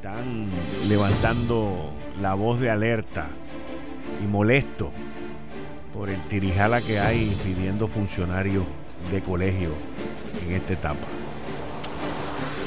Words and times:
están 0.00 0.48
levantando 0.88 1.92
la 2.22 2.32
voz 2.32 2.58
de 2.58 2.70
alerta 2.70 3.28
y 4.24 4.26
molesto 4.26 4.92
por 5.92 6.08
el 6.08 6.18
tirijala 6.22 6.80
que 6.80 6.98
hay 6.98 7.36
pidiendo 7.44 7.86
funcionarios 7.86 8.64
de 9.12 9.20
colegio 9.20 9.68
en 10.42 10.54
esta 10.54 10.72
etapa. 10.72 11.06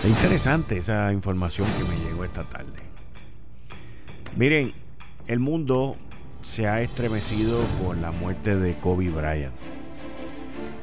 Es 0.04 0.10
interesante 0.12 0.78
esa 0.78 1.12
información 1.12 1.68
que 1.76 1.84
me 1.86 2.06
llegó 2.06 2.24
esta 2.24 2.44
tarde. 2.44 2.84
Miren, 4.36 4.76
el 5.26 5.40
mundo 5.40 5.98
se 6.44 6.68
ha 6.68 6.82
estremecido 6.82 7.62
por 7.84 7.98
la 7.98 8.12
muerte 8.12 8.56
de 8.56 8.76
Kobe 8.76 9.10
Bryant. 9.10 9.56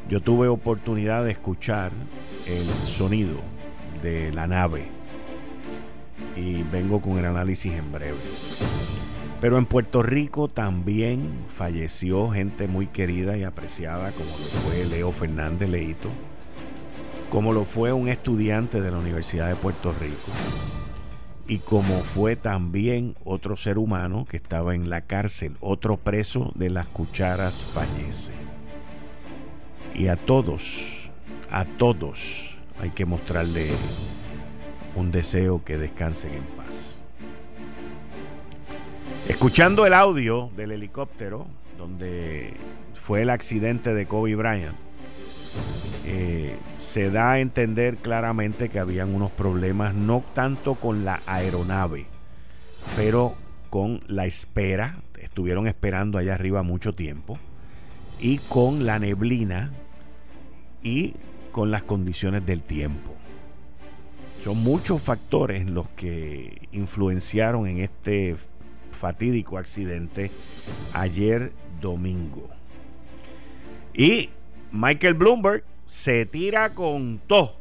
Yo 0.09 0.21
tuve 0.21 0.49
oportunidad 0.49 1.25
de 1.25 1.31
escuchar 1.31 1.93
el 2.49 2.67
sonido 2.89 3.39
de 4.03 4.33
la 4.33 4.49
nave 4.49 5.00
y 6.37 6.63
vengo 6.65 7.01
con 7.01 7.19
el 7.19 7.25
análisis 7.25 7.73
en 7.73 7.93
breve. 7.93 8.19
Pero 9.41 9.59
en 9.59 9.67
Puerto 9.67 10.03
Rico 10.03 10.49
también 10.49 11.31
falleció 11.49 12.31
gente 12.31 12.69
muy 12.69 12.87
querida 12.87 13.37
y 13.37 13.45
apreciada 13.45 14.13
como 14.13 14.31
lo 14.31 14.45
fue 14.45 14.85
Leo 14.87 15.13
Fernández 15.13 15.71
Leito, 15.71 16.11
como 17.31 17.53
lo 17.53 17.65
fue 17.65 17.93
un 17.93 18.09
estudiante 18.09 18.81
de 18.81 18.91
la 18.91 18.99
Universidad 18.99 19.49
de 19.49 19.57
Puerto 19.57 19.95
Rico 19.99 20.31
y 21.51 21.59
como 21.59 21.99
fue 21.99 22.37
también 22.37 23.17
otro 23.25 23.57
ser 23.57 23.77
humano 23.77 24.25
que 24.25 24.37
estaba 24.37 24.77
en 24.77 24.89
la 24.89 25.01
cárcel, 25.01 25.57
otro 25.59 25.97
preso 25.97 26.53
de 26.55 26.71
las 26.71 26.87
cucharas 26.87 27.61
fallece. 27.61 28.33
Y 29.93 30.07
a 30.07 30.15
todos, 30.15 31.11
a 31.51 31.65
todos, 31.65 32.61
hay 32.79 32.91
que 32.91 33.05
mostrarle 33.05 33.67
un 34.95 35.11
deseo 35.11 35.65
que 35.65 35.79
descansen 35.79 36.35
en 36.35 36.45
paz. 36.57 37.03
Escuchando 39.29 39.87
el 39.87 39.95
audio 39.95 40.51
del 40.57 40.73
helicóptero 40.73 41.47
donde 41.79 42.55
fue 42.95 43.23
el 43.23 43.31
accidente 43.31 43.95
de 43.95 44.07
Kobe 44.07 44.35
Bryant, 44.35 44.77
eh, 46.05 46.57
se 46.77 47.11
da 47.11 47.33
a 47.33 47.41
entender 47.41 47.97
claramente 47.97 48.69
que 48.69 48.79
habían 48.79 49.15
unos 49.15 49.31
problemas 49.31 49.95
no 49.95 50.25
tanto 50.35 50.75
con 50.75 51.05
la 51.05 51.21
aeronave, 51.27 52.07
pero 52.97 53.35
con 53.71 54.03
la 54.09 54.27
espera, 54.27 55.03
estuvieron 55.21 55.67
esperando 55.69 56.19
allá 56.19 56.35
arriba 56.35 56.63
mucho 56.63 56.95
tiempo, 56.95 57.39
y 58.19 58.39
con 58.39 58.85
la 58.85 58.99
neblina 58.99 59.71
y 60.83 61.15
con 61.53 61.71
las 61.71 61.85
condiciones 61.85 62.45
del 62.45 62.63
tiempo. 62.63 63.20
Son 64.45 64.57
muchos 64.57 65.03
factores 65.03 65.69
los 65.69 65.89
que 65.91 66.69
influenciaron 66.73 67.67
en 67.67 67.79
este 67.79 68.37
fatídico 68.91 69.59
accidente 69.59 70.31
ayer 70.95 71.53
domingo. 71.81 72.49
Y 73.93 74.31
Michael 74.73 75.15
Bloomberg 75.15 75.65
se 75.85 76.25
tira 76.25 76.75
con 76.75 77.21
todo 77.27 77.57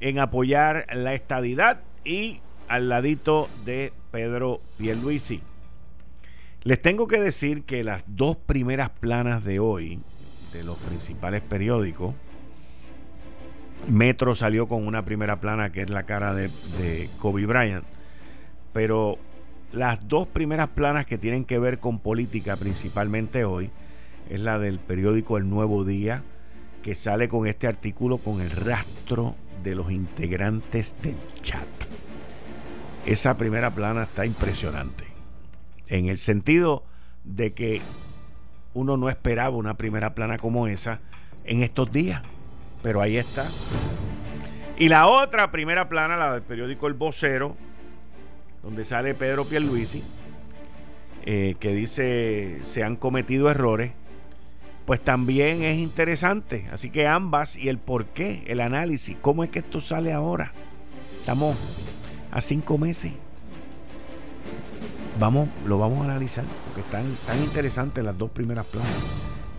en 0.00 0.18
apoyar 0.18 0.86
la 0.92 1.14
estadidad 1.14 1.80
y 2.04 2.40
al 2.68 2.88
ladito 2.88 3.48
de 3.64 3.92
Pedro 4.10 4.60
Pierluisi. 4.76 5.40
Les 6.62 6.82
tengo 6.82 7.06
que 7.06 7.20
decir 7.20 7.62
que 7.62 7.84
las 7.84 8.02
dos 8.06 8.36
primeras 8.36 8.90
planas 8.90 9.44
de 9.44 9.58
hoy 9.58 10.00
de 10.52 10.64
los 10.64 10.76
principales 10.78 11.40
periódicos 11.40 12.14
Metro 13.88 14.34
salió 14.34 14.68
con 14.68 14.86
una 14.86 15.04
primera 15.04 15.40
plana 15.40 15.72
que 15.72 15.82
es 15.82 15.90
la 15.90 16.04
cara 16.04 16.34
de, 16.34 17.08
Kobe 17.18 17.46
Bryant. 17.46 17.84
Pero 18.72 19.18
las 19.72 20.06
dos 20.06 20.28
primeras 20.28 20.68
planas 20.68 21.06
que 21.06 21.18
tienen 21.18 21.44
que 21.44 21.58
ver 21.58 21.78
con 21.78 21.98
política 21.98 22.56
principalmente 22.56 23.44
hoy 23.44 23.70
es 24.28 24.40
la 24.40 24.58
del 24.58 24.78
periódico 24.78 25.38
El 25.38 25.48
Nuevo 25.48 25.84
Día, 25.84 26.22
que 26.82 26.94
sale 26.94 27.28
con 27.28 27.46
este 27.46 27.66
artículo 27.66 28.18
con 28.18 28.40
el 28.40 28.50
rastro 28.50 29.34
de 29.62 29.74
los 29.74 29.90
integrantes 29.90 30.94
del 31.02 31.16
chat. 31.40 31.66
Esa 33.06 33.36
primera 33.36 33.70
plana 33.74 34.04
está 34.04 34.24
impresionante. 34.24 35.04
En 35.88 36.08
el 36.08 36.18
sentido 36.18 36.84
de 37.24 37.52
que 37.52 37.80
uno 38.74 38.96
no 38.96 39.08
esperaba 39.08 39.56
una 39.56 39.74
primera 39.74 40.14
plana 40.14 40.38
como 40.38 40.66
esa 40.68 41.00
en 41.44 41.62
estos 41.62 41.90
días. 41.90 42.22
Pero 42.82 43.00
ahí 43.00 43.16
está. 43.16 43.46
Y 44.78 44.88
la 44.88 45.06
otra 45.06 45.50
primera 45.50 45.88
plana, 45.88 46.16
la 46.16 46.32
del 46.32 46.42
periódico 46.42 46.86
El 46.86 46.94
Vocero, 46.94 47.56
donde 48.62 48.84
sale 48.84 49.14
Pedro 49.14 49.44
Pierluisi, 49.44 50.02
eh, 51.24 51.56
que 51.60 51.74
dice 51.74 52.58
se 52.62 52.82
han 52.82 52.96
cometido 52.96 53.50
errores, 53.50 53.92
pues 54.86 55.00
también 55.02 55.62
es 55.62 55.78
interesante. 55.78 56.68
Así 56.72 56.90
que 56.90 57.06
ambas 57.06 57.56
y 57.56 57.68
el 57.68 57.78
por 57.78 58.06
qué, 58.06 58.42
el 58.46 58.60
análisis, 58.60 59.16
cómo 59.20 59.44
es 59.44 59.50
que 59.50 59.58
esto 59.58 59.80
sale 59.80 60.12
ahora. 60.12 60.52
Estamos 61.20 61.56
a 62.30 62.40
cinco 62.40 62.78
meses. 62.78 63.12
Vamos, 65.18 65.50
lo 65.66 65.78
vamos 65.78 66.00
a 66.00 66.04
analizar, 66.04 66.44
porque 66.64 66.80
están 66.80 67.04
tan 67.26 67.38
interesantes 67.42 68.02
las 68.02 68.16
dos 68.16 68.30
primeras 68.30 68.64
planas. 68.64 68.90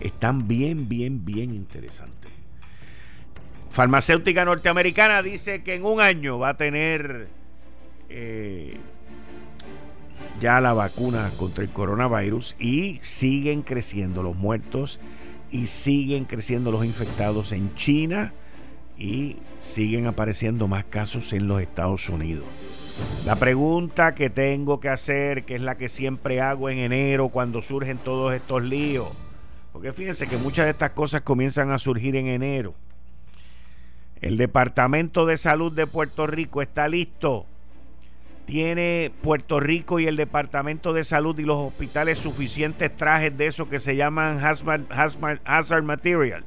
Están 0.00 0.48
bien, 0.48 0.88
bien, 0.88 1.24
bien 1.24 1.54
interesantes. 1.54 2.21
Farmacéutica 3.72 4.44
norteamericana 4.44 5.22
dice 5.22 5.62
que 5.62 5.74
en 5.74 5.86
un 5.86 6.02
año 6.02 6.38
va 6.38 6.50
a 6.50 6.56
tener 6.58 7.28
eh, 8.10 8.76
ya 10.40 10.60
la 10.60 10.74
vacuna 10.74 11.30
contra 11.38 11.64
el 11.64 11.70
coronavirus 11.70 12.54
y 12.58 12.98
siguen 13.00 13.62
creciendo 13.62 14.22
los 14.22 14.36
muertos 14.36 15.00
y 15.50 15.68
siguen 15.68 16.26
creciendo 16.26 16.70
los 16.70 16.84
infectados 16.84 17.52
en 17.52 17.74
China 17.74 18.34
y 18.98 19.36
siguen 19.58 20.06
apareciendo 20.06 20.68
más 20.68 20.84
casos 20.84 21.32
en 21.32 21.48
los 21.48 21.62
Estados 21.62 22.10
Unidos. 22.10 22.44
La 23.24 23.36
pregunta 23.36 24.14
que 24.14 24.28
tengo 24.28 24.80
que 24.80 24.90
hacer, 24.90 25.44
que 25.44 25.54
es 25.54 25.62
la 25.62 25.76
que 25.76 25.88
siempre 25.88 26.42
hago 26.42 26.68
en 26.68 26.76
enero 26.76 27.30
cuando 27.30 27.62
surgen 27.62 27.96
todos 27.96 28.34
estos 28.34 28.62
líos, 28.62 29.08
porque 29.72 29.94
fíjense 29.94 30.26
que 30.26 30.36
muchas 30.36 30.66
de 30.66 30.72
estas 30.72 30.90
cosas 30.90 31.22
comienzan 31.22 31.70
a 31.70 31.78
surgir 31.78 32.16
en 32.16 32.26
enero. 32.26 32.74
El 34.22 34.36
Departamento 34.36 35.26
de 35.26 35.36
Salud 35.36 35.72
de 35.72 35.88
Puerto 35.88 36.28
Rico 36.28 36.62
está 36.62 36.86
listo. 36.86 37.44
Tiene 38.46 39.10
Puerto 39.20 39.58
Rico 39.58 39.98
y 39.98 40.06
el 40.06 40.16
Departamento 40.16 40.92
de 40.92 41.02
Salud 41.02 41.36
y 41.40 41.42
los 41.42 41.56
hospitales 41.56 42.20
suficientes 42.20 42.94
trajes 42.94 43.36
de 43.36 43.48
eso 43.48 43.68
que 43.68 43.80
se 43.80 43.96
llaman 43.96 44.40
hazard, 44.44 45.82
material. 45.82 46.44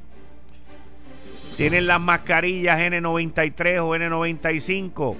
Tienen 1.58 1.86
las 1.86 2.00
mascarillas 2.00 2.78
N93 2.78 3.78
o 3.80 3.94
N95. 3.94 5.16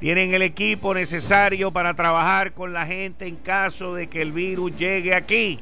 Tienen 0.00 0.32
el 0.32 0.42
equipo 0.42 0.94
necesario 0.94 1.72
para 1.72 1.92
trabajar 1.92 2.52
con 2.52 2.72
la 2.72 2.86
gente 2.86 3.26
en 3.26 3.36
caso 3.36 3.94
de 3.94 4.06
que 4.06 4.22
el 4.22 4.32
virus 4.32 4.74
llegue 4.76 5.14
aquí. 5.14 5.60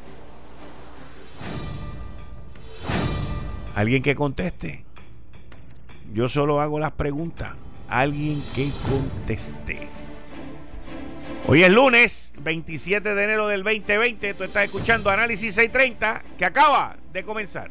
¿Alguien 3.75 4.03
que 4.03 4.15
conteste? 4.15 4.85
Yo 6.13 6.29
solo 6.29 6.61
hago 6.61 6.79
las 6.79 6.93
preguntas. 6.93 7.53
Alguien 7.89 8.43
que 8.55 8.69
conteste. 8.89 9.89
Hoy 11.47 11.63
es 11.65 11.71
lunes 11.71 12.35
27 12.39 13.15
de 13.15 13.25
enero 13.25 13.49
del 13.49 13.63
2020. 13.63 14.35
Tú 14.35 14.45
estás 14.45 14.65
escuchando 14.65 15.11
Análisis 15.11 15.55
630 15.55 16.23
que 16.37 16.45
acaba 16.45 16.97
de 17.13 17.25
comenzar. 17.25 17.71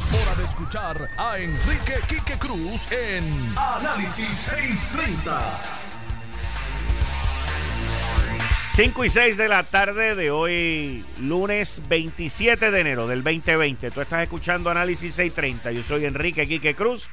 hora 0.07 0.35
de 0.35 0.43
escuchar 0.45 1.09
a 1.17 1.37
Enrique 1.37 1.95
Quique 2.07 2.37
Cruz 2.39 2.91
en 2.91 3.53
Análisis 3.57 4.37
630. 4.37 5.41
5 8.73 9.05
y 9.05 9.09
6 9.09 9.37
de 9.37 9.47
la 9.47 9.63
tarde 9.63 10.15
de 10.15 10.31
hoy, 10.31 11.05
lunes 11.19 11.81
27 11.87 12.71
de 12.71 12.79
enero 12.79 13.07
del 13.07 13.21
2020. 13.21 13.91
Tú 13.91 14.01
estás 14.01 14.23
escuchando 14.23 14.69
Análisis 14.69 15.13
630. 15.13 15.71
Yo 15.71 15.83
soy 15.83 16.05
Enrique 16.05 16.47
Quique 16.47 16.73
Cruz 16.73 17.09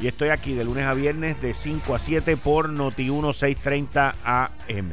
y 0.00 0.06
estoy 0.08 0.30
aquí 0.30 0.54
de 0.54 0.64
lunes 0.64 0.86
a 0.86 0.94
viernes 0.94 1.40
de 1.40 1.54
5 1.54 1.94
a 1.94 1.98
7 1.98 2.36
por 2.38 2.70
Noti1 2.70 3.34
630 3.34 4.14
AM. 4.24 4.92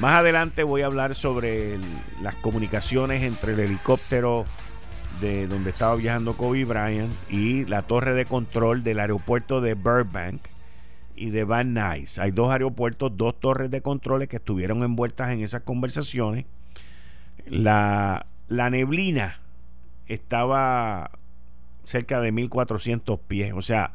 Más 0.00 0.18
adelante 0.18 0.62
voy 0.62 0.82
a 0.82 0.86
hablar 0.86 1.14
sobre 1.14 1.78
las 2.20 2.34
comunicaciones 2.36 3.22
entre 3.22 3.54
el 3.54 3.60
helicóptero 3.60 4.44
de 5.20 5.46
donde 5.46 5.70
estaba 5.70 5.94
viajando 5.96 6.36
Kobe 6.36 6.64
Bryant 6.64 7.12
y 7.30 7.64
la 7.64 7.82
torre 7.82 8.12
de 8.14 8.26
control 8.26 8.82
del 8.82 9.00
aeropuerto 9.00 9.60
de 9.60 9.74
Burbank 9.74 10.40
y 11.14 11.30
de 11.30 11.44
Van 11.44 11.74
Nuys. 11.74 12.18
Hay 12.18 12.30
dos 12.30 12.50
aeropuertos, 12.50 13.16
dos 13.16 13.38
torres 13.40 13.70
de 13.70 13.80
controles 13.80 14.28
que 14.28 14.36
estuvieron 14.36 14.82
envueltas 14.82 15.30
en 15.30 15.40
esas 15.40 15.62
conversaciones. 15.62 16.44
La, 17.46 18.26
la 18.48 18.70
neblina 18.70 19.40
estaba 20.06 21.10
cerca 21.84 22.20
de 22.20 22.32
1400 22.32 23.18
pies, 23.20 23.52
o 23.54 23.62
sea, 23.62 23.92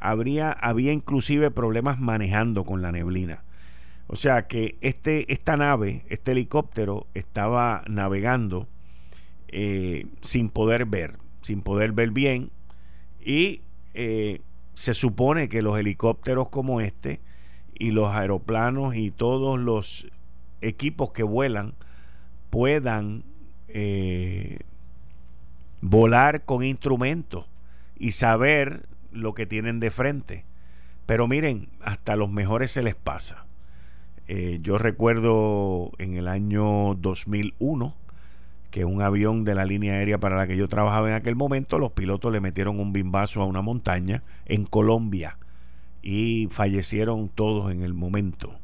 habría, 0.00 0.50
había 0.50 0.92
inclusive 0.92 1.50
problemas 1.50 2.00
manejando 2.00 2.64
con 2.64 2.82
la 2.82 2.90
neblina. 2.90 3.44
O 4.06 4.16
sea 4.16 4.46
que 4.46 4.76
este, 4.80 5.32
esta 5.32 5.56
nave, 5.56 6.04
este 6.08 6.32
helicóptero, 6.32 7.06
estaba 7.14 7.82
navegando 7.88 8.68
eh, 9.56 10.06
sin 10.20 10.50
poder 10.50 10.84
ver, 10.84 11.16
sin 11.40 11.62
poder 11.62 11.92
ver 11.92 12.10
bien. 12.10 12.50
Y 13.24 13.60
eh, 13.94 14.40
se 14.74 14.94
supone 14.94 15.48
que 15.48 15.62
los 15.62 15.78
helicópteros 15.78 16.48
como 16.48 16.80
este 16.80 17.20
y 17.72 17.92
los 17.92 18.12
aeroplanos 18.12 18.96
y 18.96 19.12
todos 19.12 19.60
los 19.60 20.08
equipos 20.60 21.12
que 21.12 21.22
vuelan 21.22 21.74
puedan 22.50 23.22
eh, 23.68 24.58
volar 25.80 26.44
con 26.44 26.64
instrumentos 26.64 27.46
y 27.96 28.10
saber 28.10 28.88
lo 29.12 29.34
que 29.34 29.46
tienen 29.46 29.78
de 29.78 29.92
frente. 29.92 30.44
Pero 31.06 31.28
miren, 31.28 31.68
hasta 31.80 32.16
los 32.16 32.28
mejores 32.28 32.72
se 32.72 32.82
les 32.82 32.96
pasa. 32.96 33.46
Eh, 34.26 34.58
yo 34.62 34.78
recuerdo 34.78 35.92
en 35.98 36.16
el 36.16 36.26
año 36.26 36.94
2001 36.96 37.94
que 38.74 38.84
un 38.84 39.02
avión 39.02 39.44
de 39.44 39.54
la 39.54 39.64
línea 39.64 39.92
aérea 39.92 40.18
para 40.18 40.34
la 40.34 40.48
que 40.48 40.56
yo 40.56 40.66
trabajaba 40.66 41.08
en 41.08 41.14
aquel 41.14 41.36
momento, 41.36 41.78
los 41.78 41.92
pilotos 41.92 42.32
le 42.32 42.40
metieron 42.40 42.80
un 42.80 42.92
bimbazo 42.92 43.40
a 43.40 43.44
una 43.44 43.62
montaña 43.62 44.24
en 44.46 44.64
Colombia 44.64 45.38
y 46.02 46.48
fallecieron 46.50 47.28
todos 47.28 47.70
en 47.70 47.82
el 47.82 47.94
momento. 47.94 48.58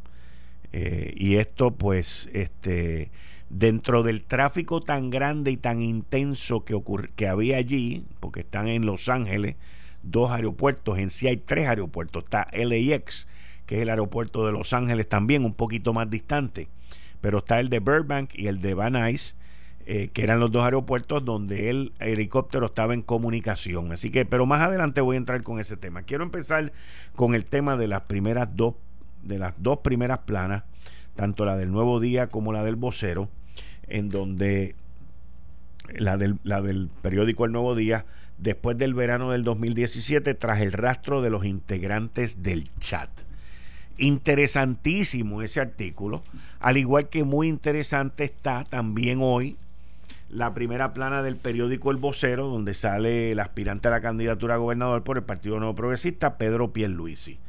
Eh, 0.72 1.14
y 1.16 1.36
esto 1.36 1.70
pues 1.76 2.28
este 2.32 3.12
dentro 3.50 4.02
del 4.02 4.24
tráfico 4.24 4.80
tan 4.80 5.10
grande 5.10 5.52
y 5.52 5.56
tan 5.56 5.80
intenso 5.80 6.64
que, 6.64 6.76
que 7.14 7.28
había 7.28 7.58
allí, 7.58 8.04
porque 8.18 8.40
están 8.40 8.66
en 8.66 8.86
Los 8.86 9.08
Ángeles, 9.08 9.54
dos 10.02 10.32
aeropuertos, 10.32 10.98
en 10.98 11.10
sí 11.10 11.28
hay 11.28 11.36
tres 11.36 11.68
aeropuertos, 11.68 12.24
está 12.24 12.48
LAX, 12.52 13.28
que 13.64 13.76
es 13.76 13.82
el 13.82 13.90
aeropuerto 13.90 14.44
de 14.44 14.50
Los 14.50 14.72
Ángeles 14.72 15.08
también, 15.08 15.44
un 15.44 15.54
poquito 15.54 15.92
más 15.92 16.10
distante, 16.10 16.66
pero 17.20 17.38
está 17.38 17.60
el 17.60 17.68
de 17.68 17.78
Burbank 17.78 18.30
y 18.34 18.48
el 18.48 18.60
de 18.60 18.74
Van 18.74 18.94
Nuys, 18.94 19.36
eh, 19.92 20.08
que 20.12 20.22
eran 20.22 20.38
los 20.38 20.52
dos 20.52 20.62
aeropuertos 20.62 21.24
donde 21.24 21.68
el 21.68 21.92
helicóptero 21.98 22.66
estaba 22.66 22.94
en 22.94 23.02
comunicación. 23.02 23.90
Así 23.90 24.10
que, 24.10 24.24
pero 24.24 24.46
más 24.46 24.60
adelante 24.60 25.00
voy 25.00 25.16
a 25.16 25.18
entrar 25.18 25.42
con 25.42 25.58
ese 25.58 25.76
tema. 25.76 26.02
Quiero 26.02 26.22
empezar 26.22 26.72
con 27.16 27.34
el 27.34 27.44
tema 27.44 27.76
de 27.76 27.88
las 27.88 28.02
primeras 28.02 28.50
dos, 28.54 28.76
de 29.24 29.40
las 29.40 29.54
dos 29.58 29.78
primeras 29.78 30.18
planas, 30.18 30.62
tanto 31.16 31.44
la 31.44 31.56
del 31.56 31.72
Nuevo 31.72 31.98
Día 31.98 32.28
como 32.28 32.52
la 32.52 32.62
del 32.62 32.76
Vocero, 32.76 33.30
en 33.88 34.10
donde 34.10 34.76
la 35.98 36.16
del, 36.16 36.38
la 36.44 36.62
del 36.62 36.88
periódico 37.02 37.44
El 37.44 37.50
Nuevo 37.50 37.74
Día, 37.74 38.06
después 38.38 38.78
del 38.78 38.94
verano 38.94 39.32
del 39.32 39.42
2017, 39.42 40.34
tras 40.34 40.60
el 40.60 40.70
rastro 40.70 41.20
de 41.20 41.30
los 41.30 41.44
integrantes 41.44 42.44
del 42.44 42.70
chat. 42.78 43.10
Interesantísimo 43.98 45.42
ese 45.42 45.60
artículo, 45.60 46.22
al 46.60 46.76
igual 46.76 47.08
que 47.08 47.24
muy 47.24 47.48
interesante 47.48 48.22
está 48.22 48.62
también 48.62 49.18
hoy 49.20 49.56
la 50.30 50.54
primera 50.54 50.94
plana 50.94 51.22
del 51.22 51.36
periódico 51.36 51.90
El 51.90 51.96
Vocero, 51.96 52.46
donde 52.46 52.72
sale 52.74 53.32
el 53.32 53.40
aspirante 53.40 53.88
a 53.88 53.90
la 53.90 54.00
candidatura 54.00 54.54
a 54.54 54.58
gobernador 54.58 55.02
por 55.02 55.16
el 55.16 55.24
Partido 55.24 55.58
Nuevo 55.58 55.74
Progresista, 55.74 56.38
Pedro 56.38 56.72
Pierluisi, 56.72 57.40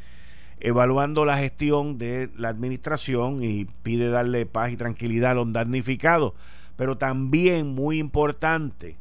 evaluando 0.59 1.23
la 1.23 1.37
gestión 1.37 1.99
de 1.99 2.31
la 2.35 2.49
administración 2.49 3.43
y 3.43 3.65
pide 3.65 4.09
darle 4.09 4.47
paz 4.47 4.71
y 4.71 4.77
tranquilidad 4.77 5.31
a 5.31 5.35
los 5.35 5.53
damnificados. 5.53 6.33
Pero 6.75 6.97
también, 6.97 7.67
muy 7.67 7.99
importante, 7.99 8.97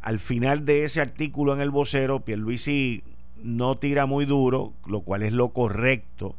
al 0.00 0.20
final 0.20 0.64
de 0.64 0.84
ese 0.84 1.00
artículo 1.00 1.54
en 1.54 1.60
El 1.60 1.70
Vocero, 1.70 2.20
Pierluisi 2.20 3.02
no 3.42 3.78
tira 3.78 4.06
muy 4.06 4.26
duro, 4.26 4.74
lo 4.86 5.00
cual 5.00 5.24
es 5.24 5.32
lo 5.32 5.48
correcto, 5.48 6.36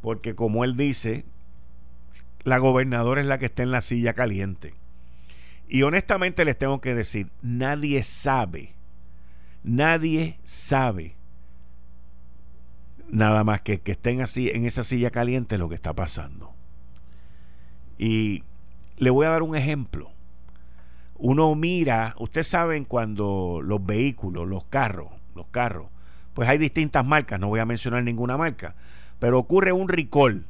porque 0.00 0.34
como 0.34 0.64
él 0.64 0.76
dice, 0.76 1.24
la 2.42 2.58
gobernadora 2.58 3.20
es 3.20 3.28
la 3.28 3.38
que 3.38 3.46
está 3.46 3.62
en 3.62 3.70
la 3.70 3.80
silla 3.80 4.14
caliente 4.14 4.74
y 5.68 5.82
honestamente 5.82 6.44
les 6.44 6.58
tengo 6.58 6.80
que 6.80 6.94
decir, 6.94 7.30
nadie 7.42 8.02
sabe, 8.02 8.74
nadie 9.62 10.38
sabe 10.44 11.16
nada 13.08 13.44
más 13.44 13.60
que 13.60 13.80
que 13.80 13.92
estén 13.92 14.20
así 14.20 14.50
en 14.50 14.64
esa 14.66 14.84
silla 14.84 15.10
caliente 15.10 15.58
lo 15.58 15.68
que 15.68 15.74
está 15.74 15.92
pasando. 15.92 16.52
Y 17.98 18.42
le 18.96 19.10
voy 19.10 19.26
a 19.26 19.30
dar 19.30 19.42
un 19.42 19.56
ejemplo. 19.56 20.10
Uno 21.16 21.54
mira, 21.54 22.14
ustedes 22.18 22.48
saben 22.48 22.84
cuando 22.84 23.60
los 23.62 23.84
vehículos, 23.84 24.48
los 24.48 24.64
carros, 24.64 25.10
los 25.34 25.46
carros, 25.46 25.88
pues 26.34 26.48
hay 26.48 26.58
distintas 26.58 27.06
marcas, 27.06 27.38
no 27.38 27.48
voy 27.48 27.60
a 27.60 27.64
mencionar 27.64 28.02
ninguna 28.02 28.36
marca, 28.36 28.74
pero 29.20 29.38
ocurre 29.38 29.72
un 29.72 29.88
recall. 29.88 30.46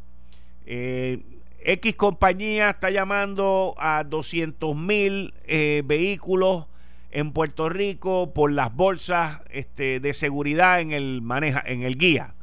Eh, 0.64 1.22
X 1.64 1.94
compañía 1.96 2.70
está 2.70 2.90
llamando 2.90 3.74
a 3.78 4.04
200 4.04 4.76
mil 4.76 5.32
eh, 5.44 5.82
vehículos 5.86 6.66
en 7.10 7.32
Puerto 7.32 7.70
Rico 7.70 8.34
por 8.34 8.52
las 8.52 8.74
bolsas 8.74 9.40
este, 9.48 9.98
de 9.98 10.12
seguridad 10.12 10.80
en 10.80 10.92
el 10.92 11.22
maneja, 11.22 11.62
en 11.64 11.82
el 11.82 11.96
guía. 11.96 12.34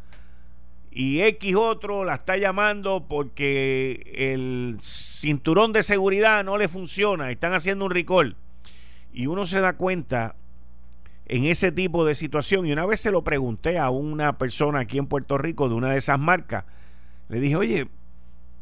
Y 0.90 1.22
X 1.22 1.56
otro 1.56 2.04
la 2.04 2.16
está 2.16 2.36
llamando 2.36 3.06
porque 3.08 4.12
el 4.16 4.78
cinturón 4.82 5.72
de 5.72 5.84
seguridad 5.84 6.44
no 6.44 6.58
le 6.58 6.68
funciona, 6.68 7.30
están 7.30 7.54
haciendo 7.54 7.86
un 7.86 7.92
recall. 7.92 8.36
Y 9.14 9.28
uno 9.28 9.46
se 9.46 9.62
da 9.62 9.74
cuenta 9.74 10.36
en 11.28 11.46
ese 11.46 11.72
tipo 11.72 12.06
de 12.06 12.16
situación. 12.16 12.66
Y 12.66 12.74
una 12.74 12.88
vez 12.88 13.00
se 13.02 13.12
lo 13.12 13.24
pregunté 13.24 13.78
a 13.78 13.92
una 13.92 14.40
persona 14.40 14.80
aquí 14.80 14.98
en 14.98 15.06
Puerto 15.06 15.38
Rico 15.38 15.70
de 15.70 15.76
una 15.76 15.92
de 15.92 15.98
esas 15.98 16.20
marcas. 16.20 16.66
Le 17.30 17.40
dije, 17.40 17.56
oye, 17.56 17.88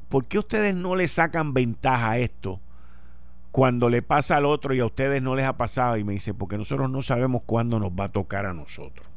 ¿por 0.09 0.25
qué 0.25 0.39
ustedes 0.39 0.75
no 0.75 0.95
le 0.95 1.07
sacan 1.07 1.53
ventaja 1.53 2.11
a 2.11 2.17
esto 2.17 2.59
cuando 3.51 3.89
le 3.89 4.01
pasa 4.01 4.37
al 4.37 4.45
otro 4.45 4.73
y 4.73 4.79
a 4.79 4.85
ustedes 4.85 5.21
no 5.21 5.35
les 5.35 5.45
ha 5.45 5.57
pasado? 5.57 5.97
Y 5.97 6.03
me 6.03 6.13
dice, 6.13 6.33
porque 6.33 6.57
nosotros 6.57 6.89
no 6.89 7.01
sabemos 7.01 7.43
cuándo 7.45 7.79
nos 7.79 7.91
va 7.91 8.05
a 8.05 8.11
tocar 8.11 8.45
a 8.45 8.53
nosotros. 8.53 9.07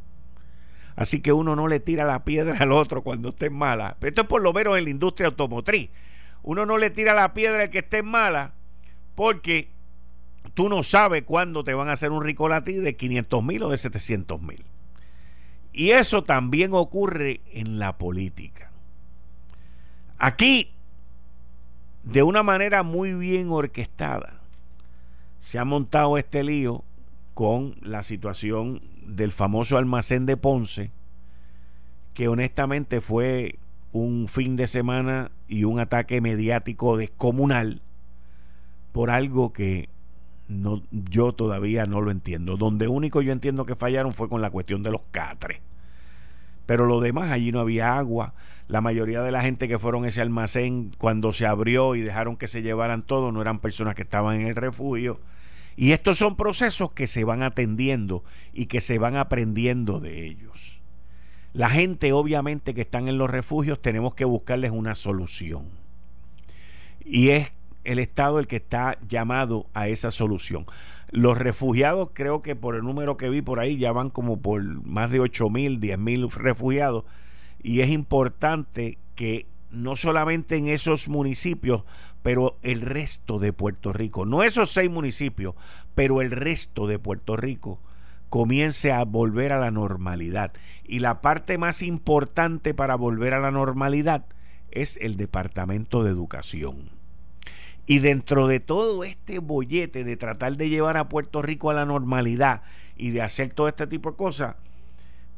Así 0.94 1.20
que 1.20 1.32
uno 1.32 1.56
no 1.56 1.68
le 1.68 1.80
tira 1.80 2.04
la 2.04 2.24
piedra 2.24 2.56
al 2.60 2.72
otro 2.72 3.02
cuando 3.02 3.30
esté 3.30 3.50
mala. 3.50 3.96
Pero 3.98 4.10
esto 4.10 4.22
es 4.22 4.28
por 4.28 4.42
lo 4.42 4.52
menos 4.52 4.76
en 4.76 4.84
la 4.84 4.90
industria 4.90 5.28
automotriz. 5.28 5.90
Uno 6.42 6.66
no 6.66 6.76
le 6.76 6.90
tira 6.90 7.14
la 7.14 7.32
piedra 7.34 7.62
al 7.62 7.70
que 7.70 7.78
esté 7.78 8.02
mala 8.02 8.52
porque 9.14 9.70
tú 10.54 10.68
no 10.68 10.82
sabes 10.82 11.22
cuándo 11.22 11.64
te 11.64 11.74
van 11.74 11.88
a 11.88 11.92
hacer 11.92 12.10
un 12.10 12.22
recall 12.22 12.52
a 12.52 12.64
ti 12.64 12.74
de 12.74 12.96
500 12.96 13.44
mil 13.44 13.62
o 13.62 13.68
de 13.70 13.78
700 13.78 14.40
mil. 14.42 14.64
Y 15.72 15.90
eso 15.90 16.24
también 16.24 16.74
ocurre 16.74 17.40
en 17.52 17.78
la 17.78 17.96
política. 17.96 18.70
Aquí 20.18 20.72
de 22.04 22.22
una 22.22 22.42
manera 22.42 22.82
muy 22.82 23.14
bien 23.14 23.50
orquestada, 23.50 24.40
se 25.38 25.58
ha 25.58 25.64
montado 25.64 26.18
este 26.18 26.42
lío 26.44 26.84
con 27.34 27.76
la 27.80 28.02
situación 28.02 28.82
del 29.06 29.32
famoso 29.32 29.76
almacén 29.76 30.26
de 30.26 30.36
Ponce, 30.36 30.90
que 32.14 32.28
honestamente 32.28 33.00
fue 33.00 33.58
un 33.92 34.28
fin 34.28 34.56
de 34.56 34.66
semana 34.66 35.30
y 35.48 35.64
un 35.64 35.78
ataque 35.78 36.20
mediático 36.20 36.96
descomunal 36.96 37.82
por 38.92 39.10
algo 39.10 39.52
que 39.52 39.88
no, 40.48 40.82
yo 40.90 41.32
todavía 41.32 41.86
no 41.86 42.00
lo 42.00 42.10
entiendo. 42.10 42.56
Donde 42.56 42.88
único 42.88 43.22
yo 43.22 43.32
entiendo 43.32 43.64
que 43.64 43.74
fallaron 43.74 44.12
fue 44.12 44.28
con 44.28 44.42
la 44.42 44.50
cuestión 44.50 44.82
de 44.82 44.90
los 44.90 45.02
catres. 45.10 45.60
Pero 46.72 46.86
lo 46.86 47.00
demás, 47.00 47.30
allí 47.30 47.52
no 47.52 47.60
había 47.60 47.98
agua. 47.98 48.32
La 48.66 48.80
mayoría 48.80 49.20
de 49.20 49.30
la 49.30 49.42
gente 49.42 49.68
que 49.68 49.78
fueron 49.78 50.06
a 50.06 50.08
ese 50.08 50.22
almacén 50.22 50.90
cuando 50.96 51.34
se 51.34 51.44
abrió 51.44 51.96
y 51.96 52.00
dejaron 52.00 52.38
que 52.38 52.46
se 52.46 52.62
llevaran 52.62 53.02
todo, 53.02 53.30
no 53.30 53.42
eran 53.42 53.58
personas 53.58 53.94
que 53.94 54.00
estaban 54.00 54.40
en 54.40 54.46
el 54.46 54.56
refugio. 54.56 55.20
Y 55.76 55.92
estos 55.92 56.16
son 56.16 56.34
procesos 56.34 56.90
que 56.90 57.06
se 57.06 57.24
van 57.24 57.42
atendiendo 57.42 58.24
y 58.54 58.68
que 58.68 58.80
se 58.80 58.96
van 58.96 59.16
aprendiendo 59.16 60.00
de 60.00 60.24
ellos. 60.24 60.80
La 61.52 61.68
gente 61.68 62.14
obviamente 62.14 62.72
que 62.72 62.80
están 62.80 63.06
en 63.06 63.18
los 63.18 63.28
refugios 63.28 63.82
tenemos 63.82 64.14
que 64.14 64.24
buscarles 64.24 64.70
una 64.70 64.94
solución. 64.94 65.68
Y 67.04 67.28
es 67.28 67.52
el 67.84 67.98
Estado 67.98 68.38
el 68.38 68.46
que 68.46 68.56
está 68.56 68.96
llamado 69.06 69.66
a 69.74 69.88
esa 69.88 70.10
solución. 70.10 70.64
Los 71.12 71.36
refugiados, 71.36 72.10
creo 72.14 72.40
que 72.40 72.56
por 72.56 72.74
el 72.74 72.82
número 72.82 73.18
que 73.18 73.28
vi 73.28 73.42
por 73.42 73.60
ahí, 73.60 73.76
ya 73.76 73.92
van 73.92 74.08
como 74.08 74.40
por 74.40 74.62
más 74.86 75.10
de 75.10 75.20
8 75.20 75.50
mil, 75.50 75.78
10 75.78 75.98
mil 75.98 76.28
refugiados. 76.30 77.04
Y 77.62 77.80
es 77.80 77.90
importante 77.90 78.98
que 79.14 79.46
no 79.70 79.94
solamente 79.94 80.56
en 80.56 80.68
esos 80.68 81.08
municipios, 81.08 81.84
pero 82.22 82.58
el 82.62 82.80
resto 82.80 83.38
de 83.38 83.52
Puerto 83.52 83.92
Rico, 83.92 84.24
no 84.24 84.42
esos 84.42 84.70
seis 84.70 84.90
municipios, 84.90 85.54
pero 85.94 86.22
el 86.22 86.30
resto 86.30 86.86
de 86.86 86.98
Puerto 86.98 87.36
Rico 87.36 87.78
comience 88.28 88.90
a 88.90 89.04
volver 89.04 89.52
a 89.52 89.60
la 89.60 89.70
normalidad. 89.70 90.52
Y 90.84 91.00
la 91.00 91.20
parte 91.20 91.58
más 91.58 91.82
importante 91.82 92.72
para 92.72 92.94
volver 92.94 93.34
a 93.34 93.40
la 93.40 93.50
normalidad 93.50 94.24
es 94.70 94.96
el 95.02 95.18
Departamento 95.18 96.02
de 96.02 96.10
Educación. 96.10 97.01
Y 97.92 97.98
dentro 97.98 98.48
de 98.48 98.58
todo 98.58 99.04
este 99.04 99.38
bollete 99.38 100.02
de 100.02 100.16
tratar 100.16 100.56
de 100.56 100.70
llevar 100.70 100.96
a 100.96 101.10
Puerto 101.10 101.42
Rico 101.42 101.68
a 101.68 101.74
la 101.74 101.84
normalidad 101.84 102.62
y 102.96 103.10
de 103.10 103.20
hacer 103.20 103.52
todo 103.52 103.68
este 103.68 103.86
tipo 103.86 104.12
de 104.12 104.16
cosas, 104.16 104.56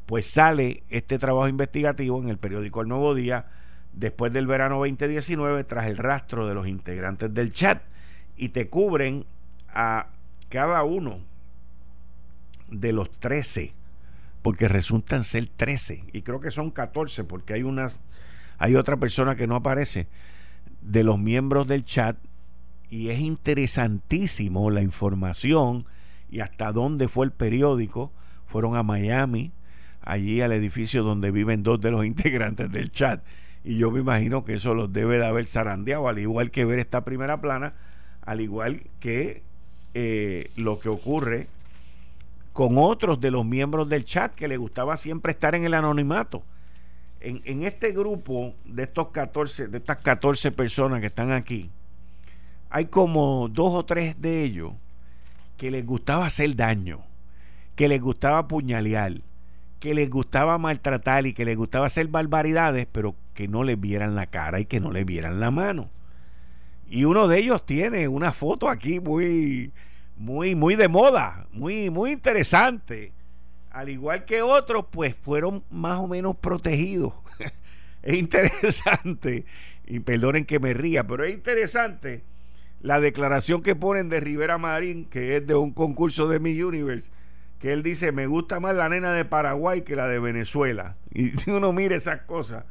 pues 0.05 0.25
sale 0.25 0.83
este 0.87 1.19
trabajo 1.19 1.49
investigativo 1.49 2.17
en 2.21 2.29
el 2.29 2.37
periódico 2.37 2.79
El 2.79 2.87
Nuevo 2.87 3.13
Día 3.13 3.47
después 3.91 4.31
del 4.31 4.47
verano 4.47 4.77
2019 4.77 5.65
tras 5.65 5.87
el 5.87 5.97
rastro 5.97 6.47
de 6.47 6.53
los 6.53 6.65
integrantes 6.65 7.33
del 7.33 7.51
chat 7.51 7.83
y 8.37 8.47
te 8.47 8.69
cubren 8.69 9.25
a 9.67 10.07
cada 10.47 10.81
uno 10.85 11.19
de 12.69 12.93
los 12.93 13.11
13 13.19 13.73
porque 14.41 14.69
resultan 14.69 15.25
ser 15.25 15.47
13 15.47 16.05
y 16.13 16.21
creo 16.21 16.39
que 16.39 16.51
son 16.51 16.71
14 16.71 17.25
porque 17.25 17.53
hay 17.53 17.63
unas 17.63 17.99
hay 18.57 18.77
otra 18.77 18.95
persona 18.95 19.35
que 19.35 19.45
no 19.45 19.57
aparece 19.57 20.07
de 20.79 21.03
los 21.03 21.19
miembros 21.19 21.67
del 21.67 21.83
chat 21.83 22.15
y 22.95 23.09
es 23.09 23.19
interesantísimo 23.19 24.71
la 24.71 24.81
información 24.81 25.85
y 26.29 26.39
hasta 26.39 26.71
dónde 26.71 27.09
fue 27.09 27.25
el 27.25 27.33
periódico. 27.33 28.13
Fueron 28.45 28.77
a 28.77 28.83
Miami, 28.83 29.51
allí 29.99 30.39
al 30.39 30.53
edificio 30.53 31.03
donde 31.03 31.29
viven 31.29 31.61
dos 31.61 31.81
de 31.81 31.91
los 31.91 32.05
integrantes 32.13 32.71
del 32.71 32.93
chat. 32.93 33.21
Y 33.65 33.77
yo 33.77 33.91
me 33.91 33.99
imagino 33.99 34.45
que 34.45 34.53
eso 34.53 34.73
los 34.73 34.93
debe 34.93 35.17
de 35.17 35.25
haber 35.25 35.45
zarandeado, 35.45 36.07
al 36.07 36.19
igual 36.19 36.51
que 36.51 36.63
ver 36.63 36.79
esta 36.79 37.03
primera 37.03 37.41
plana, 37.41 37.73
al 38.21 38.39
igual 38.39 38.83
que 39.01 39.43
eh, 39.93 40.51
lo 40.55 40.79
que 40.79 40.87
ocurre 40.87 41.49
con 42.53 42.77
otros 42.77 43.19
de 43.19 43.29
los 43.29 43.45
miembros 43.45 43.89
del 43.89 44.05
chat 44.05 44.33
que 44.33 44.47
les 44.47 44.57
gustaba 44.57 44.95
siempre 44.95 45.33
estar 45.33 45.53
en 45.53 45.65
el 45.65 45.73
anonimato. 45.73 46.43
En, 47.19 47.41
en 47.43 47.63
este 47.63 47.91
grupo 47.91 48.53
de 48.63 48.83
estos 48.83 49.09
14, 49.09 49.67
de 49.67 49.79
estas 49.79 49.97
14 49.97 50.53
personas 50.53 51.01
que 51.01 51.07
están 51.07 51.33
aquí, 51.33 51.71
hay 52.69 52.85
como 52.85 53.47
dos 53.49 53.73
o 53.73 53.85
tres 53.85 54.19
de 54.19 54.43
ellos 54.43 54.73
que 55.57 55.71
les 55.71 55.85
gustaba 55.85 56.25
hacer 56.25 56.55
daño, 56.55 57.03
que 57.75 57.87
les 57.87 58.01
gustaba 58.01 58.39
apuñalear, 58.39 59.21
que 59.79 59.93
les 59.93 60.09
gustaba 60.09 60.57
maltratar 60.57 61.25
y 61.25 61.33
que 61.33 61.45
les 61.45 61.55
gustaba 61.55 61.85
hacer 61.85 62.07
barbaridades, 62.07 62.87
pero 62.91 63.15
que 63.33 63.47
no 63.47 63.63
les 63.63 63.79
vieran 63.79 64.15
la 64.15 64.27
cara 64.27 64.59
y 64.59 64.65
que 64.65 64.79
no 64.79 64.91
les 64.91 65.05
vieran 65.05 65.39
la 65.39 65.51
mano. 65.51 65.89
Y 66.87 67.05
uno 67.05 67.27
de 67.27 67.39
ellos 67.39 67.65
tiene 67.65 68.07
una 68.07 68.31
foto 68.31 68.69
aquí 68.69 68.99
muy, 68.99 69.71
muy, 70.17 70.55
muy 70.55 70.75
de 70.75 70.87
moda, 70.87 71.47
muy, 71.51 71.89
muy 71.89 72.11
interesante. 72.11 73.11
Al 73.71 73.89
igual 73.89 74.25
que 74.25 74.41
otros, 74.41 74.85
pues 74.91 75.15
fueron 75.15 75.63
más 75.69 75.99
o 75.99 76.07
menos 76.07 76.35
protegidos. 76.37 77.13
es 78.03 78.17
interesante, 78.17 79.45
y 79.87 79.99
perdonen 79.99 80.45
que 80.45 80.59
me 80.59 80.73
ría, 80.73 81.05
pero 81.05 81.23
es 81.23 81.33
interesante 81.33 82.23
la 82.85 82.99
declaración 82.99 83.63
que 83.63 83.75
ponen 83.75 84.09
de 84.09 84.19
Rivera 84.19 84.59
Marín, 84.59 85.05
que 85.05 85.37
es 85.37 85.47
de 85.47 85.55
un 85.55 85.71
concurso 85.71 86.27
de 86.27 86.39
Mi 86.39 86.61
Universe, 86.61 87.11
que 87.57 87.73
él 87.73 87.81
dice, 87.81 88.11
me 88.11 88.27
gusta 88.27 88.59
más 88.59 88.75
la 88.75 88.87
nena 88.89 89.11
de 89.11 89.25
Paraguay 89.25 89.81
que 89.81 89.95
la 89.95 90.07
de 90.07 90.19
Venezuela. 90.19 90.95
Y 91.11 91.31
uno 91.49 91.73
mire 91.73 91.95
esas 91.95 92.21
cosas 92.21 92.63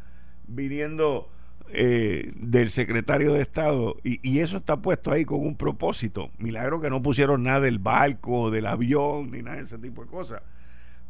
viniendo 0.47 1.29
eh, 1.71 2.31
del 2.37 2.69
secretario 2.69 3.33
de 3.33 3.41
Estado, 3.41 3.97
y, 4.05 4.21
y, 4.23 4.39
eso 4.39 4.59
está 4.59 4.77
puesto 4.77 5.11
ahí 5.11 5.25
con 5.25 5.41
un 5.41 5.57
propósito. 5.57 6.31
Milagro 6.39 6.81
que 6.81 6.91
no 6.91 7.03
pusieron 7.03 7.43
nada 7.43 7.59
del 7.59 7.81
barco, 7.81 8.53
del 8.53 8.67
avión, 8.67 9.33
ni 9.33 9.43
nada 9.43 9.57
de 9.57 9.63
ese 9.63 9.79
tipo 9.79 10.05
de 10.05 10.11
cosas. 10.11 10.43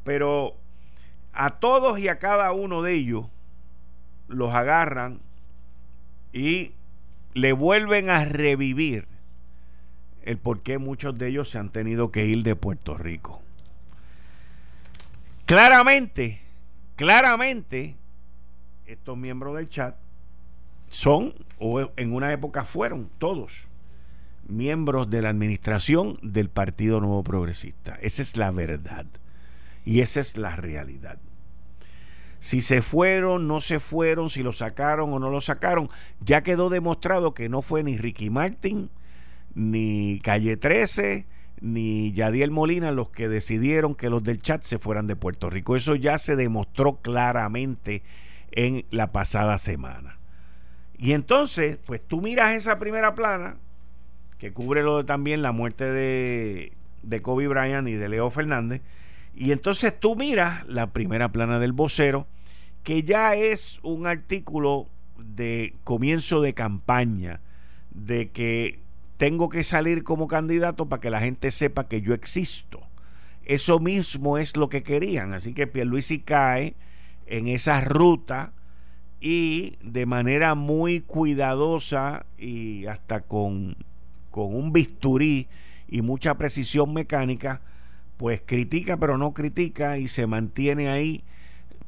Pero 0.03 0.57
a 1.35 1.59
todos 1.59 1.99
y 1.99 2.09
a 2.09 2.19
cada 2.19 2.53
uno 2.53 2.81
de 2.81 2.95
ellos 2.95 3.27
los 4.29 4.55
agarran 4.55 5.21
y 6.33 6.73
le 7.35 7.53
vuelven 7.53 8.11
a 8.11 8.25
revivir 8.25 9.07
el 10.23 10.39
por 10.39 10.63
qué 10.63 10.79
muchos 10.79 11.19
de 11.19 11.29
ellos 11.29 11.51
se 11.51 11.59
han 11.59 11.71
tenido 11.71 12.11
que 12.11 12.25
ir 12.27 12.43
de 12.43 12.57
Puerto 12.57 12.97
Rico. 12.97 13.43
Claramente, 15.45 16.41
claramente, 16.97 17.97
estos 18.87 19.19
miembros 19.19 19.57
del 19.57 19.69
chat 19.69 19.97
son, 20.89 21.35
o 21.59 21.91
en 21.97 22.15
una 22.15 22.33
época 22.33 22.65
fueron 22.65 23.11
todos, 23.19 23.69
miembros 24.49 25.11
de 25.11 25.21
la 25.21 25.29
administración 25.29 26.19
del 26.23 26.49
Partido 26.49 27.01
Nuevo 27.01 27.23
Progresista. 27.23 27.99
Esa 28.01 28.23
es 28.23 28.37
la 28.37 28.51
verdad. 28.51 29.07
Y 29.85 30.01
esa 30.01 30.21
es 30.21 30.37
la 30.37 30.57
realidad. 30.57 31.19
Si 32.45 32.61
se 32.61 32.83
fueron, 32.83 33.49
no 33.49 33.63
se 33.63 33.81
fueron, 33.81 34.29
si 34.29 34.43
lo 34.43 34.53
sacaron 34.53 35.11
o 35.15 35.19
no 35.19 35.31
lo 35.31 35.41
sacaron, 35.41 35.89
ya 36.21 36.43
quedó 36.43 36.69
demostrado 36.69 37.33
que 37.33 37.49
no 37.49 37.63
fue 37.63 37.83
ni 37.83 37.97
Ricky 37.97 38.29
Martin, 38.29 38.91
ni 39.55 40.21
Calle 40.23 40.59
13, 40.59 41.25
ni 41.63 42.13
Yadiel 42.13 42.51
Molina 42.51 42.93
los 42.93 43.09
que 43.09 43.31
decidieron 43.31 43.95
que 43.95 44.11
los 44.11 44.23
del 44.25 44.43
chat 44.43 44.63
se 44.63 44.79
fueran 44.79 45.07
de 45.07 45.17
Puerto 45.17 45.49
Rico. 45.49 45.75
Eso 45.75 45.95
ya 45.95 46.19
se 46.19 46.37
demostró 46.37 46.97
claramente 46.97 48.03
en 48.51 48.85
la 48.91 49.11
pasada 49.11 49.57
semana. 49.57 50.19
Y 50.99 51.13
entonces, 51.13 51.79
pues 51.87 52.07
tú 52.07 52.21
miras 52.21 52.57
esa 52.57 52.79
primera 52.79 53.15
plana, 53.15 53.57
que 54.37 54.53
cubre 54.53 54.83
lo 54.83 54.99
de, 54.99 55.05
también 55.05 55.41
la 55.41 55.53
muerte 55.53 55.91
de, 55.91 56.75
de 57.03 57.23
Kobe 57.23 57.49
Bryant 57.49 57.89
y 57.89 57.95
de 57.95 58.11
Leo 58.11 58.29
Fernández, 58.29 58.83
y 59.37 59.53
entonces 59.53 59.99
tú 59.99 60.17
miras 60.17 60.67
la 60.69 60.93
primera 60.93 61.33
plana 61.33 61.59
del 61.59 61.73
vocero, 61.73 62.27
que 62.83 63.03
ya 63.03 63.35
es 63.35 63.81
un 63.83 64.07
artículo 64.07 64.89
de 65.17 65.75
comienzo 65.85 66.41
de 66.41 66.55
campaña, 66.55 67.41
de 67.91 68.31
que 68.31 68.81
tengo 69.17 69.49
que 69.49 69.65
salir 69.65 70.05
como 70.05 70.29
candidato 70.29 70.89
para 70.89 71.01
que 71.01 71.11
la 71.11 71.21
gente 71.21 71.51
sepa 71.51 71.89
que 71.89 72.01
yo 72.01 72.15
existo. 72.15 72.81
Eso 73.45 73.79
mismo 73.79 74.39
es 74.39 74.57
lo 74.57 74.69
que 74.69 74.83
querían. 74.83 75.35
Así 75.35 75.53
que 75.53 75.67
Pierluisi 75.67 76.21
cae 76.21 76.75
en 77.27 77.49
esa 77.49 77.81
ruta 77.81 78.53
y 79.21 79.79
de 79.83 80.07
manera 80.07 80.55
muy 80.55 81.01
cuidadosa 81.01 82.27
y 82.39 82.87
hasta 82.87 83.21
con, 83.21 83.77
con 84.31 84.55
un 84.55 84.73
bisturí 84.73 85.49
y 85.89 86.03
mucha 86.03 86.37
precisión 86.37 86.93
mecánica, 86.93 87.63
pues 88.17 88.43
critica 88.45 88.97
pero 88.97 89.19
no 89.19 89.35
critica 89.35 89.99
y 89.99 90.09
se 90.09 90.27
mantiene 90.27 90.89
ahí. 90.89 91.25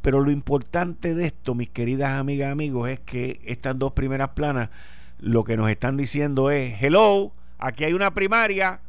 Pero 0.02 0.20
lo 0.20 0.30
importante 0.30 1.14
de 1.14 1.26
esto, 1.26 1.54
mis 1.54 1.68
queridas 1.68 2.12
amigas, 2.12 2.52
amigos, 2.52 2.88
es 2.88 3.00
que 3.00 3.40
estas 3.44 3.78
dos 3.78 3.92
primeras 3.92 4.30
planas 4.30 4.70
lo 5.18 5.44
que 5.44 5.56
nos 5.56 5.68
están 5.68 5.96
diciendo 5.96 6.50
es, 6.50 6.80
hello, 6.80 7.32
aquí 7.58 7.84
hay 7.84 7.92
una 7.92 8.14
primaria, 8.14 8.80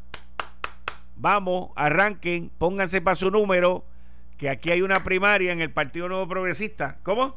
vamos, 1.16 1.70
arranquen, 1.76 2.52
pónganse 2.58 3.02
para 3.02 3.16
su 3.16 3.32
número, 3.32 3.84
que 4.38 4.50
aquí 4.50 4.70
hay 4.70 4.84
una 4.84 5.04
primaria 5.04 5.52
en 5.52 5.62
el 5.62 5.72
Partido 5.72 6.08
Nuevo 6.08 6.28
Progresista. 6.28 7.00
¿Cómo? 7.02 7.36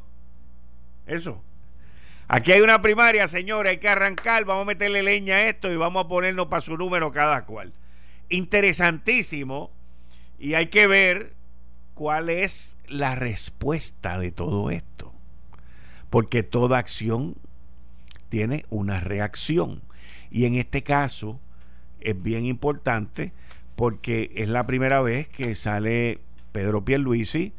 Eso. 1.07 1.41
Aquí 2.27 2.51
hay 2.51 2.61
una 2.61 2.81
primaria, 2.81 3.27
señores, 3.27 3.71
hay 3.71 3.77
que 3.79 3.89
arrancar, 3.89 4.45
vamos 4.45 4.63
a 4.63 4.65
meterle 4.65 5.03
leña 5.03 5.35
a 5.35 5.49
esto 5.49 5.71
y 5.71 5.75
vamos 5.75 6.05
a 6.05 6.07
ponernos 6.07 6.47
para 6.47 6.61
su 6.61 6.77
número 6.77 7.11
cada 7.11 7.45
cual. 7.45 7.73
Interesantísimo 8.29 9.71
y 10.41 10.55
hay 10.55 10.67
que 10.67 10.87
ver 10.87 11.35
cuál 11.93 12.29
es 12.29 12.75
la 12.87 13.13
respuesta 13.13 14.17
de 14.17 14.31
todo 14.31 14.71
esto. 14.71 15.13
Porque 16.09 16.41
toda 16.41 16.79
acción 16.79 17.35
tiene 18.29 18.65
una 18.71 18.99
reacción. 18.99 19.83
Y 20.31 20.45
en 20.45 20.55
este 20.55 20.81
caso, 20.81 21.39
es 21.99 22.19
bien 22.19 22.45
importante 22.45 23.33
porque 23.75 24.31
es 24.33 24.49
la 24.49 24.65
primera 24.65 25.01
vez 25.01 25.29
que 25.29 25.53
sale 25.53 26.21
Pedro 26.51 26.83
Pierluisi 26.83 27.53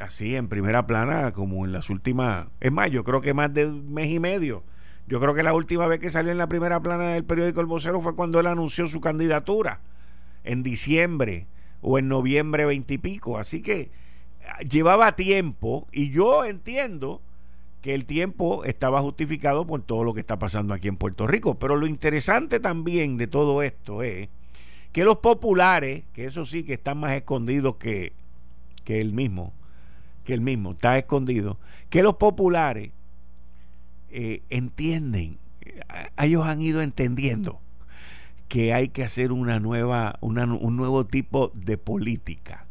así 0.00 0.36
en 0.36 0.48
primera 0.48 0.86
plana 0.86 1.32
como 1.32 1.64
en 1.64 1.72
las 1.72 1.90
últimas, 1.90 2.46
es 2.60 2.70
más, 2.70 2.90
yo 2.90 3.02
creo 3.02 3.20
que 3.20 3.34
más 3.34 3.52
de 3.52 3.66
un 3.66 3.92
mes 3.92 4.10
y 4.10 4.20
medio. 4.20 4.62
Yo 5.06 5.20
creo 5.20 5.34
que 5.34 5.42
la 5.42 5.52
última 5.52 5.86
vez 5.86 5.98
que 5.98 6.10
salió 6.10 6.30
en 6.30 6.38
la 6.38 6.48
primera 6.48 6.80
plana 6.80 7.08
del 7.08 7.24
periódico 7.24 7.60
El 7.60 7.66
Vocero 7.66 8.00
fue 8.00 8.14
cuando 8.14 8.38
él 8.38 8.46
anunció 8.46 8.86
su 8.86 9.00
candidatura 9.00 9.80
en 10.44 10.62
diciembre 10.62 11.48
o 11.84 11.98
en 11.98 12.08
noviembre 12.08 12.64
veintipico. 12.64 13.38
Así 13.38 13.60
que 13.60 13.90
ah, 14.48 14.60
llevaba 14.60 15.14
tiempo 15.14 15.86
y 15.92 16.10
yo 16.10 16.44
entiendo 16.44 17.20
que 17.82 17.94
el 17.94 18.06
tiempo 18.06 18.64
estaba 18.64 19.02
justificado 19.02 19.66
por 19.66 19.82
todo 19.82 20.04
lo 20.04 20.14
que 20.14 20.20
está 20.20 20.38
pasando 20.38 20.72
aquí 20.72 20.88
en 20.88 20.96
Puerto 20.96 21.26
Rico. 21.26 21.58
Pero 21.58 21.76
lo 21.76 21.86
interesante 21.86 22.58
también 22.58 23.18
de 23.18 23.26
todo 23.26 23.62
esto 23.62 24.02
es 24.02 24.30
que 24.92 25.04
los 25.04 25.18
populares, 25.18 26.04
que 26.14 26.24
eso 26.24 26.46
sí 26.46 26.64
que 26.64 26.74
están 26.74 26.98
más 26.98 27.12
escondidos 27.12 27.76
que, 27.76 28.14
que 28.84 29.02
él 29.02 29.12
mismo, 29.12 29.52
que 30.24 30.32
él 30.32 30.40
mismo, 30.40 30.72
está 30.72 30.96
escondido, 30.96 31.58
que 31.90 32.02
los 32.02 32.14
populares 32.16 32.92
eh, 34.10 34.42
entienden, 34.48 35.38
ellos 36.16 36.46
han 36.46 36.62
ido 36.62 36.80
entendiendo 36.80 37.60
que 38.54 38.72
hay 38.72 38.90
que 38.90 39.02
hacer 39.02 39.32
una 39.32 39.58
nueva, 39.58 40.16
un 40.20 40.76
nuevo 40.76 41.06
tipo 41.06 41.50
de 41.56 41.76
política. 41.76 42.66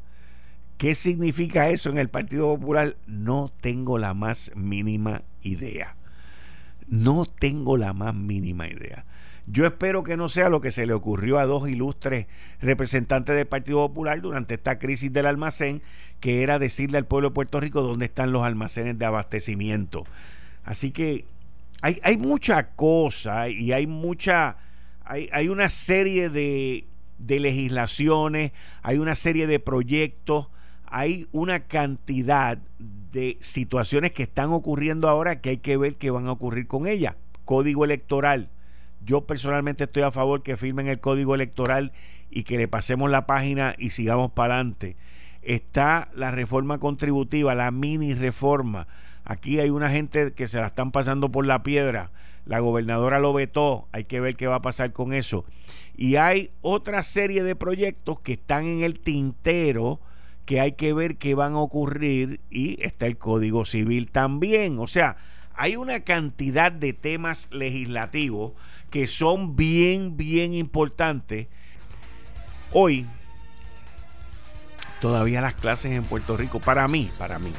¿Qué 0.77 0.95
significa 0.95 1.67
eso 1.71 1.89
en 1.89 1.97
el 1.97 2.09
Partido 2.09 2.47
Popular? 2.57 2.95
No 3.05 3.51
tengo 3.59 3.97
la 3.97 4.13
más 4.13 4.53
mínima 4.55 5.23
idea. 5.41 5.97
No 6.87 7.25
tengo 7.25 7.75
la 7.75 7.91
más 7.91 8.15
mínima 8.15 8.69
idea. 8.69 9.03
Yo 9.45 9.65
espero 9.65 10.03
que 10.03 10.15
no 10.15 10.29
sea 10.29 10.47
lo 10.47 10.61
que 10.61 10.71
se 10.71 10.85
le 10.85 10.93
ocurrió 10.93 11.37
a 11.37 11.45
dos 11.45 11.69
ilustres 11.69 12.27
representantes 12.61 13.35
del 13.35 13.47
Partido 13.47 13.85
Popular 13.85 14.21
durante 14.21 14.53
esta 14.53 14.79
crisis 14.79 15.11
del 15.11 15.25
almacén, 15.25 15.81
que 16.21 16.43
era 16.43 16.59
decirle 16.59 16.97
al 16.97 17.07
pueblo 17.07 17.31
de 17.31 17.35
Puerto 17.35 17.59
Rico 17.59 17.81
dónde 17.81 18.05
están 18.05 18.31
los 18.31 18.43
almacenes 18.43 18.97
de 18.97 19.03
abastecimiento. 19.03 20.05
Así 20.63 20.91
que 20.91 21.25
hay, 21.81 21.99
hay 22.03 22.15
mucha 22.15 22.69
cosa 22.69 23.49
y 23.49 23.73
hay 23.73 23.85
mucha, 23.85 24.55
hay, 25.03 25.29
hay 25.31 25.49
una 25.49 25.69
serie 25.69 26.29
de, 26.29 26.87
de 27.17 27.39
legislaciones, 27.39 28.51
hay 28.81 28.97
una 28.97 29.15
serie 29.15 29.47
de 29.47 29.59
proyectos, 29.59 30.49
hay 30.85 31.27
una 31.31 31.61
cantidad 31.61 32.57
de 32.79 33.37
situaciones 33.41 34.11
que 34.11 34.23
están 34.23 34.51
ocurriendo 34.51 35.09
ahora 35.09 35.41
que 35.41 35.51
hay 35.51 35.57
que 35.57 35.77
ver 35.77 35.95
qué 35.95 36.11
van 36.11 36.27
a 36.27 36.31
ocurrir 36.31 36.67
con 36.67 36.87
ella. 36.87 37.17
Código 37.45 37.85
electoral 37.85 38.49
yo 39.05 39.25
personalmente 39.25 39.85
estoy 39.85 40.03
a 40.03 40.11
favor 40.11 40.43
que 40.43 40.57
firmen 40.57 40.87
el 40.87 40.99
código 40.99 41.35
electoral 41.35 41.91
y 42.29 42.43
que 42.43 42.57
le 42.57 42.67
pasemos 42.67 43.11
la 43.11 43.25
página 43.25 43.75
y 43.77 43.89
sigamos 43.89 44.31
para 44.31 44.55
adelante. 44.55 44.95
Está 45.41 46.09
la 46.15 46.31
reforma 46.31 46.79
contributiva, 46.79 47.53
la 47.53 47.71
mini 47.71 48.13
reforma. 48.13 48.87
Aquí 49.25 49.59
hay 49.59 49.69
una 49.69 49.89
gente 49.89 50.33
que 50.33 50.47
se 50.47 50.59
la 50.59 50.67
están 50.67 50.91
pasando 50.91 51.31
por 51.31 51.45
la 51.45 51.63
piedra. 51.63 52.11
La 52.45 52.59
gobernadora 52.59 53.19
lo 53.19 53.33
vetó. 53.33 53.87
Hay 53.91 54.03
que 54.03 54.19
ver 54.19 54.35
qué 54.35 54.47
va 54.47 54.55
a 54.55 54.61
pasar 54.61 54.91
con 54.91 55.13
eso. 55.13 55.45
Y 55.95 56.17
hay 56.17 56.51
otra 56.61 57.03
serie 57.03 57.43
de 57.43 57.55
proyectos 57.55 58.19
que 58.19 58.33
están 58.33 58.65
en 58.65 58.83
el 58.83 58.99
tintero 58.99 60.01
que 60.45 60.59
hay 60.59 60.73
que 60.73 60.93
ver 60.93 61.17
qué 61.17 61.35
van 61.35 61.53
a 61.53 61.59
ocurrir. 61.59 62.41
Y 62.49 62.83
está 62.83 63.05
el 63.05 63.17
Código 63.17 63.65
Civil 63.65 64.11
también. 64.11 64.77
O 64.79 64.87
sea, 64.87 65.15
hay 65.55 65.75
una 65.75 66.01
cantidad 66.01 66.71
de 66.71 66.93
temas 66.93 67.49
legislativos 67.51 68.53
que 68.89 69.07
son 69.07 69.55
bien, 69.55 70.17
bien 70.17 70.53
importantes. 70.53 71.47
Hoy, 72.71 73.05
todavía 74.99 75.41
las 75.41 75.53
clases 75.53 75.93
en 75.93 76.03
Puerto 76.03 76.35
Rico, 76.35 76.59
para 76.59 76.87
mí, 76.87 77.09
para 77.17 77.39
mí, 77.39 77.51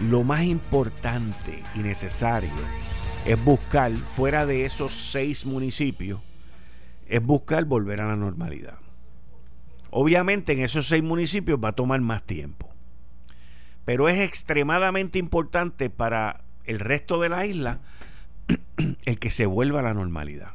lo 0.00 0.22
más 0.22 0.44
importante 0.44 1.62
y 1.74 1.80
necesario 1.80 2.50
es 3.26 3.44
buscar, 3.44 3.92
fuera 3.92 4.46
de 4.46 4.64
esos 4.64 4.92
seis 4.92 5.44
municipios, 5.44 6.20
es 7.08 7.22
buscar 7.22 7.64
volver 7.64 8.00
a 8.00 8.08
la 8.08 8.16
normalidad. 8.16 8.78
Obviamente 9.90 10.52
en 10.52 10.60
esos 10.60 10.86
seis 10.86 11.02
municipios 11.02 11.58
va 11.62 11.70
a 11.70 11.76
tomar 11.76 12.00
más 12.00 12.22
tiempo, 12.22 12.70
pero 13.84 14.08
es 14.08 14.20
extremadamente 14.20 15.18
importante 15.18 15.90
para 15.90 16.42
el 16.64 16.78
resto 16.78 17.20
de 17.20 17.28
la 17.30 17.46
isla 17.46 17.80
el 19.04 19.18
que 19.18 19.30
se 19.30 19.46
vuelva 19.46 19.80
a 19.80 19.84
la 19.84 19.94
normalidad. 19.94 20.52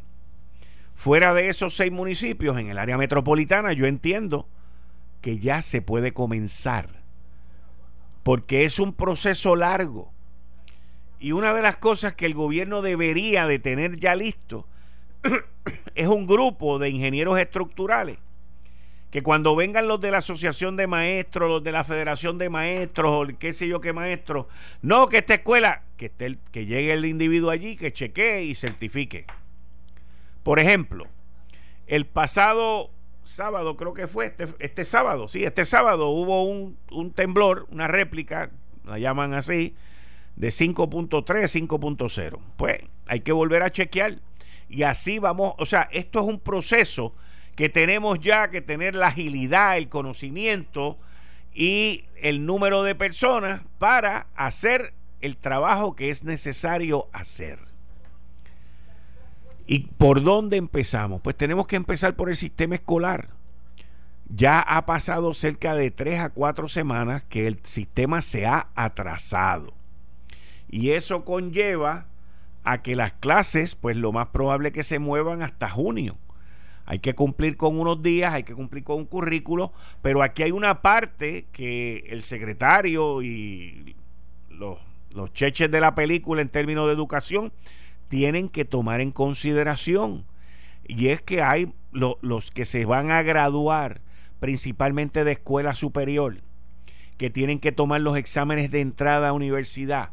Fuera 0.95 1.33
de 1.33 1.49
esos 1.49 1.75
seis 1.75 1.91
municipios 1.91 2.57
en 2.57 2.69
el 2.69 2.77
área 2.77 2.97
metropolitana, 2.97 3.73
yo 3.73 3.87
entiendo 3.87 4.47
que 5.21 5.37
ya 5.37 5.61
se 5.61 5.81
puede 5.81 6.13
comenzar, 6.13 7.02
porque 8.23 8.65
es 8.65 8.79
un 8.79 8.93
proceso 8.93 9.55
largo. 9.55 10.11
Y 11.19 11.31
una 11.31 11.53
de 11.53 11.61
las 11.61 11.77
cosas 11.77 12.15
que 12.15 12.25
el 12.25 12.33
gobierno 12.33 12.81
debería 12.81 13.47
de 13.47 13.59
tener 13.59 13.97
ya 13.97 14.15
listo 14.15 14.67
es 15.95 16.07
un 16.07 16.25
grupo 16.25 16.79
de 16.79 16.89
ingenieros 16.89 17.39
estructurales 17.39 18.17
que 19.13 19.21
cuando 19.21 19.55
vengan 19.55 19.87
los 19.87 20.01
de 20.01 20.09
la 20.09 20.17
asociación 20.17 20.75
de 20.75 20.87
maestros, 20.87 21.47
los 21.47 21.63
de 21.63 21.71
la 21.71 21.83
federación 21.83 22.39
de 22.39 22.49
maestros, 22.49 23.11
o 23.11 23.37
qué 23.37 23.53
sé 23.53 23.67
yo 23.67 23.79
qué 23.79 23.93
maestros, 23.93 24.47
no 24.81 25.05
que 25.05 25.19
esta 25.19 25.35
escuela, 25.35 25.83
que, 25.97 26.07
esté 26.07 26.39
que 26.51 26.65
llegue 26.65 26.93
el 26.93 27.05
individuo 27.05 27.51
allí, 27.51 27.75
que 27.75 27.93
chequee 27.93 28.45
y 28.45 28.55
certifique. 28.55 29.27
Por 30.41 30.59
ejemplo, 30.59 31.05
el 31.85 32.07
pasado 32.07 32.89
sábado, 33.23 33.75
creo 33.77 33.93
que 33.93 34.07
fue 34.07 34.27
este, 34.27 34.47
este 34.59 34.85
sábado, 34.85 35.27
sí, 35.27 35.43
este 35.43 35.65
sábado 35.65 36.09
hubo 36.09 36.43
un, 36.43 36.77
un 36.91 37.11
temblor, 37.11 37.67
una 37.71 37.87
réplica, 37.87 38.51
la 38.85 38.99
llaman 38.99 39.33
así, 39.33 39.75
de 40.35 40.49
5.3, 40.49 41.23
5.0. 41.23 42.39
Pues 42.57 42.79
hay 43.05 43.19
que 43.21 43.31
volver 43.31 43.63
a 43.63 43.71
chequear. 43.71 44.19
Y 44.69 44.83
así 44.83 45.19
vamos, 45.19 45.53
o 45.57 45.65
sea, 45.65 45.87
esto 45.91 46.19
es 46.19 46.25
un 46.25 46.39
proceso 46.39 47.13
que 47.55 47.69
tenemos 47.69 48.19
ya 48.19 48.49
que 48.49 48.61
tener 48.61 48.95
la 48.95 49.07
agilidad, 49.07 49.77
el 49.77 49.89
conocimiento 49.89 50.97
y 51.53 52.05
el 52.15 52.45
número 52.45 52.83
de 52.83 52.95
personas 52.95 53.61
para 53.77 54.27
hacer 54.35 54.93
el 55.21 55.37
trabajo 55.37 55.95
que 55.95 56.09
es 56.09 56.23
necesario 56.23 57.07
hacer. 57.13 57.59
¿Y 59.65 59.79
por 59.97 60.23
dónde 60.23 60.57
empezamos? 60.57 61.21
Pues 61.21 61.35
tenemos 61.35 61.67
que 61.67 61.75
empezar 61.75 62.15
por 62.15 62.29
el 62.29 62.35
sistema 62.35 62.75
escolar. 62.75 63.29
Ya 64.27 64.59
ha 64.59 64.85
pasado 64.85 65.33
cerca 65.33 65.75
de 65.75 65.91
tres 65.91 66.19
a 66.19 66.29
cuatro 66.29 66.67
semanas 66.67 67.23
que 67.23 67.47
el 67.47 67.59
sistema 67.63 68.21
se 68.21 68.45
ha 68.45 68.69
atrasado. 68.75 69.73
Y 70.69 70.91
eso 70.91 71.23
conlleva 71.23 72.07
a 72.63 72.81
que 72.81 72.95
las 72.95 73.13
clases, 73.13 73.75
pues 73.75 73.95
lo 73.95 74.11
más 74.11 74.27
probable 74.27 74.71
que 74.71 74.83
se 74.83 74.99
muevan 74.99 75.43
hasta 75.43 75.69
junio. 75.69 76.17
Hay 76.85 76.99
que 76.99 77.15
cumplir 77.15 77.55
con 77.55 77.79
unos 77.79 78.01
días, 78.01 78.33
hay 78.33 78.43
que 78.43 78.55
cumplir 78.55 78.83
con 78.83 78.97
un 78.97 79.05
currículo, 79.05 79.71
pero 80.01 80.21
aquí 80.21 80.43
hay 80.43 80.51
una 80.51 80.81
parte 80.81 81.47
que 81.53 82.05
el 82.09 82.23
secretario 82.23 83.21
y 83.21 83.95
los, 84.49 84.79
los 85.13 85.31
cheches 85.31 85.71
de 85.71 85.79
la 85.79 85.95
película 85.95 86.41
en 86.41 86.49
términos 86.49 86.87
de 86.87 86.93
educación 86.93 87.53
tienen 88.13 88.47
que 88.47 88.63
tomar 88.63 89.01
en 89.01 89.09
consideración. 89.09 90.23
Y 90.85 91.07
es 91.07 91.23
que 91.23 91.41
hay 91.41 91.73
los 91.91 92.51
que 92.51 92.63
se 92.63 92.85
van 92.85 93.09
a 93.09 93.23
graduar 93.23 94.01
principalmente 94.39 95.23
de 95.23 95.31
escuela 95.31 95.73
superior, 95.73 96.37
que 97.17 97.31
tienen 97.31 97.57
que 97.57 97.71
tomar 97.71 98.01
los 98.01 98.15
exámenes 98.15 98.69
de 98.69 98.81
entrada 98.81 99.29
a 99.29 99.33
universidad, 99.33 100.11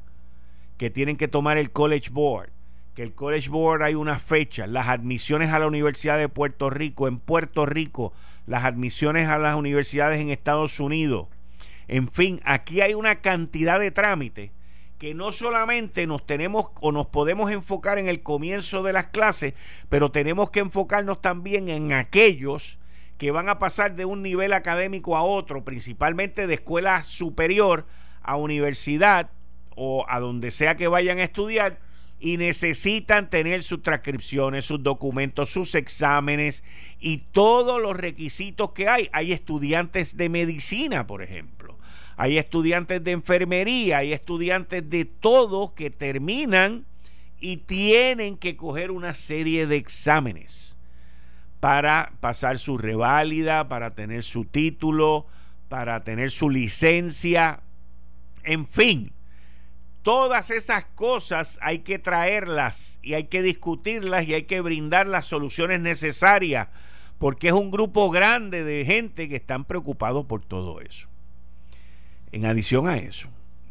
que 0.79 0.89
tienen 0.89 1.19
que 1.19 1.29
tomar 1.29 1.59
el 1.59 1.73
College 1.73 2.09
Board, 2.11 2.49
que 2.95 3.03
el 3.03 3.13
College 3.13 3.51
Board 3.51 3.83
hay 3.83 3.97
una 3.97 4.19
fecha, 4.19 4.67
las 4.67 4.89
admisiones 4.89 5.51
a 5.51 5.59
la 5.59 5.67
Universidad 5.67 6.17
de 6.17 6.31
Puerto 6.31 6.71
Rico, 6.71 7.07
en 7.07 7.19
Puerto 7.19 7.67
Rico, 7.67 8.15
las 8.47 8.65
admisiones 8.65 9.29
a 9.29 9.37
las 9.37 9.57
universidades 9.57 10.23
en 10.23 10.31
Estados 10.31 10.81
Unidos. 10.81 11.27
En 11.87 12.09
fin, 12.09 12.41
aquí 12.47 12.81
hay 12.81 12.95
una 12.95 13.17
cantidad 13.17 13.79
de 13.79 13.91
trámites 13.91 14.53
que 15.01 15.15
no 15.15 15.33
solamente 15.33 16.07
nos 16.07 16.27
tenemos 16.27 16.67
o 16.83 16.93
nos 16.93 17.07
podemos 17.07 17.51
enfocar 17.51 17.97
en 17.97 18.07
el 18.07 18.23
comienzo 18.23 18.83
de 18.83 18.93
las 18.93 19.07
clases, 19.07 19.55
pero 19.89 20.13
tenemos 20.13 20.51
que 20.51 20.61
enfocarnos 20.61 21.23
también 21.23 21.71
en 21.71 21.95
aquellos 21.95 22.79
que 23.17 23.31
van 23.31 23.49
a 23.49 23.59
pasar 23.59 23.97
de 23.97 24.05
un 24.05 24.23
nivel 24.23 24.53
académico 24.53 25.17
a 25.17 25.23
otro, 25.23 25.65
principalmente 25.65 26.47
de 26.47 26.53
escuela 26.53 27.03
superior 27.03 27.87
a 28.21 28.37
universidad 28.37 29.31
o 29.75 30.05
a 30.07 30.21
donde 30.21 30.51
sea 30.51 30.77
que 30.77 30.87
vayan 30.87 31.19
a 31.19 31.25
estudiar, 31.25 31.81
y 32.23 32.37
necesitan 32.37 33.31
tener 33.31 33.63
sus 33.63 33.83
transcripciones, 33.83 34.67
sus 34.67 34.83
documentos, 34.83 35.49
sus 35.49 35.75
exámenes 35.75 36.63
y 36.99 37.19
todos 37.33 37.81
los 37.81 37.97
requisitos 37.97 38.73
que 38.73 38.91
hay. 38.91 39.09
Hay 39.15 39.33
estudiantes 39.33 40.19
de 40.19 40.29
medicina, 40.29 41.07
por 41.07 41.23
ejemplo. 41.23 41.60
Hay 42.21 42.37
estudiantes 42.37 43.03
de 43.03 43.13
enfermería, 43.13 43.97
hay 43.97 44.13
estudiantes 44.13 44.91
de 44.91 45.07
todo 45.07 45.75
que 45.75 45.89
terminan 45.89 46.85
y 47.41 47.57
tienen 47.57 48.37
que 48.37 48.59
coger 48.59 48.91
una 48.91 49.15
serie 49.15 49.67
de 49.67 49.77
exámenes 49.77 50.77
para 51.61 52.13
pasar 52.21 52.59
su 52.59 52.77
reválida, 52.77 53.69
para 53.69 53.95
tener 53.95 54.23
su 54.23 54.45
título, 54.45 55.29
para 55.71 56.05
tener 56.05 56.31
su 56.31 56.51
licencia, 56.51 57.63
en 58.43 58.67
fin. 58.67 59.15
Todas 60.03 60.51
esas 60.51 60.85
cosas 60.95 61.59
hay 61.63 61.79
que 61.79 61.99
traerlas 61.99 62.99
y 63.03 63.15
hay 63.15 63.29
que 63.29 63.41
discutirlas 63.41 64.29
y 64.29 64.35
hay 64.35 64.43
que 64.43 64.61
brindar 64.61 65.07
las 65.07 65.25
soluciones 65.25 65.81
necesarias 65.81 66.69
porque 67.17 67.47
es 67.47 67.55
un 67.55 67.71
grupo 67.71 68.11
grande 68.11 68.63
de 68.63 68.85
gente 68.85 69.27
que 69.27 69.37
están 69.37 69.65
preocupados 69.65 70.27
por 70.27 70.45
todo 70.45 70.83
eso. 70.83 71.10
En 72.33 72.47
adición 72.47 72.88
a 72.88 72.97
eso, 72.97 73.29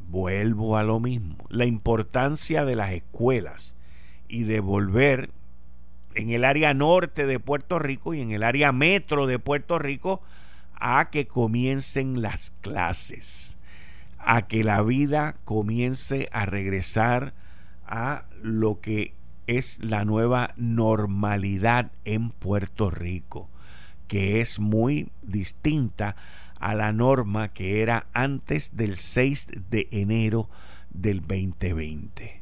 vuelvo 0.10 0.76
a 0.76 0.84
lo 0.84 1.00
mismo, 1.00 1.38
la 1.50 1.66
importancia 1.66 2.66
de 2.66 2.76
las 2.76 2.92
escuelas 2.92 3.76
y 4.28 4.44
de 4.44 4.60
volver 4.60 5.32
en 6.16 6.30
el 6.32 6.44
área 6.44 6.74
norte 6.74 7.26
de 7.26 7.40
Puerto 7.40 7.80
Rico 7.80 8.14
y 8.14 8.22
en 8.22 8.32
el 8.32 8.44
área 8.44 8.72
metro 8.72 9.28
de 9.28 9.40
Puerto 9.40 9.80
Rico 9.80 10.22
a 10.74 11.10
que 11.10 11.28
comiencen 11.28 12.22
las 12.22 12.52
clases, 12.62 13.58
a 14.18 14.48
que 14.48 14.64
la 14.64 14.82
vida 14.82 15.36
comience 15.46 16.28
a 16.32 16.46
regresar 16.46 17.34
a 17.86 18.26
lo 18.42 18.82
que 18.82 19.14
es 19.48 19.84
la 19.84 20.04
nueva 20.06 20.54
normalidad 20.58 21.92
en 22.04 22.30
Puerto 22.30 22.90
Rico, 22.90 23.50
que 24.08 24.42
es 24.42 24.60
muy 24.60 25.12
distinta 25.22 26.16
a 26.60 26.76
la 26.76 26.92
norma 26.92 27.54
que 27.54 27.82
era 27.82 28.08
antes 28.14 28.76
del 28.76 28.96
6 28.96 29.48
de 29.70 29.88
enero 29.92 30.50
del 30.90 31.22
2020. 31.22 32.42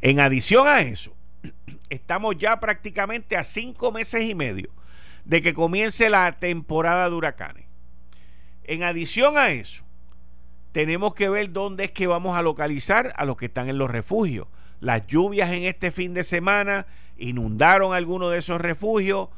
En 0.00 0.20
adición 0.20 0.66
a 0.66 0.80
eso, 0.80 1.14
estamos 1.90 2.36
ya 2.38 2.60
prácticamente 2.60 3.36
a 3.36 3.44
cinco 3.44 3.92
meses 3.92 4.22
y 4.22 4.34
medio 4.34 4.70
de 5.24 5.42
que 5.42 5.54
comience 5.54 6.10
la 6.10 6.38
temporada 6.38 7.08
de 7.08 7.14
huracanes. 7.14 7.66
En 8.64 8.82
adición 8.82 9.36
a 9.36 9.50
eso, 9.50 9.84
tenemos 10.72 11.14
que 11.14 11.28
ver 11.28 11.52
dónde 11.52 11.84
es 11.84 11.90
que 11.90 12.06
vamos 12.06 12.36
a 12.36 12.42
localizar 12.42 13.12
a 13.16 13.24
los 13.24 13.36
que 13.36 13.46
están 13.46 13.68
en 13.68 13.78
los 13.78 13.90
refugios 13.90 14.46
las 14.82 15.06
lluvias 15.06 15.52
en 15.52 15.62
este 15.62 15.92
fin 15.92 16.12
de 16.12 16.24
semana 16.24 16.86
inundaron 17.16 17.94
algunos 17.94 18.32
de 18.32 18.38
esos 18.38 18.60
refugios, 18.60 19.28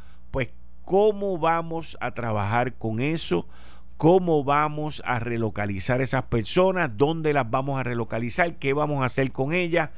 cómo 0.84 1.38
vamos 1.38 1.96
a 2.00 2.12
trabajar 2.12 2.74
con 2.74 3.00
eso, 3.00 3.48
cómo 3.96 4.44
vamos 4.44 5.02
a 5.04 5.18
relocalizar 5.18 6.00
esas 6.00 6.24
personas, 6.24 6.90
dónde 6.96 7.32
las 7.32 7.50
vamos 7.50 7.78
a 7.78 7.82
relocalizar, 7.82 8.56
qué 8.56 8.72
vamos 8.72 9.02
a 9.02 9.06
hacer 9.06 9.32
con 9.32 9.52
ellas. 9.52 9.90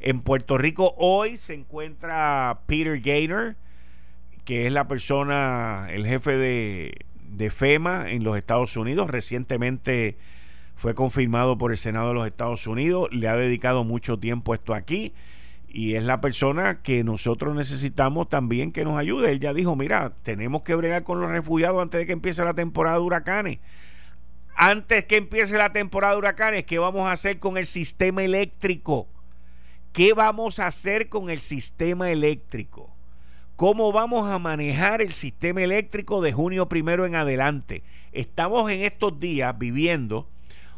En 0.00 0.20
Puerto 0.20 0.58
Rico 0.58 0.94
hoy 0.98 1.36
se 1.36 1.54
encuentra 1.54 2.60
Peter 2.66 3.00
Gaynor, 3.00 3.56
que 4.44 4.66
es 4.66 4.72
la 4.72 4.86
persona, 4.86 5.86
el 5.90 6.06
jefe 6.06 6.36
de, 6.36 7.50
FEMA 7.50 8.10
en 8.10 8.22
los 8.22 8.38
Estados 8.38 8.76
Unidos, 8.76 9.10
recientemente 9.10 10.18
fue 10.76 10.94
confirmado 10.94 11.58
por 11.58 11.72
el 11.72 11.78
Senado 11.78 12.08
de 12.08 12.14
los 12.14 12.26
Estados 12.26 12.66
Unidos, 12.66 13.08
le 13.12 13.28
ha 13.28 13.36
dedicado 13.36 13.84
mucho 13.84 14.18
tiempo 14.18 14.54
esto 14.54 14.74
aquí 14.74 15.12
y 15.74 15.96
es 15.96 16.04
la 16.04 16.20
persona 16.20 16.82
que 16.82 17.02
nosotros 17.02 17.56
necesitamos 17.56 18.28
también 18.28 18.70
que 18.70 18.84
nos 18.84 18.96
ayude. 18.96 19.32
Él 19.32 19.40
ya 19.40 19.52
dijo, 19.52 19.74
mira, 19.74 20.14
tenemos 20.22 20.62
que 20.62 20.76
bregar 20.76 21.02
con 21.02 21.20
los 21.20 21.28
refugiados 21.28 21.82
antes 21.82 21.98
de 21.98 22.06
que 22.06 22.12
empiece 22.12 22.44
la 22.44 22.54
temporada 22.54 22.98
de 22.98 23.02
huracanes. 23.02 23.58
Antes 24.54 25.04
que 25.04 25.16
empiece 25.16 25.58
la 25.58 25.72
temporada 25.72 26.12
de 26.12 26.20
huracanes, 26.20 26.64
¿qué 26.64 26.78
vamos 26.78 27.08
a 27.08 27.12
hacer 27.12 27.40
con 27.40 27.56
el 27.56 27.66
sistema 27.66 28.22
eléctrico? 28.22 29.08
¿Qué 29.92 30.12
vamos 30.12 30.60
a 30.60 30.68
hacer 30.68 31.08
con 31.08 31.28
el 31.28 31.40
sistema 31.40 32.08
eléctrico? 32.08 32.94
¿Cómo 33.56 33.90
vamos 33.90 34.30
a 34.30 34.38
manejar 34.38 35.02
el 35.02 35.12
sistema 35.12 35.60
eléctrico 35.60 36.22
de 36.22 36.32
junio 36.32 36.68
primero 36.68 37.04
en 37.04 37.16
adelante? 37.16 37.82
Estamos 38.12 38.70
en 38.70 38.82
estos 38.82 39.18
días 39.18 39.58
viviendo 39.58 40.30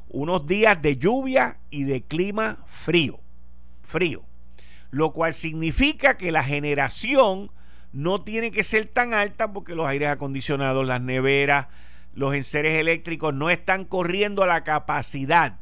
unos 0.09 0.46
días 0.46 0.80
de 0.80 0.96
lluvia 0.96 1.59
y 1.68 1.85
de 1.85 2.02
clima 2.02 2.64
frío, 2.64 3.20
frío, 3.82 4.24
lo 4.90 5.12
cual 5.12 5.35
significa 5.35 6.16
que 6.16 6.33
la 6.33 6.42
generación 6.42 7.51
no 7.92 8.22
tiene 8.22 8.51
que 8.51 8.62
ser 8.62 8.87
tan 8.87 9.14
alta 9.14 9.53
porque 9.53 9.75
los 9.75 9.87
aires 9.87 10.09
acondicionados, 10.09 10.87
las 10.87 11.01
neveras, 11.01 11.68
los 12.14 12.35
enseres 12.35 12.79
eléctricos 12.79 13.35
no 13.35 13.51
están 13.51 13.85
corriendo 13.85 14.42
a 14.42 14.46
la 14.46 14.64
capacidad 14.64 15.59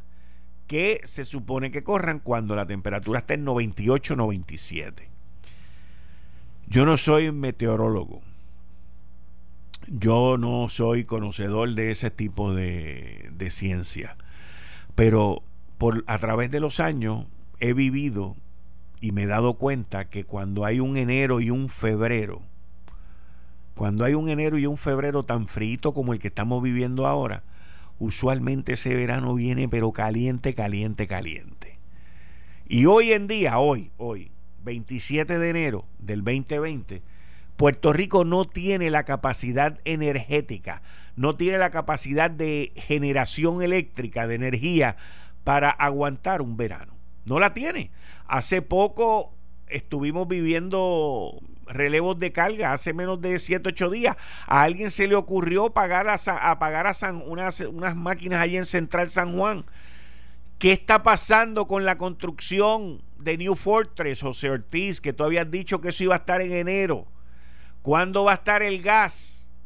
que 0.67 1.01
se 1.05 1.25
supone 1.25 1.71
que 1.71 1.85
corran 1.85 2.21
cuando 2.21 2.57
la 2.57 2.67
temperatura 2.67 3.21
está 3.21 3.35
en 3.35 3.45
98, 3.45 4.17
97. 4.17 5.11
Yo 6.67 6.85
no 6.85 6.97
soy 6.97 7.31
meteorólogo. 7.33 8.23
Yo 9.87 10.39
no 10.39 10.69
soy 10.71 11.05
conocedor 11.05 11.75
de 11.75 11.91
ese 11.91 12.11
tipo 12.11 12.55
de, 12.55 13.31
ciencia. 13.51 14.17
Pero 14.95 15.43
a 16.07 16.19
través 16.19 16.51
de 16.51 16.61
los 16.61 16.81
años 16.81 17.27
he 17.61 17.75
vivido 17.75 18.37
y 19.05 19.13
me 19.13 19.25
he 19.25 19.27
dado 19.27 19.53
cuenta 19.59 20.09
que 20.09 20.25
cuando 20.25 20.65
hay 20.65 20.81
un 20.81 20.97
enero 20.97 21.43
y 21.43 21.51
un 21.51 21.69
febrero, 21.69 22.41
cuando 23.75 24.07
hay 24.07 24.15
un 24.15 24.31
enero 24.31 24.57
y 24.57 24.65
un 24.65 24.79
febrero 24.79 25.25
tan 25.25 25.47
frío 25.47 25.93
como 25.93 26.15
el 26.15 26.19
que 26.19 26.29
estamos 26.29 26.63
viviendo 26.63 27.07
ahora, 27.07 27.43
usualmente 27.99 28.73
ese 28.73 28.95
verano 28.95 29.35
viene 29.35 29.69
pero 29.69 29.93
caliente, 29.93 30.55
caliente, 30.55 31.07
caliente. 31.07 31.79
Y 32.67 32.87
hoy 32.87 33.13
en 33.13 33.27
día, 33.27 33.59
hoy, 33.59 33.91
hoy, 33.99 34.31
27 34.65 35.39
de 35.39 35.51
enero 35.51 35.85
del 35.99 36.25
2020, 36.25 37.03
Puerto 37.59 37.93
Rico 37.93 38.25
no 38.25 38.47
tiene 38.47 38.89
la 38.89 39.05
capacidad 39.05 39.81
energética, 39.85 40.81
no 41.15 41.37
tiene 41.37 41.59
la 41.59 41.69
capacidad 41.69 42.31
de 42.31 42.73
generación 42.75 43.61
eléctrica, 43.61 44.27
de 44.27 44.37
energía 44.37 44.97
para 45.45 45.69
aguantar 45.69 46.41
un 46.41 46.57
verano. 46.57 46.94
No 47.27 47.39
la 47.41 47.55
tiene. 47.55 47.91
Hace 48.27 48.63
poco 48.63 49.35
estuvimos 49.67 50.29
viviendo 50.29 51.41
relevos 51.67 52.19
de 52.19 52.33
carga 52.33 52.73
hace 52.73 52.93
menos 52.93 53.21
de 53.21 53.39
7, 53.39 53.71
8 53.71 53.91
días. 53.91 54.17
A 54.47 54.63
alguien 54.63 54.91
se 54.91 55.07
le 55.07 55.15
ocurrió 55.15 55.71
pagar 55.71 56.09
a, 56.09 56.59
pagar 56.59 56.87
a 56.87 56.95
San, 56.95 57.23
unas, 57.27 57.61
unas 57.61 57.97
máquinas 57.97 58.41
allí 58.41 58.57
en 58.57 58.67
Central 58.67 59.09
San 59.09 59.37
Juan. 59.37 59.65
¿Qué 60.59 60.73
está 60.73 61.03
pasando 61.03 61.67
con 61.67 61.85
la 61.85 61.99
construcción 61.99 63.03
de 63.19 63.37
New 63.37 63.55
Fortress, 63.55 64.23
José 64.23 64.51
Ortiz, 64.51 65.01
que 65.01 65.13
tú 65.13 65.25
habías 65.25 65.51
dicho 65.51 65.81
que 65.81 65.89
eso 65.89 66.05
iba 66.05 66.15
a 66.15 66.19
estar 66.19 66.41
en 66.41 66.53
enero? 66.53 67.07
¿Cuándo 67.83 68.25
va 68.25 68.33
a 68.33 68.37
estar 68.37 68.63
el 68.63 68.83
gas 68.83 69.57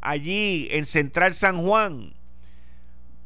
allí 0.00 0.68
en 0.70 0.84
Central 0.84 1.32
San 1.32 1.62
Juan? 1.62 2.14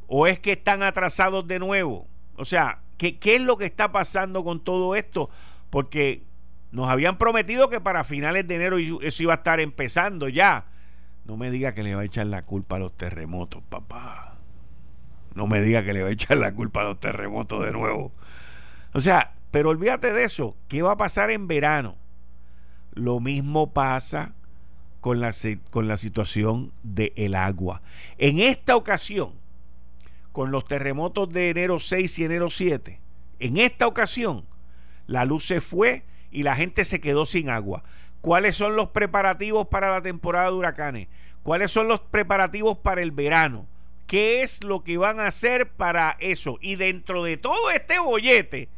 ¿O 0.07 0.27
es 0.27 0.38
que 0.38 0.53
están 0.53 0.83
atrasados 0.83 1.49
de 1.49 1.59
nuevo? 1.59 2.07
O 2.37 2.44
sea, 2.44 2.81
¿qué, 2.96 3.18
es 3.22 3.42
lo 3.42 3.56
que 3.56 3.66
está 3.66 3.92
pasando 3.92 4.44
con 4.44 4.61
todo 4.61 4.94
esto? 4.94 5.30
Porque 5.70 6.24
nos 6.72 6.88
habían 6.88 7.18
prometido 7.18 7.68
que 7.68 7.80
para 7.80 8.04
finales 8.04 8.46
de 8.46 8.56
enero 8.56 8.78
eso 8.78 9.22
iba 9.22 9.35
a 9.35 9.37
estar 9.37 9.61
empezando 9.61 10.28
ya. 10.28 10.66
No 11.24 11.37
me 11.37 11.50
diga 11.50 11.74
que 11.74 11.82
le 11.82 11.94
va 11.94 12.02
a 12.02 12.04
echar 12.04 12.26
la 12.26 12.42
culpa 12.42 12.76
a 12.76 12.78
los 12.78 12.96
terremotos, 12.96 13.62
papá. 13.68 14.37
No 15.35 15.46
me 15.46 15.61
diga 15.61 15.85
que 15.85 15.92
le 15.92 16.02
va 16.02 16.09
a 16.09 16.12
echar 16.12 16.38
la 16.38 16.54
culpa 16.54 16.80
a 16.80 16.85
los 16.85 17.00
terremotos 17.00 17.64
de 17.64 17.72
nuevo. 17.72 18.12
O 18.92 19.00
sea, 19.00 19.35
pero 19.50 19.70
olvídate 19.70 20.12
de 20.12 20.24
eso. 20.24 20.56
¿Qué 20.68 20.82
va 20.82 20.92
a 20.92 20.96
pasar 20.96 21.30
en 21.30 21.48
verano? 21.48 21.96
Lo 22.92 23.20
mismo 23.20 23.72
pasa 23.72 24.32
con 25.00 25.20
la, 25.20 25.32
con 25.70 25.88
la 25.88 25.96
situación 25.96 26.72
del 26.82 27.35
agua. 27.35 27.82
En 28.18 28.38
esta 28.38 28.76
ocasión, 28.76 29.35
con 30.37 30.51
los 30.51 30.66
terremotos 30.66 31.33
de 31.33 31.49
enero 31.49 31.81
6 31.81 32.18
y 32.18 32.25
enero 32.25 32.51
7, 32.51 33.01
en 33.38 33.57
esta 33.57 33.87
ocasión, 33.87 34.44
la 35.07 35.25
luz 35.25 35.46
se 35.46 35.62
fue 35.62 36.03
y 36.31 36.42
la 36.42 36.55
gente 36.55 36.85
se 36.85 37.01
quedó 37.01 37.25
sin 37.25 37.49
agua. 37.49 37.85
¿Cuáles 38.20 38.55
son 38.55 38.77
los 38.77 38.90
preparativos 38.90 39.68
para 39.68 39.90
la 39.90 40.03
temporada 40.03 40.51
de 40.51 40.57
huracanes? 40.59 41.09
¿Cuáles 41.42 41.72
son 41.72 41.88
los 41.88 42.01
preparativos 42.01 42.77
para 42.77 43.01
el 43.01 43.12
verano? 43.12 43.66
¿Qué 44.07 44.42
es 44.42 44.62
lo 44.62 44.85
que 44.85 44.99
van 44.99 45.20
a 45.20 45.29
hacer 45.29 45.70
para 45.70 46.18
eso? 46.20 46.59
Y 46.61 46.75
dentro 46.75 47.25
de 47.25 47.38
todo 47.38 47.70
este 47.70 47.99
bollete, 47.99 48.68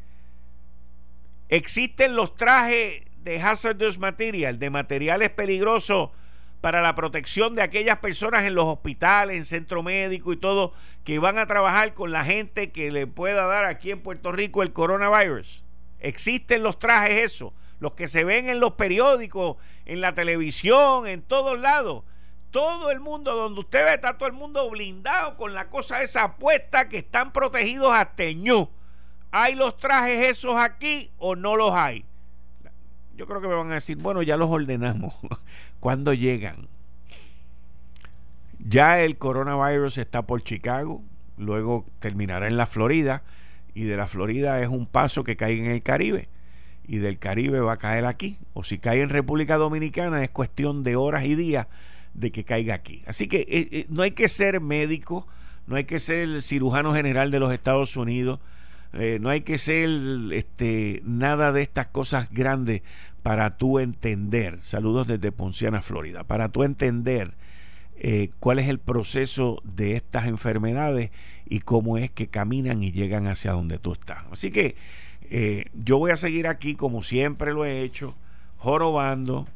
existen 1.48 2.14
los 2.14 2.36
trajes 2.36 3.02
de 3.24 3.40
hazardous 3.40 3.98
material, 3.98 4.60
de 4.60 4.70
materiales 4.70 5.30
peligrosos 5.30 6.10
para 6.60 6.82
la 6.82 6.94
protección 6.94 7.54
de 7.54 7.62
aquellas 7.62 7.98
personas 7.98 8.44
en 8.44 8.54
los 8.54 8.64
hospitales, 8.66 9.36
en 9.36 9.44
centro 9.44 9.82
médico 9.82 10.32
y 10.32 10.36
todo, 10.36 10.72
que 11.04 11.18
van 11.18 11.38
a 11.38 11.46
trabajar 11.46 11.94
con 11.94 12.10
la 12.10 12.24
gente 12.24 12.72
que 12.72 12.90
le 12.90 13.06
pueda 13.06 13.46
dar 13.46 13.64
aquí 13.64 13.90
en 13.90 14.02
Puerto 14.02 14.32
Rico 14.32 14.62
el 14.62 14.72
coronavirus. 14.72 15.64
Existen 16.00 16.62
los 16.62 16.78
trajes 16.78 17.22
eso, 17.22 17.54
los 17.80 17.92
que 17.92 18.08
se 18.08 18.24
ven 18.24 18.48
en 18.48 18.60
los 18.60 18.72
periódicos, 18.72 19.56
en 19.84 20.00
la 20.00 20.14
televisión, 20.14 21.06
en 21.06 21.22
todos 21.22 21.58
lados. 21.58 22.04
Todo 22.50 22.90
el 22.90 23.00
mundo, 23.00 23.36
donde 23.36 23.60
usted 23.60 23.84
ve, 23.84 23.94
está 23.94 24.16
todo 24.16 24.28
el 24.28 24.34
mundo 24.34 24.68
blindado 24.70 25.36
con 25.36 25.54
la 25.54 25.68
cosa 25.68 26.02
esa 26.02 26.36
puesta 26.36 26.88
que 26.88 26.98
están 26.98 27.32
protegidos 27.32 27.92
hasta 27.92 28.24
ñu. 28.32 28.70
¿Hay 29.30 29.54
los 29.54 29.76
trajes 29.76 30.26
esos 30.26 30.56
aquí 30.56 31.12
o 31.18 31.36
no 31.36 31.56
los 31.56 31.72
hay? 31.72 32.06
Yo 33.18 33.26
creo 33.26 33.40
que 33.40 33.48
me 33.48 33.54
van 33.54 33.72
a 33.72 33.74
decir, 33.74 33.98
bueno, 33.98 34.22
ya 34.22 34.36
los 34.36 34.48
ordenamos. 34.48 35.14
¿Cuándo 35.80 36.14
llegan? 36.14 36.68
Ya 38.60 39.00
el 39.00 39.18
coronavirus 39.18 39.98
está 39.98 40.22
por 40.22 40.42
Chicago, 40.42 41.02
luego 41.36 41.84
terminará 41.98 42.46
en 42.46 42.56
la 42.56 42.66
Florida 42.66 43.24
y 43.74 43.84
de 43.84 43.96
la 43.96 44.06
Florida 44.06 44.60
es 44.62 44.68
un 44.68 44.86
paso 44.86 45.24
que 45.24 45.36
cae 45.36 45.58
en 45.58 45.66
el 45.66 45.82
Caribe 45.82 46.28
y 46.86 46.98
del 46.98 47.18
Caribe 47.18 47.60
va 47.60 47.74
a 47.74 47.76
caer 47.76 48.06
aquí. 48.06 48.38
O 48.54 48.62
si 48.62 48.78
cae 48.78 49.02
en 49.02 49.08
República 49.08 49.56
Dominicana 49.56 50.22
es 50.22 50.30
cuestión 50.30 50.84
de 50.84 50.94
horas 50.94 51.24
y 51.24 51.34
días 51.34 51.66
de 52.14 52.30
que 52.30 52.44
caiga 52.44 52.74
aquí. 52.74 53.02
Así 53.06 53.26
que 53.26 53.40
eh, 53.40 53.68
eh, 53.72 53.86
no 53.88 54.02
hay 54.02 54.12
que 54.12 54.28
ser 54.28 54.60
médico, 54.60 55.26
no 55.66 55.74
hay 55.74 55.84
que 55.84 55.98
ser 55.98 56.20
el 56.20 56.42
cirujano 56.42 56.94
general 56.94 57.32
de 57.32 57.40
los 57.40 57.52
Estados 57.52 57.96
Unidos, 57.96 58.38
eh, 58.92 59.18
no 59.20 59.28
hay 59.28 59.42
que 59.42 59.58
ser 59.58 59.88
este, 60.32 61.02
nada 61.04 61.52
de 61.52 61.62
estas 61.62 61.88
cosas 61.88 62.30
grandes 62.30 62.82
para 63.22 63.56
tú 63.56 63.78
entender, 63.78 64.58
saludos 64.62 65.06
desde 65.06 65.32
Ponciana, 65.32 65.82
Florida, 65.82 66.24
para 66.24 66.48
tú 66.48 66.64
entender 66.64 67.34
cuál 68.38 68.60
es 68.60 68.68
el 68.68 68.78
proceso 68.78 69.60
de 69.64 69.96
estas 69.96 70.26
enfermedades 70.26 71.10
y 71.46 71.60
cómo 71.60 71.98
es 71.98 72.10
que 72.10 72.28
caminan 72.28 72.82
y 72.82 72.92
llegan 72.92 73.26
hacia 73.26 73.52
donde 73.52 73.78
tú 73.78 73.92
estás. 73.92 74.18
Así 74.30 74.50
que 74.50 74.76
eh, 75.30 75.66
yo 75.74 75.98
voy 75.98 76.10
a 76.10 76.16
seguir 76.16 76.46
aquí 76.46 76.74
como 76.74 77.02
siempre 77.02 77.52
lo 77.52 77.64
he 77.64 77.82
hecho, 77.82 78.14
jorobando, 78.56 79.46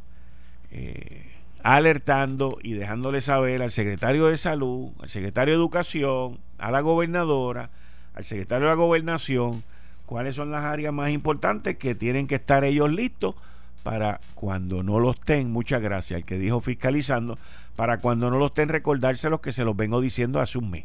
eh, 0.70 1.30
alertando 1.62 2.58
y 2.62 2.72
dejándole 2.72 3.20
saber 3.20 3.62
al 3.62 3.70
secretario 3.70 4.26
de 4.26 4.36
salud, 4.36 4.90
al 5.00 5.08
secretario 5.08 5.54
de 5.54 5.60
educación, 5.60 6.40
a 6.58 6.70
la 6.70 6.80
gobernadora, 6.80 7.70
al 8.14 8.24
secretario 8.24 8.68
de 8.68 8.74
la 8.74 8.82
gobernación, 8.82 9.62
cuáles 10.06 10.36
son 10.36 10.50
las 10.50 10.64
áreas 10.64 10.92
más 10.92 11.10
importantes 11.10 11.76
que 11.76 11.94
tienen 11.94 12.26
que 12.26 12.34
estar 12.36 12.64
ellos 12.64 12.92
listos 12.92 13.34
para 13.82 14.20
cuando 14.34 14.82
no 14.82 15.00
los 15.00 15.16
estén, 15.16 15.50
muchas 15.50 15.82
gracias 15.82 16.18
al 16.18 16.24
que 16.24 16.38
dijo 16.38 16.60
fiscalizando, 16.60 17.38
para 17.76 18.00
cuando 18.00 18.30
no 18.30 18.38
los 18.38 18.50
estén 18.50 18.68
recordárselos 18.68 19.40
que 19.40 19.52
se 19.52 19.64
los 19.64 19.76
vengo 19.76 20.00
diciendo 20.00 20.40
hace 20.40 20.58
un 20.58 20.70
mes. 20.70 20.84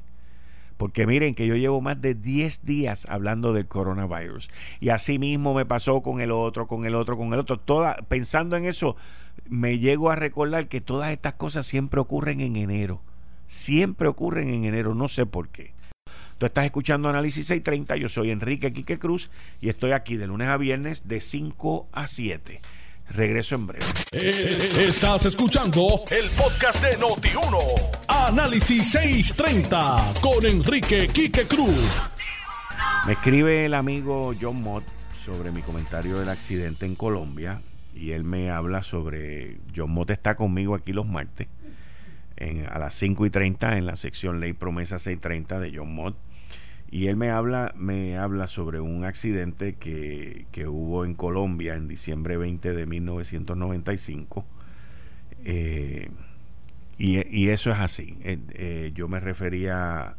Porque 0.77 1.07
miren 1.07 1.33
que 1.33 1.47
yo 1.47 1.55
llevo 1.55 1.81
más 1.81 1.99
de 2.01 2.13
10 2.13 2.63
días 2.63 3.07
hablando 3.09 3.51
del 3.51 3.67
coronavirus. 3.67 4.49
Y 4.79 4.89
así 4.89 5.17
mismo 5.17 5.55
me 5.55 5.65
pasó 5.65 6.01
con 6.01 6.21
el 6.21 6.31
otro, 6.31 6.67
con 6.67 6.85
el 6.85 6.93
otro, 6.93 7.17
con 7.17 7.33
el 7.33 7.39
otro. 7.39 7.57
Toda, 7.57 7.95
pensando 8.07 8.55
en 8.55 8.65
eso, 8.65 8.95
me 9.49 9.79
llego 9.79 10.11
a 10.11 10.15
recordar 10.15 10.67
que 10.67 10.79
todas 10.79 11.11
estas 11.11 11.33
cosas 11.33 11.65
siempre 11.65 11.99
ocurren 11.99 12.41
en 12.41 12.55
enero. 12.55 13.01
Siempre 13.47 14.07
ocurren 14.07 14.49
en 14.49 14.65
enero, 14.65 14.93
no 14.93 15.07
sé 15.07 15.25
por 15.25 15.49
qué. 15.49 15.73
Tú 16.37 16.45
estás 16.45 16.65
escuchando 16.65 17.09
Análisis 17.09 17.47
630, 17.47 17.95
yo 17.95 18.09
soy 18.09 18.29
Enrique 18.29 18.71
Quique 18.71 18.99
Cruz 18.99 19.31
y 19.59 19.69
estoy 19.69 19.93
aquí 19.93 20.17
de 20.17 20.27
lunes 20.27 20.49
a 20.49 20.57
viernes 20.57 21.07
de 21.07 21.19
5 21.19 21.89
a 21.91 22.05
7. 22.05 22.61
Regreso 23.09 23.55
en 23.55 23.65
breve. 23.65 23.85
Eh, 24.11 24.85
estás 24.87 25.25
escuchando 25.25 26.03
el 26.11 26.29
podcast 26.31 26.83
de 26.83 26.99
Noti1. 26.99 27.57
Análisis 28.07 28.91
630 28.91 30.13
con 30.21 30.45
Enrique 30.45 31.07
Quique 31.07 31.47
Cruz. 31.47 32.07
Me 33.07 33.13
escribe 33.13 33.65
el 33.65 33.73
amigo 33.73 34.35
John 34.39 34.61
Mott 34.61 34.83
sobre 35.15 35.49
mi 35.49 35.63
comentario 35.63 36.19
del 36.19 36.29
accidente 36.29 36.85
en 36.85 36.93
Colombia 36.93 37.61
y 37.95 38.11
él 38.11 38.23
me 38.23 38.51
habla 38.51 38.83
sobre. 38.83 39.57
John 39.75 39.89
Mott 39.89 40.11
está 40.11 40.35
conmigo 40.35 40.75
aquí 40.75 40.93
los 40.93 41.07
martes 41.07 41.47
a 42.69 42.77
las 42.77 42.93
5 42.93 43.25
y 43.25 43.29
30 43.31 43.77
en 43.77 43.85
la 43.87 43.95
sección 43.95 44.39
Ley 44.39 44.53
Promesa 44.53 44.99
630 44.99 45.59
de 45.59 45.75
John 45.75 45.95
Mott 45.95 46.15
y 46.89 47.07
él 47.07 47.17
me 47.17 47.29
habla, 47.29 47.73
me 47.75 48.17
habla 48.17 48.47
sobre 48.47 48.79
un 48.79 49.03
accidente 49.03 49.75
que, 49.75 50.45
hubo 50.67 51.03
en 51.03 51.15
Colombia 51.15 51.75
en 51.75 51.87
diciembre 51.87 52.37
20 52.37 52.73
de 52.73 52.85
1995. 52.85 54.45
Eh, 55.43 56.09
y, 56.97 57.49
eso 57.49 57.71
es 57.71 57.79
así. 57.79 58.17
Eh, 58.23 58.39
eh, 58.53 58.91
yo 58.95 59.09
me 59.09 59.19
refería 59.19 60.15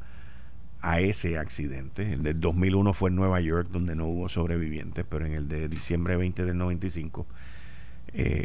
a 0.81 1.01
ese 1.01 1.39
accidente. 1.39 2.13
El 2.13 2.23
del 2.23 2.39
2001 2.39 2.93
fue 2.93 3.09
en 3.11 3.17
Nueva 3.17 3.41
York, 3.41 3.69
donde 3.71 3.97
no 3.97 4.07
hubo 4.07 4.29
sobrevivientes, 4.29 5.07
pero 5.09 5.25
en 5.25 5.33
el 5.33 5.49
de 5.49 5.69
diciembre 5.69 6.17
20 6.17 6.45
del 6.45 6.57
95 6.57 7.27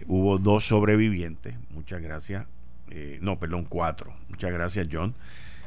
hubo 0.07 0.37
dos 0.37 0.65
sobrevivientes. 0.65 1.55
Muchas 1.71 2.01
gracias. 2.01 2.47
no, 3.19 3.37
perdón, 3.37 3.65
cuatro. 3.67 4.13
Muchas 4.29 4.51
gracias, 4.53 4.87
John. 4.89 5.13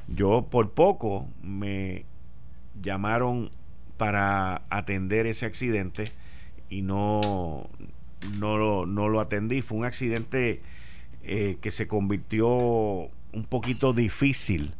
Yo 0.08 0.48
por 0.50 0.72
poco 0.72 1.28
me 1.42 2.06
llamaron 2.80 3.50
para 3.96 4.62
atender 4.70 5.26
ese 5.26 5.46
accidente 5.46 6.12
y 6.68 6.82
no, 6.82 7.68
no, 8.38 8.58
lo, 8.58 8.86
no 8.86 9.08
lo 9.08 9.20
atendí. 9.20 9.62
Fue 9.62 9.78
un 9.78 9.84
accidente 9.84 10.62
eh, 11.22 11.58
que 11.60 11.70
se 11.70 11.86
convirtió 11.86 12.48
un 12.48 13.44
poquito 13.48 13.92
difícil 13.92 14.74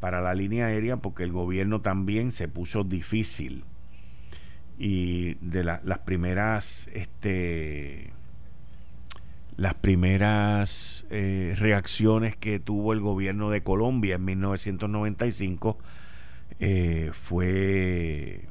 para 0.00 0.20
la 0.20 0.34
línea 0.34 0.66
aérea 0.66 0.98
porque 0.98 1.24
el 1.24 1.32
gobierno 1.32 1.80
también 1.80 2.30
se 2.30 2.48
puso 2.48 2.84
difícil. 2.84 3.64
Y 4.78 5.34
de 5.34 5.64
las 5.64 5.98
primeras, 6.00 6.88
este, 6.92 8.12
las 9.56 9.74
primeras 9.74 11.06
eh, 11.10 11.54
reacciones 11.56 12.36
que 12.36 12.58
tuvo 12.58 12.92
el 12.92 13.00
gobierno 13.00 13.48
de 13.48 13.62
Colombia 13.62 14.16
en 14.16 14.24
1995 14.26 15.78
eh, 16.58 17.10
fue, 17.12 18.48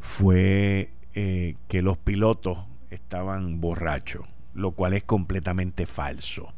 fue 0.00 0.90
eh, 1.14 1.56
que 1.68 1.82
los 1.82 1.96
pilotos 1.98 2.58
estaban 2.90 3.60
borrachos, 3.60 4.26
lo 4.54 4.72
cual 4.72 4.94
es 4.94 5.04
completamente 5.04 5.86
falso. 5.86 6.52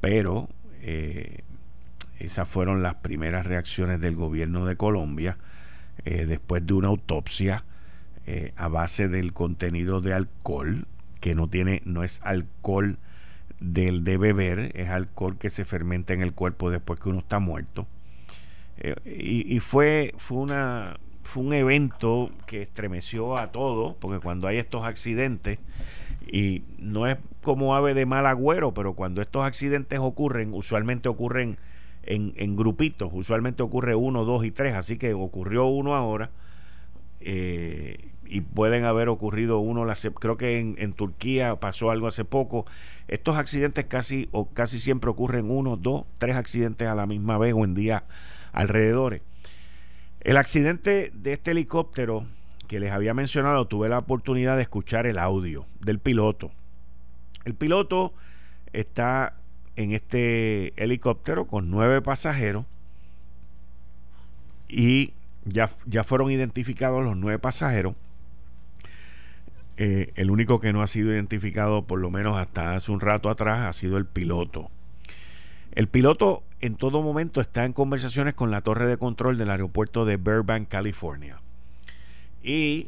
Pero 0.00 0.48
eh, 0.80 1.42
esas 2.18 2.48
fueron 2.48 2.82
las 2.82 2.96
primeras 2.96 3.46
reacciones 3.46 4.00
del 4.00 4.16
gobierno 4.16 4.66
de 4.66 4.76
Colombia 4.76 5.38
después 6.04 6.66
de 6.66 6.74
una 6.74 6.88
autopsia 6.88 7.64
a 8.56 8.68
base 8.68 9.08
del 9.08 9.32
contenido 9.32 10.02
de 10.02 10.12
alcohol, 10.12 10.86
que 11.20 11.34
no 11.34 11.48
tiene, 11.48 11.80
no 11.86 12.02
es 12.02 12.20
alcohol 12.24 12.98
del 13.60 14.04
de 14.04 14.18
beber, 14.18 14.72
es 14.74 14.88
alcohol 14.90 15.38
que 15.38 15.48
se 15.48 15.64
fermenta 15.64 16.12
en 16.12 16.20
el 16.20 16.34
cuerpo 16.34 16.70
después 16.70 17.00
que 17.00 17.08
uno 17.08 17.20
está 17.20 17.38
muerto. 17.38 17.86
Eh, 18.78 19.44
y, 19.48 19.60
fue, 19.60 20.14
fue, 20.16 20.38
una, 20.38 20.98
fue 21.22 21.42
un 21.42 21.52
evento 21.52 22.30
que 22.46 22.62
estremeció 22.62 23.36
a 23.36 23.52
todos, 23.52 23.94
porque 23.96 24.20
cuando 24.20 24.48
hay 24.48 24.58
estos 24.58 24.84
accidentes, 24.84 25.58
y 26.26 26.64
no 26.78 27.06
es 27.06 27.18
como 27.42 27.76
ave 27.76 27.94
de 27.94 28.06
mal 28.06 28.26
agüero, 28.26 28.74
pero 28.74 28.94
cuando 28.94 29.22
estos 29.22 29.44
accidentes 29.44 29.98
ocurren, 29.98 30.52
usualmente 30.54 31.08
ocurren 31.08 31.58
en, 32.02 32.32
en 32.36 32.56
grupitos, 32.56 33.10
usualmente 33.12 33.62
ocurre 33.62 33.94
uno, 33.94 34.24
dos 34.24 34.44
y 34.44 34.50
tres, 34.50 34.74
así 34.74 34.98
que 34.98 35.14
ocurrió 35.14 35.66
uno 35.66 35.94
ahora. 35.94 36.30
Eh, 37.20 38.10
y 38.26 38.40
pueden 38.40 38.84
haber 38.84 39.08
ocurrido 39.08 39.58
uno, 39.58 39.86
creo 40.18 40.36
que 40.36 40.58
en, 40.58 40.76
en, 40.78 40.92
Turquía 40.92 41.56
pasó 41.56 41.90
algo 41.90 42.06
hace 42.06 42.24
poco. 42.24 42.66
Estos 43.06 43.36
accidentes 43.36 43.84
casi 43.84 44.28
o 44.32 44.46
casi 44.46 44.80
siempre 44.80 45.10
ocurren 45.10 45.50
uno, 45.50 45.76
dos, 45.76 46.04
tres 46.18 46.36
accidentes 46.36 46.88
a 46.88 46.94
la 46.94 47.06
misma 47.06 47.38
vez 47.38 47.54
o 47.54 47.64
en 47.64 47.74
día 47.74 48.04
alrededores. 48.54 49.20
El 50.20 50.38
accidente 50.38 51.12
de 51.12 51.34
este 51.34 51.50
helicóptero 51.50 52.26
que 52.66 52.80
les 52.80 52.92
había 52.92 53.14
mencionado, 53.14 53.66
tuve 53.66 53.88
la 53.88 53.98
oportunidad 53.98 54.56
de 54.56 54.62
escuchar 54.62 55.06
el 55.06 55.18
audio 55.18 55.66
del 55.80 55.98
piloto. 55.98 56.50
El 57.44 57.54
piloto 57.54 58.14
está 58.72 59.34
en 59.76 59.92
este 59.92 60.72
helicóptero 60.82 61.46
con 61.46 61.70
nueve 61.70 62.00
pasajeros 62.00 62.64
y 64.68 65.12
ya, 65.44 65.70
ya 65.86 66.04
fueron 66.04 66.30
identificados 66.30 67.04
los 67.04 67.16
nueve 67.16 67.38
pasajeros. 67.38 67.94
Eh, 69.76 70.12
el 70.14 70.30
único 70.30 70.60
que 70.60 70.72
no 70.72 70.82
ha 70.82 70.86
sido 70.86 71.12
identificado, 71.12 71.84
por 71.84 72.00
lo 72.00 72.10
menos 72.10 72.38
hasta 72.38 72.74
hace 72.74 72.92
un 72.92 73.00
rato 73.00 73.28
atrás, 73.28 73.68
ha 73.68 73.72
sido 73.72 73.98
el 73.98 74.06
piloto. 74.06 74.70
El 75.72 75.88
piloto 75.88 76.44
en 76.64 76.76
todo 76.76 77.02
momento 77.02 77.42
está 77.42 77.66
en 77.66 77.74
conversaciones 77.74 78.32
con 78.32 78.50
la 78.50 78.62
torre 78.62 78.86
de 78.86 78.96
control 78.96 79.36
del 79.36 79.50
aeropuerto 79.50 80.06
de 80.06 80.16
Burbank, 80.16 80.66
California. 80.68 81.36
Y 82.42 82.86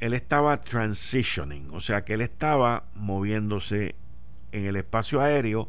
él 0.00 0.12
estaba 0.12 0.56
transitioning, 0.56 1.68
o 1.70 1.78
sea 1.78 2.04
que 2.04 2.14
él 2.14 2.20
estaba 2.20 2.82
moviéndose 2.96 3.94
en 4.50 4.66
el 4.66 4.74
espacio 4.74 5.20
aéreo 5.20 5.68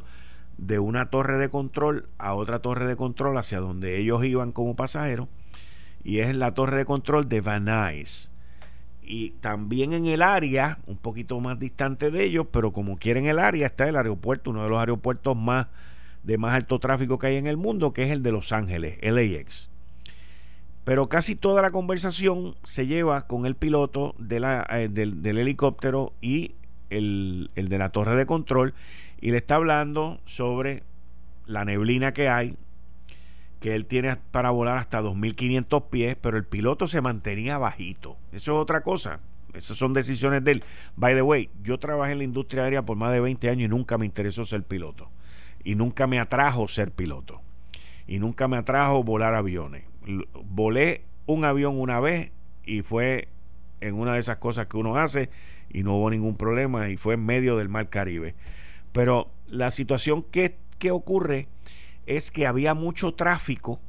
de 0.58 0.80
una 0.80 1.12
torre 1.12 1.38
de 1.38 1.50
control 1.50 2.10
a 2.18 2.34
otra 2.34 2.58
torre 2.60 2.88
de 2.88 2.96
control 2.96 3.38
hacia 3.38 3.60
donde 3.60 4.00
ellos 4.00 4.26
iban 4.26 4.52
como 4.52 4.76
pasajeros 4.76 5.28
y 6.04 6.20
es 6.20 6.36
la 6.36 6.56
torre 6.56 6.78
de 6.78 6.86
control 6.86 7.30
de 7.30 7.42
Van 7.42 7.66
Nuys 7.66 8.32
y 9.04 9.32
también 9.42 9.94
en 9.94 10.08
el 10.08 10.24
área 10.24 10.80
un 10.88 10.98
poquito 10.98 11.40
más 11.40 11.60
distante 11.60 12.10
de 12.10 12.24
ellos 12.24 12.48
pero 12.52 12.74
como 12.74 12.98
quieren 12.98 13.28
el 13.28 13.38
área 13.38 13.68
está 13.68 13.88
el 13.88 13.96
aeropuerto 13.96 14.50
uno 14.50 14.64
de 14.64 14.70
los 14.70 14.80
aeropuertos 14.80 15.38
más 15.38 15.68
de 16.28 16.38
más 16.38 16.54
alto 16.54 16.78
tráfico 16.80 17.18
que 17.18 17.28
hay 17.28 17.38
en 17.38 17.48
el 17.48 17.56
mundo, 17.56 17.94
que 17.94 18.04
es 18.04 18.12
el 18.12 18.22
de 18.22 18.34
Los 18.34 18.52
Ángeles, 18.52 19.00
LAX. 19.02 19.72
Pero 20.84 21.08
casi 21.08 21.38
toda 21.38 21.62
la 21.62 21.72
conversación 21.72 22.56
se 22.64 22.86
lleva 22.86 23.28
con 23.28 23.46
el 23.46 23.56
piloto 23.56 24.14
eh, 24.20 24.90
del, 24.92 25.38
helicóptero 25.38 26.14
y 26.20 26.56
el, 26.90 27.50
el 27.56 27.70
de 27.70 27.78
la 27.78 27.90
torre 27.90 28.18
de 28.18 28.26
control 28.26 28.74
y 29.22 29.32
le 29.32 29.38
está 29.38 29.56
hablando 29.56 30.20
sobre 30.26 30.84
la 31.46 31.64
neblina 31.64 32.12
que 32.12 32.28
hay, 32.28 32.58
que 33.62 33.74
él 33.74 33.86
tiene 33.86 34.18
para 34.32 34.52
volar 34.52 34.78
hasta 34.78 35.02
2.500 35.02 35.90
pies, 35.90 36.18
pero 36.20 36.36
el 36.36 36.44
piloto 36.44 36.88
se 36.88 37.00
mantenía 37.00 37.58
bajito. 37.58 38.18
Eso 38.34 38.52
es 38.52 38.62
otra 38.62 38.82
cosa. 38.82 39.22
Esas 39.54 39.78
son 39.78 39.94
decisiones 39.94 40.44
de 40.44 40.52
él. 40.52 40.64
By 40.98 41.16
the 41.16 41.22
way, 41.22 41.50
yo 41.64 41.80
trabajé 41.80 42.12
en 42.12 42.18
la 42.18 42.26
industria 42.26 42.66
aérea 42.66 42.86
por 42.86 42.98
más 42.98 43.14
de 43.14 43.22
20 43.22 43.50
años 43.50 43.68
y 43.68 43.70
nunca 43.70 43.98
me 43.98 44.06
interesó 44.06 44.44
ser 44.44 44.64
piloto. 44.64 45.10
Y 45.68 45.76
nunca 45.76 46.08
me 46.08 46.20
atrajo 46.20 46.68
ser 46.68 46.92
piloto. 46.92 47.42
Y 48.08 48.20
nunca 48.20 48.48
me 48.48 48.58
atrajo 48.58 49.04
volar 49.04 49.36
aviones 49.36 49.84
volé 50.44 51.04
un 51.26 51.46
avión 51.46 51.80
una 51.80 52.00
vez 52.00 52.32
y 52.64 52.82
fue 52.82 53.28
en 53.82 53.96
una 53.96 54.14
de 54.14 54.20
esas 54.20 54.38
cosas 54.38 54.68
que 54.68 54.78
uno 54.78 54.98
hace 54.98 55.30
y 55.70 55.84
no 55.84 55.96
hubo 55.96 56.10
ningún 56.10 56.38
problema 56.38 56.90
y 56.90 56.98
fue 56.98 57.16
en 57.16 57.26
medio 57.26 57.58
del 57.58 57.70
mar 57.70 57.90
Caribe. 57.90 58.36
Pero 58.92 59.30
la 59.48 59.72
situación 59.72 60.24
que, 60.24 60.58
que 60.80 60.92
ocurre 60.92 61.48
es 62.06 62.32
que 62.32 62.48
había 62.48 62.74
mucho 62.74 63.14
tráfico 63.14 63.80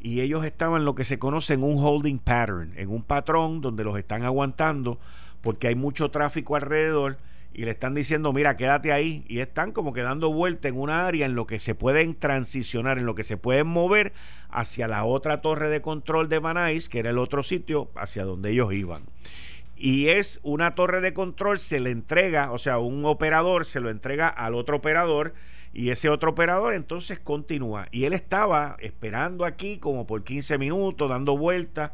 y 0.00 0.20
ellos 0.20 0.44
estaban 0.44 0.84
lo 0.84 0.94
que 0.94 1.04
se 1.04 1.18
conoce 1.18 1.54
en 1.54 1.62
un 1.62 1.76
holding 1.78 2.18
pattern, 2.18 2.72
en 2.76 2.88
un 2.88 3.02
patrón 3.02 3.60
donde 3.60 3.84
los 3.84 3.98
están 3.98 4.22
aguantando 4.22 4.98
porque 5.40 5.68
hay 5.68 5.74
mucho 5.74 6.10
tráfico 6.10 6.56
alrededor 6.56 7.18
y 7.60 7.64
le 7.66 7.72
están 7.72 7.94
diciendo, 7.94 8.32
mira, 8.32 8.56
quédate 8.56 8.90
ahí. 8.90 9.22
Y 9.28 9.40
están 9.40 9.72
como 9.72 9.92
que 9.92 10.00
dando 10.00 10.32
vuelta 10.32 10.68
en 10.68 10.78
una 10.78 11.06
área 11.06 11.26
en 11.26 11.34
lo 11.34 11.46
que 11.46 11.58
se 11.58 11.74
pueden 11.74 12.14
transicionar, 12.14 12.96
en 12.96 13.04
lo 13.04 13.14
que 13.14 13.22
se 13.22 13.36
pueden 13.36 13.66
mover 13.66 14.14
hacia 14.48 14.88
la 14.88 15.04
otra 15.04 15.42
torre 15.42 15.68
de 15.68 15.82
control 15.82 16.30
de 16.30 16.38
Banais, 16.38 16.88
que 16.88 17.00
era 17.00 17.10
el 17.10 17.18
otro 17.18 17.42
sitio 17.42 17.90
hacia 17.96 18.24
donde 18.24 18.52
ellos 18.52 18.72
iban. 18.72 19.02
Y 19.76 20.08
es 20.08 20.40
una 20.42 20.74
torre 20.74 21.02
de 21.02 21.12
control, 21.12 21.58
se 21.58 21.80
le 21.80 21.90
entrega, 21.90 22.50
o 22.50 22.56
sea, 22.56 22.78
un 22.78 23.04
operador 23.04 23.66
se 23.66 23.80
lo 23.80 23.90
entrega 23.90 24.28
al 24.28 24.54
otro 24.54 24.78
operador 24.78 25.34
y 25.74 25.90
ese 25.90 26.08
otro 26.08 26.30
operador 26.30 26.72
entonces 26.72 27.20
continúa. 27.20 27.88
Y 27.90 28.04
él 28.04 28.14
estaba 28.14 28.78
esperando 28.80 29.44
aquí 29.44 29.76
como 29.76 30.06
por 30.06 30.24
15 30.24 30.56
minutos, 30.56 31.10
dando 31.10 31.36
vueltas 31.36 31.90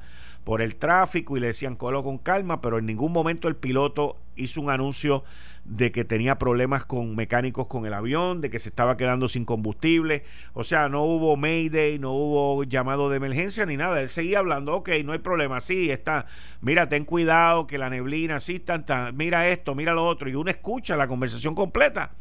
por 0.46 0.62
el 0.62 0.76
tráfico 0.76 1.36
y 1.36 1.40
le 1.40 1.48
decían 1.48 1.74
colo 1.74 2.04
con 2.04 2.18
calma, 2.18 2.60
pero 2.60 2.78
en 2.78 2.86
ningún 2.86 3.10
momento 3.10 3.48
el 3.48 3.56
piloto 3.56 4.16
hizo 4.36 4.60
un 4.60 4.70
anuncio 4.70 5.24
de 5.68 5.90
que 5.90 6.04
tenía 6.04 6.38
problemas 6.38 6.84
con 6.84 7.16
mecánicos 7.16 7.66
con 7.66 7.86
el 7.86 7.94
avión, 7.94 8.40
de 8.40 8.50
que 8.50 8.60
se 8.60 8.68
estaba 8.68 8.96
quedando 8.96 9.26
sin 9.26 9.44
combustible. 9.44 10.22
O 10.52 10.62
sea, 10.62 10.88
no 10.88 11.02
hubo 11.02 11.36
mayday, 11.36 11.98
no 11.98 12.12
hubo 12.12 12.62
llamado 12.64 13.08
de 13.10 13.16
emergencia 13.16 13.66
ni 13.66 13.76
nada. 13.76 14.00
Él 14.00 14.08
seguía 14.08 14.38
hablando, 14.38 14.74
ok, 14.74 14.90
no 15.04 15.12
hay 15.12 15.18
problema, 15.18 15.60
sí, 15.60 15.90
está, 15.90 16.26
mira, 16.60 16.88
ten 16.88 17.04
cuidado, 17.04 17.66
que 17.66 17.78
la 17.78 17.90
neblina, 17.90 18.38
sí, 18.38 18.60
tanta, 18.60 19.10
mira 19.12 19.48
esto, 19.48 19.74
mira 19.74 19.92
lo 19.92 20.06
otro. 20.06 20.28
Y 20.30 20.36
uno 20.36 20.50
escucha 20.50 20.96
la 20.96 21.08
conversación 21.08 21.54
completa. 21.54 22.12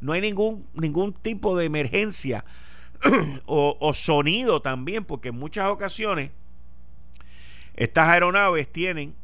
No 0.00 0.12
hay 0.12 0.20
ningún, 0.20 0.66
ningún 0.74 1.12
tipo 1.12 1.56
de 1.56 1.64
emergencia 1.66 2.44
o, 3.46 3.76
o 3.80 3.94
sonido 3.94 4.62
también, 4.62 5.04
porque 5.04 5.30
en 5.30 5.38
muchas 5.38 5.68
ocasiones 5.68 6.30
estas 7.74 8.08
aeronaves 8.08 8.70
tienen 8.70 9.14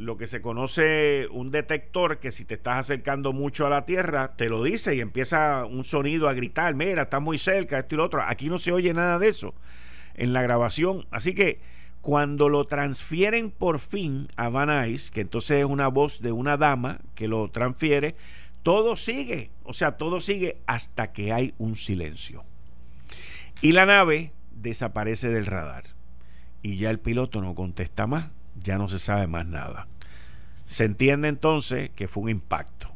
lo 0.00 0.16
que 0.16 0.26
se 0.26 0.40
conoce 0.40 1.28
un 1.30 1.50
detector 1.50 2.20
que 2.20 2.30
si 2.30 2.46
te 2.46 2.54
estás 2.54 2.78
acercando 2.78 3.34
mucho 3.34 3.66
a 3.66 3.70
la 3.70 3.84
Tierra, 3.84 4.34
te 4.34 4.48
lo 4.48 4.62
dice 4.62 4.94
y 4.96 5.00
empieza 5.00 5.66
un 5.66 5.84
sonido 5.84 6.26
a 6.26 6.32
gritar, 6.32 6.74
mira, 6.74 7.02
está 7.02 7.20
muy 7.20 7.36
cerca, 7.36 7.78
esto 7.78 7.96
y 7.96 7.98
lo 7.98 8.04
otro. 8.04 8.22
Aquí 8.22 8.48
no 8.48 8.58
se 8.58 8.72
oye 8.72 8.94
nada 8.94 9.18
de 9.18 9.28
eso 9.28 9.54
en 10.14 10.32
la 10.32 10.40
grabación. 10.40 11.06
Así 11.10 11.34
que 11.34 11.60
cuando 12.00 12.48
lo 12.48 12.64
transfieren 12.64 13.50
por 13.50 13.78
fin 13.78 14.28
a 14.36 14.48
Van 14.48 14.68
Nuys, 14.68 15.10
que 15.10 15.20
entonces 15.20 15.58
es 15.58 15.64
una 15.66 15.88
voz 15.88 16.22
de 16.22 16.32
una 16.32 16.56
dama 16.56 17.00
que 17.14 17.28
lo 17.28 17.50
transfiere, 17.50 18.16
todo 18.62 18.96
sigue, 18.96 19.50
o 19.64 19.74
sea, 19.74 19.98
todo 19.98 20.22
sigue 20.22 20.62
hasta 20.66 21.12
que 21.12 21.34
hay 21.34 21.52
un 21.58 21.76
silencio. 21.76 22.46
Y 23.60 23.72
la 23.72 23.84
nave 23.84 24.32
desaparece 24.50 25.28
del 25.28 25.44
radar 25.44 25.84
y 26.62 26.78
ya 26.78 26.88
el 26.88 27.00
piloto 27.00 27.42
no 27.42 27.54
contesta 27.54 28.06
más, 28.06 28.30
ya 28.56 28.78
no 28.78 28.88
se 28.88 28.98
sabe 28.98 29.26
más 29.26 29.44
nada. 29.44 29.89
Se 30.70 30.84
entiende 30.84 31.26
entonces 31.26 31.90
que 31.96 32.06
fue 32.06 32.22
un 32.22 32.28
impacto. 32.28 32.94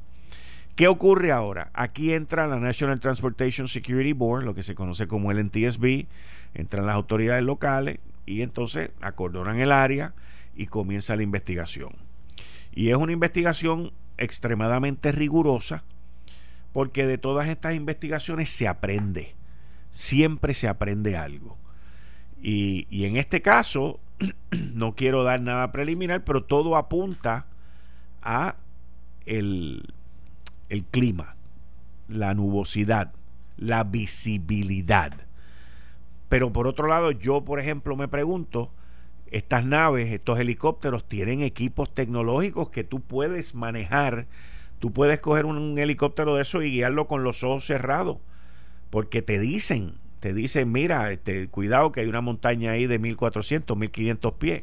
¿Qué 0.77 0.87
ocurre 0.87 1.33
ahora? 1.33 1.73
Aquí 1.75 2.13
entra 2.13 2.47
la 2.47 2.61
National 2.61 3.01
Transportation 3.01 3.67
Security 3.67 4.13
Board, 4.13 4.45
lo 4.45 4.55
que 4.55 4.63
se 4.63 4.77
conoce 4.77 5.09
como 5.09 5.33
el 5.33 5.45
NTSB, 5.45 6.07
entran 6.55 6.87
las 6.87 6.95
autoridades 6.95 7.43
locales 7.43 7.99
y 8.27 8.43
entonces 8.43 8.93
acordonan 9.01 9.59
el 9.59 9.73
área 9.73 10.15
y 10.55 10.67
comienza 10.67 11.17
la 11.17 11.25
investigación. 11.25 11.97
Y 12.73 12.91
es 12.91 12.97
una 12.97 13.11
investigación 13.11 13.91
extremadamente 14.19 15.11
rigurosa 15.11 15.83
porque 16.73 17.09
de 17.09 17.19
todas 17.19 17.49
estas 17.49 17.75
investigaciones 17.75 18.51
se 18.51 18.69
aprende, 18.69 19.35
siempre 19.91 20.55
se 20.55 20.69
aprende 20.69 21.17
algo. 21.17 21.59
Y, 22.41 23.05
en 23.05 23.17
este 23.17 23.43
caso, 23.43 23.99
no 24.75 24.95
quiero 24.95 25.25
dar 25.25 25.41
nada 25.41 25.73
preliminar, 25.73 26.23
pero 26.23 26.45
todo 26.45 26.77
apunta 26.77 27.49
a 28.25 28.57
el, 29.27 29.95
el 30.69 30.85
clima, 30.85 31.37
la 32.09 32.35
nubosidad, 32.35 33.13
la 33.57 33.85
visibilidad. 33.85 35.13
Pero 36.29 36.53
por 36.53 36.67
otro 36.67 36.89
lado, 36.89 37.13
yo, 37.13 37.45
por 37.45 37.61
ejemplo, 37.61 37.95
me 37.97 38.09
pregunto, 38.09 38.73
estas 39.31 39.65
naves, 39.65 40.13
estos 40.13 40.39
helicópteros 40.39 41.07
tienen 41.07 41.43
equipos 41.43 41.93
tecnológicos 41.93 42.71
que 42.71 42.85
tú 42.85 43.01
puedes 43.01 43.55
manejar. 43.55 44.27
Tú 44.79 44.93
puedes 44.93 45.21
coger 45.21 45.45
un, 45.47 45.79
helicóptero 45.79 46.35
de 46.37 46.43
eso 46.43 46.63
y 46.63 46.71
guiarlo 46.71 47.07
con 47.07 47.25
los 47.25 47.43
ojos 47.43 47.67
cerrados, 47.67 48.19
porque 48.91 49.23
te 49.23 49.39
dicen 49.39 49.95
te 50.21 50.33
dicen, 50.33 50.73
mira, 50.73 51.13
este, 51.13 51.49
cuidado 51.49 51.93
que 51.93 52.01
hay 52.01 52.07
una 52.07 52.23
montaña 52.23 52.71
ahí 52.71 52.87
de 52.87 52.99
1400, 52.99 53.77
1500 53.77 54.33
pies. 54.33 54.63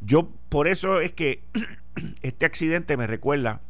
Yo, 0.00 0.30
por 0.48 0.68
eso 0.68 1.00
es 1.00 1.12
que 1.12 1.42
este 2.22 2.46
accidente 2.46 2.96
me 2.96 3.06
recuerda 3.06 3.60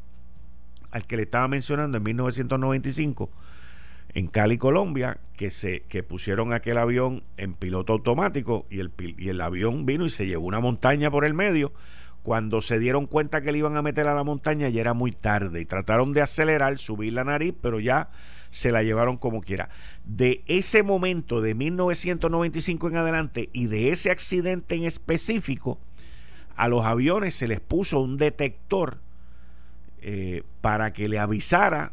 al 0.91 1.07
que 1.07 1.17
le 1.17 1.25
estaba 1.25 1.49
mencionando 1.49 1.99
en 1.99 2.03
1995 2.05 3.31
en 4.15 4.29
Cali, 4.29 4.59
Colombia, 4.59 5.19
que 5.37 5.51
se 5.51 5.81
que 5.83 6.05
pusieron 6.05 6.53
aquel 6.53 6.79
avión 6.79 7.25
en 7.37 7.55
piloto 7.55 7.93
automático 7.93 8.65
y 8.71 8.79
el, 8.79 8.93
y 8.99 9.29
el 9.29 9.41
avión 9.41 9.87
vino 9.87 10.07
y 10.07 10.11
se 10.11 10.27
llevó 10.27 10.47
una 10.47 10.61
montaña 10.61 11.11
por 11.11 11.25
el 11.25 11.35
medio. 11.35 11.73
Cuando 12.23 12.63
se 12.63 12.79
dieron 12.79 13.07
cuenta 13.07 13.43
que 13.43 13.53
le 13.53 13.59
iban 13.59 13.77
a 13.77 13.83
meter 13.83 14.09
a 14.09 14.15
la 14.15 14.25
montaña 14.25 14.69
ya 14.69 14.81
era 14.81 14.95
muy 14.95 15.13
tarde 15.13 15.61
y 15.61 15.67
trataron 15.67 16.15
de 16.15 16.23
acelerar, 16.23 16.79
subir 16.79 17.13
la 17.13 17.25
nariz, 17.25 17.55
pero 17.61 17.81
ya 17.81 18.09
se 18.49 18.71
la 18.71 18.83
llevaron 18.85 19.19
como 19.19 19.43
quiera. 19.43 19.69
De 20.05 20.43
ese 20.47 20.85
momento, 20.85 21.41
de 21.41 21.55
1995 21.55 22.89
en 22.89 22.97
adelante, 22.97 23.51
y 23.53 23.67
de 23.67 23.89
ese 23.89 24.13
accidente 24.13 24.77
en 24.77 24.85
específico, 24.85 25.81
a 26.57 26.69
los 26.69 26.85
aviones 26.85 27.35
se 27.35 27.49
les 27.49 27.61
puso 27.61 28.01
un 28.01 28.17
detector 28.17 28.99
eh, 30.01 30.43
para 30.61 30.93
que 30.93 31.09
le 31.09 31.19
avisara 31.19 31.93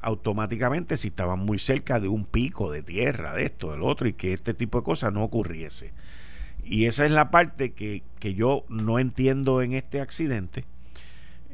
automáticamente 0.00 0.96
si 0.96 1.08
estaban 1.08 1.40
muy 1.40 1.58
cerca 1.58 1.98
de 2.00 2.08
un 2.08 2.24
pico 2.24 2.70
de 2.70 2.82
tierra, 2.82 3.32
de 3.34 3.44
esto, 3.44 3.72
del 3.72 3.82
otro, 3.82 4.06
y 4.06 4.12
que 4.12 4.32
este 4.32 4.54
tipo 4.54 4.78
de 4.78 4.84
cosas 4.84 5.12
no 5.12 5.24
ocurriese. 5.24 5.92
Y 6.64 6.86
esa 6.86 7.04
es 7.04 7.10
la 7.10 7.30
parte 7.30 7.72
que, 7.72 8.02
que 8.18 8.34
yo 8.34 8.64
no 8.68 8.98
entiendo 8.98 9.62
en 9.62 9.72
este 9.72 10.00
accidente 10.00 10.64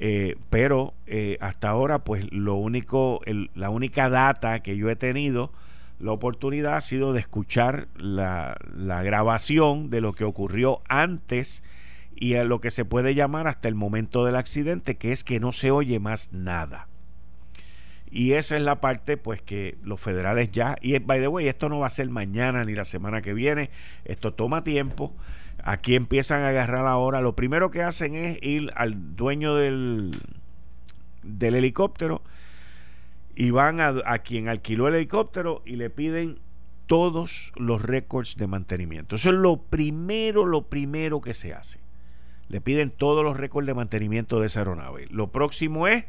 eh, 0.05 0.37
pero 0.51 0.95
eh, 1.07 1.39
hasta 1.41 1.69
ahora, 1.69 2.01
pues 2.01 2.33
lo 2.33 2.57
único, 2.57 3.21
la 3.55 3.71
única 3.71 4.09
data 4.09 4.61
que 4.61 4.77
yo 4.77 4.91
he 4.91 4.97
tenido, 4.97 5.53
la 6.01 6.11
oportunidad 6.11 6.75
ha 6.75 6.81
sido 6.81 7.13
de 7.13 7.21
escuchar 7.21 7.87
la, 7.95 8.57
la 8.75 9.05
grabación 9.05 9.91
de 9.91 10.01
lo 10.01 10.13
que 10.13 10.25
ocurrió 10.25 10.83
antes 10.89 11.63
y 12.17 12.35
a 12.35 12.45
lo 12.45 12.61
que 12.61 12.71
se 12.71 12.85
puede 12.85 13.15
llamar 13.15 13.47
hasta 13.47 13.69
el 13.69 13.75
momento 13.75 14.25
del 14.25 14.37
accidente, 14.37 14.97
que 14.97 15.13
es 15.13 15.25
que 15.25 15.41
no 15.41 15.53
se 15.53 15.71
oye 15.71 15.99
más 15.99 16.33
nada. 16.33 16.89
Y 18.11 18.33
esa 18.33 18.57
es 18.57 18.63
la 18.63 18.81
parte, 18.81 19.17
pues, 19.17 19.41
que 19.41 19.79
los 19.83 20.01
federales 20.01 20.53
ya, 20.53 20.77
y 20.83 20.99
by 20.99 21.21
the 21.21 21.29
way, 21.29 21.49
esto 21.49 21.71
no 21.71 21.79
va 21.79 21.87
a 21.87 21.91
ser 21.91 22.11
mañana 22.11 22.65
ni 22.65 22.75
la 22.75 22.85
semana 22.85 23.23
que 23.23 23.33
viene, 23.33 23.71
esto 24.05 24.35
toma 24.35 24.63
tiempo. 24.65 25.15
Aquí 25.65 25.95
empiezan 25.95 26.43
a 26.43 26.49
agarrar 26.49 26.87
ahora. 26.87 27.21
Lo 27.21 27.35
primero 27.35 27.71
que 27.71 27.83
hacen 27.83 28.15
es 28.15 28.39
ir 28.43 28.71
al 28.75 29.17
dueño 29.17 29.55
del, 29.55 30.21
del 31.23 31.55
helicóptero 31.55 32.23
y 33.35 33.51
van 33.51 33.81
a, 33.81 33.95
a 34.05 34.19
quien 34.19 34.49
alquiló 34.49 34.89
el 34.89 34.97
helicóptero 34.97 35.63
y 35.65 35.77
le 35.77 35.89
piden 35.89 36.39
todos 36.87 37.53
los 37.57 37.81
récords 37.81 38.37
de 38.37 38.47
mantenimiento. 38.47 39.17
Eso 39.17 39.31
es 39.31 39.37
lo 39.37 39.63
primero, 39.63 40.45
lo 40.45 40.69
primero 40.69 41.21
que 41.21 41.33
se 41.33 41.55
hace. 41.55 41.82
Le 42.53 42.61
piden 42.61 42.91
todos 42.91 43.25
los 43.25 43.39
récords 43.39 43.67
de 43.67 43.73
mantenimiento 43.73 44.39
de 44.39 44.47
esa 44.47 44.61
aeronave. 44.61 45.07
Lo 45.11 45.33
próximo 45.33 45.89
es 45.89 46.05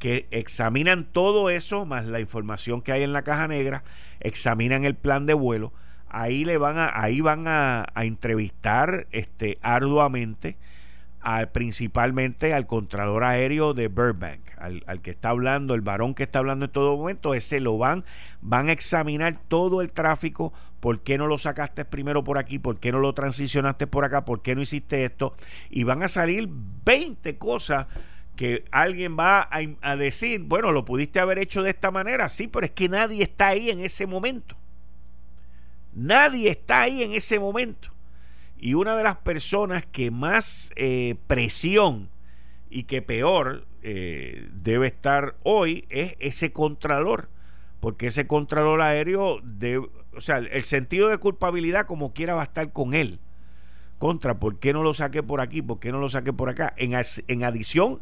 que 0.00 0.26
examinan 0.32 1.04
todo 1.04 1.50
eso, 1.50 1.86
más 1.86 2.04
la 2.06 2.18
información 2.18 2.82
que 2.82 2.90
hay 2.90 3.04
en 3.04 3.12
la 3.12 3.22
caja 3.22 3.46
negra, 3.46 3.84
examinan 4.18 4.84
el 4.84 4.96
plan 4.96 5.24
de 5.24 5.34
vuelo, 5.34 5.72
ahí 6.08 6.44
le 6.44 6.58
van 6.58 6.78
a, 6.78 6.90
ahí 7.00 7.20
van 7.20 7.46
a, 7.46 7.86
entrevistar 7.94 9.06
este, 9.12 9.58
arduamente 9.62 10.56
al, 11.20 11.52
principalmente 11.52 12.54
al 12.54 12.66
Contralor 12.66 13.22
Aéreo 13.22 13.72
de 13.72 13.86
Burbank, 13.86 14.40
al, 14.56 14.82
al, 14.88 15.00
que 15.00 15.10
está 15.10 15.28
hablando, 15.28 15.74
el 15.74 15.80
varón 15.80 16.16
que 16.16 16.24
está 16.24 16.40
hablando 16.40 16.64
en 16.64 16.72
todo 16.72 16.96
momento, 16.96 17.34
ese 17.34 17.60
lo 17.60 17.78
van, 17.78 18.04
van 18.40 18.68
a 18.68 18.72
examinar 18.72 19.38
todo 19.46 19.80
el 19.80 19.92
tráfico, 19.92 20.52
por 20.80 21.00
qué 21.00 21.18
no 21.18 21.26
lo 21.26 21.38
sacaste 21.38 21.84
primero 21.84 22.24
por 22.24 22.38
aquí, 22.38 22.58
por 22.58 22.78
qué 22.78 22.92
no 22.92 23.00
lo 23.00 23.12
transicionaste 23.12 23.86
por 23.86 24.04
acá, 24.04 24.24
por 24.24 24.42
qué 24.42 24.54
no 24.54 24.62
hiciste 24.62 25.04
esto, 25.04 25.34
y 25.70 25.84
van 25.84 26.02
a 26.02 26.08
salir 26.08 26.48
20 26.84 27.36
cosas 27.38 27.86
que 28.36 28.64
alguien 28.70 29.18
va 29.18 29.48
a, 29.50 29.96
decir, 29.96 30.42
bueno, 30.42 30.70
lo 30.70 30.84
pudiste 30.84 31.18
haber 31.18 31.40
hecho 31.40 31.64
de 31.64 31.70
esta 31.70 31.90
manera, 31.90 32.28
sí, 32.28 32.46
pero 32.46 32.66
es 32.66 32.70
que 32.70 32.88
nadie 32.88 33.24
está 33.24 33.48
ahí 33.48 33.68
en 33.68 33.80
ese 33.80 34.06
momento. 34.06 34.56
Nadie 35.92 36.50
está 36.50 36.82
ahí 36.82 37.02
en 37.02 37.14
ese 37.14 37.40
momento. 37.40 37.90
Y 38.56 38.74
una 38.74 38.96
de 38.96 39.02
las 39.02 39.16
personas 39.16 39.84
que 39.86 40.12
más 40.12 40.70
eh, 40.76 41.16
presión 41.26 42.10
y 42.70 42.84
que 42.84 43.02
peor 43.02 43.66
eh, 43.82 44.48
debe 44.52 44.86
estar 44.86 45.34
hoy 45.42 45.86
es 45.88 46.14
ese 46.20 46.52
contralor, 46.52 47.28
porque 47.80 48.06
ese 48.06 48.28
contralor 48.28 48.82
aéreo, 48.82 49.40
debe, 49.42 49.88
o 50.16 50.20
sea, 50.20 50.38
el 50.38 50.64
sentido 50.64 51.08
de 51.08 51.18
culpabilidad 51.18 51.86
como 51.86 52.12
quiera 52.12 52.34
va 52.34 52.40
a 52.42 52.44
estar 52.44 52.72
con 52.72 52.94
él. 52.94 53.20
Contra, 53.98 54.38
¿por 54.38 54.58
qué 54.58 54.72
no 54.72 54.82
lo 54.82 54.94
saqué 54.94 55.22
por 55.22 55.40
aquí? 55.40 55.60
¿Por 55.60 55.80
qué 55.80 55.90
no 55.90 55.98
lo 55.98 56.08
saqué 56.08 56.32
por 56.32 56.48
acá? 56.48 56.72
En, 56.76 56.94
adición 57.44 58.00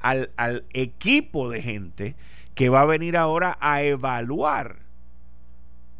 al, 0.00 0.64
equipo 0.72 1.50
de 1.50 1.62
gente 1.62 2.16
que 2.54 2.68
va 2.68 2.82
a 2.82 2.86
venir 2.86 3.16
ahora 3.16 3.56
a 3.60 3.82
evaluar 3.82 4.80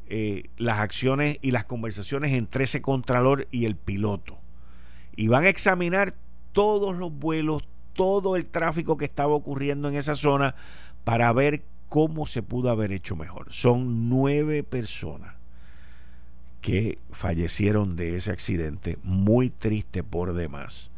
eh, 0.08 0.50
las 0.56 0.78
acciones 0.78 1.38
y 1.42 1.52
las 1.52 1.64
conversaciones 1.64 2.32
entre 2.32 2.64
ese 2.64 2.82
contralor 2.82 3.46
y 3.50 3.66
el 3.66 3.76
piloto. 3.76 4.38
Y 5.14 5.28
van 5.28 5.44
a 5.44 5.48
examinar 5.48 6.14
todos 6.52 6.96
los 6.96 7.12
vuelos, 7.12 7.62
todo 7.92 8.36
el 8.36 8.46
tráfico 8.46 8.96
que 8.96 9.04
estaba 9.04 9.34
ocurriendo 9.34 9.88
en 9.88 9.94
esa 9.94 10.16
zona 10.16 10.56
para 11.04 11.32
ver 11.32 11.64
cómo 11.88 12.26
se 12.26 12.42
pudo 12.42 12.70
haber 12.70 12.90
hecho 12.90 13.14
mejor. 13.14 13.52
Son 13.52 14.08
nueve 14.08 14.64
personas 14.64 15.35
que 16.66 16.98
fallecieron 17.12 17.94
de 17.94 18.16
ese 18.16 18.32
accidente, 18.32 18.98
muy 19.04 19.50
triste 19.50 20.02
por 20.02 20.34
demás. 20.34 20.90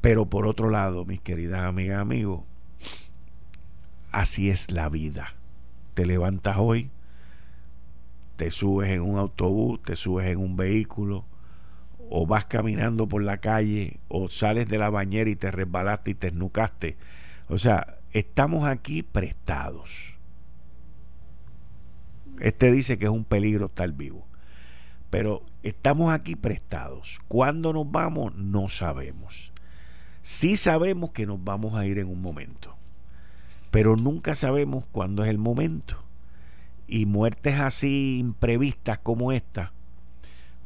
Pero 0.00 0.30
por 0.30 0.46
otro 0.46 0.70
lado, 0.70 1.04
mis 1.04 1.20
queridas 1.20 1.60
amigas, 1.60 2.00
amigos, 2.00 2.44
así 4.12 4.48
es 4.48 4.70
la 4.70 4.88
vida. 4.88 5.34
Te 5.92 6.06
levantas 6.06 6.56
hoy, 6.56 6.90
te 8.36 8.50
subes 8.50 8.88
en 8.88 9.02
un 9.02 9.18
autobús, 9.18 9.82
te 9.82 9.94
subes 9.94 10.26
en 10.28 10.38
un 10.38 10.56
vehículo, 10.56 11.26
o 12.08 12.26
vas 12.26 12.46
caminando 12.46 13.06
por 13.08 13.22
la 13.22 13.42
calle, 13.42 14.00
o 14.08 14.30
sales 14.30 14.68
de 14.68 14.78
la 14.78 14.88
bañera 14.88 15.28
y 15.28 15.36
te 15.36 15.50
resbalaste 15.50 16.12
y 16.12 16.14
te 16.14 16.28
esnucaste. 16.28 16.96
O 17.50 17.58
sea, 17.58 17.98
estamos 18.14 18.66
aquí 18.66 19.02
prestados. 19.02 20.14
Este 22.40 22.72
dice 22.72 22.96
que 22.96 23.04
es 23.04 23.10
un 23.10 23.26
peligro 23.26 23.66
estar 23.66 23.92
vivo. 23.92 24.27
Pero 25.10 25.42
estamos 25.62 26.12
aquí 26.12 26.36
prestados. 26.36 27.20
¿Cuándo 27.28 27.72
nos 27.72 27.90
vamos? 27.90 28.34
No 28.34 28.68
sabemos. 28.68 29.52
Sí 30.22 30.56
sabemos 30.56 31.12
que 31.12 31.26
nos 31.26 31.42
vamos 31.42 31.74
a 31.74 31.86
ir 31.86 31.98
en 31.98 32.08
un 32.08 32.20
momento, 32.20 32.76
pero 33.70 33.96
nunca 33.96 34.34
sabemos 34.34 34.84
cuándo 34.92 35.24
es 35.24 35.30
el 35.30 35.38
momento. 35.38 35.96
Y 36.86 37.06
muertes 37.06 37.58
así 37.60 38.18
imprevistas 38.18 38.98
como 38.98 39.32
esta, 39.32 39.72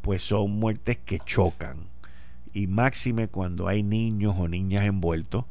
pues 0.01 0.23
son 0.23 0.51
muertes 0.53 0.99
que 0.99 1.21
chocan. 1.21 1.87
Y 2.53 2.67
máxime 2.67 3.29
cuando 3.29 3.69
hay 3.69 3.83
niños 3.83 4.35
o 4.37 4.49
niñas 4.49 4.85
envueltos 4.85 5.45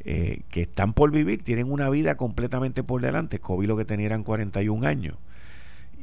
eh, 0.00 0.42
que 0.50 0.62
están 0.62 0.92
por 0.92 1.10
vivir, 1.10 1.42
tienen 1.42 1.72
una 1.72 1.88
vida 1.88 2.16
completamente 2.18 2.82
por 2.82 3.00
delante. 3.00 3.38
Kobe 3.38 3.66
lo 3.66 3.78
que 3.78 3.86
tenía 3.86 4.06
eran 4.06 4.24
41 4.24 4.86
años. 4.86 5.16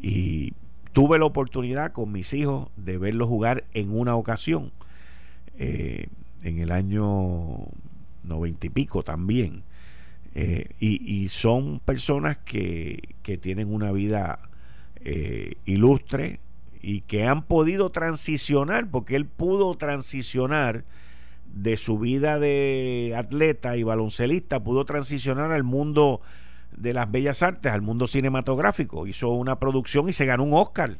Y 0.01 0.53
tuve 0.93 1.19
la 1.19 1.25
oportunidad 1.25 1.91
con 1.91 2.11
mis 2.11 2.33
hijos 2.33 2.69
de 2.75 2.97
verlos 2.97 3.27
jugar 3.27 3.65
en 3.73 3.91
una 3.97 4.15
ocasión. 4.15 4.71
Eh, 5.57 6.07
en 6.43 6.57
el 6.57 6.71
año 6.71 7.67
noventa 8.23 8.65
y 8.65 8.69
pico 8.69 9.03
también. 9.03 9.63
Eh, 10.33 10.69
y, 10.79 11.27
son 11.27 11.79
personas 11.79 12.37
que, 12.37 13.15
que 13.21 13.37
tienen 13.37 13.73
una 13.73 13.91
vida 13.91 14.39
eh, 15.01 15.55
ilustre 15.65 16.39
y 16.81 17.01
que 17.01 17.25
han 17.25 17.43
podido 17.43 17.89
transicionar, 17.89 18.89
porque 18.89 19.15
él 19.17 19.25
pudo 19.25 19.75
transicionar 19.75 20.85
de 21.53 21.75
su 21.75 21.99
vida 21.99 22.39
de 22.39 23.13
atleta 23.17 23.75
y 23.75 23.83
baloncelista, 23.83 24.63
pudo 24.63 24.85
transicionar 24.85 25.51
al 25.51 25.63
mundo 25.63 26.21
de 26.75 26.93
las 26.93 27.11
bellas 27.11 27.43
artes, 27.43 27.71
al 27.71 27.81
mundo 27.81 28.07
cinematográfico. 28.07 29.07
Hizo 29.07 29.29
una 29.29 29.59
producción 29.59 30.09
y 30.09 30.13
se 30.13 30.25
ganó 30.25 30.43
un 30.43 30.53
Oscar. 30.53 30.97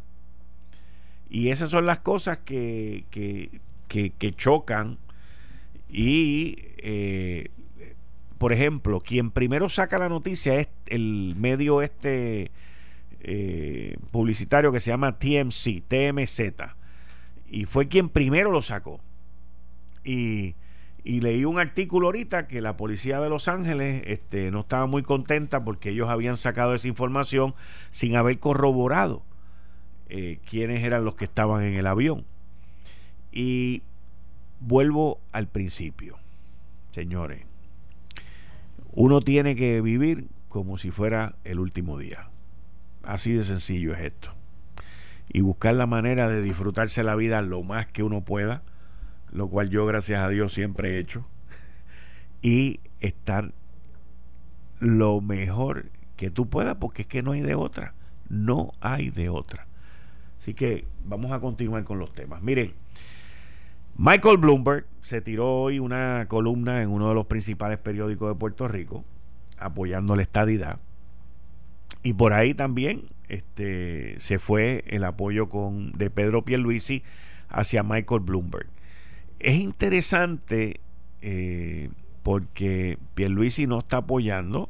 Y 1.30 1.50
esas 1.50 1.70
son 1.70 1.86
las 1.86 2.00
cosas 2.00 2.40
que, 2.40 3.06
que, 3.10 3.50
que 3.88 4.32
chocan 4.34 4.98
y, 5.92 6.58
eh, 6.78 7.50
por 8.38 8.54
ejemplo, 8.54 9.02
quien 9.02 9.30
primero 9.30 9.68
saca 9.70 10.00
la 10.00 10.10
noticia 10.10 10.56
es 10.56 10.70
el 10.88 11.36
medio 11.38 11.82
este 11.82 12.52
eh, 13.20 13.98
publicitario 14.12 14.72
que 14.72 14.80
se 14.80 14.92
llama 14.92 15.20
TMC, 15.20 15.84
TMZ. 15.88 16.42
Y 17.50 17.66
fue 17.66 17.90
quien 17.90 18.08
primero 18.10 18.52
lo 18.52 18.62
sacó. 18.62 19.02
Y, 20.06 20.56
leí 21.04 21.46
un 21.46 21.60
artículo 21.60 22.08
ahorita 22.08 22.48
que 22.48 22.62
la 22.62 22.78
policía 22.78 23.20
de 23.20 23.30
Los 23.30 23.48
Ángeles 23.48 24.04
este, 24.06 24.52
no 24.52 24.62
estaba 24.62 24.86
muy 24.86 25.02
contenta 25.02 25.64
porque 25.64 25.90
ellos 25.90 26.10
habían 26.10 26.38
sacado 26.38 26.76
esa 26.76 26.88
información 26.88 27.56
sin 27.90 28.16
haber 28.16 28.40
corroborado 28.40 29.24
eh, 30.10 30.40
quiénes 30.48 30.84
eran 30.84 31.06
los 31.06 31.16
que 31.16 31.26
estaban 31.26 31.64
en 31.64 31.74
el 31.74 31.88
avión. 31.88 32.26
Y 33.32 33.82
vuelvo 34.60 35.20
al 35.32 35.48
principio, 35.48 36.18
señores. 36.92 37.46
Uno 38.92 39.22
tiene 39.22 39.56
que 39.56 39.82
vivir 39.82 40.28
como 40.50 40.78
si 40.78 40.92
fuera 40.92 41.36
el 41.46 41.60
último 41.60 41.98
día. 41.98 42.30
Así 43.04 43.32
de 43.32 43.44
sencillo 43.44 43.94
es 43.94 44.02
esto. 44.02 44.34
Y 45.34 45.42
buscar 45.42 45.74
la 45.76 45.88
manera 45.88 46.28
de 46.28 46.42
disfrutarse 46.42 47.04
la 47.04 47.16
vida 47.16 47.42
lo 47.42 47.64
más 47.64 47.88
que 47.88 48.04
uno 48.04 48.22
pueda, 48.22 48.64
lo 49.32 49.48
cual 49.48 49.70
yo 49.70 49.86
gracias 49.86 50.22
a 50.22 50.30
Dios 50.30 50.54
siempre 50.54 50.96
he 50.96 51.00
hecho. 51.00 51.26
Y 52.44 52.80
estar 53.02 53.54
lo 54.80 55.22
mejor 55.22 55.92
que 56.16 56.32
tú 56.32 56.50
puedas, 56.50 56.76
porque 56.76 57.04
es 57.04 57.08
que 57.08 57.22
no 57.22 57.34
hay 57.34 57.42
de 57.42 57.54
otra. 57.56 57.94
No 58.30 58.74
hay 58.82 59.10
de 59.10 59.30
otra. 59.30 59.68
Así 60.40 60.56
que 60.56 60.86
vamos 61.06 61.32
a 61.32 61.40
continuar 61.40 61.84
con 61.84 62.00
los 62.00 62.14
temas. 62.14 62.42
Miren, 62.42 62.74
Michael 63.96 64.38
Bloomberg 64.38 64.88
se 65.02 65.22
tiró 65.22 65.62
hoy 65.62 65.78
una 65.78 66.26
columna 66.28 66.82
en 66.82 66.90
uno 66.90 67.10
de 67.10 67.14
los 67.14 67.28
principales 67.28 67.78
periódicos 67.78 68.30
de 68.30 68.40
Puerto 68.40 68.68
Rico 68.68 69.06
apoyando 69.60 70.16
la 70.16 70.24
estadidad. 70.24 70.80
Y 72.04 72.14
por 72.14 72.34
ahí 72.34 72.54
también 72.54 73.10
este, 73.28 74.20
se 74.20 74.40
fue 74.40 74.84
el 74.88 75.04
apoyo 75.04 75.50
con, 75.50 75.92
de 75.92 76.10
Pedro 76.10 76.44
Pierluisi 76.44 77.04
hacia 77.48 77.84
Michael 77.84 78.22
Bloomberg. 78.22 78.68
Es 79.42 79.56
interesante 79.56 80.80
eh, 81.22 81.90
porque 82.22 83.00
Pierluisi 83.16 83.66
no 83.66 83.80
está 83.80 83.98
apoyando 83.98 84.70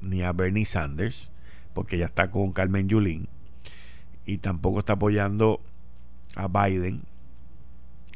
ni 0.00 0.22
a 0.22 0.30
Bernie 0.32 0.64
Sanders, 0.64 1.32
porque 1.72 1.98
ya 1.98 2.06
está 2.06 2.30
con 2.30 2.52
Carmen 2.52 2.88
Yulín, 2.88 3.28
y 4.24 4.38
tampoco 4.38 4.78
está 4.78 4.92
apoyando 4.92 5.60
a 6.36 6.46
Biden, 6.46 7.02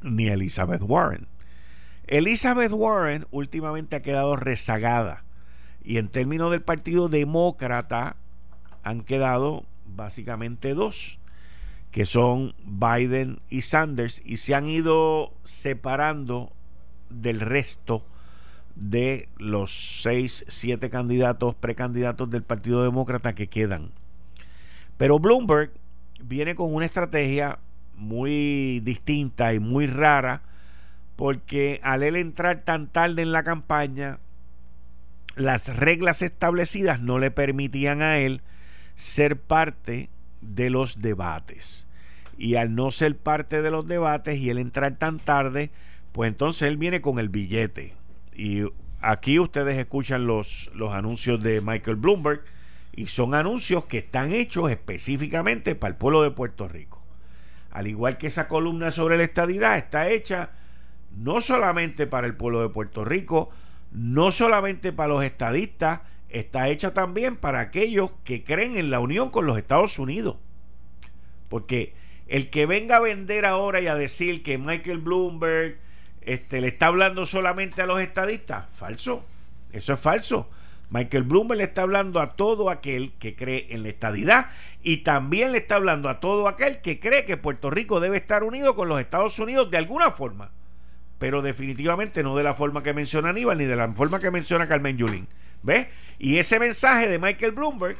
ni 0.04 0.28
Elizabeth 0.28 0.82
Warren. 0.82 1.26
Elizabeth 2.06 2.70
Warren 2.70 3.26
últimamente 3.32 3.96
ha 3.96 4.02
quedado 4.02 4.36
rezagada 4.36 5.24
y 5.82 5.98
en 5.98 6.08
términos 6.08 6.52
del 6.52 6.62
Partido 6.62 7.08
Demócrata 7.08 8.14
han 8.84 9.02
quedado 9.02 9.64
básicamente 9.84 10.74
dos, 10.74 11.18
que 11.90 12.04
son 12.04 12.54
Biden 12.64 13.40
y 13.48 13.62
Sanders, 13.62 14.22
y 14.24 14.36
se 14.36 14.54
han 14.54 14.66
ido 14.66 15.32
separando 15.44 16.52
del 17.10 17.40
resto 17.40 18.04
de 18.74 19.28
los 19.38 20.00
seis, 20.02 20.44
siete 20.48 20.90
candidatos, 20.90 21.54
precandidatos 21.54 22.30
del 22.30 22.42
Partido 22.42 22.82
Demócrata 22.82 23.34
que 23.34 23.48
quedan. 23.48 23.90
Pero 24.96 25.18
Bloomberg 25.18 25.72
viene 26.22 26.54
con 26.54 26.72
una 26.74 26.86
estrategia 26.86 27.58
muy 27.96 28.80
distinta 28.80 29.54
y 29.54 29.58
muy 29.58 29.86
rara, 29.86 30.42
porque 31.16 31.80
al 31.82 32.02
él 32.04 32.14
entrar 32.16 32.62
tan 32.62 32.86
tarde 32.86 33.22
en 33.22 33.32
la 33.32 33.42
campaña, 33.42 34.20
las 35.34 35.76
reglas 35.76 36.22
establecidas 36.22 37.00
no 37.00 37.18
le 37.18 37.30
permitían 37.30 38.02
a 38.02 38.18
él 38.18 38.42
ser 38.94 39.40
parte 39.40 40.10
de 40.40 40.70
los 40.70 41.00
debates. 41.00 41.86
y 42.40 42.54
al 42.54 42.76
no 42.76 42.92
ser 42.92 43.16
parte 43.16 43.62
de 43.62 43.70
los 43.72 43.88
debates 43.88 44.38
y 44.38 44.48
él 44.48 44.58
entrar 44.58 44.96
tan 44.96 45.18
tarde, 45.18 45.72
pues 46.12 46.28
entonces 46.28 46.68
él 46.68 46.76
viene 46.76 47.00
con 47.00 47.18
el 47.18 47.28
billete. 47.28 47.96
Y 48.32 48.62
aquí 49.00 49.40
ustedes 49.40 49.76
escuchan 49.76 50.26
los, 50.28 50.70
los 50.72 50.94
anuncios 50.94 51.42
de 51.42 51.60
Michael 51.60 51.96
Bloomberg 51.96 52.44
y 52.94 53.06
son 53.06 53.34
anuncios 53.34 53.86
que 53.86 53.98
están 53.98 54.32
hechos 54.32 54.70
específicamente 54.70 55.74
para 55.74 55.90
el 55.90 55.96
pueblo 55.96 56.22
de 56.22 56.30
Puerto 56.30 56.68
Rico. 56.68 57.02
Al 57.70 57.86
igual 57.86 58.18
que 58.18 58.28
esa 58.28 58.48
columna 58.48 58.90
sobre 58.90 59.16
la 59.16 59.24
estadidad 59.24 59.76
está 59.76 60.08
hecha 60.08 60.50
no 61.16 61.40
solamente 61.40 62.06
para 62.06 62.26
el 62.26 62.36
pueblo 62.36 62.60
de 62.62 62.68
Puerto 62.68 63.04
Rico, 63.04 63.50
no 63.92 64.32
solamente 64.32 64.92
para 64.92 65.08
los 65.08 65.24
estadistas, 65.24 66.00
está 66.28 66.68
hecha 66.68 66.94
también 66.94 67.36
para 67.36 67.60
aquellos 67.60 68.10
que 68.24 68.44
creen 68.44 68.76
en 68.76 68.90
la 68.90 69.00
unión 69.00 69.30
con 69.30 69.46
los 69.46 69.58
Estados 69.58 69.98
Unidos. 69.98 70.36
Porque 71.48 71.94
el 72.26 72.50
que 72.50 72.66
venga 72.66 72.96
a 72.96 73.00
vender 73.00 73.46
ahora 73.46 73.80
y 73.80 73.86
a 73.86 73.94
decir 73.94 74.42
que 74.42 74.58
Michael 74.58 74.98
Bloomberg 74.98 75.78
este, 76.20 76.60
le 76.60 76.68
está 76.68 76.88
hablando 76.88 77.24
solamente 77.24 77.80
a 77.82 77.86
los 77.86 78.00
estadistas, 78.00 78.66
falso. 78.76 79.24
Eso 79.72 79.94
es 79.94 80.00
falso. 80.00 80.50
Michael 80.90 81.24
Bloomberg 81.24 81.58
le 81.58 81.64
está 81.64 81.82
hablando 81.82 82.20
a 82.20 82.36
todo 82.36 82.70
aquel 82.70 83.12
que 83.18 83.34
cree 83.34 83.66
en 83.70 83.82
la 83.82 83.90
estadidad 83.90 84.50
y 84.82 84.98
también 84.98 85.52
le 85.52 85.58
está 85.58 85.76
hablando 85.76 86.08
a 86.08 86.20
todo 86.20 86.48
aquel 86.48 86.80
que 86.80 86.98
cree 86.98 87.24
que 87.24 87.36
Puerto 87.36 87.70
Rico 87.70 88.00
debe 88.00 88.16
estar 88.16 88.42
unido 88.42 88.74
con 88.74 88.88
los 88.88 89.00
Estados 89.00 89.38
Unidos 89.38 89.70
de 89.70 89.76
alguna 89.76 90.10
forma. 90.10 90.50
Pero 91.18 91.42
definitivamente 91.42 92.22
no 92.22 92.36
de 92.36 92.44
la 92.44 92.54
forma 92.54 92.82
que 92.82 92.94
menciona 92.94 93.30
Aníbal 93.30 93.58
ni 93.58 93.64
de 93.64 93.76
la 93.76 93.92
forma 93.92 94.20
que 94.20 94.30
menciona 94.30 94.68
Carmen 94.68 94.96
Yulín. 94.96 95.28
¿Ves? 95.62 95.88
Y 96.18 96.38
ese 96.38 96.58
mensaje 96.58 97.08
de 97.08 97.18
Michael 97.18 97.52
Bloomberg, 97.52 97.96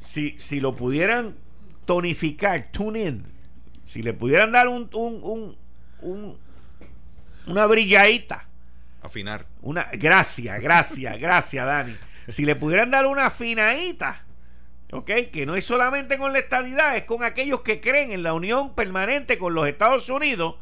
si, 0.00 0.38
si 0.38 0.60
lo 0.60 0.74
pudieran 0.74 1.36
tonificar, 1.84 2.70
tune 2.70 3.02
in, 3.02 3.24
si 3.84 4.02
le 4.02 4.14
pudieran 4.14 4.52
dar 4.52 4.68
un, 4.68 4.88
un, 4.94 5.56
un, 6.00 6.38
una 7.46 7.66
brilladita. 7.66 8.48
Afinar. 9.02 9.46
Una, 9.60 9.86
gracias, 9.92 10.60
gracias, 10.60 11.18
gracias, 11.20 11.66
Dani. 11.66 11.94
Si 12.28 12.46
le 12.46 12.56
pudieran 12.56 12.90
dar 12.90 13.06
una 13.06 13.26
afinadita, 13.26 14.24
¿ok? 14.92 15.10
Que 15.30 15.44
no 15.44 15.56
es 15.56 15.66
solamente 15.66 16.16
con 16.16 16.32
la 16.32 16.38
estadidad, 16.38 16.96
es 16.96 17.04
con 17.04 17.22
aquellos 17.22 17.60
que 17.60 17.82
creen 17.82 18.12
en 18.12 18.22
la 18.22 18.32
unión 18.32 18.74
permanente 18.74 19.36
con 19.36 19.52
los 19.52 19.68
Estados 19.68 20.08
Unidos, 20.08 20.56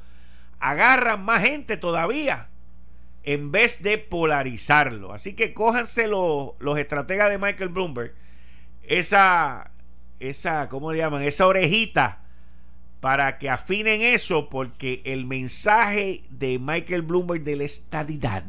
agarran 0.58 1.24
más 1.24 1.42
gente 1.42 1.76
todavía 1.76 2.48
en 3.24 3.52
vez 3.52 3.82
de 3.82 3.98
polarizarlo. 3.98 5.12
Así 5.12 5.34
que 5.34 5.54
cójanse 5.54 6.08
los, 6.08 6.50
los 6.60 6.78
estrategas 6.78 7.30
de 7.30 7.38
Michael 7.38 7.70
Bloomberg, 7.70 8.14
esa, 8.82 9.70
esa, 10.20 10.68
¿cómo 10.68 10.92
le 10.92 10.98
llaman? 10.98 11.22
Esa 11.22 11.46
orejita 11.46 12.22
para 13.00 13.38
que 13.38 13.50
afinen 13.50 14.00
eso, 14.00 14.48
porque 14.48 15.02
el 15.04 15.26
mensaje 15.26 16.22
de 16.30 16.58
Michael 16.60 17.02
Bloomberg 17.02 17.42
de 17.42 17.56
la 17.56 17.64
estadidad 17.64 18.44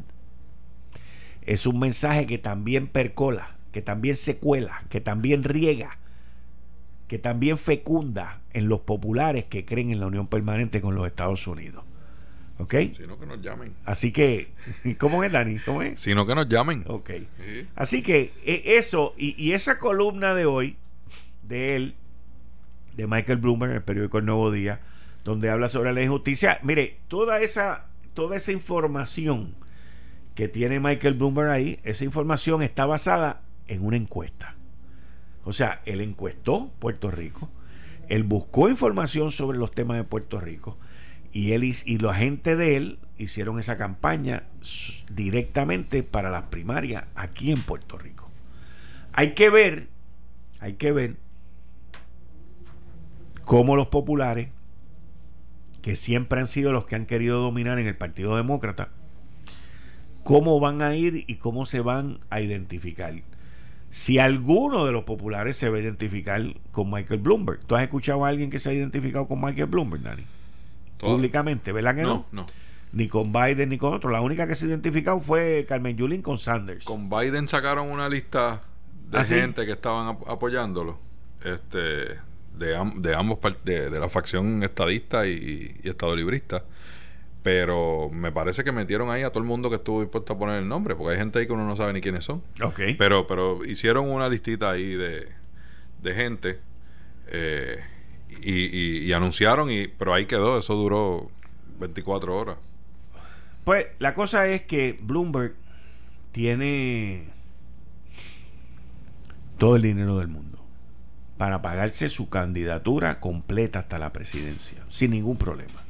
es 1.41 1.65
un 1.65 1.79
mensaje 1.79 2.27
que 2.27 2.37
también 2.37 2.87
percola, 2.87 3.57
que 3.71 3.81
también 3.81 4.15
se 4.15 4.37
cuela, 4.37 4.85
que 4.89 5.01
también 5.01 5.43
riega, 5.43 5.97
que 7.07 7.19
también 7.19 7.57
fecunda 7.57 8.41
en 8.51 8.69
los 8.69 8.81
populares 8.81 9.45
que 9.45 9.65
creen 9.65 9.91
en 9.91 9.99
la 9.99 10.07
unión 10.07 10.27
permanente 10.27 10.81
con 10.81 10.95
los 10.95 11.07
Estados 11.07 11.47
Unidos. 11.47 11.83
¿Ok? 12.59 12.75
Sino 12.95 13.19
que 13.19 13.25
nos 13.25 13.41
llamen. 13.41 13.75
Así 13.83 14.11
que, 14.11 14.51
¿cómo 14.99 15.23
es, 15.23 15.31
Dani? 15.31 15.57
¿Cómo 15.59 15.81
es? 15.81 15.99
Sino 15.99 16.25
que 16.25 16.35
nos 16.35 16.47
llamen. 16.47 16.83
Ok. 16.87 17.11
Así 17.75 18.03
que 18.03 18.31
e, 18.45 18.77
eso, 18.77 19.13
y, 19.17 19.53
esa 19.53 19.79
columna 19.79 20.35
de 20.35 20.45
hoy, 20.45 20.77
de 21.41 21.75
él, 21.75 21.95
de 22.95 23.07
Michael 23.07 23.39
Bloomberg 23.39 23.71
en 23.71 23.77
el 23.77 23.83
periódico 23.83 24.19
El 24.19 24.25
Nuevo 24.25 24.51
Día, 24.51 24.81
donde 25.23 25.49
habla 25.49 25.67
sobre 25.67 25.93
la 25.93 26.03
injusticia, 26.03 26.59
mire, 26.61 26.99
toda 27.07 27.39
esa, 27.39 27.87
toda 28.13 28.37
esa 28.37 28.51
información 28.51 29.55
que 30.35 30.47
tiene 30.47 30.79
Michael 30.79 31.15
Bloomberg 31.15 31.49
ahí, 31.49 31.79
esa 31.83 32.05
información 32.05 32.61
está 32.61 32.85
basada 32.85 33.41
en 33.67 33.83
una 33.83 33.97
encuesta. 33.97 34.55
O 35.43 35.53
sea, 35.53 35.81
él 35.85 36.01
encuestó 36.01 36.71
Puerto 36.79 37.09
Rico, 37.09 37.49
él 38.09 38.23
buscó 38.23 38.69
información 38.69 39.31
sobre 39.31 39.57
los 39.57 39.71
temas 39.71 39.97
de 39.97 40.03
Puerto 40.03 40.39
Rico, 40.39 40.77
y 41.33 41.53
él 41.53 41.63
y 41.63 41.97
la 41.97 42.13
gente 42.13 42.55
de 42.55 42.77
él 42.77 42.99
hicieron 43.17 43.59
esa 43.59 43.75
campaña 43.75 44.43
directamente 45.11 46.03
para 46.03 46.29
las 46.29 46.43
primarias 46.43 47.05
aquí 47.15 47.51
en 47.51 47.63
Puerto 47.63 47.97
Rico. 47.97 48.29
Hay 49.13 49.33
que 49.33 49.49
ver, 49.49 49.89
hay 50.59 50.73
que 50.73 50.91
ver 50.91 51.17
cómo 53.43 53.75
los 53.75 53.87
populares, 53.87 54.49
que 55.81 55.95
siempre 55.95 56.39
han 56.39 56.47
sido 56.47 56.71
los 56.71 56.85
que 56.85 56.95
han 56.95 57.07
querido 57.07 57.41
dominar 57.41 57.79
en 57.79 57.87
el 57.87 57.97
Partido 57.97 58.37
Demócrata, 58.37 58.89
cómo 60.23 60.59
van 60.59 60.81
a 60.83 60.95
ir 60.95 61.25
y 61.27 61.35
cómo 61.35 61.65
se 61.65 61.81
van 61.81 62.19
a 62.29 62.41
identificar. 62.41 63.13
Si 63.89 64.19
alguno 64.19 64.85
de 64.85 64.91
los 64.91 65.03
populares 65.03 65.57
se 65.57 65.69
va 65.69 65.77
a 65.77 65.81
identificar 65.81 66.41
con 66.71 66.89
Michael 66.89 67.19
Bloomberg. 67.19 67.59
¿Tú 67.65 67.75
has 67.75 67.83
escuchado 67.83 68.25
a 68.25 68.29
alguien 68.29 68.49
que 68.49 68.59
se 68.59 68.69
ha 68.69 68.73
identificado 68.73 69.27
con 69.27 69.41
Michael 69.41 69.67
Bloomberg, 69.67 70.01
Dani? 70.01 70.23
Públicamente, 71.03 71.71
¿verdad 71.71 71.95
que 71.95 72.01
no? 72.03 72.25
No, 72.31 72.47
Ni 72.91 73.07
con 73.07 73.31
Biden 73.31 73.69
ni 73.69 73.77
con 73.77 73.93
otro. 73.93 74.09
La 74.09 74.21
única 74.21 74.47
que 74.47 74.55
se 74.55 74.67
identificó 74.67 75.19
fue 75.19 75.65
Carmen 75.67 75.97
Yulín 75.97 76.21
con 76.21 76.37
Sanders. 76.37 76.85
Con 76.85 77.09
Biden 77.09 77.47
sacaron 77.47 77.89
una 77.89 78.09
lista 78.09 78.61
de 79.09 79.19
¿Ah, 79.19 79.23
gente 79.23 79.65
que 79.65 79.73
estaban 79.73 80.17
apoyándolo. 80.27 80.99
Este 81.43 82.21
de, 82.57 82.91
de 82.95 83.15
ambos 83.15 83.39
de, 83.63 83.89
de 83.89 83.99
la 83.99 84.09
facción 84.09 84.63
estadista 84.63 85.27
y, 85.27 85.75
estado 85.83 86.15
librista 86.15 86.63
pero 87.41 88.09
me 88.09 88.31
parece 88.31 88.63
que 88.63 88.71
metieron 88.71 89.11
ahí 89.11 89.23
a 89.23 89.29
todo 89.29 89.39
el 89.39 89.45
mundo 89.45 89.69
que 89.69 89.75
estuvo 89.75 89.99
dispuesto 89.99 90.31
a 90.31 90.39
poner 90.39 90.59
el 90.59 90.67
nombre, 90.69 90.95
porque 90.95 91.11
hay 91.11 91.19
gente 91.19 91.39
ahí 91.39 91.45
que 91.45 91.51
uno 91.51 91.67
no 91.67 91.75
sabe 91.75 91.91
ni 91.91 91.99
quiénes 91.99 92.23
son. 92.23 92.41
Okay. 92.61 92.95
Pero, 92.95 93.27
pero 93.27 93.65
hicieron 93.65 94.09
una 94.09 94.29
listita 94.29 94.71
ahí 94.71 94.93
de, 94.93 95.27
de 96.01 96.13
gente 96.13 96.61
eh, 97.27 97.83
y, 98.41 99.11
anunciaron, 99.13 99.71
y, 99.71 99.87
pero 99.87 100.13
ahí 100.13 100.25
quedó, 100.25 100.59
eso 100.59 100.75
duró 100.75 101.29
24 101.79 102.35
horas. 102.35 102.57
Pues 103.63 103.87
la 103.99 104.13
cosa 104.13 104.47
es 104.47 104.63
que 104.63 104.97
Bloomberg 105.01 105.55
tiene 106.31 107.29
todo 109.57 109.75
el 109.75 109.81
dinero 109.81 110.17
del 110.17 110.27
mundo 110.27 110.59
para 111.37 111.61
pagarse 111.61 112.09
su 112.09 112.29
candidatura 112.29 113.19
completa 113.19 113.79
hasta 113.79 113.99
la 113.99 114.13
presidencia, 114.13 114.83
sin 114.89 115.11
ningún 115.11 115.37
problema. 115.37 115.81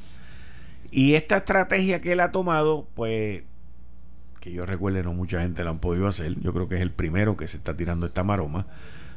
Y 0.90 1.14
esta 1.14 1.38
estrategia 1.38 2.00
que 2.00 2.12
él 2.12 2.20
ha 2.20 2.30
tomado, 2.30 2.86
pues, 2.94 3.42
que 4.40 4.52
yo 4.52 4.66
recuerde, 4.66 5.02
no 5.02 5.12
mucha 5.12 5.40
gente 5.40 5.64
la 5.64 5.70
han 5.70 5.80
podido 5.80 6.06
hacer, 6.06 6.38
yo 6.40 6.52
creo 6.52 6.68
que 6.68 6.76
es 6.76 6.82
el 6.82 6.92
primero 6.92 7.36
que 7.36 7.48
se 7.48 7.56
está 7.56 7.76
tirando 7.76 8.06
esta 8.06 8.22
maroma, 8.22 8.66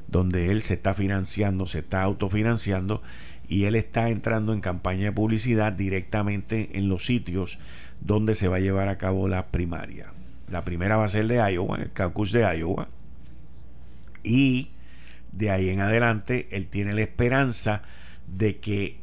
donde 0.07 0.51
él 0.51 0.61
se 0.61 0.75
está 0.75 0.93
financiando, 0.93 1.65
se 1.65 1.79
está 1.79 2.01
autofinanciando 2.03 3.01
y 3.47 3.65
él 3.65 3.75
está 3.75 4.09
entrando 4.09 4.53
en 4.53 4.61
campaña 4.61 5.05
de 5.05 5.11
publicidad 5.11 5.73
directamente 5.73 6.77
en 6.77 6.89
los 6.89 7.05
sitios 7.05 7.59
donde 8.01 8.35
se 8.35 8.47
va 8.47 8.57
a 8.57 8.61
llevar 8.61 8.89
a 8.89 8.97
cabo 8.97 9.27
la 9.27 9.47
primaria. 9.47 10.13
La 10.49 10.63
primera 10.63 10.97
va 10.97 11.05
a 11.05 11.09
ser 11.09 11.27
de 11.27 11.37
Iowa, 11.51 11.77
el 11.77 11.91
caucus 11.91 12.31
de 12.31 12.41
Iowa. 12.57 12.89
Y 14.23 14.69
de 15.31 15.51
ahí 15.51 15.69
en 15.69 15.81
adelante 15.81 16.47
él 16.51 16.67
tiene 16.67 16.93
la 16.93 17.01
esperanza 17.01 17.83
de 18.27 18.57
que 18.57 18.99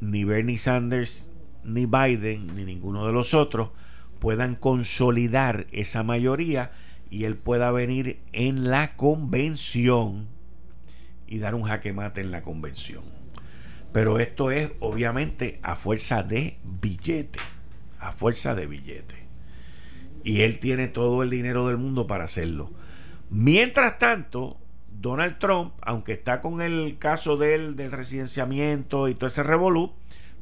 ni 0.00 0.24
Bernie 0.24 0.58
Sanders, 0.58 1.30
ni 1.64 1.86
Biden, 1.86 2.54
ni 2.54 2.64
ninguno 2.64 3.06
de 3.06 3.12
los 3.12 3.34
otros 3.34 3.70
puedan 4.18 4.56
consolidar 4.56 5.66
esa 5.70 6.02
mayoría 6.02 6.72
y 7.10 7.24
él 7.24 7.36
pueda 7.36 7.70
venir 7.70 8.20
en 8.32 8.70
la 8.70 8.90
convención 8.90 10.28
y 11.26 11.38
dar 11.38 11.54
un 11.54 11.64
jaque 11.64 11.92
mate 11.92 12.20
en 12.20 12.30
la 12.30 12.42
convención. 12.42 13.04
Pero 13.92 14.18
esto 14.18 14.50
es 14.50 14.72
obviamente 14.80 15.60
a 15.62 15.76
fuerza 15.76 16.22
de 16.22 16.58
billete, 16.62 17.38
a 17.98 18.12
fuerza 18.12 18.54
de 18.54 18.66
billete. 18.66 19.14
Y 20.24 20.42
él 20.42 20.58
tiene 20.58 20.88
todo 20.88 21.22
el 21.22 21.30
dinero 21.30 21.66
del 21.68 21.78
mundo 21.78 22.06
para 22.06 22.24
hacerlo. 22.24 22.70
Mientras 23.30 23.98
tanto, 23.98 24.58
Donald 24.90 25.38
Trump, 25.38 25.74
aunque 25.82 26.12
está 26.12 26.40
con 26.40 26.60
el 26.60 26.98
caso 26.98 27.36
del, 27.36 27.76
del 27.76 27.92
residenciamiento 27.92 29.08
y 29.08 29.14
todo 29.14 29.28
ese 29.28 29.42
revolú, 29.42 29.94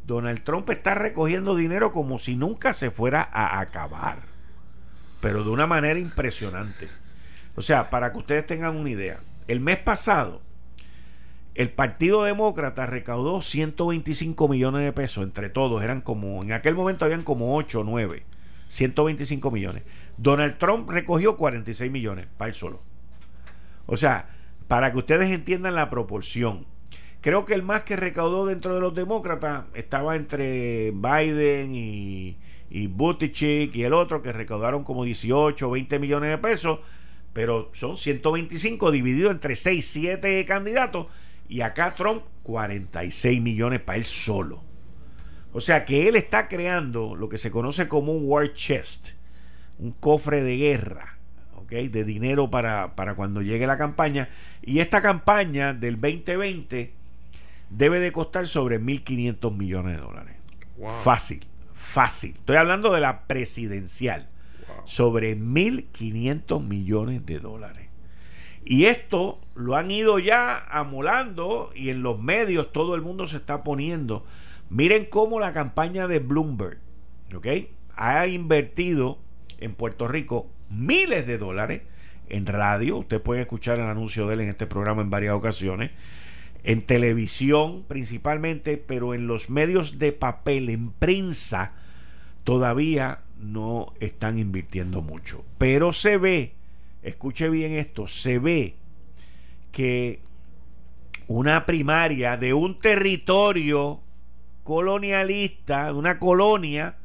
Donald 0.06 0.42
Trump 0.44 0.70
está 0.70 0.94
recogiendo 0.94 1.56
dinero 1.56 1.92
como 1.92 2.18
si 2.18 2.36
nunca 2.36 2.72
se 2.72 2.90
fuera 2.90 3.22
a 3.22 3.60
acabar. 3.60 4.35
Pero 5.26 5.42
de 5.42 5.50
una 5.50 5.66
manera 5.66 5.98
impresionante. 5.98 6.86
O 7.56 7.60
sea, 7.60 7.90
para 7.90 8.12
que 8.12 8.18
ustedes 8.18 8.46
tengan 8.46 8.76
una 8.76 8.90
idea, 8.90 9.18
el 9.48 9.58
mes 9.58 9.78
pasado 9.78 10.40
el 11.56 11.70
Partido 11.70 12.22
Demócrata 12.22 12.86
recaudó 12.86 13.42
125 13.42 14.46
millones 14.46 14.84
de 14.84 14.92
pesos 14.92 15.24
entre 15.24 15.50
todos. 15.50 15.82
Eran 15.82 16.00
como, 16.00 16.44
en 16.44 16.52
aquel 16.52 16.76
momento 16.76 17.04
habían 17.04 17.24
como 17.24 17.56
8 17.56 17.80
o 17.80 17.82
9. 17.82 18.22
125 18.68 19.50
millones. 19.50 19.82
Donald 20.16 20.58
Trump 20.58 20.88
recogió 20.88 21.36
46 21.36 21.90
millones 21.90 22.28
para 22.36 22.50
él 22.50 22.54
solo. 22.54 22.80
O 23.86 23.96
sea, 23.96 24.28
para 24.68 24.92
que 24.92 24.98
ustedes 24.98 25.30
entiendan 25.30 25.74
la 25.74 25.90
proporción, 25.90 26.66
Creo 27.26 27.44
que 27.44 27.54
el 27.54 27.64
más 27.64 27.82
que 27.82 27.96
recaudó 27.96 28.46
dentro 28.46 28.72
de 28.76 28.80
los 28.80 28.94
demócratas 28.94 29.64
estaba 29.74 30.14
entre 30.14 30.92
Biden 30.92 31.74
y, 31.74 32.38
y 32.70 32.86
Buttigieg 32.88 33.74
y 33.74 33.84
el 33.84 33.92
otro 33.92 34.22
que 34.22 34.32
recaudaron 34.32 34.84
como 34.84 35.04
18 35.04 35.68
o 35.68 35.70
20 35.70 35.98
millones 35.98 36.30
de 36.30 36.38
pesos, 36.38 36.80
pero 37.32 37.70
son 37.72 37.96
125 37.96 38.90
dividido 38.90 39.30
entre 39.30 39.56
6, 39.56 39.84
7 39.84 40.44
candidatos 40.46 41.06
y 41.48 41.60
acá 41.60 41.94
Trump 41.94 42.22
46 42.42 43.40
millones 43.40 43.80
para 43.80 43.98
él 43.98 44.04
solo. 44.04 44.62
O 45.52 45.60
sea 45.60 45.84
que 45.84 46.08
él 46.08 46.16
está 46.16 46.48
creando 46.48 47.14
lo 47.14 47.28
que 47.28 47.38
se 47.38 47.50
conoce 47.50 47.88
como 47.88 48.12
un 48.12 48.24
war 48.26 48.52
chest, 48.52 49.12
un 49.78 49.92
cofre 49.92 50.42
de 50.42 50.56
guerra, 50.56 51.18
¿ok? 51.54 51.70
De 51.70 52.04
dinero 52.04 52.50
para, 52.50 52.94
para 52.94 53.14
cuando 53.14 53.42
llegue 53.42 53.66
la 53.66 53.78
campaña. 53.78 54.28
Y 54.62 54.80
esta 54.80 55.00
campaña 55.00 55.72
del 55.72 56.00
2020 56.00 56.92
debe 57.70 58.00
de 58.00 58.12
costar 58.12 58.46
sobre 58.46 58.80
1.500 58.80 59.56
millones 59.56 59.96
de 59.96 60.02
dólares. 60.02 60.36
Fácil, 61.02 61.46
fácil. 61.86 62.34
Estoy 62.36 62.56
hablando 62.56 62.92
de 62.92 63.00
la 63.00 63.26
presidencial. 63.26 64.28
Sobre 64.84 65.36
1.500 65.36 66.62
millones 66.62 67.26
de 67.26 67.40
dólares. 67.40 67.88
Y 68.64 68.84
esto 68.84 69.40
lo 69.54 69.74
han 69.76 69.90
ido 69.90 70.18
ya 70.18 70.58
amolando 70.58 71.72
y 71.74 71.90
en 71.90 72.02
los 72.02 72.20
medios 72.20 72.72
todo 72.72 72.94
el 72.94 73.02
mundo 73.02 73.26
se 73.26 73.38
está 73.38 73.64
poniendo 73.64 74.24
Miren 74.68 75.04
cómo 75.04 75.38
la 75.38 75.52
campaña 75.52 76.08
de 76.08 76.18
Bloomberg 76.18 76.78
¿ok? 77.34 77.46
ha 77.94 78.26
invertido 78.26 79.18
en 79.58 79.74
Puerto 79.74 80.08
Rico 80.08 80.50
miles 80.68 81.26
de 81.26 81.38
dólares 81.38 81.82
en 82.28 82.46
radio. 82.46 82.98
Usted 82.98 83.22
puede 83.22 83.42
escuchar 83.42 83.78
el 83.78 83.86
anuncio 83.86 84.26
de 84.26 84.34
él 84.34 84.40
en 84.40 84.48
este 84.48 84.66
programa 84.66 85.02
en 85.02 85.10
varias 85.10 85.34
ocasiones. 85.34 85.92
En 86.66 86.82
televisión 86.82 87.84
principalmente, 87.86 88.76
pero 88.76 89.14
en 89.14 89.28
los 89.28 89.50
medios 89.50 90.00
de 90.00 90.10
papel, 90.10 90.68
en 90.68 90.90
prensa, 90.90 91.74
todavía 92.42 93.20
no 93.38 93.94
están 94.00 94.36
invirtiendo 94.36 95.00
mucho. 95.00 95.44
Pero 95.58 95.92
se 95.92 96.16
ve, 96.16 96.54
escuche 97.04 97.48
bien 97.50 97.72
esto, 97.72 98.08
se 98.08 98.40
ve 98.40 98.74
que 99.70 100.18
una 101.28 101.66
primaria 101.66 102.36
de 102.36 102.52
un 102.52 102.80
territorio 102.80 104.00
colonialista, 104.64 105.92
una 105.92 106.18
colonia, 106.18 106.96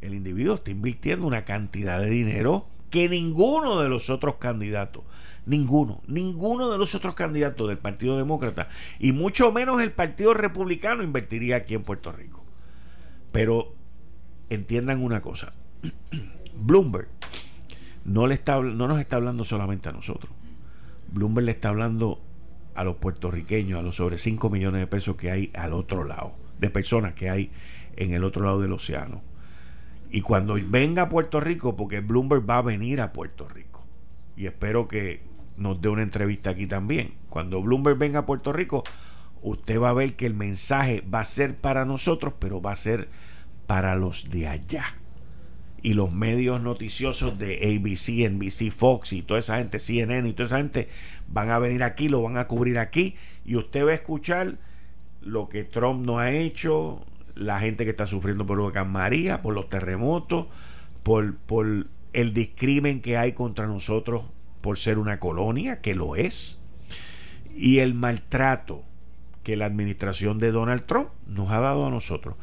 el 0.00 0.14
individuo 0.14 0.54
está 0.54 0.70
invirtiendo 0.70 1.26
una 1.26 1.44
cantidad 1.44 2.00
de 2.00 2.08
dinero 2.08 2.66
que 2.88 3.10
ninguno 3.10 3.82
de 3.82 3.90
los 3.90 4.08
otros 4.08 4.36
candidatos, 4.36 5.04
ninguno, 5.46 6.02
ninguno 6.06 6.70
de 6.70 6.78
los 6.78 6.94
otros 6.94 7.14
candidatos 7.14 7.68
del 7.68 7.78
Partido 7.78 8.18
Demócrata 8.18 8.68
y 8.98 9.12
mucho 9.12 9.52
menos 9.52 9.80
el 9.80 9.92
Partido 9.92 10.34
Republicano 10.34 11.02
invertiría 11.02 11.56
aquí 11.56 11.74
en 11.74 11.84
Puerto 11.84 12.12
Rico. 12.12 12.44
Pero 13.32 13.74
entiendan 14.50 15.02
una 15.02 15.22
cosa, 15.22 15.52
Bloomberg 16.54 17.08
no, 18.04 18.26
le 18.26 18.34
está, 18.34 18.60
no 18.60 18.88
nos 18.88 19.00
está 19.00 19.16
hablando 19.16 19.44
solamente 19.44 19.88
a 19.88 19.92
nosotros, 19.92 20.32
Bloomberg 21.08 21.46
le 21.46 21.52
está 21.52 21.68
hablando 21.68 22.20
a 22.74 22.84
los 22.84 22.96
puertorriqueños, 22.96 23.78
a 23.78 23.82
los 23.82 23.96
sobre 23.96 24.18
5 24.18 24.50
millones 24.50 24.80
de 24.80 24.86
pesos 24.86 25.16
que 25.16 25.30
hay 25.30 25.50
al 25.54 25.72
otro 25.72 26.04
lado 26.04 26.34
de 26.58 26.70
personas 26.70 27.14
que 27.14 27.30
hay 27.30 27.50
en 27.96 28.14
el 28.14 28.24
otro 28.24 28.44
lado 28.44 28.60
del 28.60 28.72
océano. 28.72 29.22
Y 30.10 30.20
cuando 30.20 30.56
venga 30.68 31.02
a 31.02 31.08
Puerto 31.08 31.40
Rico, 31.40 31.76
porque 31.76 32.00
Bloomberg 32.00 32.48
va 32.48 32.58
a 32.58 32.62
venir 32.62 33.00
a 33.00 33.12
Puerto 33.12 33.48
Rico, 33.48 33.84
y 34.36 34.46
espero 34.46 34.88
que 34.88 35.22
nos 35.56 35.80
dé 35.80 35.88
una 35.88 36.02
entrevista 36.02 36.50
aquí 36.50 36.66
también, 36.66 37.14
cuando 37.30 37.62
Bloomberg 37.62 37.98
venga 37.98 38.20
a 38.20 38.26
Puerto 38.26 38.52
Rico, 38.52 38.84
usted 39.42 39.80
va 39.80 39.90
a 39.90 39.94
ver 39.94 40.16
que 40.16 40.26
el 40.26 40.34
mensaje 40.34 41.02
va 41.02 41.20
a 41.20 41.24
ser 41.24 41.56
para 41.56 41.84
nosotros, 41.84 42.34
pero 42.38 42.60
va 42.60 42.72
a 42.72 42.76
ser 42.76 43.08
para 43.66 43.96
los 43.96 44.30
de 44.30 44.48
allá. 44.48 44.84
Y 45.82 45.94
los 45.94 46.12
medios 46.12 46.60
noticiosos 46.60 47.38
de 47.38 47.56
ABC, 47.56 48.28
NBC, 48.30 48.72
Fox 48.72 49.12
y 49.12 49.22
toda 49.22 49.40
esa 49.40 49.58
gente, 49.58 49.78
CNN 49.78 50.28
y 50.28 50.32
toda 50.32 50.46
esa 50.46 50.58
gente, 50.58 50.88
van 51.28 51.50
a 51.50 51.58
venir 51.58 51.82
aquí, 51.82 52.08
lo 52.08 52.22
van 52.22 52.38
a 52.38 52.48
cubrir 52.48 52.78
aquí, 52.78 53.14
y 53.44 53.56
usted 53.56 53.86
va 53.86 53.90
a 53.90 53.94
escuchar 53.94 54.58
lo 55.20 55.48
que 55.48 55.64
Trump 55.64 56.04
no 56.04 56.18
ha 56.18 56.32
hecho, 56.32 57.04
la 57.34 57.60
gente 57.60 57.84
que 57.84 57.90
está 57.90 58.06
sufriendo 58.06 58.46
por 58.46 58.58
huracán 58.58 58.90
María, 58.90 59.42
por 59.42 59.54
los 59.54 59.68
terremotos, 59.68 60.46
por, 61.02 61.36
por 61.36 61.86
el 62.12 62.34
discrimen 62.34 63.00
que 63.00 63.16
hay 63.16 63.32
contra 63.32 63.66
nosotros 63.66 64.24
por 64.66 64.78
ser 64.78 64.98
una 64.98 65.20
colonia, 65.20 65.80
que 65.80 65.94
lo 65.94 66.16
es, 66.16 66.60
y 67.54 67.78
el 67.78 67.94
maltrato 67.94 68.82
que 69.44 69.54
la 69.54 69.64
administración 69.64 70.40
de 70.40 70.50
Donald 70.50 70.86
Trump 70.86 71.10
nos 71.24 71.52
ha 71.52 71.60
dado 71.60 71.86
a 71.86 71.90
nosotros. 71.90 72.34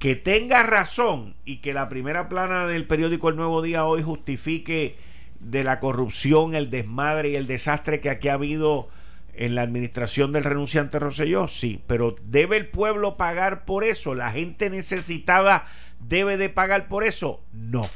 Que 0.00 0.16
tenga 0.16 0.64
razón 0.64 1.36
y 1.44 1.58
que 1.58 1.72
la 1.72 1.88
primera 1.88 2.28
plana 2.28 2.66
del 2.66 2.88
periódico 2.88 3.28
El 3.28 3.36
Nuevo 3.36 3.62
Día 3.62 3.84
hoy 3.84 4.02
justifique 4.02 4.96
de 5.38 5.62
la 5.62 5.78
corrupción, 5.78 6.56
el 6.56 6.70
desmadre 6.70 7.30
y 7.30 7.36
el 7.36 7.46
desastre 7.46 8.00
que 8.00 8.10
aquí 8.10 8.26
ha 8.26 8.34
habido 8.34 8.88
en 9.34 9.54
la 9.54 9.62
administración 9.62 10.32
del 10.32 10.42
renunciante 10.42 10.98
Roselló, 10.98 11.46
sí, 11.46 11.84
pero 11.86 12.16
¿debe 12.24 12.56
el 12.56 12.66
pueblo 12.66 13.16
pagar 13.16 13.64
por 13.64 13.84
eso? 13.84 14.16
¿La 14.16 14.32
gente 14.32 14.70
necesitada 14.70 15.66
debe 16.00 16.36
de 16.36 16.48
pagar 16.48 16.88
por 16.88 17.04
eso? 17.04 17.44
No, 17.52 17.88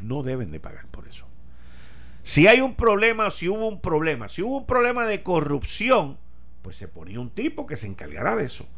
no 0.00 0.24
deben 0.24 0.50
de 0.50 0.58
pagar 0.58 0.88
por 0.88 0.97
eso. 0.97 0.97
Si 2.28 2.46
hay 2.46 2.60
un 2.60 2.74
problema, 2.74 3.30
si 3.30 3.48
hubo 3.48 3.66
un 3.66 3.80
problema, 3.80 4.28
si 4.28 4.42
hubo 4.42 4.58
un 4.58 4.66
problema 4.66 5.06
de 5.06 5.22
corrupción, 5.22 6.18
pues 6.60 6.76
se 6.76 6.86
ponía 6.86 7.20
un 7.20 7.30
tipo 7.30 7.66
que 7.66 7.74
se 7.74 7.86
encargará 7.86 8.36
de 8.36 8.44
eso. 8.44 8.68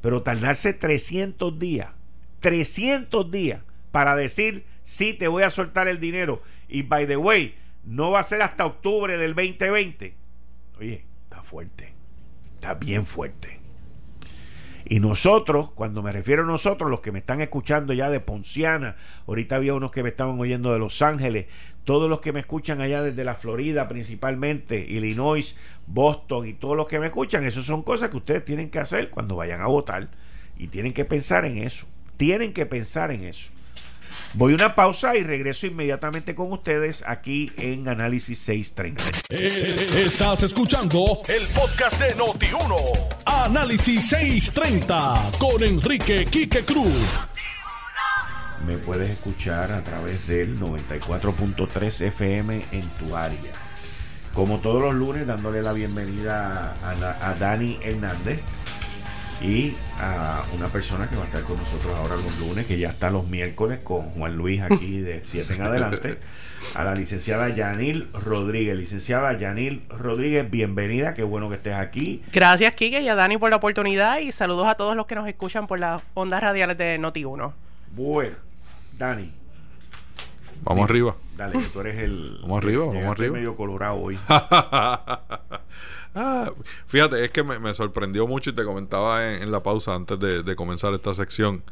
Pero 0.00 0.22
tardarse 0.22 0.72
300 0.72 1.58
días, 1.58 1.90
300 2.38 3.30
días 3.30 3.60
para 3.90 4.16
decir, 4.16 4.64
sí, 4.82 5.12
te 5.12 5.28
voy 5.28 5.42
a 5.42 5.50
soltar 5.50 5.88
el 5.88 6.00
dinero. 6.00 6.40
Y 6.68 6.80
by 6.80 7.06
the 7.06 7.18
way, 7.18 7.54
no 7.84 8.12
va 8.12 8.20
a 8.20 8.22
ser 8.22 8.40
hasta 8.40 8.64
octubre 8.64 9.18
del 9.18 9.34
2020 9.34 10.14
Oye, 10.78 11.04
está 11.24 11.42
fuerte. 11.42 11.92
Está 12.54 12.72
bien 12.72 13.04
fuerte. 13.04 13.60
Y 14.84 15.00
nosotros, 15.00 15.70
cuando 15.72 16.02
me 16.02 16.12
refiero 16.12 16.42
a 16.42 16.46
nosotros, 16.46 16.90
los 16.90 17.00
que 17.00 17.12
me 17.12 17.20
están 17.20 17.40
escuchando 17.40 17.92
ya 17.92 18.10
de 18.10 18.20
Ponciana, 18.20 18.96
ahorita 19.26 19.56
había 19.56 19.74
unos 19.74 19.90
que 19.90 20.02
me 20.02 20.08
estaban 20.08 20.38
oyendo 20.38 20.72
de 20.72 20.78
Los 20.78 21.02
Ángeles, 21.02 21.46
todos 21.84 22.08
los 22.08 22.20
que 22.20 22.32
me 22.32 22.40
escuchan 22.40 22.80
allá 22.80 23.02
desde 23.02 23.24
la 23.24 23.34
Florida 23.34 23.88
principalmente, 23.88 24.78
Illinois, 24.88 25.56
Boston 25.86 26.46
y 26.46 26.52
todos 26.52 26.76
los 26.76 26.86
que 26.86 26.98
me 26.98 27.06
escuchan, 27.06 27.44
eso 27.44 27.62
son 27.62 27.82
cosas 27.82 28.10
que 28.10 28.16
ustedes 28.16 28.44
tienen 28.44 28.70
que 28.70 28.78
hacer 28.78 29.10
cuando 29.10 29.36
vayan 29.36 29.60
a 29.60 29.66
votar 29.66 30.08
y 30.56 30.68
tienen 30.68 30.92
que 30.92 31.04
pensar 31.04 31.44
en 31.44 31.58
eso. 31.58 31.86
Tienen 32.16 32.52
que 32.52 32.66
pensar 32.66 33.10
en 33.10 33.24
eso. 33.24 33.50
Voy 34.34 34.52
a 34.52 34.56
una 34.56 34.74
pausa 34.74 35.16
y 35.16 35.22
regreso 35.22 35.66
inmediatamente 35.66 36.34
con 36.34 36.52
ustedes 36.52 37.02
aquí 37.06 37.50
en 37.56 37.88
Análisis 37.88 38.38
630. 38.40 39.02
Eh, 39.30 40.04
estás 40.04 40.42
escuchando 40.42 41.22
el 41.28 41.46
podcast 41.48 41.98
de 41.98 42.14
Noti1. 42.14 43.19
Análisis 43.44 44.06
630 44.10 45.30
con 45.38 45.62
Enrique 45.62 46.26
Quique 46.26 46.62
Cruz. 46.62 47.26
Me 48.66 48.76
puedes 48.76 49.10
escuchar 49.10 49.72
a 49.72 49.82
través 49.82 50.26
del 50.26 50.60
94.3 50.60 52.06
FM 52.08 52.64
en 52.70 52.82
tu 52.90 53.16
área. 53.16 53.52
Como 54.34 54.58
todos 54.58 54.82
los 54.82 54.94
lunes, 54.94 55.26
dándole 55.26 55.62
la 55.62 55.72
bienvenida 55.72 56.74
a, 56.84 57.34
Dani 57.34 57.78
Hernández 57.82 58.40
y 59.40 59.74
a 59.98 60.42
una 60.54 60.68
persona 60.68 61.08
que 61.08 61.16
va 61.16 61.22
a 61.22 61.26
estar 61.26 61.42
con 61.42 61.56
nosotros 61.56 61.92
ahora 61.96 62.16
los 62.16 62.38
lunes, 62.40 62.66
que 62.66 62.78
ya 62.78 62.90
está 62.90 63.10
los 63.10 63.26
miércoles 63.26 63.80
con 63.82 64.10
Juan 64.10 64.36
Luis 64.36 64.60
aquí 64.60 65.00
de 65.00 65.24
7 65.24 65.54
en 65.54 65.62
adelante, 65.62 66.18
a 66.74 66.84
la 66.84 66.94
licenciada 66.94 67.48
Yanil 67.48 68.08
Rodríguez. 68.12 68.76
Licenciada 68.76 69.36
Yanil 69.36 69.82
Rodríguez, 69.88 70.50
bienvenida, 70.50 71.14
qué 71.14 71.22
bueno 71.22 71.48
que 71.48 71.56
estés 71.56 71.74
aquí. 71.74 72.22
Gracias, 72.32 72.74
Kike 72.74 73.00
y 73.00 73.08
a 73.08 73.14
Dani 73.14 73.38
por 73.38 73.50
la 73.50 73.56
oportunidad 73.56 74.18
y 74.18 74.30
saludos 74.30 74.66
a 74.66 74.74
todos 74.74 74.94
los 74.94 75.06
que 75.06 75.14
nos 75.14 75.26
escuchan 75.26 75.66
por 75.66 75.78
las 75.78 76.02
ondas 76.14 76.42
radiales 76.42 76.76
de 76.76 77.00
Noti1. 77.00 77.52
Bueno, 77.94 78.36
Dani. 78.98 79.32
Vamos 80.62 80.90
arriba. 80.90 81.16
Dale, 81.36 81.58
que 81.58 81.64
tú 81.66 81.80
eres 81.80 81.98
el. 81.98 82.38
Vamos 82.42 82.62
arriba, 82.62 82.84
vamos 82.84 83.06
arriba. 83.06 83.32
medio 83.32 83.56
colorado 83.56 83.96
hoy. 83.96 84.18
Ah, 86.14 86.52
fíjate, 86.86 87.24
es 87.24 87.30
que 87.30 87.42
me, 87.42 87.72
sorprendió 87.74 88.26
mucho 88.26 88.50
y 88.50 88.52
te 88.52 88.64
comentaba 88.64 89.34
en, 89.34 89.50
la 89.50 89.62
pausa 89.62 89.94
antes 89.94 90.18
de, 90.18 90.56
comenzar 90.56 90.92
esta 90.92 91.14
sección 91.14 91.62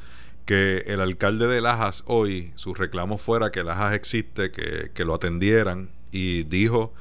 que 0.44 0.84
el 0.86 1.00
alcalde 1.00 1.46
de 1.46 1.60
Lajas 1.60 2.04
hoy, 2.06 2.52
su 2.54 2.72
reclamo 2.72 3.18
fuera 3.18 3.50
que 3.50 3.64
Lajas 3.64 3.94
existe, 3.94 4.50
que, 4.50 5.04
lo 5.04 5.14
atendieran 5.14 5.90
y 6.10 6.44
dijo 6.44 6.92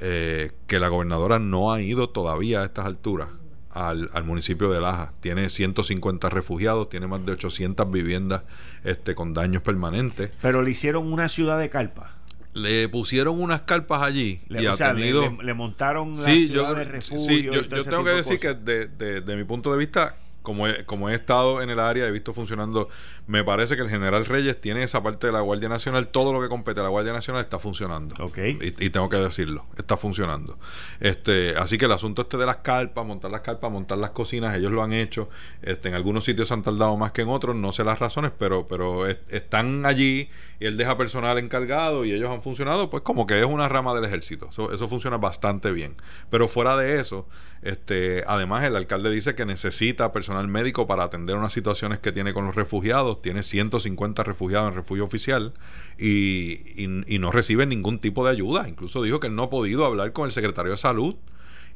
eh, 0.00 0.52
que 0.66 0.78
la 0.78 0.88
gobernadora 0.88 1.38
no 1.38 1.72
ha 1.72 1.80
ido 1.80 2.08
todavía 2.08 2.62
a 2.62 2.64
estas 2.64 2.86
alturas 2.86 3.28
al, 3.74 4.24
municipio 4.24 4.70
de 4.70 4.80
Lajas. 4.80 5.10
Tiene 5.20 5.50
150 5.50 6.28
refugiados, 6.30 6.88
tiene 6.88 7.06
más 7.06 7.24
de 7.26 7.32
800 7.32 7.90
viviendas 7.90 8.42
este, 8.84 9.14
con 9.14 9.34
daños 9.34 9.62
permanentes. 9.62 10.30
Pero 10.40 10.62
le 10.62 10.70
hicieron 10.70 11.12
una 11.12 11.28
ciudad 11.28 11.58
de 11.58 11.68
calpa. 11.68 12.14
Le 12.54 12.88
pusieron 12.88 13.40
unas 13.40 13.62
carpas 13.62 14.02
allí 14.02 14.40
le, 14.48 14.62
y 14.62 14.66
o 14.66 14.72
ha 14.72 14.76
sea, 14.76 14.94
tenido... 14.94 15.22
le, 15.22 15.44
le, 15.44 15.54
montaron 15.54 16.16
sí, 16.16 16.20
la 16.42 16.46
ciudad 16.46 16.68
yo, 16.68 16.74
de 16.74 16.84
refugio 16.84 17.20
sí, 17.20 17.42
yo, 17.42 17.52
yo 17.52 17.84
tengo 17.84 18.04
que 18.04 18.10
de 18.10 18.16
decir 18.16 18.38
que 18.38 18.48
cosas. 18.48 18.64
de, 18.64 18.88
de, 18.88 19.20
de 19.20 19.36
mi 19.36 19.44
punto 19.44 19.72
de 19.72 19.78
vista 19.78 20.16
como 20.44 20.68
he, 20.68 20.84
como 20.84 21.08
he 21.08 21.14
estado 21.14 21.62
en 21.62 21.70
el 21.70 21.80
área, 21.80 22.06
he 22.06 22.10
visto 22.12 22.34
funcionando, 22.34 22.90
me 23.26 23.42
parece 23.42 23.74
que 23.76 23.82
el 23.82 23.88
general 23.88 24.26
Reyes 24.26 24.60
tiene 24.60 24.82
esa 24.82 25.02
parte 25.02 25.26
de 25.28 25.32
la 25.32 25.40
Guardia 25.40 25.68
Nacional, 25.70 26.08
todo 26.08 26.32
lo 26.32 26.42
que 26.42 26.48
compete 26.48 26.80
a 26.80 26.82
la 26.82 26.90
Guardia 26.90 27.12
Nacional 27.14 27.42
está 27.42 27.58
funcionando. 27.58 28.14
Ok. 28.22 28.38
Y, 28.38 28.84
y 28.86 28.90
tengo 28.90 29.08
que 29.08 29.16
decirlo, 29.16 29.64
está 29.78 29.96
funcionando. 29.96 30.58
Este, 31.00 31.54
así 31.56 31.78
que 31.78 31.86
el 31.86 31.92
asunto 31.92 32.22
este 32.22 32.36
de 32.36 32.46
las 32.46 32.56
carpas, 32.56 33.06
montar 33.06 33.30
las 33.30 33.40
carpas, 33.40 33.70
montar 33.70 33.98
las 33.98 34.10
cocinas, 34.10 34.56
ellos 34.56 34.72
lo 34.72 34.82
han 34.82 34.92
hecho. 34.92 35.28
Este, 35.62 35.88
en 35.88 35.94
algunos 35.94 36.24
sitios 36.24 36.48
se 36.48 36.54
han 36.54 36.62
tardado 36.62 36.96
más 36.96 37.12
que 37.12 37.22
en 37.22 37.28
otros, 37.28 37.56
no 37.56 37.72
sé 37.72 37.82
las 37.84 37.98
razones, 37.98 38.32
pero, 38.38 38.66
pero 38.68 39.06
es- 39.08 39.18
están 39.28 39.86
allí 39.86 40.28
y 40.60 40.66
él 40.66 40.76
deja 40.76 40.96
personal 40.98 41.38
encargado 41.38 42.04
y 42.04 42.12
ellos 42.12 42.30
han 42.30 42.42
funcionado, 42.42 42.90
pues 42.90 43.02
como 43.02 43.26
que 43.26 43.38
es 43.38 43.44
una 43.46 43.68
rama 43.68 43.94
del 43.94 44.04
ejército. 44.04 44.48
Eso, 44.50 44.72
eso 44.72 44.88
funciona 44.88 45.16
bastante 45.16 45.72
bien. 45.72 45.96
Pero 46.30 46.46
fuera 46.48 46.76
de 46.76 47.00
eso, 47.00 47.26
este, 47.62 48.22
además 48.26 48.64
el 48.64 48.76
alcalde 48.76 49.10
dice 49.10 49.34
que 49.34 49.46
necesita 49.46 50.12
personal 50.12 50.46
médico 50.48 50.86
para 50.86 51.04
atender 51.04 51.36
unas 51.36 51.52
situaciones 51.52 51.98
que 51.98 52.12
tiene 52.12 52.34
con 52.34 52.44
los 52.44 52.54
refugiados. 52.54 53.13
Tiene 53.18 53.42
150 53.42 54.22
refugiados 54.22 54.68
en 54.70 54.74
refugio 54.74 55.04
oficial 55.04 55.54
y, 55.98 56.86
no 57.18 57.30
recibe 57.30 57.66
ningún 57.66 57.98
tipo 57.98 58.24
de 58.24 58.32
ayuda. 58.32 58.68
Incluso 58.68 59.02
dijo 59.02 59.20
que 59.20 59.28
él 59.28 59.36
no 59.36 59.44
ha 59.44 59.50
podido 59.50 59.84
hablar 59.84 60.12
con 60.12 60.26
el 60.26 60.32
secretario 60.32 60.72
de 60.72 60.78
salud. 60.78 61.16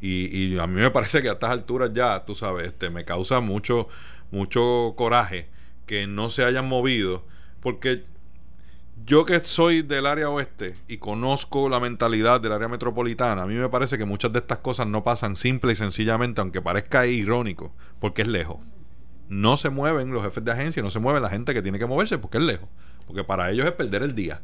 Y, 0.00 0.26
y 0.36 0.58
a 0.58 0.66
mí 0.66 0.80
me 0.80 0.90
parece 0.90 1.22
que 1.22 1.28
a 1.28 1.32
estas 1.32 1.50
alturas 1.50 1.90
ya, 1.92 2.24
tú 2.24 2.34
sabes, 2.34 2.66
este, 2.66 2.90
me 2.90 3.04
causa 3.04 3.40
mucho, 3.40 3.88
mucho 4.30 4.94
coraje 4.96 5.48
que 5.86 6.06
no 6.06 6.30
se 6.30 6.44
hayan 6.44 6.68
movido. 6.68 7.24
Porque 7.60 8.04
yo 9.04 9.24
que 9.24 9.42
soy 9.44 9.82
del 9.82 10.06
área 10.06 10.28
oeste 10.28 10.76
y 10.86 10.98
conozco 10.98 11.68
la 11.68 11.80
mentalidad 11.80 12.40
del 12.40 12.52
área 12.52 12.68
metropolitana, 12.68 13.42
a 13.42 13.46
mí 13.46 13.54
me 13.54 13.68
parece 13.68 13.98
que 13.98 14.04
muchas 14.04 14.32
de 14.32 14.40
estas 14.40 14.58
cosas 14.58 14.86
no 14.86 15.04
pasan 15.04 15.36
simple 15.36 15.72
y 15.72 15.76
sencillamente, 15.76 16.40
aunque 16.40 16.62
parezca 16.62 17.06
irónico, 17.06 17.72
porque 18.00 18.22
es 18.22 18.28
lejos. 18.28 18.58
No 19.28 19.56
se 19.56 19.70
mueven 19.70 20.12
los 20.12 20.22
jefes 20.24 20.44
de 20.44 20.52
agencia, 20.52 20.82
no 20.82 20.90
se 20.90 20.98
mueve 20.98 21.20
la 21.20 21.28
gente 21.30 21.54
que 21.54 21.62
tiene 21.62 21.78
que 21.78 21.86
moverse 21.86 22.18
porque 22.18 22.38
es 22.38 22.44
lejos. 22.44 22.68
Porque 23.06 23.24
para 23.24 23.50
ellos 23.50 23.66
es 23.66 23.72
perder 23.72 24.02
el 24.02 24.14
día. 24.14 24.40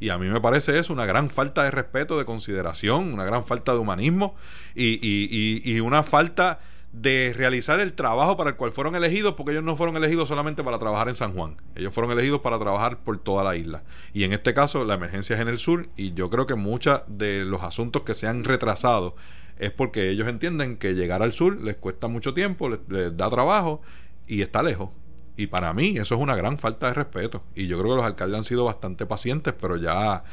Y 0.00 0.08
a 0.08 0.18
mí 0.18 0.26
me 0.28 0.40
parece 0.40 0.78
eso 0.78 0.92
una 0.92 1.06
gran 1.06 1.30
falta 1.30 1.62
de 1.62 1.70
respeto, 1.70 2.18
de 2.18 2.24
consideración, 2.24 3.12
una 3.12 3.24
gran 3.24 3.44
falta 3.44 3.72
de 3.72 3.78
humanismo 3.78 4.34
y, 4.74 4.94
y- 5.06 5.62
y- 5.64 5.72
y 5.76 5.80
una 5.80 6.02
falta 6.02 6.58
de 6.92 7.32
realizar 7.34 7.80
el 7.80 7.94
trabajo 7.94 8.36
para 8.36 8.50
el 8.50 8.56
cual 8.56 8.72
fueron 8.72 8.94
elegidos, 8.96 9.34
porque 9.34 9.52
ellos 9.52 9.64
no 9.64 9.76
fueron 9.76 9.96
elegidos 9.96 10.28
solamente 10.28 10.62
para 10.62 10.78
trabajar 10.78 11.08
en 11.08 11.14
San 11.14 11.32
Juan, 11.32 11.56
ellos 11.74 11.94
fueron 11.94 12.12
elegidos 12.12 12.40
para 12.42 12.58
trabajar 12.58 12.98
por 12.98 13.18
toda 13.18 13.42
la 13.44 13.56
isla. 13.56 13.82
Y 14.12 14.24
en 14.24 14.32
este 14.34 14.52
caso 14.52 14.84
la 14.84 14.94
emergencia 14.94 15.36
es 15.36 15.40
en 15.40 15.48
el 15.48 15.56
sur 15.58 15.88
y 15.96 16.12
yo 16.12 16.28
creo 16.28 16.46
que 16.46 16.54
muchos 16.54 17.02
de 17.06 17.44
los 17.46 17.62
asuntos 17.62 18.02
que 18.02 18.12
se 18.12 18.26
han 18.28 18.44
retrasado 18.44 19.14
es 19.58 19.70
porque 19.70 20.10
ellos 20.10 20.28
entienden 20.28 20.76
que 20.76 20.92
llegar 20.94 21.22
al 21.22 21.32
sur 21.32 21.58
les 21.62 21.76
cuesta 21.76 22.08
mucho 22.08 22.34
tiempo, 22.34 22.68
les 22.68 23.16
da 23.16 23.30
trabajo 23.30 23.80
y 24.26 24.42
está 24.42 24.62
lejos. 24.62 24.90
Y 25.36 25.46
para 25.46 25.72
mí 25.72 25.96
eso 25.96 26.14
es 26.14 26.20
una 26.20 26.36
gran 26.36 26.58
falta 26.58 26.88
de 26.88 26.94
respeto. 26.94 27.42
Y 27.54 27.66
yo 27.66 27.78
creo 27.78 27.92
que 27.92 27.96
los 27.96 28.04
alcaldes 28.04 28.38
han 28.38 28.44
sido 28.44 28.64
bastante 28.64 29.06
pacientes, 29.06 29.54
pero 29.58 29.76
ya, 29.76 30.24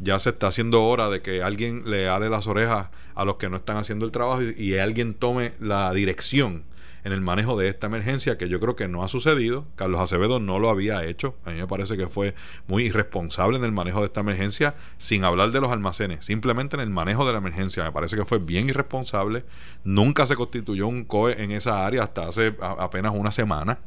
ya 0.00 0.18
se 0.18 0.30
está 0.30 0.48
haciendo 0.48 0.84
hora 0.84 1.08
de 1.08 1.22
que 1.22 1.42
alguien 1.42 1.88
le 1.88 2.08
ale 2.08 2.28
las 2.28 2.46
orejas 2.46 2.88
a 3.14 3.24
los 3.24 3.36
que 3.36 3.48
no 3.48 3.56
están 3.58 3.76
haciendo 3.76 4.04
el 4.04 4.12
trabajo 4.12 4.42
y, 4.42 4.54
y 4.56 4.78
alguien 4.78 5.14
tome 5.14 5.52
la 5.60 5.92
dirección 5.92 6.64
en 7.08 7.14
el 7.14 7.22
manejo 7.22 7.58
de 7.58 7.68
esta 7.68 7.86
emergencia 7.86 8.36
que 8.36 8.50
yo 8.50 8.60
creo 8.60 8.76
que 8.76 8.86
no 8.86 9.02
ha 9.02 9.08
sucedido. 9.08 9.66
Carlos 9.76 9.98
Acevedo 9.98 10.40
no 10.40 10.58
lo 10.58 10.68
había 10.68 11.04
hecho. 11.04 11.36
A 11.46 11.50
mí 11.50 11.56
me 11.56 11.66
parece 11.66 11.96
que 11.96 12.06
fue 12.06 12.34
muy 12.66 12.84
irresponsable 12.84 13.56
en 13.56 13.64
el 13.64 13.72
manejo 13.72 14.00
de 14.00 14.06
esta 14.06 14.20
emergencia, 14.20 14.74
sin 14.98 15.24
hablar 15.24 15.50
de 15.50 15.60
los 15.60 15.72
almacenes, 15.72 16.24
simplemente 16.24 16.76
en 16.76 16.82
el 16.82 16.90
manejo 16.90 17.26
de 17.26 17.32
la 17.32 17.38
emergencia. 17.38 17.82
Me 17.82 17.92
parece 17.92 18.14
que 18.14 18.26
fue 18.26 18.38
bien 18.38 18.68
irresponsable. 18.68 19.44
Nunca 19.84 20.26
se 20.26 20.36
constituyó 20.36 20.86
un 20.86 21.04
COE 21.04 21.42
en 21.42 21.50
esa 21.50 21.86
área 21.86 22.02
hasta 22.02 22.28
hace 22.28 22.54
apenas 22.60 23.14
una 23.14 23.30
semana. 23.30 23.78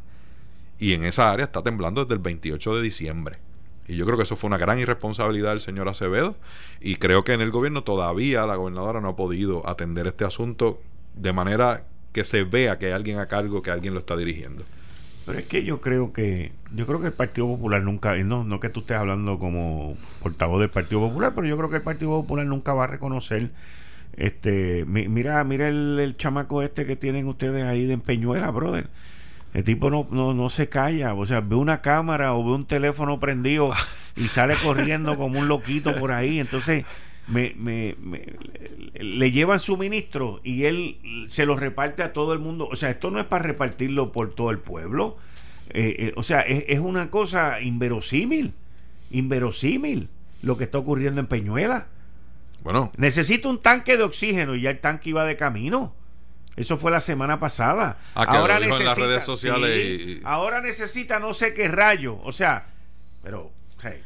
Y 0.79 0.93
en 0.93 1.05
esa 1.05 1.31
área 1.31 1.45
está 1.45 1.61
temblando 1.61 2.03
desde 2.03 2.15
el 2.15 2.21
28 2.21 2.75
de 2.75 2.81
diciembre. 2.81 3.37
Y 3.87 3.97
yo 3.97 4.05
creo 4.05 4.17
que 4.17 4.23
eso 4.23 4.35
fue 4.35 4.47
una 4.47 4.57
gran 4.57 4.79
irresponsabilidad 4.79 5.51
del 5.51 5.59
señor 5.59 5.87
Acevedo. 5.87 6.35
Y 6.79 6.95
creo 6.95 7.23
que 7.23 7.33
en 7.33 7.41
el 7.41 7.51
gobierno 7.51 7.83
todavía 7.83 8.47
la 8.47 8.55
gobernadora 8.55 8.99
no 8.99 9.09
ha 9.09 9.15
podido 9.15 9.67
atender 9.69 10.07
este 10.07 10.25
asunto 10.25 10.81
de 11.13 11.33
manera 11.33 11.85
que 12.13 12.23
se 12.23 12.43
vea 12.43 12.77
que 12.77 12.87
hay 12.87 12.91
alguien 12.93 13.19
a 13.19 13.27
cargo, 13.27 13.61
que 13.61 13.71
alguien 13.71 13.93
lo 13.93 13.99
está 14.01 14.15
dirigiendo. 14.17 14.63
Pero 15.25 15.37
es 15.39 15.45
que 15.45 15.63
yo 15.63 15.81
creo 15.81 16.13
que 16.13 16.51
yo 16.73 16.87
creo 16.87 16.99
que 16.99 17.07
el 17.07 17.13
Partido 17.13 17.47
Popular 17.47 17.81
nunca, 17.83 18.15
no, 18.17 18.43
no 18.43 18.59
que 18.59 18.69
tú 18.69 18.79
estés 18.81 18.97
hablando 18.97 19.37
como 19.39 19.95
portavoz 20.21 20.59
del 20.59 20.69
Partido 20.69 21.01
Popular, 21.01 21.33
pero 21.35 21.47
yo 21.47 21.57
creo 21.57 21.69
que 21.69 21.75
el 21.77 21.81
Partido 21.83 22.11
Popular 22.21 22.45
nunca 22.45 22.73
va 22.73 22.85
a 22.85 22.87
reconocer 22.87 23.51
este 24.17 24.85
mi- 24.85 25.07
mira 25.07 25.43
mira 25.43 25.67
el, 25.69 25.99
el 25.99 26.17
chamaco 26.17 26.61
este 26.61 26.85
que 26.85 26.95
tienen 26.95 27.27
ustedes 27.27 27.63
ahí 27.65 27.85
de 27.85 27.93
Empeñuela, 27.93 28.49
brother. 28.51 28.87
El 29.53 29.63
tipo 29.65 29.89
no, 29.89 30.07
no, 30.11 30.33
no 30.33 30.49
se 30.49 30.69
calla, 30.69 31.13
o 31.13 31.25
sea, 31.25 31.41
ve 31.41 31.55
una 31.55 31.81
cámara 31.81 32.33
o 32.33 32.43
ve 32.43 32.51
un 32.51 32.65
teléfono 32.65 33.19
prendido 33.19 33.71
y 34.15 34.27
sale 34.29 34.55
corriendo 34.63 35.17
como 35.17 35.39
un 35.39 35.47
loquito 35.49 35.93
por 35.95 36.11
ahí. 36.13 36.39
Entonces, 36.39 36.85
me, 37.31 37.53
me, 37.57 37.95
me- 37.99 38.25
le, 38.93 39.03
le 39.03 39.31
llevan 39.31 39.59
suministro 39.59 40.39
y 40.43 40.65
él 40.65 40.97
se 41.27 41.45
los 41.45 41.59
reparte 41.59 42.03
a 42.03 42.13
todo 42.13 42.33
el 42.33 42.39
mundo. 42.39 42.67
O 42.71 42.75
sea, 42.75 42.89
esto 42.89 43.09
no 43.11 43.19
es 43.19 43.25
para 43.25 43.43
repartirlo 43.43 44.11
por 44.11 44.33
todo 44.35 44.51
el 44.51 44.59
pueblo. 44.59 45.17
Eh, 45.69 45.95
eh, 45.99 46.13
o 46.15 46.23
sea, 46.23 46.41
es, 46.41 46.65
es 46.67 46.79
una 46.79 47.09
cosa 47.09 47.61
inverosímil, 47.61 48.53
inverosímil 49.09 50.09
lo 50.41 50.57
que 50.57 50.63
está 50.65 50.77
ocurriendo 50.79 51.19
en 51.21 51.27
Peñuela. 51.27 51.87
Bueno, 52.63 52.91
Necesito 52.97 53.49
un 53.49 53.59
tanque 53.61 53.97
de 53.97 54.03
oxígeno 54.03 54.55
y 54.55 54.61
ya 54.61 54.71
el 54.71 54.79
tanque 54.79 55.09
iba 55.09 55.25
de 55.25 55.35
camino. 55.37 55.95
Eso 56.57 56.77
fue 56.77 56.91
la 56.91 56.99
semana 56.99 57.39
pasada. 57.39 57.97
Ah, 58.13 58.25
dijo 58.59 58.77
en 58.77 58.85
las 58.85 58.97
redes 58.97 59.23
sociales 59.23 59.71
sí, 59.73 60.19
y- 60.19 60.21
Ahora 60.25 60.61
necesita 60.61 61.19
no 61.19 61.33
sé 61.33 61.53
qué 61.53 61.67
rayo. 61.69 62.19
O 62.23 62.33
sea, 62.33 62.67
pero, 63.23 63.51
hey, 63.81 64.01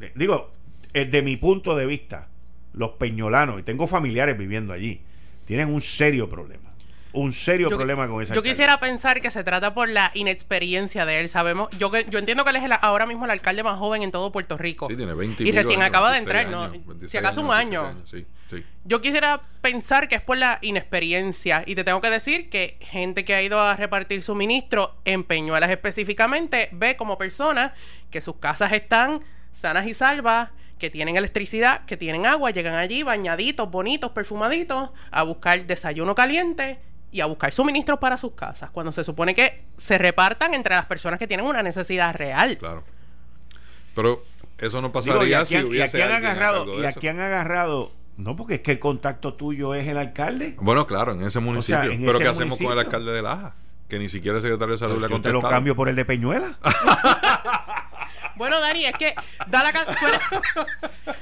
eh, 0.00 0.12
digo, 0.14 0.50
desde 0.92 1.22
mi 1.22 1.36
punto 1.36 1.76
de 1.76 1.86
vista, 1.86 2.28
los 2.72 2.92
peñolanos, 2.92 3.60
y 3.60 3.62
tengo 3.62 3.86
familiares 3.86 4.36
viviendo 4.38 4.72
allí, 4.72 5.00
tienen 5.44 5.72
un 5.72 5.80
serio 5.80 6.28
problema. 6.28 6.70
Un 7.12 7.32
serio 7.32 7.68
Yo- 7.68 7.76
problema 7.76 8.06
con 8.06 8.22
esa 8.22 8.34
Yo 8.36 8.42
quisiera 8.44 8.78
pensar 8.78 9.20
que 9.20 9.32
se 9.32 9.42
trata 9.42 9.74
por 9.74 9.88
la 9.88 10.12
inexperiencia 10.14 11.04
de 11.04 11.18
él. 11.18 11.28
Sabemos, 11.28 11.68
yo 11.76 11.90
que- 11.90 12.06
yo 12.08 12.20
entiendo 12.20 12.44
que 12.44 12.50
él 12.50 12.56
es 12.56 12.62
el- 12.62 12.72
ahora 12.80 13.04
mismo 13.04 13.24
el 13.24 13.32
alcalde 13.32 13.64
más 13.64 13.76
joven 13.80 14.02
en 14.02 14.12
todo 14.12 14.30
Puerto 14.30 14.56
Rico. 14.56 14.86
sí, 14.88 14.96
tiene 14.96 15.12
20 15.14 15.42
y 15.42 15.50
recién 15.50 15.80
años, 15.82 15.88
acaba 15.88 16.10
de 16.12 16.18
26 16.18 16.40
entrar, 16.44 16.52
¿no? 16.56 16.62
años, 16.72 16.86
26 16.86 17.10
si 17.10 17.18
acaso 17.18 17.40
un 17.40 17.50
año. 17.52 17.82
27 17.82 17.98
años, 17.98 18.28
Sí, 18.48 18.56
sí. 18.60 18.64
Yo 18.84 19.00
quisiera 19.00 19.40
pensar 19.60 20.06
que 20.06 20.14
es 20.14 20.22
por 20.22 20.38
la 20.38 20.60
inexperiencia. 20.62 21.64
Y 21.66 21.74
te 21.74 21.82
tengo 21.82 22.00
que 22.00 22.10
decir 22.10 22.48
que 22.48 22.76
gente 22.80 23.24
que 23.24 23.34
ha 23.34 23.42
ido 23.42 23.60
a 23.60 23.74
repartir 23.74 24.22
suministro 24.22 24.94
en 25.04 25.24
Peñuelas 25.24 25.70
específicamente 25.70 26.68
ve 26.70 26.94
como 26.96 27.18
personas 27.18 27.72
que 28.10 28.20
sus 28.20 28.36
casas 28.36 28.72
están 28.72 29.20
sanas 29.52 29.86
y 29.88 29.94
salvas, 29.94 30.50
que 30.80 30.90
tienen 30.90 31.16
electricidad, 31.16 31.84
que 31.84 31.96
tienen 31.96 32.26
agua, 32.26 32.50
llegan 32.50 32.74
allí 32.74 33.04
bañaditos, 33.04 33.70
bonitos, 33.70 34.10
perfumaditos, 34.10 34.90
a 35.12 35.22
buscar 35.22 35.64
desayuno 35.66 36.16
caliente 36.16 36.80
y 37.12 37.20
a 37.20 37.26
buscar 37.26 37.52
suministros 37.52 38.00
para 38.00 38.16
sus 38.16 38.32
casas. 38.32 38.70
Cuando 38.70 38.90
se 38.90 39.04
supone 39.04 39.34
que 39.34 39.66
se 39.76 39.98
repartan 39.98 40.54
entre 40.54 40.74
las 40.74 40.86
personas 40.86 41.18
que 41.20 41.28
tienen 41.28 41.46
una 41.46 41.62
necesidad 41.62 42.14
real. 42.16 42.56
Claro. 42.58 42.82
Pero 43.94 44.24
eso 44.58 44.80
no 44.80 44.88
Digo, 44.88 44.92
pasaría 44.92 45.28
y 45.28 45.34
aquí, 45.34 45.46
si 45.46 45.56
han- 45.56 45.66
y 45.66 45.68
hubiese 45.68 46.02
aquí 46.02 46.10
han 46.12 46.16
agarrado, 46.24 46.82
y 46.82 46.86
aquí 46.86 47.08
han 47.08 47.20
agarrado, 47.20 47.92
no 48.16 48.36
porque 48.36 48.54
es 48.54 48.60
que 48.60 48.72
el 48.72 48.78
contacto 48.78 49.34
tuyo 49.34 49.74
es 49.74 49.86
el 49.86 49.98
alcalde. 49.98 50.56
Bueno, 50.60 50.86
claro, 50.86 51.12
en 51.12 51.22
ese 51.22 51.40
municipio. 51.40 51.90
en 51.90 52.00
Pero 52.00 52.12
ese 52.12 52.22
¿qué 52.22 52.28
hacemos 52.28 52.58
con 52.58 52.72
el 52.72 52.78
alcalde 52.78 53.12
de 53.12 53.22
Laja? 53.22 53.54
Que 53.88 53.98
ni 53.98 54.08
siquiera 54.08 54.36
el 54.36 54.42
secretario 54.42 54.74
de 54.74 54.78
salud 54.78 54.98
le 55.00 55.06
ha 55.06 55.08
Yo 55.08 55.20
te 55.20 55.28
lo 55.28 55.34
contestado. 55.40 55.50
cambio 55.52 55.74
por 55.74 55.88
el 55.88 55.96
de 55.96 56.04
Peñuela. 56.04 56.56
Bueno, 58.40 58.58
Dani, 58.58 58.86
es 58.86 58.96
que 58.96 59.14
da 59.48 59.62
la 59.62 59.70
tú, 59.70 60.06
eres, 60.06 60.20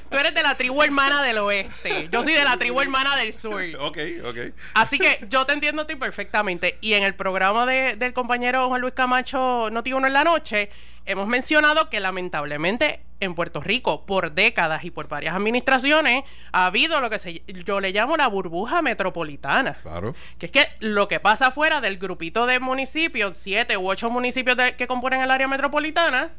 tú 0.09 0.17
eres 0.17 0.33
de 0.33 0.41
la 0.41 0.55
tribu 0.55 0.81
hermana 0.81 1.21
del 1.21 1.37
oeste. 1.39 2.07
Yo 2.09 2.23
soy 2.23 2.31
de 2.31 2.45
la 2.45 2.55
tribu 2.55 2.79
hermana 2.79 3.17
del 3.17 3.33
sur. 3.33 3.61
Ok, 3.81 3.97
ok. 4.23 4.37
Así 4.73 4.97
que 4.97 5.25
yo 5.29 5.45
te 5.45 5.51
entiendo 5.51 5.81
a 5.81 5.85
ti 5.87 5.95
perfectamente. 5.95 6.77
Y 6.79 6.93
en 6.93 7.03
el 7.03 7.15
programa 7.15 7.65
de- 7.65 7.97
del 7.97 8.13
compañero 8.13 8.69
Juan 8.69 8.79
Luis 8.79 8.93
Camacho 8.93 9.69
Noti 9.69 9.91
Uno 9.91 10.07
en 10.07 10.13
la 10.13 10.23
noche, 10.23 10.69
hemos 11.05 11.27
mencionado 11.27 11.89
que 11.89 11.99
lamentablemente 11.99 13.01
en 13.19 13.35
Puerto 13.35 13.59
Rico, 13.59 14.05
por 14.05 14.31
décadas 14.31 14.85
y 14.85 14.91
por 14.91 15.09
varias 15.09 15.35
administraciones, 15.35 16.23
ha 16.53 16.67
habido 16.67 17.01
lo 17.01 17.09
que 17.09 17.19
se, 17.19 17.43
yo 17.65 17.81
le 17.81 17.91
llamo 17.91 18.15
la 18.15 18.27
burbuja 18.27 18.81
metropolitana. 18.81 19.73
Claro. 19.81 20.15
Que 20.37 20.45
es 20.45 20.51
que 20.53 20.69
lo 20.79 21.09
que 21.09 21.19
pasa 21.19 21.51
fuera 21.51 21.81
del 21.81 21.97
grupito 21.97 22.45
de 22.45 22.61
municipios, 22.61 23.35
siete 23.35 23.75
u 23.75 23.89
ocho 23.89 24.09
municipios 24.09 24.55
de- 24.55 24.77
que 24.77 24.87
componen 24.87 25.19
el 25.19 25.31
área 25.31 25.49
metropolitana, 25.49 26.29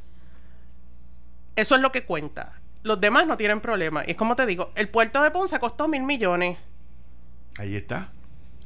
eso 1.56 1.74
es 1.74 1.80
lo 1.80 1.92
que 1.92 2.04
cuenta. 2.04 2.52
Los 2.82 3.00
demás 3.00 3.26
no 3.26 3.36
tienen 3.36 3.60
problema. 3.60 4.02
Y 4.06 4.12
es 4.12 4.16
como 4.16 4.36
te 4.36 4.46
digo, 4.46 4.70
el 4.74 4.88
puerto 4.88 5.22
de 5.22 5.30
Ponce 5.30 5.58
costó 5.60 5.86
mil 5.88 6.02
millones. 6.02 6.58
Ahí 7.58 7.76
está. 7.76 8.10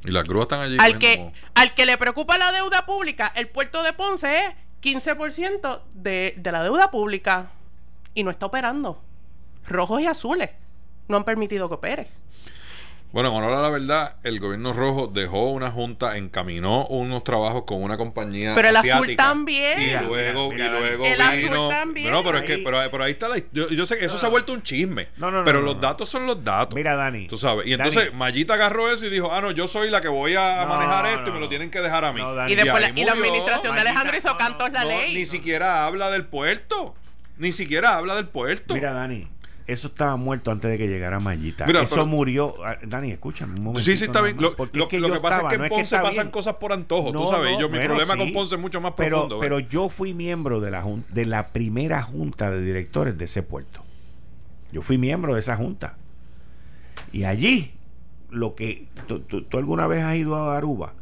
Y 0.04 0.10
las 0.10 0.24
grúas 0.24 0.44
están 0.44 0.60
allí. 0.60 0.76
Al 0.78 0.98
que, 0.98 1.16
como- 1.16 1.32
al 1.54 1.74
que 1.74 1.86
le 1.86 1.96
preocupa 1.98 2.38
la 2.38 2.52
deuda 2.52 2.86
pública, 2.86 3.32
el 3.34 3.48
puerto 3.48 3.82
de 3.82 3.92
Ponce 3.92 4.44
es 4.44 4.48
15% 4.82 5.82
de, 5.94 6.34
de 6.36 6.52
la 6.52 6.62
deuda 6.62 6.90
pública. 6.90 7.50
Y 8.14 8.22
no 8.22 8.30
está 8.30 8.46
operando. 8.46 9.02
rojos 9.66 10.00
y 10.02 10.06
azules 10.06 10.50
no 11.08 11.16
han 11.16 11.24
permitido 11.24 11.68
que 11.68 11.74
opere. 11.76 12.08
Bueno, 13.14 13.28
en 13.28 13.36
honor 13.36 13.52
a 13.52 13.62
la 13.62 13.70
verdad, 13.70 14.16
el 14.24 14.40
gobierno 14.40 14.72
rojo 14.72 15.06
dejó 15.06 15.52
una 15.52 15.70
junta, 15.70 16.16
encaminó 16.16 16.84
unos 16.88 17.22
trabajos 17.22 17.62
con 17.64 17.80
una 17.80 17.96
compañía. 17.96 18.54
Pero 18.56 18.70
el 18.70 18.76
azul 18.76 19.14
también. 19.14 19.80
Y 19.80 20.04
luego, 20.04 20.52
y 20.52 20.58
luego 20.58 21.04
el 21.04 21.20
azul 21.20 21.68
también. 21.68 22.10
No, 22.10 22.24
pero 22.24 22.38
es 22.38 22.44
que, 22.44 22.58
pero, 22.58 23.04
ahí 23.04 23.12
está 23.12 23.28
la, 23.28 23.36
yo, 23.52 23.86
sé 23.86 23.98
que 23.98 24.06
eso 24.06 24.18
se 24.18 24.26
ha 24.26 24.28
vuelto 24.28 24.52
un 24.52 24.64
chisme. 24.64 25.10
No, 25.16 25.30
no, 25.30 25.38
no. 25.38 25.44
Pero 25.44 25.62
los 25.62 25.80
datos 25.80 26.08
son 26.08 26.26
los 26.26 26.42
datos. 26.42 26.74
Mira, 26.74 26.96
Dani. 26.96 27.28
Tú 27.28 27.38
sabes. 27.38 27.68
Y 27.68 27.74
entonces 27.74 28.12
Mayita 28.12 28.54
agarró 28.54 28.90
eso 28.90 29.06
y 29.06 29.10
dijo, 29.10 29.32
ah, 29.32 29.40
no, 29.40 29.52
yo 29.52 29.68
soy 29.68 29.90
la 29.90 30.00
que 30.00 30.08
voy 30.08 30.34
a 30.34 30.66
manejar 30.68 31.06
esto 31.06 31.30
y 31.30 31.34
me 31.34 31.38
lo 31.38 31.48
tienen 31.48 31.70
que 31.70 31.80
dejar 31.80 32.04
a 32.04 32.12
mí. 32.12 32.20
y 32.48 32.56
después 32.56 32.82
la, 32.82 33.00
y 33.00 33.04
la 33.04 33.12
administración 33.12 33.76
de 33.76 33.80
Alejandro 33.82 34.16
hizo 34.16 34.36
cantos 34.36 34.72
la 34.72 34.84
ley. 34.84 35.14
Ni 35.14 35.24
siquiera 35.24 35.86
habla 35.86 36.10
del 36.10 36.24
puerto. 36.26 36.96
Ni 37.36 37.52
siquiera 37.52 37.96
habla 37.96 38.16
del 38.16 38.26
puerto. 38.26 38.74
Mira, 38.74 38.92
Dani, 38.92 39.28
eso 39.66 39.88
estaba 39.88 40.16
muerto 40.16 40.50
antes 40.50 40.70
de 40.70 40.76
que 40.76 40.88
llegara 40.88 41.20
Mayita. 41.20 41.64
eso 41.64 42.06
murió. 42.06 42.54
Ah, 42.64 42.76
Dani, 42.82 43.12
escúchame 43.12 43.54
un 43.54 43.64
momento. 43.64 43.84
Sí, 43.84 43.96
sí, 43.96 44.04
está 44.04 44.20
bien. 44.20 44.36
Lo, 44.38 44.54
que, 44.88 45.20
pasa 45.20 45.42
es 45.42 45.48
que 45.48 45.62
en 45.62 45.68
Ponce 45.68 45.98
pasan 45.98 46.30
cosas 46.30 46.54
por 46.54 46.72
antojo, 46.72 47.12
tú 47.12 47.26
sabes. 47.26 47.56
yo, 47.58 47.68
mi 47.68 47.78
problema 47.78 48.16
con 48.16 48.32
Ponce 48.32 48.56
es 48.56 48.60
mucho 48.60 48.80
más 48.80 48.92
profundo. 48.92 49.40
Pero 49.40 49.58
yo 49.58 49.88
fui 49.88 50.14
miembro 50.14 50.60
de 50.60 50.70
la, 50.70 50.84
de 51.10 51.24
la 51.24 51.48
primera 51.48 52.02
junta 52.02 52.50
de 52.50 52.60
directores 52.60 53.16
de 53.16 53.24
ese 53.24 53.42
puerto. 53.42 53.82
Yo 54.72 54.82
fui 54.82 54.98
miembro 54.98 55.34
de 55.34 55.40
esa 55.40 55.56
junta. 55.56 55.96
Y 57.12 57.24
allí, 57.24 57.72
lo 58.30 58.54
que. 58.54 58.88
¿Tú, 59.06 59.46
alguna 59.52 59.86
vez 59.86 60.02
has 60.02 60.16
ido 60.16 60.36
a 60.36 60.56
Aruba? 60.56 60.94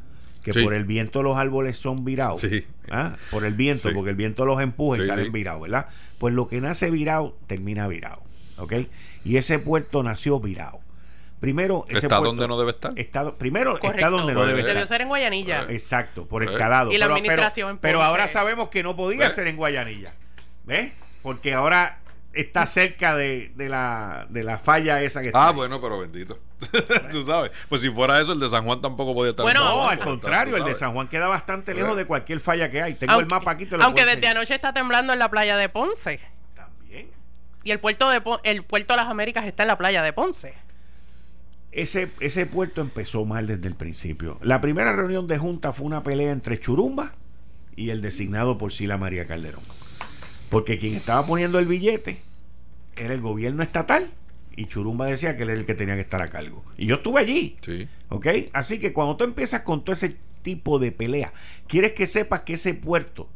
Que 0.45 0.53
por 0.63 0.75
el 0.75 0.85
viento 0.85 1.23
los 1.23 1.37
árboles 1.37 1.79
son 1.79 2.05
virados. 2.05 2.41
Sí. 2.41 2.65
¿Ah? 2.91 3.15
Por 3.31 3.45
el 3.45 3.55
viento, 3.55 3.91
porque 3.95 4.11
el 4.11 4.17
viento 4.17 4.45
los 4.45 4.61
empuja 4.61 4.99
y 4.99 5.07
salen 5.07 5.33
virados, 5.33 5.63
¿verdad? 5.63 5.87
Pues 6.19 6.35
lo 6.35 6.49
que 6.49 6.61
nace 6.61 6.91
virado, 6.91 7.37
termina 7.47 7.87
virado. 7.89 8.23
¿Ok? 8.59 8.73
Y 9.25 9.37
ese 9.37 9.59
puerto 9.59 10.03
nació 10.03 10.41
virado. 10.41 10.81
Primero, 11.43 11.85
ese 11.89 12.07
está 12.07 12.19
donde 12.19 12.47
no 12.47 12.57
debe 12.57 12.71
estar. 12.71 12.93
Está, 12.95 13.35
primero, 13.35 13.75
está 13.75 14.11
donde 14.11 14.33
no 14.33 14.47
debe 14.47 14.61
estar. 14.61 14.75
Debió 14.75 14.87
ser 14.87 15.03
en 15.03 15.09
Guayanilla. 15.09 15.63
Exacto, 15.71 16.25
por 16.27 16.45
el 16.45 16.57
calado. 16.57 16.93
Y 16.93 16.99
la 16.99 17.07
administración. 17.07 17.79
Pero, 17.79 18.01
ahora 18.01 18.29
sabemos 18.29 18.69
que 18.69 18.85
no 18.85 18.95
podía 18.95 19.29
ser 19.29 19.49
en 19.49 19.57
Guayanilla. 19.57 20.15
¿Ves? 20.65 20.93
Porque 21.21 21.53
ahora 21.53 21.99
está 22.33 22.65
cerca 22.67 23.17
de, 23.17 23.53
la, 23.57 24.27
de 24.29 24.45
la 24.45 24.59
falla 24.59 25.03
esa 25.03 25.21
que 25.21 25.29
está. 25.29 25.49
Ah, 25.49 25.51
bueno, 25.51 25.81
pero 25.81 25.99
bendito. 25.99 26.39
tú 27.11 27.25
sabes. 27.25 27.51
Pues 27.69 27.83
si 27.83 27.91
fuera 27.91 28.21
eso, 28.21 28.35
el 28.35 28.39
de 28.39 28.49
San 28.49 28.65
Juan 28.65 28.81
tampoco 28.81 29.13
podía 29.13 29.31
estar. 29.31 29.43
Bueno, 29.45 29.65
no, 29.65 29.89
al 29.89 29.99
contrario, 29.99 30.57
el 30.57 30.65
de 30.65 30.77
San 30.77 30.93
Juan 30.93 31.09
queda 31.09 31.27
bastante 31.27 31.75
lejos 31.75 31.97
de 31.97 32.05
cualquier 32.05 32.39
falla 32.39 32.71
que 32.71 32.83
hay. 32.83 32.95
Tengo 32.95 33.19
el 33.19 33.27
mapa 33.27 33.51
aquí. 33.51 33.67
Te 33.67 33.77
lo 33.77 33.83
aunque 33.83 34.05
desde 34.05 34.29
anoche 34.29 34.55
está 34.55 34.73
temblando 34.73 35.13
en 35.13 35.19
la 35.19 35.29
playa 35.29 35.57
de 35.57 35.69
Ponce. 35.69 36.21
Y 37.65 37.71
el 37.71 37.81
puerto 37.81 38.11
de 38.11 38.23
el 38.45 38.65
puerto 38.65 38.95
de 38.95 38.97
las 38.97 39.09
Américas 39.09 39.47
está 39.47 39.63
en 39.63 39.69
la 39.69 39.77
playa 39.77 40.03
de 40.03 40.13
Ponce. 40.13 40.55
Ese, 41.71 42.11
ese 42.21 42.45
puerto 42.47 42.81
empezó 42.81 43.25
mal 43.25 43.47
desde 43.47 43.69
el 43.69 43.75
principio. 43.75 44.39
La 44.43 44.61
primera 44.61 44.95
reunión 44.95 45.27
de 45.27 45.39
junta 45.39 45.73
fue 45.73 45.87
una 45.87 46.03
pelea 46.03 46.33
entre 46.33 46.61
Churumba 46.61 47.15
y 47.77 47.91
el 47.91 48.03
designado 48.03 48.59
por 48.59 48.73
Sila 48.73 48.99
María 48.99 49.27
Calderón. 49.27 49.63
Porque 50.51 50.79
quien 50.79 50.95
estaba 50.95 51.25
poniendo 51.25 51.59
el 51.59 51.67
billete 51.67 52.21
era 52.97 53.15
el 53.15 53.23
gobierno 53.23 53.63
estatal 53.63 54.11
y 54.55 54.67
Churumba 54.67 55.07
decía 55.07 55.37
que 55.37 55.45
él 55.45 55.51
era 55.51 55.61
el 55.61 55.65
que 55.67 55.75
tenía 55.75 55.95
que 55.95 56.03
estar 56.03 56.21
a 56.21 56.29
cargo. 56.29 56.63
Y 56.77 56.87
yo 56.87 56.97
estuve 56.97 57.21
allí. 57.21 57.57
Sí. 57.63 57.89
¿Ok? 58.11 58.27
Así 58.53 58.79
que 58.79 58.93
cuando 58.93 59.17
tú 59.17 59.25
empiezas 59.25 59.63
con 59.63 59.83
todo 59.83 59.95
ese 59.95 60.17
tipo 60.43 60.79
de 60.79 60.93
pelea, 60.93 61.33
quieres 61.69 61.93
que 61.93 62.07
sepas 62.07 62.43
que 62.43 62.55
ese 62.55 62.75
puerto 62.75 63.29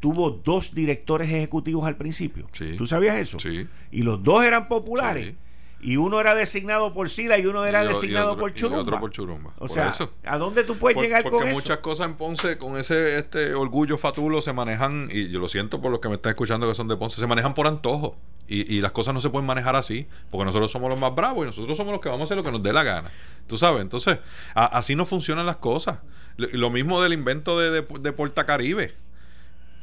tuvo 0.00 0.30
dos 0.30 0.74
directores 0.74 1.28
ejecutivos 1.28 1.86
al 1.86 1.96
principio. 1.96 2.48
¿Tú 2.76 2.86
sabías 2.86 3.16
eso? 3.16 3.38
Sí. 3.38 3.66
Y 3.90 4.02
los 4.02 4.22
dos 4.22 4.44
eran 4.44 4.68
populares. 4.68 5.34
Y 5.78 5.98
uno 5.98 6.20
era 6.20 6.34
designado 6.34 6.94
por 6.94 7.10
Sila 7.10 7.38
y 7.38 7.46
uno 7.46 7.64
era 7.66 7.84
designado 7.84 8.36
por 8.38 8.54
Churumba. 8.54 8.82
otro 8.82 8.98
por 8.98 9.10
Churumba. 9.10 9.52
O 9.58 9.68
sea, 9.68 9.92
¿a 10.24 10.38
dónde 10.38 10.64
tú 10.64 10.76
puedes 10.76 10.98
llegar 11.00 11.22
con 11.22 11.34
eso? 11.34 11.40
Porque 11.40 11.52
muchas 11.52 11.78
cosas 11.78 12.06
en 12.06 12.14
Ponce, 12.14 12.56
con 12.56 12.78
ese 12.78 13.18
este 13.18 13.54
orgullo 13.54 13.98
fatulo, 13.98 14.40
se 14.40 14.52
manejan, 14.52 15.08
y 15.12 15.28
yo 15.28 15.38
lo 15.38 15.48
siento 15.48 15.80
por 15.80 15.90
los 15.90 16.00
que 16.00 16.08
me 16.08 16.14
están 16.14 16.30
escuchando 16.30 16.66
que 16.66 16.74
son 16.74 16.88
de 16.88 16.96
Ponce, 16.96 17.20
se 17.20 17.26
manejan 17.26 17.54
por 17.54 17.66
antojo. 17.66 18.16
Y, 18.48 18.76
y 18.76 18.80
las 18.80 18.92
cosas 18.92 19.12
no 19.12 19.20
se 19.20 19.28
pueden 19.28 19.44
manejar 19.44 19.74
así, 19.74 20.06
porque 20.30 20.44
nosotros 20.44 20.70
somos 20.70 20.88
los 20.88 21.00
más 21.00 21.14
bravos 21.14 21.44
y 21.44 21.46
nosotros 21.46 21.76
somos 21.76 21.92
los 21.92 22.00
que 22.00 22.08
vamos 22.08 22.22
a 22.22 22.24
hacer 22.24 22.36
lo 22.36 22.44
que 22.44 22.52
nos 22.52 22.62
dé 22.62 22.72
la 22.72 22.84
gana. 22.84 23.10
Tú 23.48 23.58
sabes, 23.58 23.82
entonces, 23.82 24.18
así 24.54 24.94
no 24.94 25.04
funcionan 25.04 25.46
las 25.46 25.56
cosas. 25.56 26.00
Lo, 26.36 26.70
mismo 26.70 27.02
del 27.02 27.12
invento 27.12 27.58
de, 27.58 27.70
de, 27.70 27.86
de 28.00 28.12
Porta 28.12 28.46
Caribe 28.46 28.94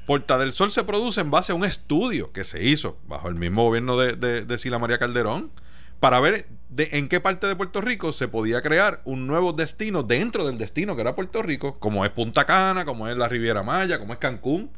Porta 0.06 0.38
del 0.38 0.52
Sol 0.52 0.72
se 0.72 0.84
produce 0.84 1.22
en 1.22 1.32
base 1.32 1.52
a 1.52 1.56
un 1.56 1.64
estudio 1.64 2.32
que 2.32 2.44
se 2.44 2.64
hizo 2.64 2.98
bajo 3.08 3.30
el 3.30 3.36
mismo 3.36 3.64
gobierno 3.64 3.98
de, 3.98 4.16
de, 4.16 4.58
Sila 4.58 4.80
María 4.80 4.98
Calderón 4.98 5.52
para 6.00 6.20
ver 6.20 6.48
en 6.78 7.08
qué 7.08 7.22
parte 7.22 7.48
de 7.48 7.56
Puerto 7.56 7.80
Rico 7.80 8.12
se 8.12 8.28
podía 8.28 8.62
crear 8.62 9.02
un 9.06 9.28
nuevo 9.28 9.54
destino 9.54 10.04
dentro 10.04 10.46
del 10.46 10.58
destino 10.58 10.96
que 10.96 11.02
era 11.02 11.16
Puerto 11.16 11.42
Rico, 11.42 11.80
como 11.80 12.04
es 12.04 12.12
Punta 12.12 12.46
Cana, 12.46 12.84
como 12.84 13.08
es 13.08 13.18
la 13.18 13.30
Riviera 13.30 13.64
Maya, 13.64 14.00
como 14.00 14.12
es 14.12 14.20
Cancún. 14.20 14.72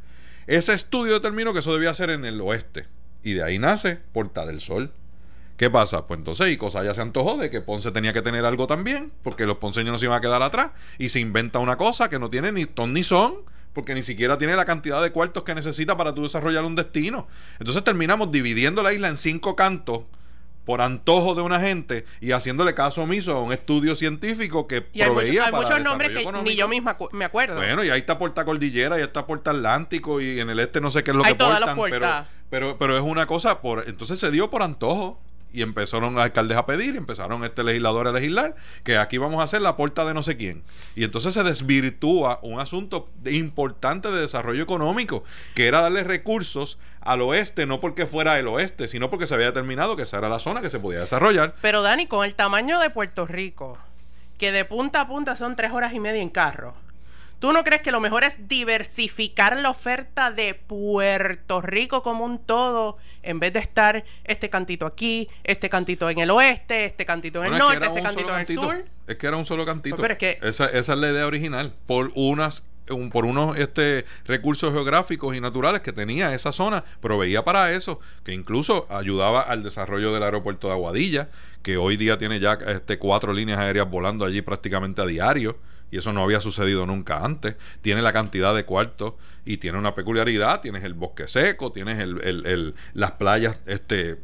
Ese 0.46 0.74
estudio 0.74 1.14
determinó 1.14 1.54
que 1.54 1.60
eso 1.60 1.74
debía 1.74 1.94
ser 1.96 2.12
en 2.12 2.26
el 2.26 2.40
oeste. 2.42 2.88
Y 3.24 3.34
de 3.34 3.44
ahí 3.44 3.58
nace 3.58 3.96
Porta 4.14 4.46
del 4.46 4.60
Sol. 4.60 4.92
¿Qué 5.58 5.70
pasa? 5.70 6.06
Pues 6.06 6.20
entonces 6.20 6.52
y 6.52 6.58
cosa 6.58 6.84
ya 6.84 6.94
se 6.94 7.02
antojó 7.02 7.38
de 7.38 7.50
que 7.50 7.62
Ponce 7.62 7.92
tenía 7.92 8.14
que 8.14 8.22
tener 8.22 8.46
algo 8.46 8.68
también, 8.68 9.12
porque 9.24 9.46
los 9.46 9.58
ponceños 9.58 9.94
no 9.94 10.00
se 10.00 10.06
iban 10.06 10.18
a 10.18 10.22
quedar 10.22 10.44
atrás, 10.44 10.72
y 10.98 11.10
se 11.10 11.22
inventa 11.22 11.60
una 11.60 11.78
cosa 11.78 12.10
que 12.10 12.20
no 12.20 12.30
tiene 12.30 12.52
ni 12.52 12.66
ton 12.66 12.94
ni 12.94 13.04
son, 13.04 13.36
porque 13.76 13.94
ni 13.94 14.02
siquiera 14.02 14.38
tiene 14.38 14.56
la 14.56 14.64
cantidad 14.64 15.04
de 15.04 15.12
cuartos 15.12 15.44
que 15.44 15.54
necesita 15.54 15.98
para 15.98 16.16
tú 16.16 16.24
desarrollar 16.24 16.64
un 16.64 16.76
destino. 16.76 17.28
Entonces 17.60 17.84
terminamos 17.84 18.32
dividiendo 18.32 18.82
la 18.82 18.94
isla 18.94 19.10
en 19.10 19.18
cinco 19.18 19.58
cantos 19.58 20.04
por 20.64 20.82
antojo 20.82 21.36
de 21.36 21.42
una 21.42 21.60
gente 21.60 22.06
y 22.22 22.32
haciéndole 22.32 22.74
caso 22.74 23.04
omiso 23.04 23.36
a 23.36 23.42
un 23.42 23.52
estudio 23.52 23.96
científico 23.96 24.66
que 24.66 24.82
proveía 24.82 25.48
hay 25.48 25.52
muchos 25.52 25.82
nombres 25.82 26.10
que 26.10 26.26
ni 26.42 26.56
yo 26.56 26.70
misma 26.70 26.98
me 27.12 27.26
acuerdo. 27.26 27.58
Bueno, 27.58 27.84
y 27.84 27.90
ahí 27.90 28.00
está 28.00 28.18
Puerta 28.18 28.46
Cordillera, 28.46 28.98
y 28.98 29.04
está 29.04 29.28
Puerta 29.28 29.52
Atlántico 29.52 30.22
y 30.22 30.40
en 30.40 30.50
el 30.50 30.60
este 30.60 30.80
no 30.80 30.90
sé 30.90 31.04
qué 31.04 31.12
es 31.12 31.18
lo 31.18 31.24
que 31.24 31.36
portan, 31.36 31.78
pero, 31.90 32.26
pero 32.50 32.78
pero 32.78 32.98
es 32.98 33.04
una 33.04 33.28
cosa 33.28 33.62
por 33.62 33.84
entonces 33.88 34.20
se 34.22 34.32
dio 34.32 34.50
por 34.50 34.64
antojo 34.64 35.22
y 35.56 35.62
empezaron 35.62 36.14
los 36.14 36.24
alcaldes 36.24 36.58
a 36.58 36.66
pedir, 36.66 36.98
empezaron 36.98 37.46
este 37.46 37.64
legislador 37.64 38.08
a 38.08 38.12
legislar, 38.12 38.56
que 38.84 38.98
aquí 38.98 39.18
vamos 39.18 39.40
a 39.40 39.46
hacer 39.46 39.62
la 39.62 39.78
puerta 39.78 40.04
de 40.04 40.14
no 40.14 40.22
sé 40.22 40.36
quién. 40.36 40.64
Y 40.96 41.06
entonces 41.06 41.34
se 41.34 41.44
desvirtúa 41.44 42.40
un 42.42 42.60
asunto 42.60 43.10
importante 43.26 44.12
de 44.12 44.20
desarrollo 44.20 44.62
económico, 44.62 45.24
que 45.54 45.68
era 45.68 45.80
darle 45.80 46.04
recursos 46.04 46.78
al 47.00 47.22
oeste, 47.22 47.66
no 47.66 47.80
porque 47.80 48.06
fuera 48.06 48.38
el 48.38 48.48
oeste, 48.48 48.90
sino 48.90 49.10
porque 49.10 49.28
se 49.28 49.34
había 49.34 49.48
determinado 49.48 49.96
que 49.96 50.04
esa 50.04 50.18
era 50.18 50.28
la 50.28 50.40
zona 50.40 50.60
que 50.60 50.70
se 50.70 50.80
podía 50.80 51.00
desarrollar. 51.00 51.56
Pero 51.62 51.82
Dani, 51.82 52.08
con 52.08 52.26
el 52.26 52.36
tamaño 52.36 52.80
de 52.82 52.90
Puerto 52.90 53.26
Rico, 53.26 53.78
que 54.38 54.52
de 54.52 54.66
punta 54.66 55.02
a 55.02 55.08
punta 55.08 55.38
son 55.38 55.56
tres 55.56 55.72
horas 55.72 55.94
y 55.94 56.02
media 56.02 56.22
en 56.22 56.30
carro, 56.30 56.76
¿Tú 57.46 57.54
no 57.54 57.64
crees 57.64 57.84
que 57.84 57.92
lo 57.92 58.00
mejor 58.00 58.24
es 58.24 58.48
diversificar 58.48 59.60
la 59.60 59.70
oferta 59.70 60.32
de 60.32 60.56
Puerto 60.56 61.62
Rico 61.62 62.02
como 62.02 62.26
un 62.26 62.40
todo 62.40 62.98
en 63.22 63.40
vez 63.40 63.54
de 63.54 63.60
estar 63.60 64.04
este 64.24 64.50
cantito 64.50 64.88
aquí, 64.88 65.30
este 65.44 65.70
cantito 65.70 66.10
en 66.10 66.18
el 66.18 66.32
oeste, 66.32 66.86
este 66.86 67.06
cantito 67.06 67.44
en 67.44 67.54
el 67.54 67.60
norte, 67.60 67.86
este 67.86 68.02
cantito 68.02 68.34
en 68.34 68.40
el 68.40 68.48
sur? 68.48 68.86
Es 69.06 69.18
que 69.18 69.28
era 69.28 69.38
un 69.38 69.46
solo 69.46 69.64
cantito. 69.64 69.98
Pues, 69.98 70.18
esa, 70.42 70.66
esa 70.66 70.94
es 70.94 71.00
la 71.00 71.12
idea 71.12 71.28
original. 71.28 71.72
Por 71.86 72.12
unas 72.16 72.64
por 73.12 73.26
unos 73.26 73.56
este, 73.60 74.06
recursos 74.26 74.74
geográficos 74.74 75.36
y 75.36 75.40
naturales 75.40 75.82
que 75.82 75.94
tenía 75.94 76.34
esa 76.34 76.52
zona, 76.52 76.84
proveía 77.00 77.46
para 77.46 77.72
eso, 77.74 78.00
que 78.24 78.34
incluso 78.34 78.88
ayudaba 78.90 79.42
al 79.42 79.62
desarrollo 79.62 80.12
del 80.14 80.24
aeropuerto 80.24 80.66
de 80.66 80.74
Aguadilla, 80.74 81.28
que 81.62 81.78
hoy 81.78 81.96
día 81.96 82.18
tiene 82.18 82.40
ya 82.40 82.54
este, 82.54 82.98
cuatro 82.98 83.34
líneas 83.34 83.60
aéreas 83.60 83.88
volando 83.88 84.26
allí 84.26 84.42
prácticamente 84.42 85.04
a 85.04 85.06
diario 85.06 85.60
y 85.92 85.98
eso 85.98 86.14
no 86.14 86.24
había 86.24 86.42
sucedido 86.42 86.86
nunca 86.86 87.24
antes. 87.24 87.56
Tiene 87.82 88.02
la 88.02 88.14
cantidad 88.14 88.56
de 88.56 88.66
cuartos 88.66 89.14
y 89.46 89.58
tiene 89.58 89.78
una 89.78 89.96
peculiaridad, 89.96 90.62
tienes 90.62 90.84
el 90.84 90.94
bosque 90.94 91.28
seco, 91.28 91.72
tienes 91.72 92.00
el, 92.00 92.22
el, 92.22 92.76
las 92.94 93.14
playas, 93.14 93.60
este 93.66 94.22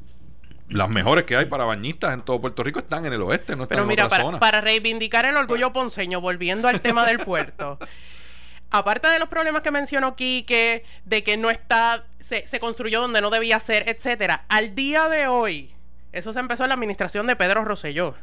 las 0.70 0.90
mejores 0.90 1.26
que 1.26 1.36
hay 1.36 1.46
para 1.46 1.66
bañistas 1.66 2.14
en 2.14 2.22
todo 2.22 2.40
Puerto 2.40 2.64
Rico 2.64 2.80
están 2.80 3.06
en 3.06 3.12
el 3.12 3.22
oeste, 3.22 3.58
no 3.58 3.64
están 3.64 3.76
Pero 3.76 3.86
mira, 3.86 4.08
para, 4.08 4.40
para 4.40 4.62
reivindicar 4.62 5.26
el 5.26 5.36
orgullo 5.36 5.74
ponceño, 5.74 6.22
volviendo 6.22 6.70
al 6.70 6.80
tema 6.80 7.06
del 7.06 7.20
puerto. 7.20 7.78
aparte 8.72 9.10
de 9.10 9.20
los 9.20 9.28
problemas 9.28 9.62
que 9.62 9.72
mencionó 9.72 10.16
Quique, 10.16 10.86
de 11.06 11.24
que 11.24 11.38
no 11.38 11.50
está, 11.50 12.06
se, 12.20 12.48
se, 12.48 12.60
construyó 12.60 13.02
donde 13.02 13.22
no 13.22 13.30
debía 13.30 13.60
ser, 13.60 13.88
etcétera, 13.90 14.46
al 14.48 14.74
día 14.74 15.10
de 15.10 15.28
hoy, 15.28 15.76
eso 16.14 16.34
se 16.34 16.40
empezó 16.40 16.64
en 16.64 16.70
la 16.70 16.76
administración 16.76 17.28
de 17.28 17.36
Pedro 17.36 17.64
Rosselló. 17.64 18.16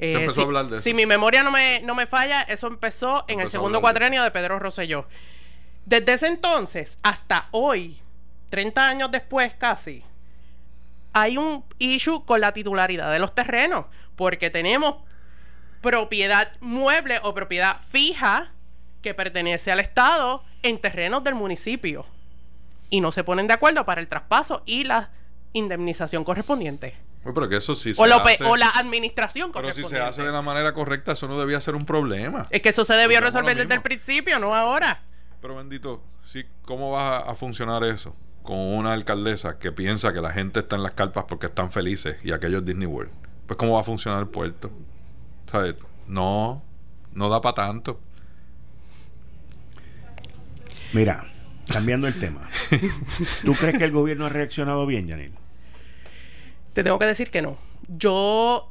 Eh, 0.00 0.28
si, 0.32 0.80
si 0.80 0.94
mi 0.94 1.06
memoria 1.06 1.42
no 1.42 1.50
me, 1.50 1.80
no 1.80 1.94
me 1.94 2.06
falla, 2.06 2.42
eso 2.42 2.68
empezó 2.68 3.24
en 3.26 3.40
el 3.40 3.48
segundo 3.48 3.80
cuatrenio 3.80 4.22
de 4.22 4.30
Pedro 4.30 4.58
Rosselló. 4.60 5.06
Desde 5.84 6.14
ese 6.14 6.28
entonces 6.28 6.98
hasta 7.02 7.48
hoy, 7.50 8.00
30 8.50 8.88
años 8.88 9.10
después 9.10 9.54
casi, 9.54 10.04
hay 11.12 11.36
un 11.36 11.64
issue 11.78 12.24
con 12.24 12.40
la 12.40 12.52
titularidad 12.52 13.10
de 13.10 13.18
los 13.18 13.34
terrenos, 13.34 13.86
porque 14.14 14.50
tenemos 14.50 14.96
propiedad 15.80 16.52
mueble 16.60 17.18
o 17.22 17.34
propiedad 17.34 17.80
fija 17.80 18.52
que 19.02 19.14
pertenece 19.14 19.72
al 19.72 19.80
Estado 19.80 20.44
en 20.62 20.80
terrenos 20.80 21.24
del 21.24 21.34
municipio. 21.34 22.06
Y 22.90 23.00
no 23.00 23.12
se 23.12 23.24
ponen 23.24 23.46
de 23.46 23.54
acuerdo 23.54 23.84
para 23.84 24.00
el 24.00 24.08
traspaso 24.08 24.62
y 24.64 24.84
la 24.84 25.10
indemnización 25.52 26.24
correspondiente. 26.24 27.07
Pero 27.34 27.48
que 27.48 27.56
eso 27.56 27.74
sí 27.74 27.94
se 27.94 28.00
o, 28.00 28.04
hace, 28.04 28.44
o 28.44 28.56
la 28.56 28.70
administración 28.70 29.52
Pero 29.52 29.72
si 29.72 29.82
se 29.82 30.00
hace 30.00 30.22
de 30.22 30.32
la 30.32 30.42
manera 30.42 30.72
correcta, 30.74 31.12
eso 31.12 31.28
no 31.28 31.38
debía 31.38 31.60
ser 31.60 31.74
un 31.74 31.86
problema. 31.86 32.46
Es 32.50 32.62
que 32.62 32.70
eso 32.70 32.84
se 32.84 32.94
debió 32.94 33.20
resolver 33.20 33.56
desde 33.56 33.74
el 33.74 33.82
principio, 33.82 34.38
no 34.38 34.54
ahora. 34.54 35.02
Pero 35.40 35.56
bendito, 35.56 36.02
sí, 36.22 36.44
¿cómo 36.62 36.90
va 36.92 37.18
a 37.18 37.34
funcionar 37.34 37.84
eso? 37.84 38.16
Con 38.42 38.58
una 38.58 38.92
alcaldesa 38.92 39.58
que 39.58 39.72
piensa 39.72 40.12
que 40.12 40.20
la 40.20 40.32
gente 40.32 40.60
está 40.60 40.76
en 40.76 40.82
las 40.82 40.92
carpas 40.92 41.24
porque 41.28 41.46
están 41.46 41.70
felices 41.70 42.16
y 42.24 42.32
aquello 42.32 42.58
es 42.58 42.64
Disney 42.64 42.86
World. 42.86 43.12
Pues 43.46 43.56
¿cómo 43.56 43.74
va 43.74 43.80
a 43.80 43.84
funcionar 43.84 44.20
el 44.20 44.28
puerto? 44.28 44.70
¿Sabes? 45.50 45.76
No, 46.06 46.62
no 47.12 47.28
da 47.28 47.40
para 47.40 47.54
tanto. 47.54 48.00
Mira, 50.92 51.30
cambiando 51.70 52.06
el 52.06 52.18
tema. 52.18 52.48
¿Tú 53.44 53.54
crees 53.54 53.78
que 53.78 53.84
el 53.84 53.92
gobierno 53.92 54.26
ha 54.26 54.30
reaccionado 54.30 54.86
bien, 54.86 55.06
Yanil? 55.06 55.32
Te 56.78 56.84
tengo 56.84 57.00
que 57.00 57.06
decir 57.06 57.28
que 57.32 57.42
no. 57.42 57.58
Yo 57.88 58.70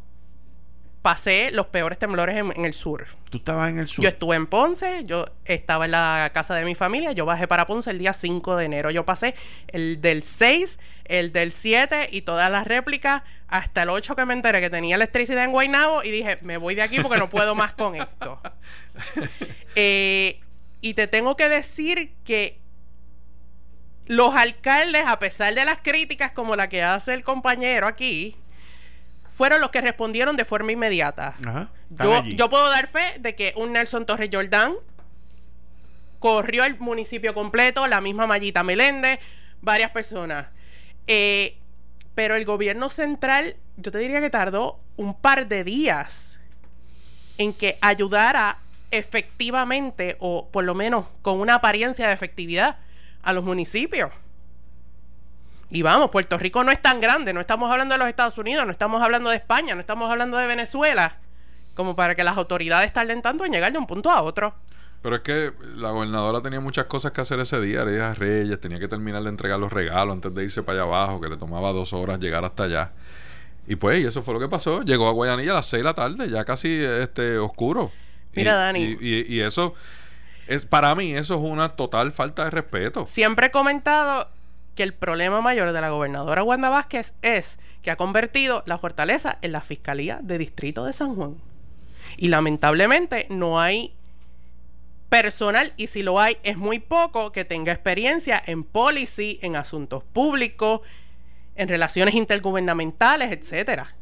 pasé 1.02 1.52
los 1.52 1.66
peores 1.68 2.00
temblores 2.00 2.38
en, 2.38 2.64
el 2.64 2.74
sur. 2.74 3.06
¿Tú 3.30 3.40
estabas 3.40 3.70
en 3.70 3.80
el 3.80 3.88
sur? 3.88 4.02
Yo 4.02 4.08
estuve 4.08 4.38
en 4.38 4.48
Ponce, 4.48 5.04
yo 5.04 5.26
estaba 5.44 5.84
en 5.84 5.92
la 5.92 6.32
casa 6.34 6.56
de 6.56 6.64
mi 6.64 6.74
familia, 6.74 7.12
yo 7.12 7.26
bajé 7.26 7.50
para 7.50 7.66
Ponce 7.66 7.92
el 7.92 8.00
día 8.00 8.14
5 8.14 8.56
de 8.56 8.64
enero. 8.64 8.92
Yo 8.92 9.04
pasé 9.04 9.36
el 9.68 10.00
del 10.00 10.24
6, 10.24 10.80
el 11.04 11.34
del 11.34 11.52
7 11.52 12.08
y 12.10 12.22
todas 12.22 12.50
las 12.50 12.66
réplicas 12.66 13.24
hasta 13.50 13.84
el 13.84 13.90
8 13.90 14.16
que 14.16 14.24
me 14.24 14.34
enteré 14.34 14.62
que 14.62 14.70
tenía 14.70 14.96
electricidad 14.96 15.44
en 15.44 15.52
Guaynabo 15.52 16.02
y 16.02 16.10
dije, 16.10 16.38
me 16.44 16.56
voy 16.56 16.76
de 16.76 16.84
aquí 16.84 17.02
porque 17.02 17.20
no 17.20 17.30
puedo 17.30 17.56
más 17.56 17.74
con 17.74 17.96
esto. 17.96 18.40
Eh, 19.80 20.40
y 20.82 20.96
te 20.96 21.06
tengo 21.06 21.36
que 21.38 21.50
decir 21.50 22.16
que 22.24 22.60
los 24.08 24.36
alcaldes, 24.36 25.04
a 25.06 25.20
pesar 25.20 25.54
de 25.54 25.66
las 25.66 25.80
críticas 25.82 26.32
como 26.32 26.56
la 26.56 26.70
que 26.70 26.84
hace 26.84 27.14
el 27.14 27.24
compañero 27.24 27.88
aquí, 27.88 28.36
fueron 29.30 29.62
los 29.62 29.70
que 29.70 29.82
respondieron 29.82 30.36
de 30.36 30.46
forma 30.46 30.72
inmediata. 30.72 31.36
yo, 32.36 32.50
puedo 32.50 32.70
dar 32.70 32.88
fe 32.88 33.20
de 33.20 33.36
que 33.36 33.54
un 33.56 33.74
Nelson 33.74 34.06
Torres 34.06 34.30
Jordán 34.32 34.74
corrió 36.20 36.64
el 36.64 36.80
municipio 36.80 37.34
completo, 37.34 37.86
la 37.88 38.02
misma 38.02 38.26
Mallita 38.26 38.64
Meléndez, 38.64 39.20
varias 39.62 39.92
personas. 39.92 40.48
Eh, 41.06 41.58
pero 42.16 42.36
el 42.36 42.46
gobierno 42.46 42.90
central, 42.90 43.58
yo 43.76 43.92
te 43.92 44.00
diría 44.00 44.22
que 44.22 44.32
tardó 44.32 44.80
un 44.96 45.14
par 45.14 45.48
de 45.48 45.64
días 45.64 46.40
en 47.38 47.54
que 47.54 47.78
ayudara 47.82 48.58
efectivamente, 48.90 50.16
o 50.20 50.50
por 50.50 50.64
lo 50.64 50.74
menos 50.74 51.06
con 51.22 51.40
una 51.40 51.56
apariencia 51.56 52.08
de 52.08 52.14
efectividad, 52.14 52.80
a 53.28 53.34
los 53.34 53.44
municipios. 53.44 54.10
Y 55.70 55.82
vamos, 55.82 56.12
Puerto 56.12 56.38
Rico 56.38 56.64
no 56.64 56.72
es 56.72 56.82
tan 56.82 57.02
grande, 57.02 57.34
no 57.34 57.42
estamos 57.42 57.70
hablando 57.70 57.94
de 57.94 58.00
los 58.00 58.08
Estados 58.08 58.38
Unidos, 58.38 58.66
no 58.66 58.72
estamos 58.72 59.02
hablando 59.02 59.30
de 59.30 59.36
España, 59.36 59.76
no 59.76 59.82
estamos 59.82 60.10
hablando 60.10 60.38
de 60.38 60.48
Venezuela, 60.48 61.18
como 61.76 61.94
para 61.94 62.16
que 62.16 62.24
las 62.24 62.38
autoridades 62.38 62.94
tarden 62.94 63.22
tanto 63.22 63.44
en 63.44 63.52
llegar 63.52 63.74
de 63.74 63.80
un 63.80 63.86
punto 63.86 64.10
a 64.10 64.22
otro. 64.22 64.56
Pero 65.02 65.18
es 65.18 65.22
que 65.24 65.52
la 65.76 65.92
gobernadora 65.92 66.42
tenía 66.42 66.62
muchas 66.62 66.86
cosas 66.86 67.12
que 67.12 67.20
hacer 67.20 67.38
ese 67.42 67.60
día, 67.60 67.82
era 67.82 68.14
Reyes, 68.14 68.62
tenía 68.62 68.80
que 68.80 68.88
terminar 68.88 69.22
de 69.24 69.30
entregar 69.30 69.60
los 69.60 69.74
regalos 69.74 70.14
antes 70.14 70.34
de 70.34 70.46
irse 70.46 70.64
para 70.64 70.84
allá 70.84 70.88
abajo, 70.88 71.20
que 71.20 71.28
le 71.28 71.36
tomaba 71.36 71.74
dos 71.74 71.92
horas 71.92 72.20
llegar 72.20 72.46
hasta 72.46 72.64
allá. 72.64 72.92
Y 73.68 73.76
pues, 73.76 74.02
y 74.02 74.08
eso 74.08 74.24
fue 74.24 74.36
lo 74.36 74.40
que 74.40 74.48
pasó. 74.48 74.84
Llegó 74.84 75.10
a 75.10 75.12
Guayanilla 75.12 75.52
a 75.52 75.56
las 75.56 75.66
seis 75.66 75.82
de 75.82 75.84
la 75.84 75.94
tarde, 75.94 76.30
ya 76.30 76.46
casi 76.46 76.70
este 76.82 77.38
oscuro. 77.38 77.92
Mira, 78.34 78.56
Dani. 78.56 78.98
Y, 79.02 79.36
y, 79.36 79.42
eso, 79.42 79.74
es 80.48 80.66
para 80.66 80.96
mí, 80.96 81.14
eso 81.14 81.36
es 81.36 81.42
una 81.42 81.70
total 81.70 82.12
falta 82.12 82.46
de 82.46 82.52
respeto. 82.52 83.06
Siempre 83.06 83.48
he 83.48 83.52
comentado 83.52 84.30
que 84.76 84.84
el 84.84 84.94
problema 84.94 85.42
mayor 85.42 85.72
de 85.72 85.82
la 85.82 85.90
gobernadora 85.90 86.44
Wanda 86.44 86.70
Vázquez 86.70 87.14
es 87.22 87.58
que 87.82 87.92
ha 87.92 87.96
convertido 87.96 88.64
la 88.68 88.78
fortaleza 88.78 89.40
en 89.42 89.52
la 89.52 89.62
Fiscalía 89.62 90.20
de 90.22 90.38
Distrito 90.38 90.86
de 90.86 90.94
San 90.94 91.16
Juan. 91.16 91.38
Y 92.16 92.28
lamentablemente 92.28 93.26
no 93.30 93.60
hay 93.60 93.94
personal, 95.10 95.74
y 95.78 95.88
si 95.88 96.04
lo 96.04 96.20
hay, 96.20 96.38
es 96.44 96.58
muy 96.58 96.80
poco, 96.80 97.32
que 97.32 97.46
tenga 97.46 97.72
experiencia 97.72 98.42
en 98.46 98.64
policy, 98.64 99.40
en 99.42 99.56
asuntos 99.56 100.04
públicos, 100.04 100.82
en 101.56 101.68
relaciones 101.68 102.14
intergubernamentales, 102.14 103.32
etcétera. 103.32 103.97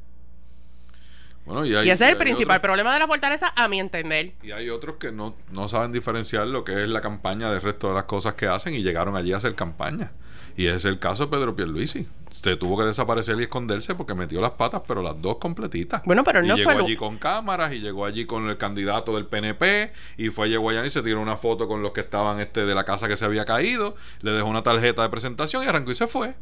Y, 1.66 1.74
ese 1.76 1.92
es 1.92 2.02
el 2.02 2.18
principal 2.18 2.60
problema 2.62 2.94
de 2.94 3.00
la 3.00 3.08
fortaleza, 3.08 3.54
a 3.56 3.68
mi 3.68 3.80
entender. 3.80 4.34
Y 4.42 4.52
hay 4.52 4.70
otros 4.70 4.96
que 4.96 5.12
no, 5.12 5.36
no 5.52 5.68
saben 5.68 5.92
diferenciar 5.92 6.48
lo 6.48 6.64
que 6.64 6.84
es 6.84 6.90
la 6.90 7.02
campaña 7.02 7.52
del 7.52 7.62
resto 7.62 7.90
de 7.90 7.96
las 7.96 8.06
cosas 8.06 8.34
que 8.34 8.48
hacen 8.48 8.74
y 8.74 8.84
llegaron 8.84 9.16
allí 9.16 9.34
a 9.34 9.38
hacer 9.38 9.56
campaña. 9.56 10.12
Y 10.58 10.68
es 10.68 10.86
el 10.86 11.00
caso 11.00 11.26
de 11.26 11.32
Pedro 11.32 11.56
Pierluisi. 11.56 12.08
Usted 12.32 12.58
tuvo 12.58 12.78
que 12.78 12.84
desaparecer 12.84 13.40
y 13.40 13.44
esconderse 13.44 13.96
porque 13.96 14.14
metió 14.14 14.42
las 14.42 14.52
patas, 14.52 14.82
pero 14.88 15.02
las 15.02 15.22
dos 15.22 15.38
completitas. 15.38 16.02
Bueno, 16.06 16.24
pero 16.24 16.44
y 16.44 16.48
no 16.48 16.56
llegó 16.56 16.72
allí 16.72 16.96
con 16.96 17.18
cámaras 17.18 17.74
y 17.74 17.80
llegó 17.80 18.06
allí 18.06 18.26
con 18.26 18.50
el 18.50 18.58
candidato 18.58 19.16
del 19.16 19.26
PNP 19.26 19.92
y 20.18 20.30
fue 20.30 20.50
llegó 20.50 20.70
allá 20.70 20.86
y 20.86 20.90
se 20.90 21.02
tiró 21.02 21.22
una 21.22 21.38
foto 21.38 21.68
con 21.68 21.82
los 21.82 21.92
que 21.92 22.02
estaban 22.02 22.40
este 22.40 22.66
de 22.66 22.76
la 22.76 22.84
casa 22.84 23.08
que 23.08 23.18
se 23.18 23.26
había 23.26 23.46
caído, 23.46 23.96
le 24.22 24.32
dejó 24.32 24.48
una 24.48 24.64
tarjeta 24.64 25.02
de 25.02 25.10
presentación 25.10 25.64
y 25.64 25.68
arrancó 25.68 25.92
y 25.92 25.96
se 25.96 26.08
fue. 26.08 26.36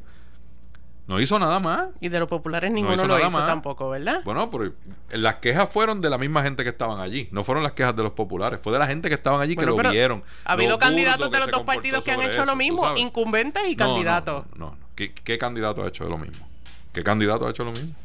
No 1.06 1.20
hizo 1.20 1.38
nada 1.38 1.60
más. 1.60 1.90
Y 2.00 2.10
de 2.10 2.20
los 2.20 2.30
populares 2.30 2.72
ninguno 2.72 3.06
lo 3.06 3.20
hizo 3.20 3.46
tampoco, 3.46 3.90
¿verdad? 3.90 4.22
Bueno, 4.24 4.50
pero 4.50 4.74
las 5.12 5.36
quejas 5.36 5.68
fueron 5.70 6.00
de 6.02 6.10
la 6.10 6.18
misma 6.18 6.44
gente 6.44 6.64
que 6.64 6.70
estaban 6.70 7.00
allí. 7.00 7.28
No 7.32 7.44
fueron 7.44 7.64
las 7.64 7.74
quejas 7.74 7.96
de 7.96 8.04
los 8.04 8.14
populares. 8.14 8.62
Fue 8.62 8.72
de 8.72 8.80
la 8.80 8.88
gente 8.88 9.10
que 9.10 9.16
estaban 9.16 9.42
allí 9.42 9.56
que 9.56 9.66
lo 9.66 9.76
vieron. 9.76 10.24
Ha 10.46 10.54
habido 10.54 10.80
candidatos 10.80 11.30
de 11.30 11.40
los 11.40 11.52
dos 11.52 11.64
partidos 11.64 12.04
que 12.04 12.12
han 12.12 12.22
hecho 12.22 12.46
lo 12.46 12.56
mismo, 12.56 12.96
incumbentes 12.98 13.64
y 13.68 13.76
candidatos. 13.76 14.46
No, 14.56 14.72
no, 14.72 14.78
¿Qué, 14.96 15.14
¿Qué, 15.14 15.38
candidato 15.38 15.84
ha 15.84 15.88
hecho 15.88 16.06
lo 16.06 16.18
mismo? 16.18 16.48
¿Qué 16.94 17.04
candidato 17.04 17.48
ha 17.48 17.50
hecho 17.50 17.64
lo 17.64 17.72
mismo? 17.72 17.96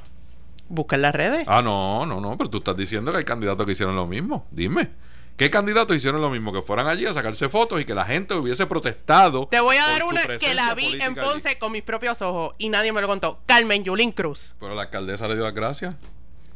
Busca 0.68 0.96
las 0.96 1.14
redes. 1.14 1.44
Ah, 1.46 1.62
no, 1.62 2.04
no, 2.04 2.20
no. 2.20 2.36
Pero 2.36 2.50
tú 2.50 2.58
estás 2.58 2.76
diciendo 2.76 3.10
que 3.12 3.18
hay 3.18 3.24
candidatos 3.24 3.64
que 3.64 3.72
hicieron 3.72 3.96
lo 3.96 4.06
mismo. 4.06 4.46
Dime. 4.50 4.90
¿Qué 5.38 5.50
candidatos 5.50 5.96
hicieron 5.96 6.20
lo 6.20 6.30
mismo? 6.30 6.52
Que 6.52 6.62
fueran 6.62 6.88
allí 6.88 7.06
a 7.06 7.14
sacarse 7.14 7.48
fotos 7.48 7.80
y 7.80 7.84
que 7.84 7.94
la 7.94 8.04
gente 8.04 8.34
hubiese 8.34 8.66
protestado. 8.66 9.46
Te 9.48 9.60
voy 9.60 9.76
a 9.76 9.86
dar 9.86 10.02
una 10.02 10.26
que 10.36 10.52
la 10.52 10.74
vi 10.74 11.00
en 11.00 11.14
Ponce 11.14 11.56
con 11.58 11.70
mis 11.70 11.84
propios 11.84 12.20
ojos 12.22 12.56
y 12.58 12.68
nadie 12.68 12.92
me 12.92 13.00
lo 13.00 13.06
contó. 13.06 13.40
Carmen 13.46 13.84
Yulín 13.84 14.10
Cruz. 14.10 14.56
Pero 14.58 14.74
la 14.74 14.82
alcaldesa 14.82 15.28
le 15.28 15.36
dio 15.36 15.44
las 15.44 15.54
gracias. 15.54 15.94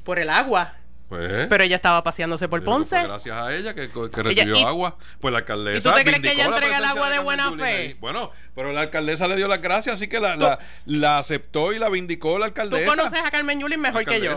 Por 0.03 0.19
el 0.19 0.29
agua. 0.29 0.75
Pues, 1.09 1.47
pero 1.47 1.63
ella 1.63 1.77
estaba 1.77 2.03
paseándose 2.03 2.49
por 2.49 2.65
Ponce. 2.65 3.01
gracias 3.01 3.37
a 3.37 3.55
ella 3.55 3.73
que, 3.73 3.89
recibió 4.15 4.67
agua. 4.67 4.97
Pues 5.21 5.31
la 5.31 5.39
alcaldesa. 5.39 5.91
¿Y 5.91 5.93
tú 5.93 5.99
te 5.99 6.05
crees 6.05 6.21
que 6.21 6.33
ella 6.33 6.47
entrega 6.47 6.79
el 6.79 6.85
agua 6.85 7.11
de, 7.11 7.19
buena 7.21 7.53
fe? 7.53 7.97
Bueno, 8.01 8.33
pero 8.57 8.73
la 8.73 8.81
alcaldesa 8.81 9.29
le 9.29 9.37
dio 9.37 9.47
las 9.47 9.63
gracias, 9.63 9.95
así 9.95 10.09
que 10.09 10.19
la, 10.19 10.59
la, 10.87 11.19
aceptó 11.19 11.73
y 11.73 11.79
la 11.79 11.89
vindicó 11.89 12.37
la 12.41 12.47
alcaldesa. 12.47 12.91
Tú 12.91 12.97
conoces 12.97 13.21
a 13.25 13.31
Carmen 13.31 13.61
Yulín 13.61 13.81
mejor 13.81 14.05
que 14.05 14.21
yo. 14.21 14.37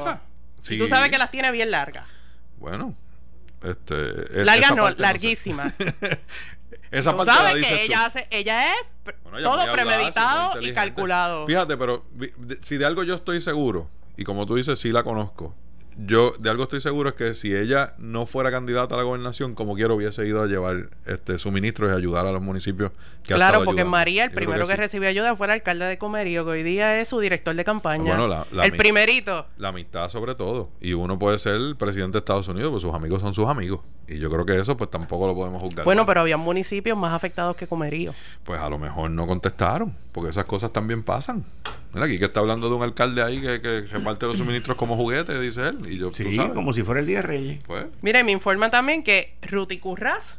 Sí. 0.62 0.76
Y 0.76 0.78
tú 0.78 0.88
sabes 0.88 1.10
que 1.10 1.18
las 1.18 1.32
tiene 1.32 1.50
bien 1.52 1.72
largas. 1.72 2.08
Bueno, 2.58 2.96
este, 3.66 4.42
e- 4.42 4.46
Larga 4.46 4.72
no, 4.72 4.90
larguísima. 4.92 5.74
esa 6.92 7.16
parte 7.16 7.32
sabes 7.32 7.66
que 7.66 7.84
ella, 7.84 8.06
hace, 8.06 8.28
ella 8.32 8.74
es 8.74 9.44
todo 9.44 9.72
premeditado 9.72 10.62
y 10.62 10.74
calculado. 10.74 11.46
Fíjate, 11.46 11.78
pero 11.78 12.06
si 12.62 12.78
de 12.78 12.86
algo 12.86 13.04
yo 13.04 13.16
estoy 13.16 13.42
seguro, 13.42 13.90
y 14.18 14.24
como 14.24 14.46
tú 14.46 14.56
dices, 14.56 14.80
sí 14.80 14.92
la 14.92 15.04
conozco, 15.04 15.56
yo 15.98 16.34
de 16.40 16.50
algo 16.50 16.64
estoy 16.64 16.82
seguro 16.82 17.10
es 17.10 17.16
que 17.16 17.34
si 17.34 17.56
ella 17.56 17.94
no 17.98 18.26
fuera 18.26 18.52
candidata 18.52 18.96
a 18.96 18.98
la 18.98 19.04
gobernación, 19.04 19.56
como 19.56 19.76
quiero, 19.76 19.96
hubiese 19.96 20.28
ido 20.28 20.42
a 20.42 20.46
llevar 20.46 20.90
este 21.06 21.38
suministros 21.38 21.92
y 21.92 21.96
ayudar 21.96 22.26
a 22.26 22.32
los 22.32 22.42
municipios 22.42 22.92
que 23.24 23.34
Claro, 23.34 23.64
porque 23.64 23.86
María, 23.86 24.26
el 24.26 24.32
primero 24.32 24.68
que, 24.68 24.76
recibió 24.76 25.08
ayuda 25.08 25.36
fue 25.36 25.48
el 25.48 25.52
alcalde 25.52 25.86
de 25.86 25.98
Comerío, 25.98 26.44
que 26.44 26.52
hoy 26.52 26.64
día 26.64 27.00
es 27.00 27.08
su 27.08 27.20
director 27.20 27.56
de 27.56 27.64
campaña. 27.64 28.18
el 28.64 28.72
primerito. 28.74 29.48
La 29.58 29.70
amistad 29.70 30.10
sobre 30.10 30.36
todo. 30.36 30.70
Y 30.82 30.94
uno 30.94 31.18
puede 31.18 31.38
ser 31.38 31.54
el 31.54 31.76
presidente 31.78 32.14
de 32.14 32.20
Estados 32.20 32.48
Unidos, 32.48 32.72
pues 32.72 32.82
sus 32.82 32.94
amigos 32.94 33.22
son 33.22 33.34
sus 33.34 33.48
amigos. 33.48 33.80
Y 34.08 34.20
yo 34.20 34.30
creo 34.30 34.46
que 34.46 34.60
eso 34.60 34.78
pues 34.78 34.90
tampoco 34.92 35.28
lo 35.28 35.36
podemos 35.36 35.62
juzgar. 35.62 35.86
Bueno, 35.86 36.06
pero 36.06 36.22
había 36.22 36.38
municipios 36.38 36.98
más 36.98 37.14
afectados 37.14 37.56
que 37.56 37.68
Comerío. 37.68 38.14
Pues 38.44 38.60
a 38.60 38.70
lo 38.70 38.78
mejor 38.78 39.10
no 39.12 39.26
contestaron, 39.26 39.96
porque 40.16 40.30
esas 40.30 40.46
cosas 40.46 40.72
también 40.72 41.04
pasan. 41.04 41.44
Mira, 41.92 42.06
aquí 42.06 42.18
que 42.18 42.24
está 42.24 42.40
hablando 42.40 42.70
de 42.70 42.76
un 42.76 42.84
alcalde 42.84 43.22
ahí 43.22 43.42
que, 43.42 43.60
que 43.60 43.82
reparte 43.82 44.26
los 44.28 44.38
suministros 44.38 44.78
como 44.78 44.96
juguete, 44.96 45.38
dice 45.42 45.68
él. 45.68 45.80
Y 45.90 45.98
yo, 45.98 46.10
sí, 46.10 46.38
como 46.54 46.72
si 46.72 46.84
fuera 46.84 47.02
el 47.02 47.06
Día 47.06 47.18
de 47.18 47.24
Reyes. 47.24 47.60
Pues. 47.68 47.88
Mire, 48.02 48.24
me 48.24 48.32
informan 48.32 48.72
también 48.72 49.04
que 49.04 49.36
Ruti 49.42 49.78
Curras 49.78 50.38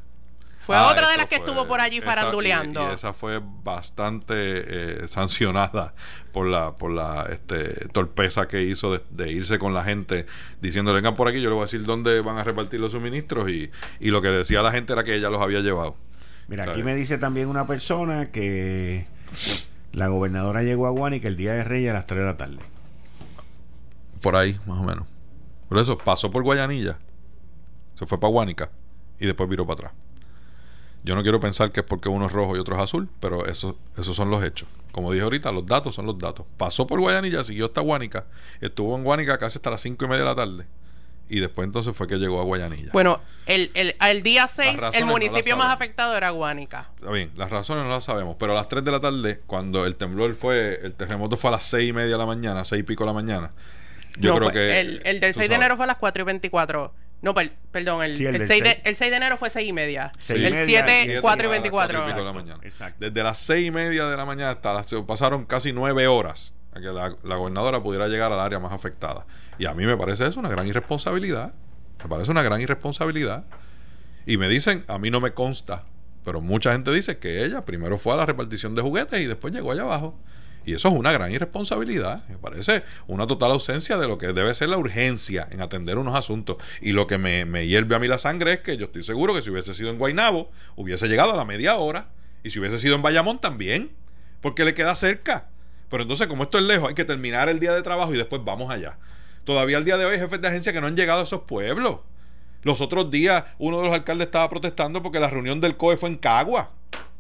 fue 0.61 0.77
ah, 0.77 0.89
otra 0.91 1.11
de 1.11 1.19
las 1.19 1.27
que 1.27 1.35
estuvo 1.35 1.69
por 1.69 1.83
allí 1.83 2.01
faranduleando. 2.01 2.89
Y, 2.89 2.95
esa 2.95 3.13
fue 3.13 3.43
bastante 3.63 4.35
eh, 4.35 5.09
sancionada 5.09 5.93
por 6.33 6.47
la 6.47 6.75
por 6.77 6.91
la 6.91 7.29
este, 7.31 7.87
torpeza 7.89 8.49
que 8.49 8.63
hizo 8.63 8.99
de, 9.11 9.31
irse 9.31 9.59
con 9.59 9.75
la 9.75 9.85
gente 9.85 10.25
diciendo 10.63 10.95
vengan 10.95 11.17
por 11.17 11.29
aquí, 11.29 11.43
yo 11.43 11.51
le 11.51 11.55
voy 11.55 11.65
a 11.65 11.67
decir 11.67 11.85
dónde 11.85 12.23
van 12.23 12.39
a 12.39 12.45
repartir 12.45 12.81
los 12.81 12.93
suministros 12.93 13.51
y, 13.51 13.71
y 14.01 14.09
lo 14.09 14.23
que 14.23 14.29
decía 14.29 14.63
la 14.63 14.73
gente 14.73 14.95
era 14.95 15.05
que 15.05 15.15
ella 15.15 15.29
los 15.29 15.43
había 15.43 15.61
llevado. 15.61 15.97
Mira, 16.49 16.65
aquí 16.65 16.83
me 16.83 16.95
dice 16.97 17.19
también 17.19 17.49
una 17.49 17.67
persona 17.67 18.33
que 18.33 19.16
la 19.93 20.09
gobernadora 20.09 20.63
llegó 20.63 20.87
a 20.87 20.91
Guanica 20.91 21.29
el 21.29 21.37
día 21.37 21.55
de 21.55 21.65
Reyes 21.65 21.91
a 21.91 21.95
las 21.95 22.07
3 22.07 22.21
de 22.21 22.27
la 22.27 22.37
tarde. 22.37 22.59
Por 24.21 24.37
ahí, 24.37 24.59
más 24.67 24.79
o 24.79 24.83
menos. 24.83 25.07
Por 25.69 25.79
eso 25.79 25.99
pasó 25.99 26.31
por 26.31 26.43
Guayanilla, 26.43 26.99
se 27.95 28.07
fue 28.07 28.21
para 28.21 28.31
Guánica 28.31 28.71
y 29.19 29.27
después 29.27 29.49
viró 29.49 29.67
para 29.67 29.89
atrás. 29.89 29.93
Yo 31.03 31.15
no 31.15 31.23
quiero 31.23 31.41
pensar 31.41 31.73
que 31.73 31.81
es 31.81 31.87
porque 31.87 32.09
uno 32.09 32.27
es 32.27 32.33
rojo 32.33 32.57
y 32.57 32.59
otro 32.59 32.75
es 32.77 32.83
azul, 32.83 33.09
pero 33.21 33.47
eso, 33.47 33.79
esos 33.97 34.15
son 34.17 34.29
los 34.29 34.43
hechos. 34.43 34.69
Como 34.93 35.13
dije 35.13 35.25
ahorita, 35.25 35.53
los 35.53 35.67
datos 35.67 35.95
son 35.95 36.07
los 36.07 36.19
datos. 36.19 36.47
Pasó 36.57 36.87
por 36.87 37.01
Guayanilla, 37.01 37.45
siguió 37.45 37.67
hasta 37.67 37.81
Guánica, 37.81 38.27
estuvo 38.61 38.97
en 38.97 39.05
Guánica 39.05 39.39
casi 39.39 39.59
hasta 39.59 39.71
las 39.71 39.81
cinco 39.81 40.05
y 40.05 40.09
media 40.09 40.25
de 40.25 40.29
la 40.31 40.35
tarde. 40.35 40.67
Y 41.29 41.41
después 41.41 41.67
entonces 41.67 41.97
fue 41.97 42.07
que 42.07 42.17
llegó 42.17 42.41
a 42.41 42.45
Guayanilla. 42.45 42.91
Bueno, 42.93 43.21
el, 43.47 43.71
el, 43.75 44.23
día 44.23 44.47
6, 44.47 44.79
el 44.95 45.07
municipio 45.07 45.57
más 45.57 45.75
afectado 45.75 46.17
era 46.17 46.31
Guánica. 46.31 46.91
Está 46.97 47.11
bien, 47.11 47.33
las 47.37 47.51
razones 47.51 47.85
no 47.85 47.91
las 47.91 48.05
sabemos, 48.05 48.37
pero 48.39 48.53
a 48.53 48.55
las 48.55 48.69
3 48.69 48.85
de 48.85 48.91
la 48.93 49.01
tarde, 49.01 49.41
cuando 49.47 49.87
el 49.87 49.97
temblor 49.97 50.35
fue, 50.35 50.81
el 50.83 50.95
terremoto 50.95 51.37
fue 51.37 51.49
a 51.49 51.53
las 51.53 51.65
seis 51.65 51.91
y 51.91 51.93
media 51.93 52.13
de 52.13 52.19
la 52.19 52.27
mañana, 52.27 52.65
seis 52.65 52.81
y 52.81 52.83
pico 52.85 53.05
de 53.05 53.09
la 53.09 53.15
mañana. 53.15 53.53
Yo 54.19 54.37
creo 54.37 54.51
que. 54.51 54.81
El, 54.81 55.03
el 55.05 55.21
del 55.21 55.35
6 55.35 55.49
de 55.49 55.55
enero 55.55 55.77
fue 55.77 55.85
a 55.85 55.89
las 55.89 55.99
4 55.99 56.23
y 56.23 56.25
24. 56.25 56.95
No, 57.23 57.35
perdón, 57.73 58.05
el, 58.05 58.25
el, 58.25 58.47
6 58.47 58.63
de, 58.63 58.81
el, 58.85 58.95
6 58.95 59.11
de, 59.11 59.17
enero 59.17 59.37
fue 59.37 59.49
6 59.49 59.69
y 59.69 59.73
media. 59.73 60.13
el 60.29 60.59
7, 60.67 61.19
4 61.21 61.47
y 61.47 61.51
24. 61.51 62.07
de 62.07 62.25
la 62.25 62.33
mañana. 62.33 62.61
Desde 62.99 63.23
las 63.23 63.39
6 63.39 63.67
y 63.67 63.71
media 63.71 64.07
de 64.07 64.17
la 64.17 64.25
mañana 64.25 64.51
hasta 64.53 64.75
las, 64.75 64.93
pasaron 65.07 65.45
casi 65.45 65.73
9 65.73 66.07
horas 66.07 66.55
a 66.73 66.81
que 66.81 66.87
la, 66.87 67.17
la, 67.23 67.37
gobernadora 67.37 67.83
pudiera 67.83 68.07
llegar 68.09 68.33
al 68.33 68.41
área 68.41 68.59
más 68.59 68.73
afectada. 68.73 69.27
Y 69.59 69.67
a 69.67 69.75
mí 69.75 69.87
me 69.87 69.97
parece 69.97 70.27
eso 70.27 70.41
una 70.41 70.49
gran 70.49 70.67
irresponsabilidad. 70.67 71.55
Me 72.03 72.09
parece 72.09 72.31
una 72.31 72.43
gran 72.43 72.61
irresponsabilidad. 72.61 73.45
Y 74.27 74.37
me 74.37 74.49
dicen, 74.49 74.85
a 74.89 74.99
mí 74.99 75.11
no 75.11 75.21
me 75.21 75.33
consta, 75.33 75.85
pero 76.25 76.41
mucha 76.41 76.73
gente 76.73 76.93
dice 76.93 77.19
que 77.19 77.45
ella 77.45 77.65
primero 77.65 77.97
fue 77.99 78.13
a 78.15 78.17
la 78.17 78.27
repartición 78.27 78.75
de 78.75 78.83
juguetes 78.83 79.21
y 79.21 79.27
después 79.27 79.55
llegó 79.55 79.73
allá 79.73 79.83
abajo. 79.83 80.19
Y 80.65 80.75
eso 80.75 80.89
es 80.89 80.95
una 80.95 81.13
gran 81.13 81.31
irresponsabilidad. 81.31 82.29
Me 82.29 82.39
parece 82.39 82.83
una 83.07 83.29
total 83.29 83.53
ausencia 83.53 83.97
de 83.99 84.09
lo 84.09 84.19
que 84.19 84.33
debe 84.33 84.53
ser 84.53 84.69
la 84.69 84.77
urgencia 84.77 85.47
en 85.53 85.63
atender 85.63 85.97
unos 85.97 86.17
asuntos. 86.17 86.57
Y 86.81 86.91
lo 86.91 87.07
que 87.07 87.19
me, 87.19 87.45
me 87.45 87.69
hierve 87.69 87.95
a 87.95 88.01
mí 88.01 88.09
la 88.09 88.19
sangre 88.19 88.55
es 88.55 88.61
que 88.63 88.77
yo 88.77 88.87
estoy 88.87 89.05
seguro 89.05 89.33
que 89.33 89.43
si 89.43 89.51
hubiese 89.51 89.75
sido 89.75 89.91
en 89.91 89.99
Guaynabo, 89.99 90.51
hubiese 90.75 91.07
llegado 91.07 91.33
a 91.33 91.37
la 91.37 91.45
media 91.45 91.77
hora. 91.77 92.09
Y 92.43 92.51
si 92.51 92.59
hubiese 92.59 92.79
sido 92.79 92.97
en 92.97 93.03
Bayamón 93.03 93.41
también. 93.41 93.93
Porque 94.41 94.65
le 94.65 94.75
queda 94.75 94.97
cerca. 94.97 95.49
Pero 95.89 96.03
entonces, 96.03 96.27
como 96.27 96.43
esto 96.43 96.59
es 96.59 96.65
lejos, 96.65 96.89
hay 96.89 96.97
que 96.97 97.05
terminar 97.05 97.49
el 97.49 97.61
día 97.61 97.73
de 97.73 97.83
trabajo 97.83 98.13
y 98.13 98.17
después 98.17 98.43
vamos 98.45 98.73
allá. 98.73 98.99
Todavía 99.47 99.77
al 99.77 99.85
día 99.85 99.97
de 99.97 100.05
hoy 100.05 100.15
hay 100.15 100.19
jefes 100.19 100.43
de 100.43 100.49
agencia 100.49 100.73
que 100.73 100.81
no 100.81 100.89
han 100.89 100.97
llegado 100.97 101.21
a 101.21 101.23
esos 101.23 101.43
pueblos. 101.43 102.01
Los 102.63 102.81
otros 102.81 103.13
días, 103.13 103.45
uno 103.59 103.79
de 103.79 103.85
los 103.85 103.95
alcaldes 103.95 104.27
estaba 104.27 104.51
protestando 104.51 105.05
porque 105.05 105.21
la 105.21 105.31
reunión 105.31 105.61
del 105.61 105.77
COE 105.77 105.97
fue 105.97 106.09
en 106.09 106.17
Cagua. 106.17 106.73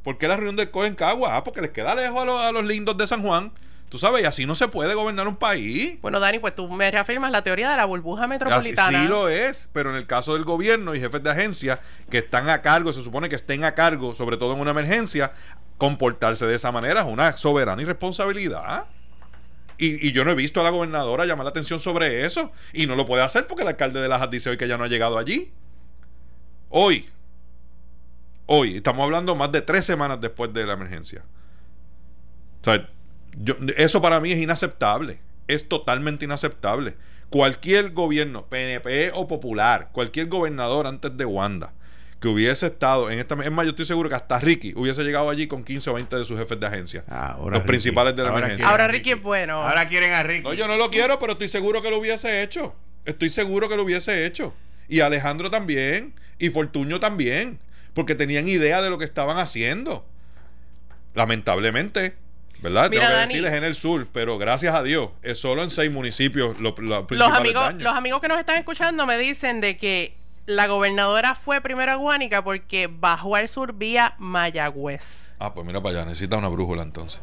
¿Por 0.03 0.19
qué 0.19 0.27
la 0.27 0.35
reunión 0.35 0.57
del 0.57 0.73
COE 0.73 0.89
en 0.89 0.97
Cagua? 0.97 1.37
Ah, 1.37 1.45
porque 1.45 1.61
les 1.61 1.71
queda 1.71 1.95
lejos 1.95 2.21
a 2.21 2.51
los, 2.51 2.65
lindos 2.65 2.99
de 2.99 3.07
San 3.07 3.23
Juan. 3.23 3.53
Tú 3.89 3.99
sabes, 3.99 4.25
y 4.25 4.27
así 4.27 4.45
no 4.45 4.57
se 4.57 4.67
puede 4.67 4.93
gobernar 4.95 5.29
un 5.29 5.37
país. 5.37 6.01
Bueno, 6.03 6.19
Dani, 6.19 6.41
pues 6.41 6.57
tú 6.57 6.69
me 6.69 6.91
reafirmas 6.91 7.31
la 7.31 7.43
teoría 7.43 7.71
de 7.71 7.77
la 7.77 7.85
burbuja 7.85 8.27
metropolitana. 8.27 8.99
Así, 8.99 9.07
sí 9.07 9.09
lo 9.09 9.29
es, 9.29 9.69
pero 9.73 9.91
en 9.91 9.97
el 9.97 10.07
caso 10.09 10.35
del 10.35 10.43
gobierno 10.43 10.97
y 10.97 10.99
jefes 10.99 11.23
de 11.23 11.31
agencia 11.31 11.81
que 12.11 12.19
están 12.19 12.49
a 12.49 12.61
cargo, 12.61 12.93
se 12.93 13.05
supone 13.05 13.29
que 13.29 13.37
estén 13.37 13.63
a 13.63 13.77
cargo, 13.77 14.17
sobre 14.17 14.37
todo 14.37 14.55
en 14.55 14.59
una 14.59 14.73
emergencia, 14.73 15.31
comportarse 15.79 16.45
de 16.45 16.57
esa 16.57 16.73
manera 16.73 17.03
es 17.03 17.07
una 17.07 17.37
soberana 17.37 17.81
irresponsabilidad. 17.83 18.87
Y, 19.79 20.13
yo 20.13 20.25
no 20.25 20.31
he 20.31 20.35
visto 20.35 20.61
a 20.61 20.65
la 20.65 20.71
gobernadora 20.71 21.27
llamar 21.27 21.45
la 21.45 21.51
atención 21.51 21.81
sobre 21.81 22.25
eso. 22.25 22.53
Y 22.73 22.87
no 22.87 22.97
lo 22.97 23.07
puede 23.07 23.23
hacer 23.23 23.47
porque 23.47 23.63
el 23.63 23.69
alcalde 23.69 24.01
de 24.01 24.09
Lajas 24.09 24.31
dice 24.31 24.51
hoy 24.51 24.57
que 24.57 24.69
ya 24.69 24.79
no 24.79 24.85
ha 24.85 24.89
llegado 24.89 25.19
allí. 25.19 25.53
Hoy, 26.69 27.09
Hoy, 28.49 28.77
estamos 28.77 29.03
hablando 29.03 29.35
más 29.35 29.51
de 29.51 29.61
tres 29.61 29.85
semanas 29.85 30.21
después 30.21 30.55
de 30.55 30.65
la 30.65 30.75
emergencia. 30.75 31.25
Eso 33.77 34.01
para 34.01 34.21
mí 34.21 34.31
es 34.31 34.39
inaceptable. 34.39 35.19
Es 35.49 35.69
totalmente 35.69 36.25
inaceptable. 36.25 36.97
Cualquier 37.29 37.93
gobierno, 37.93 38.47
PNP 38.47 39.11
o 39.15 39.27
popular, 39.27 39.91
cualquier 39.93 40.29
gobernador 40.29 40.87
antes 40.87 41.17
de 41.17 41.25
Wanda, 41.25 41.73
que 42.21 42.29
hubiese 42.29 42.67
estado 42.67 43.11
en 43.11 43.19
esta. 43.19 43.35
Es 43.43 43.51
más, 43.51 43.65
yo 43.65 43.71
estoy 43.71 43.85
seguro 43.85 44.09
que 44.09 44.15
hasta 44.15 44.39
Ricky 44.39 44.73
hubiese 44.77 45.05
llegado 45.05 45.31
allí 45.31 45.47
con 45.47 45.65
15 45.65 45.91
o 45.91 45.95
20 45.95 46.17
de 46.17 46.25
sus 46.25 46.39
jefes 46.39 46.59
de 46.59 46.67
agencia. 46.67 47.05
los 47.51 47.63
principales 47.63 48.17
de 48.17 48.25
la 48.25 48.31
emergencia. 48.31 48.69
Ahora 48.69 48.89
Ricky 48.89 49.13
es 49.13 49.23
bueno. 49.23 49.63
Ahora 49.63 49.87
quieren 49.89 50.13
a 50.13 50.23
Ricky. 50.23 50.43
No, 50.43 50.55
yo 50.55 50.67
no 50.67 50.77
lo 50.77 50.91
quiero, 50.91 51.19
pero 51.19 51.33
estoy 51.33 51.49
seguro 51.49 51.83
que 51.83 51.91
lo 51.91 51.99
hubiese 51.99 52.43
hecho. 52.43 52.75
Estoy 53.05 53.31
seguro 53.31 53.69
que 53.69 53.77
lo 53.77 53.85
hubiese 53.85 54.27
hecho. 54.27 54.55
Y 54.89 55.01
Alejandro 55.01 55.51
también. 55.51 56.15
Y 56.39 56.51
Fortuño 56.51 57.01
también 57.01 57.61
porque 57.97 58.15
tenían 58.15 58.47
idea 58.47 58.83
de 58.83 58.91
lo 58.91 58.99
que 58.99 59.07
estaban 59.07 59.39
haciendo. 59.39 60.07
Lamentablemente, 61.15 62.15
¿verdad? 62.61 62.91
Tengo 62.91 63.07
que 63.07 63.15
decirles 63.15 63.55
en 63.55 63.65
el 63.65 63.75
sur, 63.75 64.07
pero 64.13 64.37
gracias 64.37 64.75
a 64.75 64.83
Dios, 64.83 65.09
es 65.23 65.39
solo 65.39 65.63
en 65.63 65.71
seis 65.71 65.91
municipios 65.91 66.61
los 66.61 66.75
amigos, 66.77 67.75
Los 67.79 67.95
amigos 67.95 68.21
que 68.21 68.29
nos 68.29 68.39
están 68.39 68.59
escuchando 68.59 69.07
me 69.07 69.17
dicen 69.17 69.63
de 69.63 69.79
que 69.79 70.15
la 70.47 70.69
gobernadora 70.69 71.35
fue 71.35 71.61
primero 71.61 71.93
a 71.93 71.97
Guánica 71.97 72.43
porque 72.43 72.89
bajó 72.89 73.37
al 73.37 73.49
sur 73.49 73.75
vía 73.75 74.15
Mayagüez. 74.19 75.33
Ah, 75.39 75.53
pues 75.53 75.67
mira 75.67 75.83
para 75.83 75.99
allá, 75.99 76.07
necesita 76.07 76.37
una 76.37 76.49
brújula 76.49 76.83
entonces. 76.83 77.21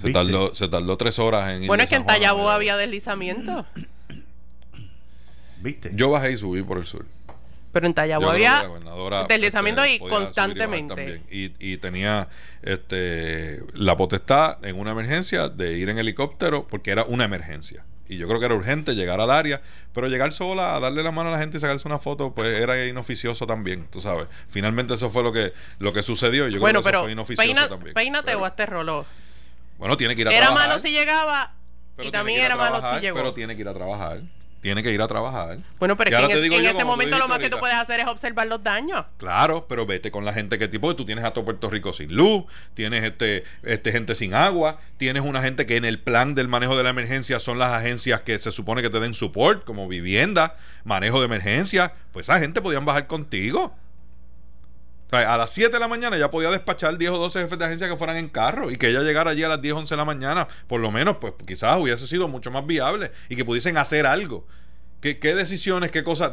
Se 0.00 0.12
tardó, 0.12 0.54
se 0.54 0.68
tardó, 0.68 0.96
tres 0.96 1.18
horas 1.18 1.52
en 1.52 1.66
Bueno, 1.66 1.84
es 1.84 1.90
que 1.90 1.96
en 1.96 2.06
Tallabó 2.06 2.50
había 2.50 2.76
deslizamiento. 2.76 3.64
¿Viste? 5.60 5.92
Yo 5.94 6.10
bajé 6.10 6.32
y 6.32 6.36
subí 6.36 6.62
por 6.62 6.78
el 6.78 6.86
sur. 6.86 7.06
Pero 7.72 7.86
en 7.86 7.94
Tallabo 7.94 8.28
había 8.28 8.64
deslizamiento 9.28 9.80
ahí 9.80 9.98
constantemente. 9.98 11.22
Y, 11.30 11.52
y, 11.58 11.76
tenía 11.78 12.28
este, 12.62 13.60
la 13.74 13.96
potestad 13.96 14.62
en 14.64 14.78
una 14.78 14.90
emergencia 14.90 15.48
de 15.48 15.78
ir 15.78 15.88
en 15.88 15.98
helicóptero 15.98 16.66
porque 16.68 16.90
era 16.90 17.04
una 17.04 17.24
emergencia. 17.24 17.84
Y 18.12 18.18
yo 18.18 18.28
creo 18.28 18.40
que 18.40 18.46
era 18.46 18.54
urgente 18.54 18.94
llegar 18.94 19.20
al 19.20 19.30
área, 19.30 19.62
pero 19.92 20.08
llegar 20.08 20.32
sola 20.32 20.76
a 20.76 20.80
darle 20.80 21.02
la 21.02 21.10
mano 21.10 21.30
a 21.30 21.32
la 21.32 21.38
gente 21.38 21.56
y 21.56 21.60
sacarse 21.60 21.88
una 21.88 21.98
foto, 21.98 22.34
pues 22.34 22.54
era 22.54 22.84
inoficioso 22.84 23.46
también, 23.46 23.86
tú 23.88 24.00
sabes. 24.00 24.26
Finalmente 24.48 24.94
eso 24.94 25.10
fue 25.10 25.22
lo 25.22 25.32
que 25.32 25.52
lo 25.78 25.92
que 25.92 26.02
sucedió. 26.02 26.48
Y 26.48 26.52
yo 26.52 26.60
bueno, 26.60 26.80
creo 26.80 26.82
que 26.82 26.88
pero 26.88 26.98
eso 26.98 27.04
fue 27.04 27.12
inoficioso 27.12 27.68
también. 27.68 27.94
Peínate 27.94 28.34
o 28.34 28.44
hazte 28.44 28.66
rollo. 28.66 29.06
Bueno, 29.78 29.96
tiene 29.96 30.14
que 30.14 30.20
ir 30.22 30.28
a 30.28 30.30
era 30.30 30.46
trabajar. 30.46 30.66
Era 30.66 30.74
malo 30.74 30.82
si 30.82 30.90
llegaba 30.90 31.54
y 31.98 32.10
también 32.10 32.40
era 32.40 32.56
malo 32.56 32.82
si 32.94 33.00
llegó. 33.00 33.16
Pero 33.16 33.34
tiene 33.34 33.56
que 33.56 33.62
ir 33.62 33.68
a 33.68 33.74
trabajar 33.74 34.20
tiene 34.62 34.82
que 34.82 34.92
ir 34.92 35.02
a 35.02 35.08
trabajar. 35.08 35.58
Bueno, 35.80 35.96
pero 35.96 36.16
es 36.16 36.28
que 36.28 36.56
en, 36.56 36.64
ese 36.64 36.84
momento 36.84 37.18
lo 37.18 37.26
más 37.26 37.40
que 37.40 37.50
tú 37.50 37.58
puedes 37.58 37.76
hacer 37.76 38.00
es 38.00 38.06
observar 38.06 38.46
los 38.46 38.62
daños. 38.62 39.04
Claro, 39.18 39.66
pero 39.68 39.84
vete 39.84 40.12
con 40.12 40.24
la 40.24 40.32
gente 40.32 40.56
que 40.58 40.68
tipo, 40.68 40.94
tú 40.94 41.04
tienes 41.04 41.24
a 41.24 41.32
todo 41.32 41.44
Puerto 41.44 41.68
Rico 41.68 41.92
sin 41.92 42.14
luz, 42.14 42.44
tienes 42.74 43.02
este, 43.02 43.42
este 43.64 43.90
gente 43.90 44.14
sin 44.14 44.34
agua, 44.34 44.78
tienes 44.98 45.24
una 45.24 45.42
gente 45.42 45.66
que 45.66 45.76
en 45.76 45.84
el 45.84 45.98
plan 45.98 46.36
del 46.36 46.46
manejo 46.46 46.76
de 46.76 46.84
la 46.84 46.90
emergencia 46.90 47.40
son 47.40 47.58
las 47.58 47.72
agencias 47.72 48.20
que 48.20 48.38
se 48.38 48.52
supone 48.52 48.82
que 48.82 48.90
te 48.90 49.00
den 49.00 49.14
support, 49.14 49.64
como 49.64 49.88
vivienda, 49.88 50.56
manejo 50.84 51.18
de 51.18 51.26
emergencia, 51.26 51.94
pues 52.12 52.26
esa 52.28 52.38
gente 52.38 52.62
podían 52.62 52.84
bajar 52.84 53.08
contigo. 53.08 53.76
A 55.12 55.36
las 55.36 55.50
7 55.50 55.70
de 55.70 55.78
la 55.78 55.88
mañana 55.88 56.16
ya 56.16 56.30
podía 56.30 56.50
despachar 56.50 56.96
10 56.96 57.10
o 57.12 57.18
12 57.18 57.40
jefes 57.40 57.58
de 57.58 57.64
agencia 57.66 57.88
que 57.88 57.96
fueran 57.96 58.16
en 58.16 58.28
carro 58.28 58.70
y 58.70 58.76
que 58.76 58.88
ella 58.88 59.00
llegara 59.00 59.32
allí 59.32 59.42
a 59.44 59.48
las 59.48 59.60
10 59.60 59.74
o 59.74 59.78
11 59.78 59.94
de 59.94 59.98
la 59.98 60.04
mañana, 60.04 60.48
por 60.66 60.80
lo 60.80 60.90
menos, 60.90 61.18
pues 61.18 61.34
quizás 61.46 61.78
hubiese 61.78 62.06
sido 62.06 62.28
mucho 62.28 62.50
más 62.50 62.66
viable 62.66 63.12
y 63.28 63.36
que 63.36 63.44
pudiesen 63.44 63.76
hacer 63.76 64.06
algo. 64.06 64.46
¿Qué, 65.00 65.14
decisiones, 65.34 65.90
qué 65.90 66.04
cosas? 66.04 66.32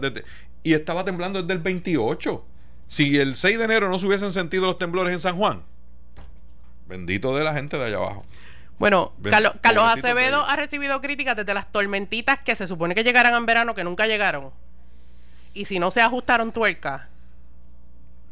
y 0.61 0.73
estaba 0.73 1.03
temblando 1.03 1.41
desde 1.41 1.53
el 1.53 1.59
28. 1.59 2.45
Si 2.87 3.17
el 3.17 3.35
6 3.35 3.57
de 3.57 3.63
enero 3.65 3.89
no 3.89 3.99
se 3.99 4.05
hubiesen 4.05 4.31
sentido 4.31 4.65
los 4.67 4.77
temblores 4.77 5.13
en 5.13 5.19
San 5.19 5.37
Juan, 5.37 5.63
bendito 6.87 7.35
de 7.35 7.43
la 7.43 7.53
gente 7.53 7.77
de 7.77 7.85
allá 7.85 7.97
abajo. 7.97 8.25
Bueno, 8.77 9.13
Carlos, 9.61 9.85
Acevedo 9.85 10.45
ha 10.45 10.55
recibido 10.55 11.01
críticas 11.01 11.35
desde 11.35 11.53
las 11.53 11.71
tormentitas 11.71 12.39
que 12.39 12.55
se 12.55 12.65
supone 12.65 12.95
que 12.95 13.03
llegaran 13.03 13.35
en 13.35 13.45
verano, 13.45 13.75
que 13.75 13.83
nunca 13.83 14.07
llegaron. 14.07 14.51
Y 15.53 15.65
si 15.65 15.79
no 15.79 15.91
se 15.91 16.01
ajustaron 16.01 16.53
tuercas, 16.53 17.08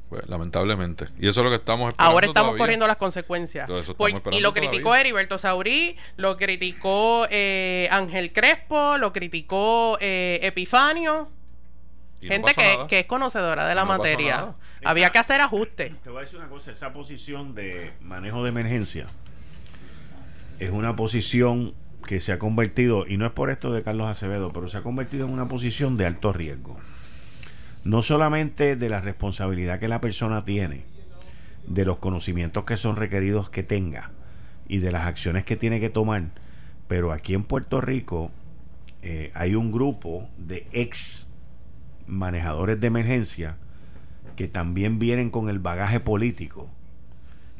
pues, 0.09 0.27
lamentablemente. 0.27 1.07
Y 1.19 1.27
eso 1.27 1.41
es 1.41 1.45
lo 1.45 1.49
que 1.49 1.57
estamos 1.57 1.89
esperando. 1.89 2.13
Ahora 2.13 2.27
estamos 2.27 2.57
corriendo 2.57 2.87
las 2.87 2.97
consecuencias. 2.97 3.69
y 4.31 4.39
lo 4.39 4.53
criticó 4.53 4.95
Heriberto 4.95 5.37
Saurí, 5.37 5.97
lo 6.15 6.37
criticó 6.37 7.27
eh, 7.29 7.87
Ángel 7.91 8.31
Crespo, 8.31 8.97
lo 8.97 9.11
criticó 9.11 9.97
eh, 9.99 10.39
Epifanio. 10.43 11.29
Gente 12.21 12.53
que, 12.87 12.99
es 12.99 13.05
conocedora 13.05 13.67
de 13.67 13.75
la 13.75 13.85
materia. 13.85 14.55
Había 14.83 15.11
que 15.11 15.19
hacer 15.19 15.41
ajustes. 15.41 15.93
Te 16.01 16.09
voy 16.09 16.19
a 16.19 16.21
decir 16.21 16.39
una 16.39 16.49
cosa: 16.49 16.71
esa 16.71 16.93
posición 16.93 17.53
de 17.53 17.93
manejo 18.01 18.43
de 18.43 18.49
emergencia 18.49 19.07
es 20.59 20.71
una 20.71 20.95
posición 20.95 21.75
que 22.07 22.19
se 22.19 22.31
ha 22.31 22.39
convertido, 22.39 23.05
y 23.05 23.17
no 23.17 23.25
es 23.25 23.31
por 23.33 23.49
esto 23.49 23.71
de 23.71 23.83
Carlos 23.83 24.07
Acevedo, 24.07 24.53
pero 24.53 24.69
se 24.69 24.77
ha 24.77 24.81
convertido 24.81 25.25
en 25.25 25.33
una 25.33 25.47
posición 25.47 25.97
de 25.97 26.05
alto 26.05 26.31
riesgo 26.31 26.77
no 27.87 28.03
solamente 28.03 28.75
de 28.75 28.89
la 28.89 28.99
responsabilidad 28.99 29.79
que 29.79 29.87
la 29.87 30.01
persona 30.01 30.43
tiene, 30.43 30.83
de 31.67 31.85
los 31.85 31.99
conocimientos 31.99 32.65
que 32.65 32.75
son 32.75 32.97
requeridos 32.97 33.49
que 33.49 33.63
tenga 33.63 34.11
y 34.67 34.79
de 34.79 34.91
las 34.91 35.07
acciones 35.07 35.45
que 35.45 35.55
tiene 35.55 35.79
que 35.79 35.89
tomar, 35.89 36.25
pero 36.89 37.13
aquí 37.13 37.33
en 37.33 37.45
Puerto 37.45 37.79
Rico 37.79 38.29
eh, 39.03 39.31
hay 39.35 39.55
un 39.55 39.71
grupo 39.71 40.27
de 40.37 40.67
ex 40.73 41.27
manejadores 42.07 42.77
de 42.81 42.87
emergencia 42.87 43.55
que 44.35 44.49
también 44.49 44.99
vienen 44.99 45.29
con 45.29 45.49
el 45.49 45.59
bagaje 45.59 46.01
político 46.01 46.67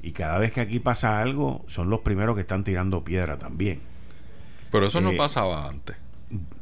y 0.01 0.11
cada 0.11 0.39
vez 0.39 0.51
que 0.51 0.59
aquí 0.59 0.79
pasa 0.79 1.21
algo 1.21 1.63
son 1.67 1.89
los 1.89 2.01
primeros 2.01 2.35
que 2.35 2.41
están 2.41 2.65
tirando 2.65 3.05
piedra 3.05 3.37
también. 3.37 3.79
Pero 4.71 4.87
eso 4.87 4.99
no 4.99 5.11
eh, 5.11 5.17
pasaba 5.17 5.69
antes. 5.69 5.95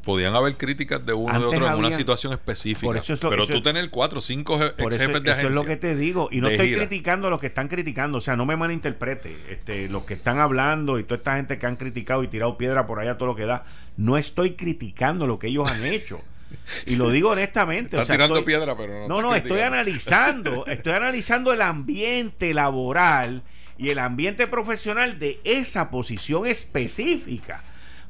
Podían 0.03 0.35
haber 0.35 0.57
críticas 0.57 1.03
de 1.05 1.13
uno 1.13 1.39
de 1.39 1.45
otro 1.45 1.67
en 1.67 1.73
una 1.73 1.91
situación 1.91 2.33
específica. 2.33 3.01
pero 3.29 3.47
tú 3.47 3.61
tener 3.61 3.89
cuatro 3.89 4.19
o 4.19 4.21
cinco 4.21 4.63
ex 4.63 4.97
jefes 4.97 5.23
de 5.23 5.31
agencia. 5.31 5.33
Eso 5.33 5.47
es 5.49 5.55
lo 5.55 5.65
que 5.65 5.75
te 5.75 5.95
digo. 5.95 6.29
Y 6.31 6.41
no 6.41 6.47
estoy 6.47 6.73
criticando 6.73 7.27
a 7.27 7.29
los 7.29 7.39
que 7.39 7.47
están 7.47 7.67
criticando. 7.67 8.19
O 8.19 8.21
sea, 8.21 8.35
no 8.35 8.45
me 8.45 8.55
malinterprete. 8.55 9.35
Este, 9.49 9.89
los 9.89 10.05
que 10.05 10.13
están 10.13 10.39
hablando 10.39 10.99
y 10.99 11.03
toda 11.03 11.17
esta 11.17 11.35
gente 11.35 11.57
que 11.57 11.65
han 11.65 11.75
criticado 11.75 12.23
y 12.23 12.27
tirado 12.27 12.57
piedra 12.57 12.85
por 12.85 12.99
allá, 12.99 13.17
todo 13.17 13.27
lo 13.27 13.35
que 13.35 13.45
da. 13.45 13.65
No 13.97 14.17
estoy 14.17 14.51
criticando 14.51 15.25
lo 15.25 15.39
que 15.39 15.47
ellos 15.47 15.69
han 15.71 15.83
hecho. 15.85 16.21
Y 16.85 16.95
lo 16.95 17.09
digo 17.09 17.31
honestamente. 17.31 17.99
Están 17.99 18.17
tirando 18.17 18.45
piedra, 18.45 18.77
pero 18.77 19.07
no. 19.07 19.07
No, 19.07 19.21
no, 19.21 19.35
estoy 19.35 19.61
analizando. 19.61 20.65
Estoy 20.67 20.93
analizando 20.93 21.51
el 21.53 21.61
ambiente 21.61 22.53
laboral 22.53 23.43
y 23.77 23.89
el 23.89 23.99
ambiente 23.99 24.47
profesional 24.47 25.19
de 25.19 25.39
esa 25.43 25.89
posición 25.89 26.45
específica. 26.45 27.63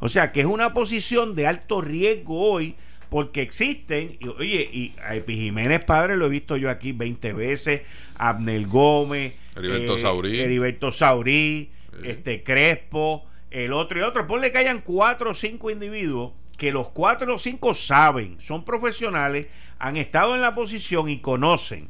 O 0.05 0.09
sea, 0.09 0.31
que 0.31 0.41
es 0.41 0.45
una 0.45 0.71
posición 0.71 1.33
de 1.33 1.47
alto 1.47 1.81
riesgo 1.81 2.39
hoy 2.39 2.75
porque 3.09 3.41
existen, 3.41 4.17
y, 4.19 4.27
oye, 4.27 4.69
y 4.71 4.93
a 5.01 5.15
Epi 5.15 5.35
Jiménez 5.35 5.83
Padre 5.83 6.15
lo 6.15 6.27
he 6.27 6.29
visto 6.29 6.57
yo 6.57 6.69
aquí 6.69 6.91
20 6.91 7.33
veces, 7.33 7.81
Abnel 8.15 8.67
Gómez, 8.67 9.33
Heriberto 9.55 9.95
eh, 9.95 9.99
Saurí, 9.99 10.39
Heriberto 10.39 10.91
Saurí 10.91 11.71
este 12.03 12.43
Crespo, 12.43 13.25
el 13.49 13.73
otro 13.73 13.97
y 13.97 14.03
otro. 14.03 14.27
Ponle 14.27 14.51
que 14.51 14.59
hayan 14.59 14.81
cuatro 14.81 15.31
o 15.31 15.33
cinco 15.33 15.71
individuos 15.71 16.33
que 16.55 16.71
los 16.71 16.89
cuatro 16.89 17.33
o 17.33 17.39
cinco 17.39 17.73
saben, 17.73 18.37
son 18.39 18.63
profesionales, 18.63 19.47
han 19.79 19.97
estado 19.97 20.35
en 20.35 20.41
la 20.41 20.53
posición 20.53 21.09
y 21.09 21.17
conocen. 21.17 21.89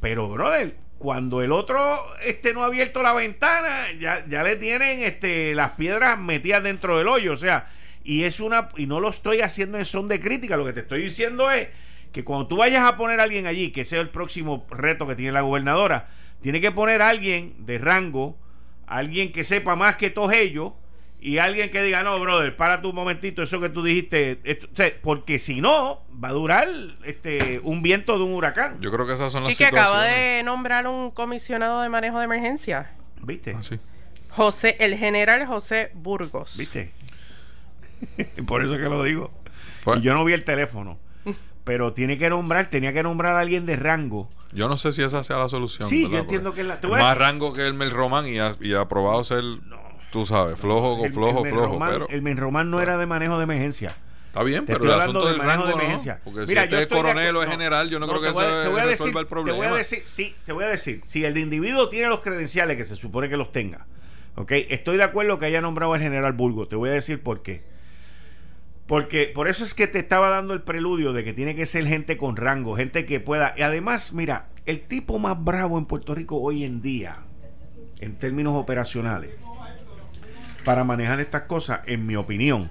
Pero, 0.00 0.26
brother, 0.30 0.74
cuando 1.02 1.42
el 1.42 1.50
otro 1.50 1.80
este, 2.24 2.54
no 2.54 2.62
ha 2.62 2.66
abierto 2.66 3.02
la 3.02 3.12
ventana, 3.12 3.90
ya, 3.98 4.24
ya 4.28 4.44
le 4.44 4.54
tienen 4.54 5.02
este, 5.02 5.52
las 5.52 5.72
piedras 5.72 6.16
metidas 6.16 6.62
dentro 6.62 6.96
del 6.96 7.08
hoyo. 7.08 7.32
O 7.32 7.36
sea, 7.36 7.68
y 8.04 8.22
es 8.22 8.38
una, 8.38 8.68
y 8.76 8.86
no 8.86 9.00
lo 9.00 9.08
estoy 9.08 9.40
haciendo 9.40 9.78
en 9.78 9.84
son 9.84 10.06
de 10.06 10.20
crítica, 10.20 10.56
lo 10.56 10.64
que 10.64 10.72
te 10.72 10.78
estoy 10.78 11.02
diciendo 11.02 11.50
es 11.50 11.66
que 12.12 12.22
cuando 12.22 12.46
tú 12.46 12.58
vayas 12.58 12.84
a 12.84 12.96
poner 12.96 13.18
a 13.18 13.24
alguien 13.24 13.48
allí, 13.48 13.72
que 13.72 13.84
sea 13.84 14.00
el 14.00 14.10
próximo 14.10 14.64
reto 14.70 15.08
que 15.08 15.16
tiene 15.16 15.32
la 15.32 15.40
gobernadora, 15.40 16.08
tiene 16.40 16.60
que 16.60 16.70
poner 16.70 17.02
a 17.02 17.08
alguien 17.08 17.66
de 17.66 17.78
rango, 17.78 18.38
alguien 18.86 19.32
que 19.32 19.42
sepa 19.42 19.74
más 19.74 19.96
que 19.96 20.08
todos 20.08 20.32
ellos, 20.32 20.74
y 21.22 21.38
alguien 21.38 21.70
que 21.70 21.80
diga, 21.82 22.02
no, 22.02 22.18
brother, 22.18 22.56
para 22.56 22.82
tu 22.82 22.90
un 22.90 22.96
momentito, 22.96 23.42
eso 23.42 23.60
que 23.60 23.68
tú 23.68 23.84
dijiste, 23.84 24.40
porque 25.02 25.38
si 25.38 25.60
no, 25.60 26.02
va 26.22 26.28
a 26.28 26.32
durar 26.32 26.68
este 27.04 27.60
un 27.62 27.80
viento 27.80 28.18
de 28.18 28.24
un 28.24 28.34
huracán. 28.34 28.80
Yo 28.80 28.90
creo 28.90 29.06
que 29.06 29.14
esas 29.14 29.30
son 29.30 29.44
las 29.44 29.52
y 29.52 29.56
que 29.56 29.66
acaba 29.66 30.02
de 30.02 30.42
nombrar 30.42 30.88
un 30.88 31.12
comisionado 31.12 31.80
de 31.82 31.88
manejo 31.88 32.18
de 32.18 32.24
emergencia. 32.24 32.90
¿Viste? 33.22 33.54
Ah, 33.56 33.76
José, 34.30 34.76
el 34.80 34.96
general 34.96 35.46
José 35.46 35.92
Burgos. 35.94 36.56
¿Viste? 36.56 36.92
Por 38.46 38.64
eso 38.64 38.76
que 38.76 38.88
lo 38.88 39.04
digo. 39.04 39.30
Pues- 39.84 40.00
y 40.00 40.02
yo 40.02 40.14
no 40.14 40.24
vi 40.24 40.32
el 40.32 40.44
teléfono. 40.44 40.98
Pero 41.64 41.92
tiene 41.92 42.18
que 42.18 42.28
nombrar, 42.28 42.68
tenía 42.68 42.92
que 42.92 43.04
nombrar 43.04 43.36
a 43.36 43.40
alguien 43.40 43.66
de 43.66 43.76
rango. 43.76 44.28
Yo 44.52 44.68
no 44.68 44.76
sé 44.76 44.90
si 44.90 45.02
esa 45.02 45.22
sea 45.22 45.38
la 45.38 45.48
solución. 45.48 45.88
Sí, 45.88 46.08
yo 46.10 46.18
entiendo 46.18 46.52
que 46.52 46.62
es 46.62 46.66
la. 46.66 46.80
más 46.82 47.16
rango 47.16 47.52
que 47.52 47.64
el 47.64 47.74
Mel 47.74 47.92
Román 47.92 48.26
y, 48.26 48.40
ha, 48.40 48.56
y 48.60 48.74
aprobado 48.74 49.22
ser 49.22 49.44
Tú 50.12 50.26
sabes, 50.26 50.60
flojo, 50.60 51.02
flojo, 51.08 51.42
flojo. 51.42 51.78
pero... 51.78 52.06
El 52.10 52.20
Menromán 52.20 52.70
no 52.70 52.82
era 52.82 52.98
de 52.98 53.06
manejo 53.06 53.38
de 53.38 53.44
emergencia. 53.44 53.96
Está 54.26 54.42
bien, 54.42 54.66
pero 54.66 54.84
el 54.84 55.00
asunto 55.00 55.26
del 55.26 55.38
rango 55.40 55.66
de 55.66 55.72
emergencia. 55.72 56.20
Porque 56.22 56.46
Mira, 56.46 56.62
si 56.62 56.68
este 56.68 56.80
es 56.82 56.86
coronel 56.86 57.34
o 57.34 57.42
es 57.42 57.48
general, 57.48 57.88
yo 57.88 57.98
no, 57.98 58.06
creo 58.06 58.20
que 58.20 58.28
eso 58.28 58.86
resuelva 58.86 59.20
el 59.20 59.26
problema. 59.26 59.58
Te 59.58 59.66
voy 59.66 59.74
a 59.74 59.76
decir, 59.76 60.02
sí, 60.04 60.34
te 60.44 60.52
voy 60.52 60.64
a 60.64 60.68
decir, 60.68 61.00
si 61.04 61.24
el 61.24 61.32
de 61.32 61.40
individuo 61.40 61.88
tiene 61.88 62.08
los 62.08 62.20
credenciales 62.20 62.76
que 62.76 62.84
se 62.84 62.94
supone 62.94 63.30
que 63.30 63.38
los 63.38 63.52
tenga, 63.52 63.86
¿ok? 64.36 64.52
Estoy 64.52 64.98
de 64.98 65.02
acuerdo 65.02 65.38
que 65.38 65.46
haya 65.46 65.62
nombrado 65.62 65.94
al 65.94 66.00
general 66.00 66.34
Bulgo. 66.34 66.68
Te 66.68 66.76
voy 66.76 66.90
a 66.90 66.92
decir 66.92 67.22
por 67.22 67.42
qué. 67.42 67.62
Porque 68.86 69.30
por 69.34 69.48
eso 69.48 69.64
es 69.64 69.72
que 69.72 69.86
te 69.86 69.98
estaba 69.98 70.28
dando 70.28 70.52
el 70.52 70.62
preludio 70.62 71.12
de 71.12 71.24
que 71.24 71.32
tiene 71.32 71.54
que 71.54 71.64
ser 71.64 71.86
gente 71.86 72.18
con 72.18 72.36
rango, 72.36 72.76
gente 72.76 73.06
que 73.06 73.20
pueda. 73.20 73.54
Y 73.56 73.62
además, 73.62 74.12
mira, 74.12 74.48
el 74.66 74.80
tipo 74.82 75.18
más 75.18 75.42
bravo 75.42 75.78
en 75.78 75.86
Puerto 75.86 76.14
Rico 76.14 76.36
hoy 76.36 76.64
en 76.64 76.80
día, 76.80 77.18
en 78.00 78.16
términos 78.16 78.54
operacionales, 78.56 79.30
para 80.64 80.84
manejar 80.84 81.20
estas 81.20 81.42
cosas, 81.42 81.80
en 81.86 82.06
mi 82.06 82.16
opinión, 82.16 82.70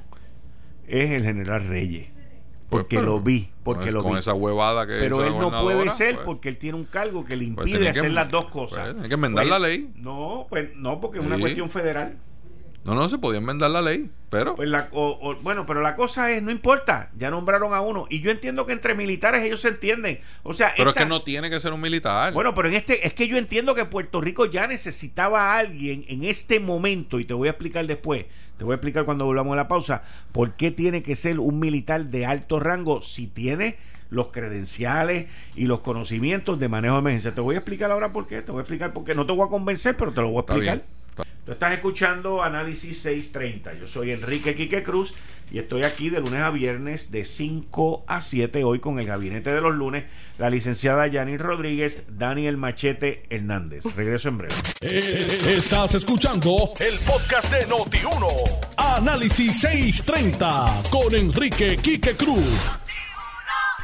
es 0.87 1.11
el 1.11 1.23
general 1.23 1.67
Reyes. 1.67 2.07
Pues, 2.69 2.85
porque 2.85 3.01
lo 3.01 3.19
vi, 3.19 3.49
porque 3.63 3.91
lo 3.91 4.01
con 4.01 4.17
esa 4.17 4.33
huevada 4.33 4.87
que 4.87 4.93
Pero 4.93 5.25
él 5.25 5.37
no 5.37 5.61
puede 5.61 5.91
ser 5.91 6.15
pues. 6.15 6.25
porque 6.25 6.47
él 6.47 6.57
tiene 6.57 6.77
un 6.77 6.85
cargo 6.85 7.25
que 7.25 7.35
le 7.35 7.51
pues 7.51 7.67
impide 7.67 7.89
hacer 7.89 8.11
las 8.11 8.31
dos 8.31 8.45
cosas. 8.45 8.95
hay 9.01 9.09
que 9.09 9.15
enmendar 9.15 9.45
la 9.45 9.59
ley. 9.59 9.91
No, 9.97 10.47
pues 10.49 10.73
no, 10.77 11.01
porque 11.01 11.19
es 11.19 11.25
una 11.25 11.37
cuestión 11.37 11.69
federal. 11.69 12.17
No, 12.83 12.95
no, 12.95 13.07
se 13.09 13.19
podía 13.19 13.39
enmendar 13.39 13.69
la 13.69 13.81
ley, 13.81 14.09
pero... 14.31 14.55
Pues 14.55 14.67
la, 14.67 14.89
bueno, 15.43 15.67
pero 15.67 15.81
la 15.81 15.95
cosa 15.95 16.31
es, 16.31 16.41
no 16.41 16.49
importa, 16.49 17.11
ya 17.15 17.29
nombraron 17.29 17.75
a 17.75 17.81
uno. 17.81 18.07
Y 18.09 18.21
yo 18.21 18.31
entiendo 18.31 18.65
que 18.65 18.73
entre 18.73 18.95
militares 18.95 19.43
ellos 19.43 19.61
se 19.61 19.67
entienden. 19.67 20.19
O 20.41 20.53
sea... 20.55 20.73
Pero 20.75 20.89
es 20.89 20.95
que 20.95 21.05
no 21.05 21.21
tiene 21.21 21.51
que 21.51 21.59
ser 21.59 21.73
un 21.73 21.81
militar. 21.81 22.33
Bueno, 22.33 22.55
pero 22.55 22.69
en 22.69 22.73
este, 22.73 23.05
es 23.05 23.13
que 23.13 23.27
yo 23.27 23.37
entiendo 23.37 23.75
que 23.75 23.85
Puerto 23.85 24.19
Rico 24.19 24.45
ya 24.45 24.65
necesitaba 24.65 25.53
a 25.53 25.59
alguien 25.59 26.05
en 26.07 26.23
este 26.23 26.59
momento, 26.59 27.19
y 27.19 27.25
te 27.25 27.35
voy 27.35 27.49
a 27.49 27.51
explicar 27.51 27.85
después, 27.85 28.25
te 28.57 28.63
voy 28.63 28.71
a 28.73 28.75
explicar 28.75 29.05
cuando 29.05 29.25
volvamos 29.25 29.53
a 29.53 29.57
la 29.57 29.67
pausa, 29.67 30.01
por 30.31 30.53
qué 30.53 30.71
tiene 30.71 31.03
que 31.03 31.15
ser 31.15 31.39
un 31.39 31.59
militar 31.59 32.05
de 32.05 32.25
alto 32.25 32.59
rango 32.59 33.03
si 33.03 33.27
tiene 33.27 33.77
los 34.09 34.27
credenciales 34.27 35.27
y 35.55 35.65
los 35.65 35.81
conocimientos 35.81 36.59
de 36.59 36.67
manejo 36.67 36.95
de 36.95 36.99
emergencia. 36.99 37.33
Te 37.33 37.41
voy 37.41 37.55
a 37.55 37.59
explicar 37.59 37.91
ahora 37.91 38.11
por 38.11 38.27
qué, 38.27 38.41
te 38.41 38.51
voy 38.51 38.59
a 38.59 38.61
explicar 38.61 38.91
por 38.91 39.03
qué. 39.03 39.15
No 39.15 39.25
te 39.25 39.33
voy 39.33 39.45
a 39.45 39.49
convencer, 39.49 39.95
pero 39.95 40.11
te 40.11 40.21
lo 40.21 40.29
voy 40.29 40.37
a 40.37 40.41
explicar. 40.41 40.81
Tú 41.51 41.55
estás 41.55 41.73
escuchando 41.73 42.41
Análisis 42.41 43.01
630. 43.01 43.73
Yo 43.73 43.85
soy 43.85 44.11
Enrique 44.11 44.55
Quique 44.55 44.83
Cruz 44.83 45.13
y 45.51 45.59
estoy 45.59 45.83
aquí 45.83 46.09
de 46.09 46.21
lunes 46.21 46.39
a 46.39 46.49
viernes 46.49 47.11
de 47.11 47.25
5 47.25 48.05
a 48.07 48.21
7 48.21 48.63
hoy 48.63 48.79
con 48.79 48.99
el 48.99 49.05
gabinete 49.05 49.51
de 49.51 49.59
los 49.59 49.75
lunes, 49.75 50.05
la 50.37 50.49
licenciada 50.49 51.07
Yanni 51.07 51.35
Rodríguez, 51.35 52.03
Daniel 52.07 52.55
Machete 52.55 53.23
Hernández. 53.29 53.83
Regreso 53.97 54.29
en 54.29 54.37
breve. 54.37 54.55
Eh, 54.79 55.41
estás 55.57 55.93
escuchando 55.93 56.71
el 56.79 56.97
podcast 56.99 57.51
de 57.51 57.67
Noti1. 57.67 58.27
Análisis 58.77 59.59
630 59.59 60.83
con 60.89 61.13
Enrique 61.13 61.75
Quique 61.75 62.15
Cruz. 62.15 62.79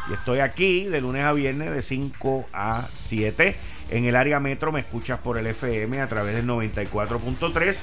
Y 0.10 0.14
estoy 0.14 0.40
aquí 0.40 0.86
de 0.86 1.02
lunes 1.02 1.26
a 1.26 1.34
viernes 1.34 1.72
de 1.72 1.82
5 1.82 2.46
a 2.54 2.88
7 2.90 3.58
en 3.90 4.06
el 4.06 4.16
área 4.16 4.40
metro 4.40 4.72
me 4.72 4.82
escuchas 4.82 5.20
por 5.20 5.38
el 5.38 5.48
FM 5.48 6.02
a 6.02 6.08
través 6.08 6.36
del 6.36 6.46
94.3. 6.46 7.80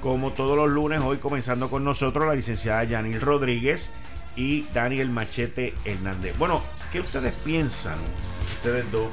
Como 0.00 0.32
todos 0.32 0.56
los 0.56 0.68
lunes, 0.68 1.00
hoy 1.00 1.16
comenzando 1.18 1.70
con 1.70 1.84
nosotros 1.84 2.26
la 2.26 2.34
licenciada 2.34 2.84
Yanil 2.84 3.20
Rodríguez 3.20 3.90
y 4.36 4.66
Daniel 4.74 5.08
Machete 5.08 5.74
Hernández. 5.84 6.36
Bueno, 6.38 6.62
¿qué 6.92 7.00
ustedes 7.00 7.32
piensan, 7.44 7.96
ustedes 8.56 8.90
dos, 8.90 9.10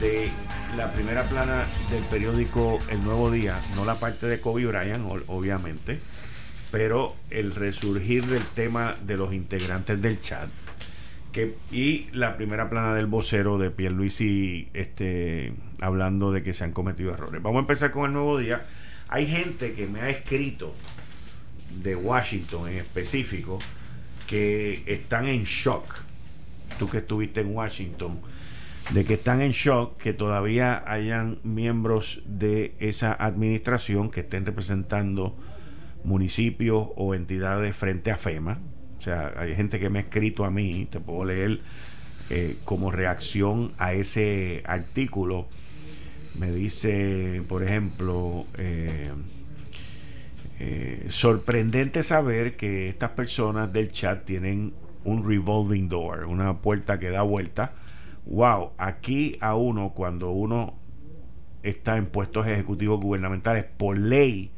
de 0.00 0.30
la 0.76 0.92
primera 0.92 1.24
plana 1.24 1.64
del 1.90 2.04
periódico 2.04 2.78
El 2.88 3.02
Nuevo 3.02 3.30
Día? 3.30 3.58
No 3.74 3.84
la 3.84 3.96
parte 3.96 4.26
de 4.26 4.40
Kobe 4.40 4.66
Bryant, 4.66 5.04
obviamente, 5.26 6.00
pero 6.70 7.16
el 7.30 7.54
resurgir 7.54 8.26
del 8.26 8.44
tema 8.44 8.94
de 9.02 9.16
los 9.16 9.32
integrantes 9.32 10.00
del 10.00 10.20
chat 10.20 10.48
y 11.70 12.08
la 12.12 12.36
primera 12.36 12.70
plana 12.70 12.94
del 12.94 13.06
vocero 13.06 13.58
de 13.58 13.70
Pierluisi 13.70 14.68
este, 14.74 15.52
hablando 15.80 16.32
de 16.32 16.42
que 16.42 16.52
se 16.52 16.64
han 16.64 16.72
cometido 16.72 17.12
errores. 17.12 17.42
Vamos 17.42 17.58
a 17.58 17.60
empezar 17.60 17.90
con 17.90 18.06
el 18.06 18.12
nuevo 18.12 18.38
día. 18.38 18.64
Hay 19.08 19.26
gente 19.26 19.72
que 19.74 19.86
me 19.86 20.00
ha 20.00 20.08
escrito 20.08 20.74
de 21.82 21.96
Washington 21.96 22.68
en 22.68 22.78
específico 22.78 23.58
que 24.26 24.82
están 24.86 25.26
en 25.26 25.44
shock. 25.44 25.84
Tú 26.78 26.88
que 26.88 26.98
estuviste 26.98 27.40
en 27.40 27.54
Washington, 27.54 28.18
de 28.90 29.04
que 29.04 29.14
están 29.14 29.40
en 29.40 29.52
shock 29.52 29.96
que 29.98 30.12
todavía 30.12 30.82
hayan 30.86 31.38
miembros 31.42 32.22
de 32.26 32.74
esa 32.80 33.12
administración 33.12 34.10
que 34.10 34.20
estén 34.20 34.44
representando 34.44 35.36
municipios 36.04 36.88
o 36.96 37.14
entidades 37.14 37.74
frente 37.76 38.10
a 38.10 38.16
FEMA, 38.16 38.58
sea, 39.06 39.32
hay 39.36 39.54
gente 39.54 39.78
que 39.78 39.88
me 39.88 40.00
ha 40.00 40.02
escrito 40.02 40.44
a 40.44 40.50
mí, 40.50 40.88
te 40.90 41.00
puedo 41.00 41.24
leer 41.24 41.60
eh, 42.28 42.56
como 42.64 42.90
reacción 42.90 43.72
a 43.78 43.92
ese 43.92 44.62
artículo. 44.66 45.46
Me 46.38 46.50
dice, 46.50 47.42
por 47.48 47.62
ejemplo, 47.62 48.46
eh, 48.58 49.12
eh, 50.58 51.06
sorprendente 51.08 52.02
saber 52.02 52.56
que 52.56 52.88
estas 52.88 53.10
personas 53.10 53.72
del 53.72 53.92
chat 53.92 54.24
tienen 54.24 54.74
un 55.04 55.26
revolving 55.26 55.88
door, 55.88 56.24
una 56.24 56.54
puerta 56.54 56.98
que 56.98 57.10
da 57.10 57.22
vuelta. 57.22 57.74
Wow, 58.26 58.72
aquí 58.76 59.38
a 59.40 59.54
uno, 59.54 59.92
cuando 59.94 60.32
uno 60.32 60.74
está 61.62 61.96
en 61.96 62.06
puestos 62.06 62.46
ejecutivos 62.46 63.00
gubernamentales, 63.00 63.64
por 63.64 63.96
ley, 63.96 64.50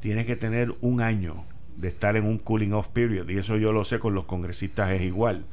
tiene 0.00 0.26
que 0.26 0.34
tener 0.34 0.74
un 0.80 1.00
año 1.00 1.44
de 1.76 1.88
estar 1.88 2.16
en 2.16 2.24
un 2.24 2.38
cooling 2.38 2.72
off 2.72 2.88
period. 2.88 3.28
Y 3.28 3.38
eso 3.38 3.56
yo 3.56 3.68
lo 3.68 3.84
sé 3.84 3.98
con 3.98 4.14
los 4.14 4.24
congresistas 4.24 4.92
es 4.92 5.02
igual. 5.02 5.44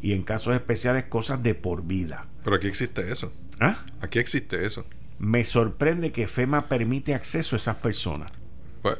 Y 0.00 0.12
en 0.12 0.22
casos 0.22 0.54
especiales, 0.54 1.04
cosas 1.04 1.42
de 1.42 1.54
por 1.54 1.84
vida. 1.84 2.26
Pero 2.44 2.56
aquí 2.56 2.66
existe 2.66 3.10
eso. 3.10 3.32
¿Ah? 3.60 3.84
Aquí 4.00 4.18
existe 4.18 4.66
eso. 4.66 4.86
Me 5.18 5.44
sorprende 5.44 6.12
que 6.12 6.26
FEMA 6.26 6.68
permite 6.68 7.14
acceso 7.14 7.56
a 7.56 7.58
esas 7.58 7.76
personas. 7.76 8.30
Pues, 8.82 8.98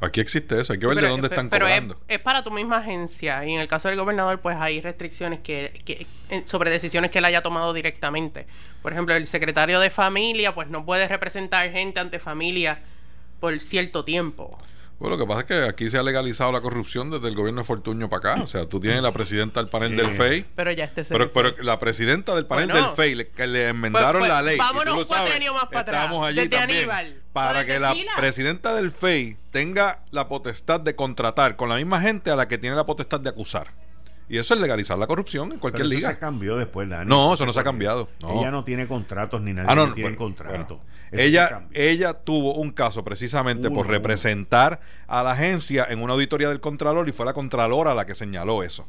Aquí 0.00 0.20
existe 0.20 0.60
eso, 0.60 0.72
hay 0.72 0.78
que 0.78 0.86
ver 0.86 0.96
de 0.98 1.08
dónde 1.08 1.26
están 1.26 1.50
pero 1.50 1.66
cobrando. 1.66 2.00
Es, 2.06 2.20
para 2.20 2.44
tu 2.44 2.52
misma 2.52 2.78
agencia 2.78 3.44
y 3.44 3.54
en 3.54 3.60
el 3.60 3.66
caso 3.66 3.88
del 3.88 3.96
gobernador 3.98 4.40
pues 4.40 4.56
hay 4.56 4.80
restricciones 4.80 5.40
que, 5.40 6.06
sobre 6.44 6.70
decisiones 6.70 7.10
que 7.10 7.18
él 7.18 7.24
haya 7.24 7.42
tomado 7.42 7.72
directamente. 7.72 8.46
Por 8.80 8.92
ejemplo, 8.92 9.16
el 9.16 9.26
secretario 9.26 9.80
de 9.80 9.90
familia 9.90 10.54
pues 10.54 10.68
no 10.68 10.84
puede 10.84 11.08
representar 11.08 11.68
gente 11.72 11.98
ante 11.98 12.20
familia 12.20 12.78
por 13.40 13.58
cierto 13.58 14.04
tiempo. 14.04 14.56
Bueno, 14.98 15.16
lo 15.16 15.22
que 15.22 15.28
pasa 15.28 15.40
es 15.40 15.46
que 15.46 15.68
aquí 15.68 15.90
se 15.90 15.98
ha 15.98 16.02
legalizado 16.02 16.50
la 16.50 16.60
corrupción 16.60 17.08
desde 17.10 17.28
el 17.28 17.36
gobierno 17.36 17.60
de 17.60 17.64
Fortuño 17.64 18.08
para 18.08 18.32
acá. 18.32 18.42
O 18.42 18.48
sea, 18.48 18.66
tú 18.66 18.80
tienes 18.80 19.00
la 19.00 19.12
presidenta 19.12 19.60
del 19.60 19.70
panel 19.70 19.96
del 19.96 20.10
FEI. 20.10 20.44
Pero 20.56 20.72
ya 20.72 20.84
este 20.84 21.04
pero, 21.04 21.32
pero 21.32 21.54
la 21.62 21.78
presidenta 21.78 22.34
del 22.34 22.46
panel 22.46 22.68
del 22.68 22.84
FEI, 22.96 23.26
que 23.26 23.46
le 23.46 23.68
enmendaron 23.68 24.20
pues, 24.20 24.30
pues, 24.30 24.30
la 24.30 24.42
ley. 24.42 24.58
Vámonos 24.58 25.06
cuatro 25.06 25.34
años 25.34 25.54
más 25.54 25.66
para 25.66 25.80
atrás. 25.80 26.10
Allí 26.22 26.48
desde 26.48 26.58
Aníbal. 26.58 27.22
Para 27.32 27.64
que 27.64 27.78
la 27.78 27.94
presidenta 28.16 28.74
del 28.74 28.90
FEI 28.90 29.36
tenga 29.52 30.02
la 30.10 30.28
potestad 30.28 30.80
de 30.80 30.96
contratar 30.96 31.54
con 31.54 31.68
la 31.68 31.76
misma 31.76 32.00
gente 32.00 32.32
a 32.32 32.36
la 32.36 32.48
que 32.48 32.58
tiene 32.58 32.74
la 32.74 32.84
potestad 32.84 33.20
de 33.20 33.30
acusar. 33.30 33.68
Y 34.28 34.38
eso 34.38 34.54
es 34.54 34.60
legalizar 34.60 34.98
la 34.98 35.06
corrupción 35.06 35.52
en 35.52 35.58
cualquier 35.58 35.86
liga. 35.86 36.08
Eso 36.08 36.16
se 36.16 36.18
cambió 36.18 36.56
después, 36.56 36.88
Dani. 36.88 37.08
No, 37.08 37.32
eso 37.34 37.46
no 37.46 37.52
se 37.52 37.60
ha 37.60 37.64
cambiado. 37.64 38.08
Ella 38.20 38.50
no 38.50 38.64
tiene 38.64 38.86
contratos 38.86 39.40
ni 39.40 39.54
nadie 39.54 39.68
ah, 39.70 39.92
tiene 39.94 40.16
contratos. 40.16 40.78
ella, 41.12 41.66
ella 41.72 42.12
tuvo 42.12 42.54
un 42.54 42.70
caso 42.70 43.02
precisamente 43.04 43.70
por 43.70 43.86
representar 43.86 44.80
a 45.06 45.22
la 45.22 45.32
agencia 45.32 45.86
en 45.88 46.02
una 46.02 46.12
auditoría 46.12 46.48
del 46.48 46.60
Contralor 46.60 47.08
y 47.08 47.12
fue 47.12 47.24
la 47.24 47.32
Contralora 47.32 47.94
la 47.94 48.04
que 48.04 48.14
señaló 48.14 48.62
eso. 48.62 48.86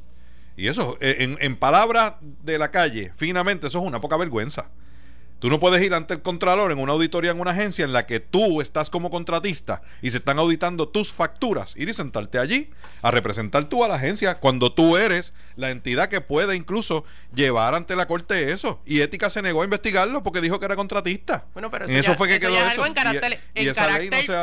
Y 0.57 0.68
eso, 0.68 0.98
en, 0.99 1.38
en 1.40 1.56
palabras 1.56 2.16
de 2.22 2.57
la 2.57 2.70
calle, 2.70 3.14
finamente, 3.16 3.68
eso 3.68 3.80
es 3.80 3.86
una 3.86 4.02
poca 4.02 4.18
vergüenza. 4.18 4.70
Tú 5.40 5.49
no 5.49 5.60
puedes 5.60 5.82
ir 5.82 5.94
ante 5.94 6.14
el 6.14 6.22
contralor 6.22 6.72
en 6.72 6.80
una 6.80 6.91
auditoría 6.91 7.32
en 7.32 7.40
una 7.40 7.52
agencia 7.52 7.86
en 7.86 7.94
la 7.94 8.06
que 8.06 8.20
tú 8.20 8.61
estás 8.61 8.90
como 8.90 9.10
contratista 9.10 9.82
y 10.02 10.11
se 10.11 10.18
están 10.18 10.38
auditando 10.38 10.90
tus 10.90 11.14
facturas, 11.14 11.76
ir 11.78 11.88
y 11.88 11.94
sentarte 11.94 12.40
allí 12.40 12.72
a 13.02 13.11
representar 13.11 13.66
tú 13.66 13.84
a 13.84 13.88
la 13.88 13.95
agencia 13.95 14.40
cuando 14.40 14.74
tú 14.74 14.98
eres 14.98 15.34
la 15.56 15.70
entidad 15.70 16.10
que 16.10 16.20
puede 16.20 16.56
incluso 16.56 17.06
llevar 17.34 17.74
ante 17.74 17.95
la 17.95 18.06
corte 18.06 18.52
eso. 18.52 18.82
Y 18.86 19.02
Ética 19.02 19.30
se 19.30 19.41
negó 19.41 19.61
a 19.61 19.66
investigarlo 19.66 20.24
porque 20.24 20.41
dijo 20.41 20.60
que 20.60 20.66
era 20.66 20.76
contratista. 20.76 21.48
Bueno, 21.53 21.72
pero 21.72 21.86
eso, 21.86 22.16
fue 22.16 22.28
que 22.28 22.40
quedó 22.40 22.57
eso. 22.57 22.66
algo 22.66 22.86
en 22.86 22.94
carácter, 22.94 23.40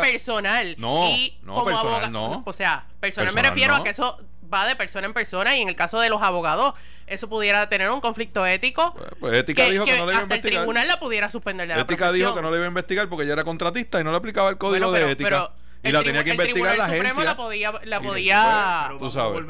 personal. 0.00 0.76
No, 0.78 1.10
no, 1.42 1.64
personal 1.64 2.12
no. 2.12 2.42
O 2.46 2.52
sea, 2.52 2.86
personal, 3.00 3.34
me 3.34 3.42
refiero 3.42 3.74
a 3.74 3.84
que 3.84 3.90
eso 3.90 4.18
va 4.52 4.66
de 4.66 4.76
persona 4.76 5.06
en 5.06 5.14
persona 5.14 5.56
y 5.56 5.62
en 5.62 5.68
el 5.68 5.76
caso 5.76 6.00
de 6.00 6.08
los 6.08 6.22
abogados 6.22 6.74
eso 7.06 7.28
pudiera 7.28 7.68
tener 7.68 7.90
un 7.90 8.00
conflicto 8.00 8.44
ético. 8.46 8.92
Pues, 8.94 9.10
pues 9.20 9.34
ética 9.34 9.64
dijo 9.64 9.84
que, 9.84 9.96
no 9.96 10.06
le 10.06 10.12
iba 10.12 10.20
a 10.20 10.22
investigar. 10.24 10.52
el 10.52 10.58
tribunal 10.60 10.88
la 10.88 11.00
pudiera 11.00 11.30
suspender 11.30 11.68
de 11.68 11.74
la 11.74 11.80
Ética 11.80 12.12
dijo 12.12 12.34
que 12.34 12.42
no 12.42 12.50
le 12.50 12.56
iba 12.56 12.64
a 12.64 12.68
investigar 12.68 13.08
porque 13.08 13.24
ella 13.24 13.34
era 13.34 13.44
contratista 13.44 14.00
y 14.00 14.04
no 14.04 14.10
le 14.10 14.16
aplicaba 14.16 14.50
el 14.50 14.58
código 14.58 14.90
de 14.90 15.12
ética. 15.12 15.52
y 15.82 15.92
la 15.92 16.02
tenía 16.02 16.24
que 16.24 16.30
investigar 16.30 16.76
la 16.76 16.84
agencia. 16.86 17.24
la 17.24 17.36
podía, 17.36 17.72
la 17.84 18.00
podía 18.00 18.92
tú 18.98 19.08
sabes. 19.08 19.46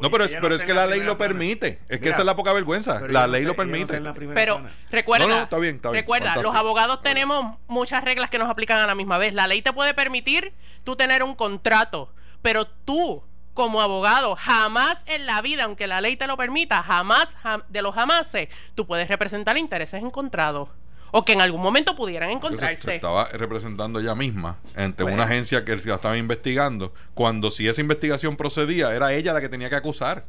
no, 0.00 0.10
pero, 0.10 0.24
es, 0.24 0.36
pero 0.40 0.54
es 0.56 0.64
que 0.64 0.74
la 0.74 0.86
ley 0.86 1.00
lo 1.00 1.16
permite. 1.18 1.80
Es 1.88 2.00
que 2.00 2.08
esa 2.08 2.20
es 2.20 2.24
la 2.24 2.34
poca 2.34 2.52
vergüenza. 2.52 3.00
La 3.08 3.26
ley 3.28 3.44
lo 3.44 3.54
permite. 3.54 4.00
Pero 4.34 4.62
recuerda, 4.90 5.44
está 5.44 5.58
bien, 5.58 5.76
está 5.76 5.90
bien, 5.90 6.02
recuerda, 6.02 6.36
los 6.42 6.54
abogados 6.54 7.02
tenemos 7.02 7.58
muchas 7.68 8.02
reglas 8.02 8.28
que 8.28 8.38
nos 8.38 8.50
aplican 8.50 8.78
a 8.78 8.86
la 8.86 8.96
misma 8.96 9.18
vez. 9.18 9.32
La 9.34 9.46
ley 9.46 9.62
te 9.62 9.72
puede 9.72 9.94
permitir 9.94 10.52
tú 10.82 10.96
tener 10.96 11.22
un 11.22 11.36
contrato, 11.36 12.12
pero 12.42 12.66
tú 12.66 13.22
como 13.56 13.80
abogado, 13.80 14.36
jamás 14.36 15.02
en 15.06 15.24
la 15.24 15.40
vida, 15.40 15.64
aunque 15.64 15.86
la 15.86 16.02
ley 16.02 16.16
te 16.16 16.26
lo 16.26 16.36
permita, 16.36 16.82
jamás 16.82 17.34
de 17.70 17.80
los 17.82 17.94
jamases, 17.94 18.48
tú 18.74 18.86
puedes 18.86 19.08
representar 19.08 19.56
intereses 19.56 20.02
encontrados. 20.02 20.68
O 21.10 21.24
que 21.24 21.32
en 21.32 21.40
algún 21.40 21.62
momento 21.62 21.96
pudieran 21.96 22.30
encontrarse. 22.30 22.82
Se 22.82 22.94
estaba 22.96 23.28
representando 23.30 23.98
ella 23.98 24.14
misma 24.14 24.58
ante 24.76 25.04
una 25.04 25.22
agencia 25.22 25.64
que 25.64 25.74
la 25.74 25.94
estaba 25.94 26.18
investigando, 26.18 26.92
cuando 27.14 27.50
si 27.50 27.66
esa 27.66 27.80
investigación 27.80 28.36
procedía, 28.36 28.94
era 28.94 29.14
ella 29.14 29.32
la 29.32 29.40
que 29.40 29.48
tenía 29.48 29.70
que 29.70 29.76
acusar. 29.76 30.26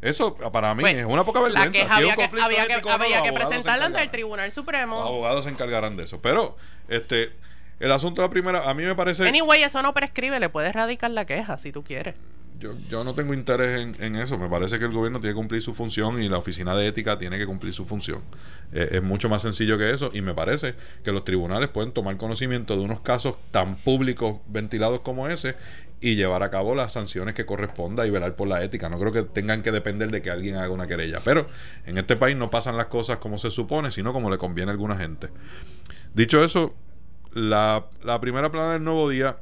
Eso 0.00 0.36
para 0.36 0.74
mí 0.74 0.84
es 0.88 1.04
una 1.04 1.24
poca 1.24 1.40
vergüenza. 1.40 1.84
La 1.88 1.96
había, 1.96 2.14
que, 2.14 2.22
había, 2.22 2.66
que, 2.66 2.88
había 2.88 3.22
que 3.22 3.32
presentarla 3.32 3.86
ante 3.86 4.00
el 4.00 4.10
Tribunal 4.10 4.52
Supremo. 4.52 5.00
Los 5.00 5.08
abogados 5.08 5.44
se 5.44 5.50
encargarán 5.50 5.96
de 5.96 6.04
eso. 6.04 6.22
Pero, 6.22 6.56
este, 6.88 7.32
el 7.80 7.90
asunto 7.90 8.22
de 8.22 8.28
la 8.28 8.30
primera, 8.30 8.70
a 8.70 8.74
mí 8.74 8.84
me 8.84 8.94
parece. 8.94 9.26
Anyway, 9.26 9.64
eso 9.64 9.82
no 9.82 9.92
prescribe, 9.92 10.38
le 10.38 10.48
puedes 10.48 10.72
radicar 10.72 11.10
la 11.10 11.24
queja 11.24 11.58
si 11.58 11.72
tú 11.72 11.82
quieres 11.82 12.14
yo, 12.60 12.74
yo 12.90 13.02
no 13.04 13.14
tengo 13.14 13.32
interés 13.32 13.98
en, 13.98 14.16
eso. 14.16 14.38
Me 14.38 14.48
parece 14.48 14.78
que 14.78 14.84
el 14.84 14.92
gobierno 14.92 15.18
tiene 15.18 15.32
que 15.32 15.38
cumplir 15.38 15.62
su 15.62 15.72
función 15.72 16.22
y 16.22 16.28
la 16.28 16.36
oficina 16.36 16.76
de 16.76 16.86
ética 16.86 17.18
tiene 17.18 17.38
que 17.38 17.46
cumplir 17.46 17.72
su 17.72 17.86
función. 17.86 18.20
Eh, 18.72 18.88
es 18.92 19.02
mucho 19.02 19.30
más 19.30 19.42
sencillo 19.42 19.78
que 19.78 19.90
eso 19.90 20.10
y 20.12 20.20
me 20.20 20.34
parece 20.34 20.74
que 21.02 21.10
los 21.10 21.24
tribunales 21.24 21.70
pueden 21.70 21.92
tomar 21.92 22.18
conocimiento 22.18 22.76
de 22.76 22.82
unos 22.82 23.00
casos 23.00 23.36
tan 23.50 23.76
públicos, 23.76 24.40
ventilados 24.46 25.00
como 25.00 25.26
ese 25.26 25.56
y 26.02 26.16
llevar 26.16 26.42
a 26.42 26.50
cabo 26.50 26.74
las 26.74 26.92
sanciones 26.92 27.34
que 27.34 27.46
corresponda 27.46 28.06
y 28.06 28.10
velar 28.10 28.36
por 28.36 28.46
la 28.46 28.62
ética. 28.62 28.90
No 28.90 28.98
creo 28.98 29.12
que 29.12 29.22
tengan 29.22 29.62
que 29.62 29.72
depender 29.72 30.10
de 30.10 30.20
que 30.20 30.30
alguien 30.30 30.56
haga 30.56 30.70
una 30.70 30.86
querella. 30.86 31.20
Pero 31.24 31.48
en 31.86 31.96
este 31.96 32.16
país 32.16 32.36
no 32.36 32.50
pasan 32.50 32.76
las 32.76 32.86
cosas 32.86 33.18
como 33.18 33.38
se 33.38 33.50
supone, 33.50 33.90
sino 33.90 34.12
como 34.12 34.30
le 34.30 34.36
conviene 34.36 34.70
a 34.70 34.72
alguna 34.72 34.96
gente. 34.96 35.30
Dicho 36.12 36.44
eso, 36.44 36.74
la, 37.32 37.86
la 38.04 38.20
primera 38.20 38.52
plana 38.52 38.74
del 38.74 38.84
nuevo 38.84 39.08
día 39.08 39.38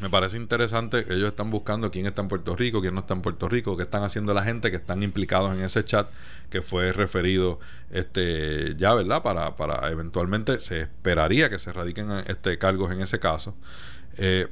me 0.00 0.10
parece 0.10 0.36
interesante. 0.36 1.04
Ellos 1.08 1.28
están 1.28 1.50
buscando 1.50 1.90
quién 1.90 2.06
está 2.06 2.22
en 2.22 2.28
Puerto 2.28 2.56
Rico, 2.56 2.80
quién 2.80 2.94
no 2.94 3.00
está 3.00 3.14
en 3.14 3.22
Puerto 3.22 3.48
Rico, 3.48 3.76
qué 3.76 3.82
están 3.82 4.02
haciendo 4.02 4.34
la 4.34 4.42
gente 4.42 4.70
que 4.70 4.76
están 4.76 5.02
implicados 5.02 5.54
en 5.54 5.62
ese 5.62 5.84
chat 5.84 6.08
que 6.50 6.62
fue 6.62 6.92
referido 6.92 7.60
este 7.90 8.74
ya, 8.76 8.94
¿verdad? 8.94 9.22
Para, 9.22 9.56
para 9.56 9.90
eventualmente 9.90 10.60
se 10.60 10.82
esperaría 10.82 11.50
que 11.50 11.58
se 11.58 11.72
radiquen 11.72 12.10
este 12.26 12.58
cargos 12.58 12.92
en 12.92 13.02
ese 13.02 13.18
caso. 13.18 13.54
Eh, 14.16 14.48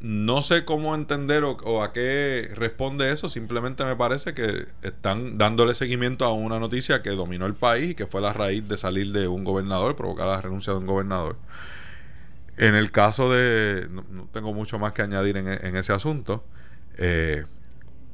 no 0.00 0.40
sé 0.40 0.64
cómo 0.64 0.94
entender 0.94 1.44
o, 1.44 1.82
a 1.82 1.92
qué 1.92 2.50
responde 2.54 3.12
eso, 3.12 3.28
simplemente 3.28 3.84
me 3.84 3.96
parece 3.96 4.32
que 4.32 4.66
están 4.82 5.36
dándole 5.36 5.74
seguimiento 5.74 6.24
a 6.24 6.32
una 6.32 6.58
noticia 6.58 7.02
que 7.02 7.10
dominó 7.10 7.44
el 7.44 7.54
país 7.54 7.90
y 7.90 7.94
que 7.94 8.06
fue 8.06 8.22
la 8.22 8.32
raíz 8.32 8.66
de 8.66 8.78
salir 8.78 9.12
de 9.12 9.28
un 9.28 9.44
gobernador, 9.44 9.96
provocar 9.96 10.26
la 10.26 10.40
renuncia 10.40 10.72
de 10.72 10.78
un 10.78 10.86
gobernador. 10.86 11.36
En 12.60 12.74
el 12.74 12.92
caso 12.92 13.32
de, 13.32 13.88
no, 13.90 14.28
tengo 14.34 14.52
mucho 14.52 14.78
más 14.78 14.92
que 14.92 15.00
añadir 15.00 15.38
en, 15.38 15.76
ese 15.76 15.94
asunto, 15.94 16.44
eh, 16.98 17.46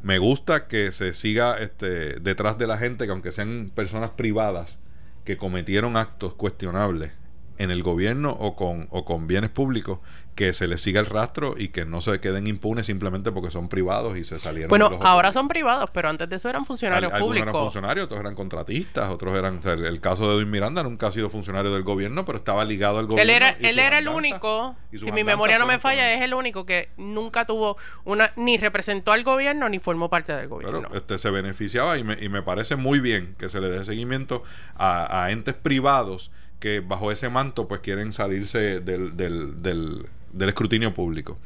me 0.03 0.19
gusta 0.19 0.69
que 0.69 0.93
se 0.93 1.15
siga 1.15 1.59
este, 1.59 2.21
detrás 2.21 2.57
de 2.57 2.69
la 2.69 2.79
gente 2.79 3.07
que 3.07 3.11
aunque 3.11 3.33
sean 3.33 3.73
personas 3.75 4.11
privadas 4.11 4.79
que 5.25 5.37
cometieron 5.37 5.97
actos 5.97 6.35
cuestionables 6.35 7.11
en 7.59 7.73
el 7.73 7.83
gobierno 7.83 8.31
o 8.31 8.55
con, 8.55 8.87
o 8.91 9.05
con 9.05 9.27
bienes 9.27 9.51
públicos, 9.51 9.99
que 10.37 10.53
se 10.53 10.69
les 10.69 10.83
siga 10.83 11.01
el 11.01 11.07
rastro 11.07 11.55
y 11.57 11.69
que 11.69 11.87
no 11.87 12.03
se 12.03 12.21
queden 12.21 12.47
impunes 12.47 12.85
simplemente 12.85 13.33
porque 13.33 13.51
son 13.51 13.71
privados 13.71 14.19
y 14.19 14.23
se 14.23 14.39
salieron. 14.39 14.69
Bueno, 14.69 14.91
ahora 15.01 15.33
son 15.33 15.49
privados, 15.49 15.89
pero 15.95 16.11
antes 16.11 16.29
de 16.29 16.37
eso 16.37 16.51
eran 16.51 16.67
funcionarios 16.67 17.11
públicos. 17.13 17.49
eran 17.49 17.55
funcionarios, 17.55 18.05
otros 18.05 18.21
eran 18.21 18.35
contratistas, 18.35 19.09
otros 19.09 19.37
eran. 19.37 19.63
el, 19.65 20.01
caso 20.01 20.29
de 20.29 20.37
Edwin 20.37 20.51
Miranda 20.51 20.83
nunca 20.83 21.07
ha 21.07 21.11
sido 21.11 21.31
funcionario 21.31 21.73
del 21.73 21.85
gobierno, 21.85 22.27
pero 22.27 22.37
estaba 22.37 22.67
ligado 22.67 22.99
al 22.99 23.07
gobierno. 23.07 23.23
Él 23.23 23.31
era, 23.31 23.51
él 23.51 23.79
era 23.79 23.99
el 23.99 24.09
único, 24.09 24.77
si 24.93 25.11
mi 25.11 25.25
memoria 25.25 25.59
no 25.59 25.67
me 25.67 25.79
falla, 25.79 26.13
es 26.13 26.21
el 26.21 26.35
único 26.35 26.67
que 26.67 26.91
nunca 26.99 27.47
tuvo 27.47 27.79
una. 28.05 28.31
ni 28.37 28.59
representó 28.59 29.13
al 29.13 29.25
gobierno 29.25 29.71
ni 29.71 29.79
formó 29.79 30.11
parte 30.11 30.35
del 30.35 30.49
gobierno. 30.49 30.83
Pero 30.83 31.01
este 31.01 31.17
se 31.17 31.31
beneficiaba 31.31 31.97
y 31.97 32.05
me, 32.05 32.23
y 32.23 32.29
me 32.29 32.43
parece 32.43 32.77
muy 32.77 32.99
bien 33.01 33.35
que 33.39 33.49
se 33.49 33.59
le 33.59 33.71
dé 33.71 33.83
seguimiento 33.87 34.43
a, 34.77 35.25
a 35.25 35.31
entes 35.31 35.55
privados 35.55 36.31
que 36.61 36.81
bajo 36.81 37.13
ese 37.13 37.29
manto 37.29 37.69
pues 37.69 37.81
quieren 37.81 38.13
salirse 38.13 38.81
del, 38.81 39.17
del, 39.17 39.63
del, 39.63 40.07
del 40.37 40.49
escrutinio 40.51 40.93
público. 40.95 41.39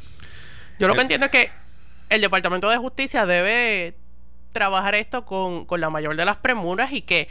Yo 0.78 0.88
lo 0.88 0.94
que 0.94 1.00
eh, 1.00 1.02
entiendo 1.02 1.26
es 1.26 1.32
que 1.32 1.50
el 2.08 2.20
Departamento 2.20 2.68
de 2.68 2.76
Justicia 2.76 3.26
debe 3.26 3.94
trabajar 4.52 4.94
esto 4.94 5.24
con, 5.24 5.64
con 5.64 5.80
la 5.80 5.90
mayor 5.90 6.16
de 6.16 6.24
las 6.24 6.36
premuras 6.36 6.92
y 6.92 7.02
que 7.02 7.28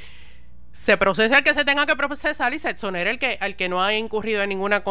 se 0.71 0.97
procese 0.97 1.35
al 1.35 1.43
que 1.43 1.53
se 1.53 1.65
tenga 1.65 1.85
que 1.85 1.95
procesar 1.95 2.53
y 2.53 2.59
se 2.59 2.69
exonere 2.69 3.09
el 3.09 3.19
que, 3.19 3.37
al 3.41 3.55
que 3.55 3.67
no 3.69 3.83
ha 3.83 3.93
incurrido 3.95 4.43
en 4.43 4.49
ninguna 4.49 4.83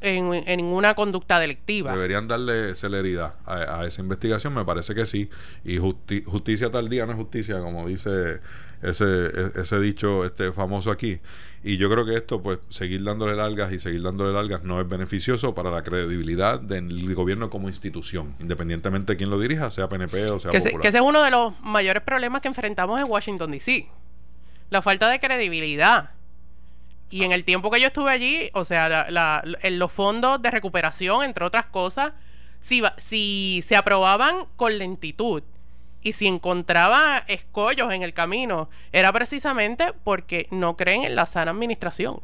en, 0.00 0.30
ninguna 0.56 0.94
conducta 0.94 1.38
delictiva. 1.38 1.92
Deberían 1.92 2.26
darle 2.26 2.74
celeridad 2.74 3.34
a, 3.44 3.84
esa 3.86 4.00
investigación, 4.00 4.54
me 4.54 4.64
parece 4.64 4.94
que 4.94 5.06
sí. 5.06 5.30
Y 5.64 5.78
justicia 5.78 6.70
tal 6.70 6.88
día 6.88 7.06
no 7.06 7.12
es 7.12 7.18
justicia, 7.18 7.60
como 7.60 7.86
dice 7.86 8.40
ese, 8.88 9.04
e, 9.04 9.60
ese 9.60 9.80
dicho 9.80 10.24
este 10.24 10.52
famoso 10.52 10.90
aquí. 10.90 11.20
Y 11.62 11.78
yo 11.78 11.90
creo 11.90 12.06
que 12.06 12.14
esto, 12.14 12.42
pues, 12.42 12.58
seguir 12.68 13.02
dándole 13.02 13.34
largas 13.34 13.72
y 13.72 13.78
seguir 13.78 14.02
dándole 14.02 14.32
largas 14.32 14.62
no 14.62 14.80
es 14.80 14.88
beneficioso 14.88 15.54
para 15.54 15.70
la 15.70 15.82
credibilidad 15.82 16.60
del 16.60 17.14
gobierno 17.14 17.50
como 17.50 17.68
institución, 17.68 18.34
independientemente 18.40 19.14
de 19.14 19.16
quién 19.16 19.30
lo 19.30 19.38
dirija, 19.38 19.70
sea 19.70 19.88
PNP 19.88 20.30
o 20.30 20.38
sea 20.38 20.50
que 20.50 20.60
que 20.60 20.88
ese 20.88 20.98
es 20.98 21.04
uno 21.04 21.22
de 21.22 21.30
los 21.30 21.60
mayores 21.62 22.02
problemas 22.02 22.40
que 22.40 22.48
enfrentamos 22.48 23.00
en 23.00 23.10
Washington, 23.10 23.50
D.C 23.50 23.88
la 24.70 24.82
falta 24.82 25.08
de 25.08 25.20
credibilidad. 25.20 26.10
Y 27.08 27.22
en 27.22 27.32
el 27.32 27.44
tiempo 27.44 27.70
que 27.70 27.80
yo 27.80 27.86
estuve 27.86 28.10
allí, 28.10 28.50
o 28.52 28.64
sea, 28.64 29.06
en 29.62 29.78
los 29.78 29.92
fondos 29.92 30.42
de 30.42 30.50
recuperación, 30.50 31.22
entre 31.22 31.44
otras 31.44 31.66
cosas, 31.66 32.12
si, 32.60 32.82
si 32.96 33.62
se 33.64 33.76
aprobaban 33.76 34.46
con 34.56 34.76
lentitud 34.76 35.42
y 36.06 36.12
si 36.12 36.28
encontraba 36.28 37.18
escollos 37.26 37.92
en 37.92 38.02
el 38.02 38.14
camino, 38.14 38.70
era 38.92 39.12
precisamente 39.12 39.92
porque 40.04 40.46
no 40.52 40.76
creen 40.76 41.02
en 41.02 41.16
la 41.16 41.26
sana 41.26 41.50
administración 41.50 42.20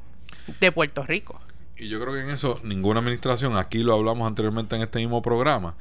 de 0.61 0.71
Puerto 0.71 1.03
Rico. 1.03 1.41
Y 1.77 1.89
yo 1.89 2.01
creo 2.01 2.15
que 2.15 2.21
en 2.21 2.31
eso 2.31 2.61
ninguna 2.63 3.01
administración, 3.01 3.57
aquí 3.57 3.79
lo 3.79 3.95
hablamos 3.95 4.29
anteriormente 4.29 4.77
en 4.77 4.83
este 4.83 5.01
mismo 5.01 5.21
programa, 5.21 5.75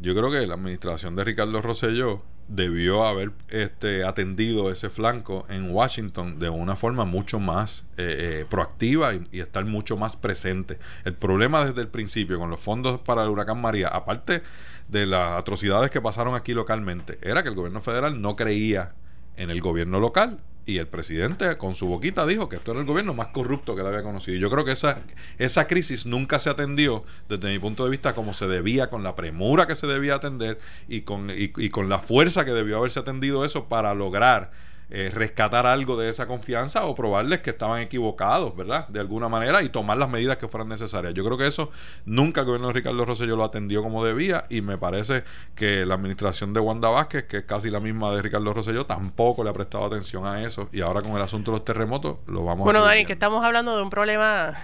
yo 0.00 0.14
creo 0.14 0.30
que 0.30 0.46
la 0.46 0.52
administración 0.52 1.16
de 1.16 1.24
Ricardo 1.24 1.62
Rosselló 1.62 2.22
debió 2.48 3.06
haber 3.06 3.32
este, 3.48 4.04
atendido 4.04 4.70
ese 4.70 4.90
flanco 4.90 5.46
en 5.48 5.70
Washington 5.70 6.38
de 6.38 6.50
una 6.50 6.76
forma 6.76 7.06
mucho 7.06 7.40
más 7.40 7.84
eh, 7.96 8.42
eh, 8.42 8.46
proactiva 8.48 9.14
y, 9.14 9.22
y, 9.32 9.40
estar 9.40 9.64
mucho 9.64 9.96
más 9.96 10.14
presente. 10.14 10.78
El 11.06 11.14
problema 11.14 11.64
desde 11.64 11.80
el 11.80 11.88
principio 11.88 12.38
con 12.38 12.50
los 12.50 12.60
fondos 12.60 13.00
para 13.00 13.22
el 13.22 13.30
huracán 13.30 13.62
María, 13.62 13.88
aparte 13.88 14.42
de 14.88 15.06
las 15.06 15.38
atrocidades 15.38 15.90
que 15.90 16.00
pasaron 16.00 16.34
aquí 16.34 16.54
localmente, 16.54 17.18
era 17.22 17.42
que 17.42 17.48
el 17.48 17.54
gobierno 17.54 17.80
federal 17.80 18.20
no 18.20 18.36
creía 18.36 18.94
en 19.36 19.50
el 19.50 19.60
gobierno 19.60 20.00
local 20.00 20.40
y 20.66 20.78
el 20.78 20.88
presidente 20.88 21.56
con 21.58 21.76
su 21.76 21.86
boquita 21.86 22.26
dijo 22.26 22.48
que 22.48 22.56
esto 22.56 22.72
era 22.72 22.80
el 22.80 22.86
gobierno 22.86 23.14
más 23.14 23.28
corrupto 23.28 23.74
que 23.74 23.82
él 23.82 23.86
había 23.86 24.02
conocido. 24.02 24.36
Yo 24.36 24.50
creo 24.50 24.64
que 24.64 24.72
esa, 24.72 25.00
esa 25.38 25.68
crisis 25.68 26.06
nunca 26.06 26.40
se 26.40 26.50
atendió 26.50 27.04
desde 27.28 27.48
mi 27.48 27.58
punto 27.60 27.84
de 27.84 27.90
vista 27.90 28.14
como 28.14 28.34
se 28.34 28.48
debía, 28.48 28.90
con 28.90 29.04
la 29.04 29.14
premura 29.14 29.66
que 29.66 29.76
se 29.76 29.86
debía 29.86 30.16
atender 30.16 30.58
y 30.88 31.02
con, 31.02 31.30
y, 31.30 31.52
y 31.56 31.70
con 31.70 31.88
la 31.88 32.00
fuerza 32.00 32.44
que 32.44 32.50
debió 32.50 32.78
haberse 32.78 32.98
atendido 32.98 33.44
eso 33.44 33.68
para 33.68 33.94
lograr 33.94 34.50
eh, 34.88 35.10
rescatar 35.12 35.66
algo 35.66 35.96
de 35.96 36.08
esa 36.08 36.28
confianza 36.28 36.84
o 36.84 36.94
probarles 36.94 37.40
que 37.40 37.50
estaban 37.50 37.80
equivocados, 37.80 38.54
¿verdad? 38.54 38.86
De 38.86 39.00
alguna 39.00 39.28
manera 39.28 39.62
y 39.62 39.68
tomar 39.68 39.98
las 39.98 40.08
medidas 40.08 40.36
que 40.36 40.46
fueran 40.46 40.68
necesarias. 40.68 41.12
Yo 41.12 41.24
creo 41.24 41.36
que 41.36 41.48
eso 41.48 41.70
nunca 42.04 42.42
el 42.42 42.46
gobierno 42.46 42.68
de 42.68 42.74
Ricardo 42.74 43.04
Rosselló 43.04 43.34
lo 43.34 43.42
atendió 43.42 43.82
como 43.82 44.04
debía 44.04 44.46
y 44.48 44.60
me 44.60 44.78
parece 44.78 45.24
que 45.56 45.84
la 45.84 45.94
administración 45.94 46.52
de 46.52 46.60
Wanda 46.60 46.88
Vázquez, 46.88 47.24
que 47.24 47.38
es 47.38 47.44
casi 47.44 47.68
la 47.68 47.80
misma 47.80 48.14
de 48.14 48.22
Ricardo 48.22 48.54
Rosselló, 48.54 48.86
tampoco 48.86 49.42
le 49.42 49.50
ha 49.50 49.52
prestado 49.52 49.86
atención 49.86 50.24
a 50.24 50.42
eso 50.44 50.68
y 50.72 50.82
ahora 50.82 51.02
con 51.02 51.12
el 51.16 51.22
asunto 51.22 51.50
de 51.50 51.58
los 51.58 51.64
terremotos 51.64 52.18
lo 52.26 52.44
vamos 52.44 52.64
bueno, 52.64 52.78
a 52.78 52.82
Bueno, 52.82 52.84
Dani, 52.84 53.04
que 53.06 53.12
estamos 53.14 53.44
hablando 53.44 53.76
de 53.76 53.82
un 53.82 53.90
problema 53.90 54.54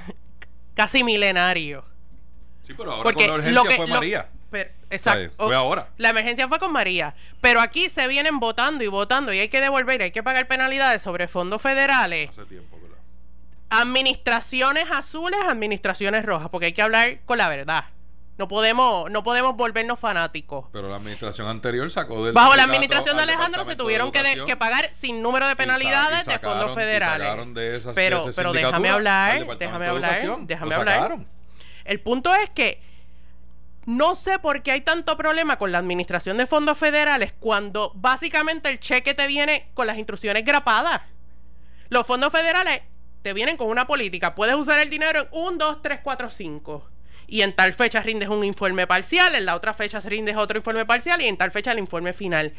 casi 0.74 1.03
milenario. 1.03 1.85
Sí, 2.62 2.74
pero 2.77 2.93
ahora 2.93 3.03
Porque 3.03 3.27
con 3.27 3.39
la 3.44 3.61
urgencia 3.62 3.77
fue 3.77 3.86
María. 3.89 4.28
Pero, 4.52 4.70
exacto. 4.90 5.46
Fue 5.46 5.56
ahora. 5.56 5.88
La 5.96 6.10
emergencia 6.10 6.46
fue 6.46 6.58
con 6.58 6.70
María. 6.70 7.14
Pero 7.40 7.60
aquí 7.60 7.88
se 7.88 8.06
vienen 8.06 8.38
votando 8.38 8.84
y 8.84 8.86
votando 8.86 9.32
y 9.32 9.40
hay 9.40 9.48
que 9.48 9.60
devolver, 9.60 10.02
hay 10.02 10.10
que 10.12 10.22
pagar 10.22 10.46
penalidades 10.46 11.02
sobre 11.02 11.26
fondos 11.26 11.60
federales. 11.60 12.28
Hace 12.28 12.44
tiempo, 12.44 12.78
¿verdad? 12.80 12.98
Administraciones 13.70 14.90
azules, 14.90 15.40
administraciones 15.48 16.24
rojas, 16.26 16.50
porque 16.50 16.66
hay 16.66 16.72
que 16.72 16.82
hablar 16.82 17.20
con 17.24 17.38
la 17.38 17.48
verdad. 17.48 17.86
No 18.38 18.48
podemos, 18.48 19.10
no 19.10 19.22
podemos 19.22 19.56
volvernos 19.56 19.98
fanáticos. 19.98 20.66
Pero 20.72 20.88
la 20.88 20.96
administración 20.96 21.48
anterior 21.48 21.90
sacó 21.90 22.24
del. 22.24 22.34
Bajo 22.34 22.54
la 22.56 22.64
administración 22.64 23.16
de 23.16 23.22
Alejandro 23.22 23.64
se 23.64 23.76
tuvieron 23.76 24.12
que, 24.12 24.22
de, 24.22 24.44
que, 24.44 24.56
pagar 24.56 24.90
sin 24.92 25.22
número 25.22 25.48
de 25.48 25.56
penalidades 25.56 26.26
de 26.26 26.38
fondos 26.38 26.74
federales. 26.74 27.54
De 27.54 27.76
esas, 27.76 27.94
pero, 27.94 28.24
de 28.24 28.32
pero 28.32 28.52
déjame 28.52 28.88
hablar, 28.88 29.46
déjame 29.58 29.86
hablar, 29.86 30.38
déjame 30.40 30.74
hablar. 30.74 31.18
El 31.84 32.00
punto 32.00 32.34
es 32.34 32.50
que 32.50 32.91
no 33.84 34.14
sé 34.14 34.38
por 34.38 34.62
qué 34.62 34.72
hay 34.72 34.80
tanto 34.82 35.16
problema 35.16 35.59
con 35.59 35.72
la 35.72 35.78
administración 35.78 36.36
de 36.36 36.46
fondos 36.46 36.78
federales 36.78 37.32
cuando 37.38 37.92
básicamente 37.94 38.68
el 38.68 38.78
cheque 38.78 39.14
te 39.14 39.26
viene 39.26 39.70
con 39.74 39.86
las 39.86 39.98
instrucciones 39.98 40.44
grapadas. 40.44 41.02
Los 41.88 42.06
fondos 42.06 42.32
federales 42.32 42.82
te 43.22 43.32
vienen 43.32 43.56
con 43.56 43.68
una 43.68 43.86
política. 43.86 44.34
Puedes 44.34 44.54
usar 44.54 44.78
el 44.78 44.90
dinero 44.90 45.20
en 45.20 45.28
1, 45.32 45.56
2, 45.59 45.82
3, 45.82 46.00
4, 46.02 46.30
5. 46.30 46.88
Y 47.26 47.42
en 47.42 47.54
tal 47.54 47.72
fecha 47.72 48.00
rindes 48.00 48.28
un 48.28 48.44
informe 48.44 48.86
parcial, 48.86 49.34
en 49.34 49.46
la 49.46 49.54
otra 49.54 49.72
fecha 49.72 50.00
rindes 50.00 50.36
otro 50.36 50.59
informe 50.59 50.86
parcial 50.86 51.20
y 51.22 51.26
en 51.26 51.36
tal 51.36 51.50
fecha 51.50 51.72
el 51.72 51.78
informe 51.78 52.12
final. 52.12 52.52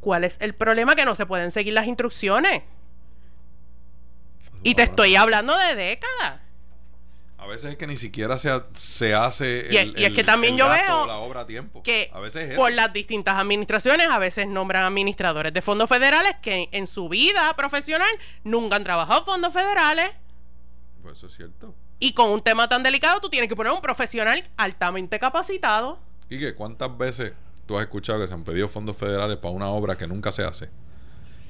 ¿Cuál 0.00 0.24
es 0.24 0.36
el 0.40 0.54
problema? 0.54 0.94
Que 0.94 1.04
no 1.04 1.14
se 1.14 1.26
pueden 1.26 1.52
seguir 1.52 1.72
las 1.72 1.86
instrucciones. 1.86 2.62
Y 4.62 4.74
te 4.74 4.82
estoy 4.82 5.16
hablando 5.16 5.56
de 5.56 5.74
décadas. 5.74 6.40
A 7.40 7.46
veces 7.46 7.70
es 7.70 7.76
que 7.76 7.86
ni 7.86 7.96
siquiera 7.96 8.36
se, 8.36 8.50
se 8.74 9.14
hace 9.14 9.66
y, 9.70 9.76
el, 9.76 9.98
y 9.98 10.04
es 10.04 10.12
que 10.12 10.22
también 10.22 10.58
yo 10.58 10.68
veo 10.68 11.06
la 11.06 11.16
obra 11.16 11.40
a 11.40 11.46
tiempo. 11.46 11.82
que 11.82 12.10
a 12.12 12.20
veces 12.20 12.50
es 12.50 12.56
por 12.56 12.70
las 12.70 12.92
distintas 12.92 13.36
administraciones 13.38 14.08
a 14.08 14.18
veces 14.18 14.46
nombran 14.46 14.84
administradores 14.84 15.52
de 15.54 15.62
fondos 15.62 15.88
federales 15.88 16.32
que 16.42 16.68
en 16.72 16.86
su 16.86 17.08
vida 17.08 17.54
profesional 17.56 18.10
nunca 18.44 18.76
han 18.76 18.84
trabajado 18.84 19.24
fondos 19.24 19.54
federales. 19.54 20.10
Pues 21.02 21.16
eso 21.16 21.28
es 21.28 21.34
cierto. 21.34 21.74
Y 21.98 22.12
con 22.12 22.30
un 22.30 22.42
tema 22.42 22.68
tan 22.68 22.82
delicado 22.82 23.20
tú 23.20 23.30
tienes 23.30 23.48
que 23.48 23.56
poner 23.56 23.72
un 23.72 23.80
profesional 23.80 24.44
altamente 24.58 25.18
capacitado. 25.18 25.98
¿Y 26.28 26.38
que 26.38 26.54
cuántas 26.54 26.96
veces 26.96 27.32
tú 27.66 27.78
has 27.78 27.84
escuchado 27.84 28.20
que 28.20 28.28
se 28.28 28.34
han 28.34 28.44
pedido 28.44 28.68
fondos 28.68 28.96
federales 28.96 29.38
para 29.38 29.54
una 29.54 29.70
obra 29.70 29.96
que 29.96 30.06
nunca 30.06 30.30
se 30.30 30.44
hace? 30.44 30.68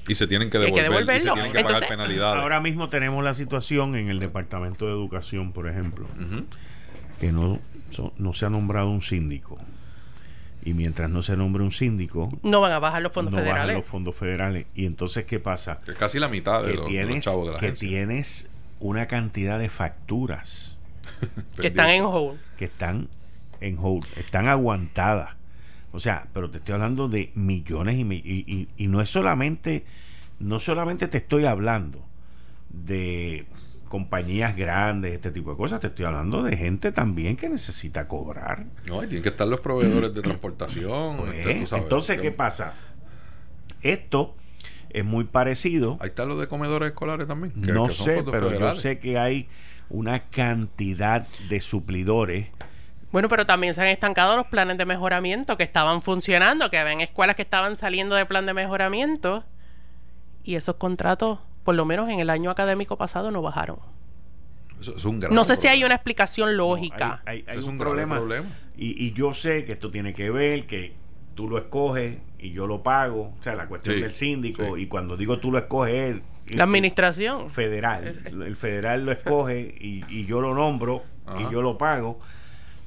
Y 0.07 0.15
se 0.15 0.27
tienen 0.27 0.49
que 0.49 0.59
devolver 0.59 1.17
y, 1.17 1.21
se 1.21 1.31
tienen 1.31 1.51
que 1.51 1.59
Entonces, 1.59 1.63
pagar 1.63 1.87
penalidades. 1.87 2.41
Ahora 2.41 2.59
mismo 2.59 2.89
tenemos 2.89 3.23
la 3.23 3.33
situación 3.33 3.95
en 3.95 4.09
el 4.09 4.19
Departamento 4.19 4.85
de 4.85 4.91
Educación, 4.91 5.53
por 5.53 5.67
ejemplo, 5.67 6.07
uh 6.17 6.21
-huh. 6.21 6.45
que 7.19 7.31
no, 7.31 7.59
so, 7.89 8.13
no 8.17 8.33
se 8.33 8.45
ha 8.45 8.49
nombrado 8.49 8.89
un 8.89 9.01
síndico. 9.01 9.59
Y 10.63 10.73
mientras 10.73 11.09
no 11.09 11.23
se 11.23 11.35
nombre 11.35 11.63
un 11.63 11.71
síndico, 11.71 12.29
no 12.43 12.61
van 12.61 12.71
a 12.71 12.79
bajar 12.79 13.01
los 13.01 13.11
fondos 13.11 13.33
no 13.33 13.39
federales. 13.39 13.67
Bajan 13.67 13.77
los 13.77 13.85
fondos 13.85 14.15
federales. 14.15 14.67
Y 14.75 14.85
entonces, 14.85 15.25
¿qué 15.25 15.39
pasa? 15.39 15.81
Que 15.83 15.95
casi 15.95 16.19
la 16.19 16.29
mitad 16.29 16.63
de, 16.63 16.71
que 16.71 16.77
los, 16.77 16.87
tienes, 16.87 17.07
de 17.07 17.15
los 17.15 17.23
chavos 17.23 17.47
de 17.47 17.53
la 17.53 17.59
Que 17.59 17.65
agencia. 17.67 17.89
tienes 17.89 18.49
una 18.79 19.07
cantidad 19.07 19.57
de 19.57 19.69
facturas 19.69 20.77
que 21.59 21.67
están 21.67 21.89
en 21.89 22.03
hold. 22.03 22.39
Que 22.57 22.65
están 22.65 23.07
en 23.59 23.77
hold, 23.79 24.05
están 24.17 24.47
aguantadas. 24.47 25.35
O 25.91 25.99
sea, 25.99 26.27
pero 26.33 26.49
te 26.49 26.59
estoy 26.59 26.73
hablando 26.73 27.07
de 27.07 27.31
millones 27.35 27.97
y, 27.97 28.01
y, 28.01 28.43
y, 28.47 28.67
y, 28.77 28.87
no 28.87 29.01
es 29.01 29.09
solamente, 29.09 29.85
no 30.39 30.59
solamente 30.59 31.07
te 31.07 31.17
estoy 31.17 31.45
hablando 31.45 32.05
de 32.69 33.45
compañías 33.89 34.55
grandes, 34.55 35.13
este 35.13 35.31
tipo 35.31 35.51
de 35.51 35.57
cosas, 35.57 35.81
te 35.81 35.87
estoy 35.87 36.05
hablando 36.05 36.43
de 36.43 36.55
gente 36.55 36.93
también 36.93 37.35
que 37.35 37.49
necesita 37.49 38.07
cobrar. 38.07 38.65
No, 38.87 39.03
y 39.03 39.07
tienen 39.07 39.21
que 39.21 39.29
estar 39.29 39.45
los 39.45 39.59
proveedores 39.59 40.13
de 40.13 40.21
transportación. 40.21 41.17
Pues, 41.17 41.35
este, 41.35 41.65
sabes, 41.65 41.83
entonces, 41.83 42.21
¿qué 42.21 42.31
pasa? 42.31 42.73
Esto 43.81 44.35
es 44.91 45.03
muy 45.03 45.25
parecido. 45.25 45.97
Ahí 45.99 46.07
están 46.07 46.29
los 46.29 46.39
de 46.39 46.47
comedores 46.47 46.91
escolares 46.91 47.27
también. 47.27 47.51
Que, 47.61 47.73
no 47.73 47.87
que 47.87 47.91
sé, 47.91 48.23
pero 48.23 48.47
federales. 48.47 48.77
yo 48.77 48.81
sé 48.81 48.99
que 48.99 49.17
hay 49.17 49.49
una 49.89 50.29
cantidad 50.29 51.27
de 51.49 51.59
suplidores 51.59 52.47
bueno, 53.11 53.27
pero 53.29 53.45
también 53.45 53.73
se 53.75 53.81
han 53.81 53.87
estancado 53.87 54.35
los 54.37 54.47
planes 54.47 54.77
de 54.77 54.85
mejoramiento 54.85 55.57
que 55.57 55.63
estaban 55.63 56.01
funcionando, 56.01 56.69
que 56.69 56.77
habían 56.77 57.01
escuelas 57.01 57.35
que 57.35 57.41
estaban 57.41 57.75
saliendo 57.75 58.15
de 58.15 58.25
plan 58.25 58.45
de 58.45 58.53
mejoramiento 58.53 59.43
y 60.43 60.55
esos 60.55 60.75
contratos, 60.75 61.39
por 61.63 61.75
lo 61.75 61.85
menos 61.85 62.09
en 62.09 62.19
el 62.19 62.29
año 62.29 62.49
académico 62.49 62.97
pasado, 62.97 63.31
no 63.31 63.41
bajaron. 63.41 63.77
Eso 64.79 64.95
es 64.97 65.05
un 65.05 65.19
gran 65.19 65.33
no 65.35 65.43
sé 65.43 65.53
problema. 65.53 65.61
si 65.61 65.67
hay 65.67 65.83
una 65.83 65.95
explicación 65.95 66.57
lógica. 66.57 67.07
No, 67.07 67.13
hay, 67.31 67.37
hay, 67.39 67.45
hay 67.47 67.57
es 67.59 67.65
un, 67.65 67.71
un 67.73 67.77
problema. 67.77 68.15
problema. 68.17 68.47
Y, 68.75 69.05
y, 69.05 69.13
yo 69.13 69.33
sé 69.35 69.63
que 69.63 69.73
esto 69.73 69.91
tiene 69.91 70.13
que 70.13 70.31
ver, 70.31 70.65
que 70.65 70.93
tú 71.35 71.47
lo 71.47 71.59
escoges 71.59 72.17
y 72.39 72.51
yo 72.51 72.65
lo 72.65 72.81
pago. 72.81 73.33
O 73.39 73.43
sea, 73.43 73.53
la 73.55 73.67
cuestión 73.67 73.95
Sí, 73.97 74.01
del 74.01 74.11
síndico. 74.13 74.75
sí. 74.75 74.83
Y 74.83 74.87
cuando 74.87 75.17
digo 75.17 75.37
tú 75.39 75.51
lo 75.51 75.59
escoges 75.59 76.15
es 76.47 76.55
La 76.55 76.63
administración. 76.63 77.51
federal. 77.51 78.07
El 78.25 78.55
federal 78.55 79.05
lo 79.05 79.11
escoge 79.11 79.75
y, 79.79 80.03
y 80.09 80.25
yo 80.25 80.41
lo 80.41 80.55
nombro 80.55 81.03
Ajá. 81.27 81.41
y 81.41 81.51
yo 81.53 81.61
lo 81.61 81.77
pago 81.77 82.19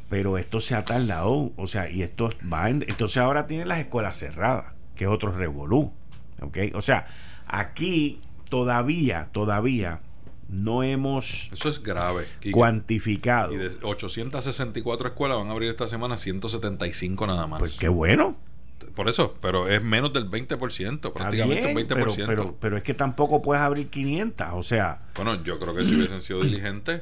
pero 0.09 0.39
esto 0.39 0.61
se 0.61 0.75
ha 0.75 0.85
tardado, 0.85 1.53
o 1.57 1.67
sea, 1.67 1.91
y 1.91 2.03
esto 2.03 2.31
va 2.53 2.71
en, 2.71 2.85
entonces 2.89 3.19
ahora 3.19 3.47
tienen 3.47 3.69
las 3.69 3.79
escuelas 3.79 4.17
cerradas, 4.17 4.75
que 4.95 5.05
es 5.05 5.11
otro 5.11 5.33
revolú, 5.33 5.93
¿ok? 6.41 6.59
O 6.75 6.83
sea, 6.83 7.07
aquí 7.47 8.21
todavía, 8.49 9.29
todavía 9.33 10.01
no 10.49 10.83
hemos 10.83 11.49
Eso 11.53 11.69
es 11.69 11.83
grave. 11.83 12.27
Quique. 12.39 12.53
cuantificado. 12.53 13.53
Y 13.53 13.57
de 13.57 13.71
864 13.83 15.09
escuelas 15.09 15.39
van 15.39 15.49
a 15.49 15.53
abrir 15.53 15.71
esta 15.71 15.87
semana 15.87 16.17
175 16.17 17.27
nada 17.27 17.47
más. 17.47 17.61
Pues 17.61 17.79
qué 17.79 17.89
bueno. 17.89 18.37
Por 18.95 19.09
eso, 19.09 19.35
pero 19.41 19.69
es 19.69 19.83
menos 19.83 20.13
del 20.13 20.31
20%, 20.31 21.13
prácticamente 21.13 21.73
bien, 21.73 21.77
un 21.77 21.83
20%. 21.83 21.89
Pero, 21.89 22.27
pero, 22.27 22.57
pero, 22.61 22.77
es 22.77 22.83
que 22.83 22.95
tampoco 22.95 23.41
puedes 23.43 23.63
abrir 23.63 23.89
500, 23.89 24.49
o 24.53 24.63
sea. 24.63 25.01
Bueno, 25.17 25.43
yo 25.43 25.59
creo 25.59 25.75
que 25.75 25.85
si 25.85 25.97
hubiesen 25.97 26.21
sido 26.21 26.41
diligentes, 26.45 27.01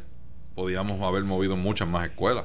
podíamos 0.54 1.02
haber 1.02 1.24
movido 1.24 1.56
muchas 1.56 1.88
más 1.88 2.08
escuelas. 2.08 2.44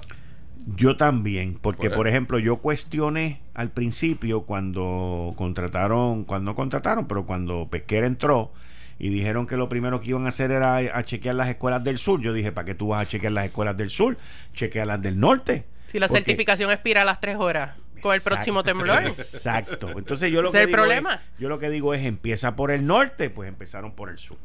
Yo 0.75 0.97
también, 0.97 1.57
porque 1.61 1.87
Pues- 1.87 1.95
por 1.95 2.07
ejemplo, 2.07 2.39
yo 2.39 2.57
cuestioné 2.57 3.41
al 3.53 3.71
principio 3.71 4.41
cuando 4.41 5.33
contrataron, 5.37 6.25
cuando 6.25 6.51
no 6.51 6.55
contrataron, 6.55 7.07
pero 7.07 7.25
cuando 7.25 7.69
Pesquera 7.69 8.05
entró 8.05 8.51
y 8.99 9.09
dijeron 9.09 9.47
que 9.47 9.55
lo 9.55 9.69
primero 9.69 10.01
que 10.01 10.09
iban 10.09 10.25
a 10.25 10.29
hacer 10.29 10.51
era 10.51 10.75
a 10.77 11.03
chequear 11.03 11.35
las 11.35 11.47
escuelas 11.49 11.83
del 11.83 11.97
sur. 11.97 12.19
Yo 12.21 12.33
dije, 12.33 12.51
¿para 12.51 12.65
qué 12.65 12.75
tú 12.75 12.89
vas 12.89 13.03
a 13.03 13.07
chequear 13.07 13.31
las 13.31 13.45
escuelas 13.45 13.77
del 13.77 13.89
sur? 13.89 14.17
Chequea 14.53 14.85
las 14.85 15.01
del 15.01 15.19
norte. 15.19 15.65
Si 15.87 15.99
la 15.99 16.07
Porque- 16.07 16.23
certificación 16.25 16.69
expira 16.69 17.03
a 17.03 17.05
las 17.05 17.21
3 17.21 17.37
horas 17.37 17.75
con 18.01 18.13
el 18.13 18.19
próximo 18.21 18.61
temblor. 18.63 19.03
Exacto. 19.03 19.89
Entonces 19.97 20.31
yo 20.31 20.41
lo 20.41 20.51
que 20.51 20.57
es 20.57 20.63
el 20.63 20.67
digo 20.67 20.77
problema. 20.79 21.13
es- 21.15 21.39
yo 21.39 21.47
lo 21.47 21.59
que 21.59 21.69
digo 21.69 21.93
es 21.93 22.03
empieza 22.05 22.57
por 22.57 22.71
el 22.71 22.85
norte, 22.85 23.29
pues 23.29 23.47
empezaron 23.47 23.93
por 23.93 24.09
el 24.09 24.17
sur. 24.17 24.37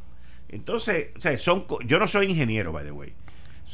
Entonces, 0.49 1.09
o 1.16 1.20
sea, 1.20 1.36
son 1.36 1.65
co- 1.65 1.81
yo 1.82 1.99
no 1.99 2.07
soy 2.07 2.27
ingeniero, 2.27 2.73
by 2.73 2.85
the 2.85 2.93
way, 2.93 3.15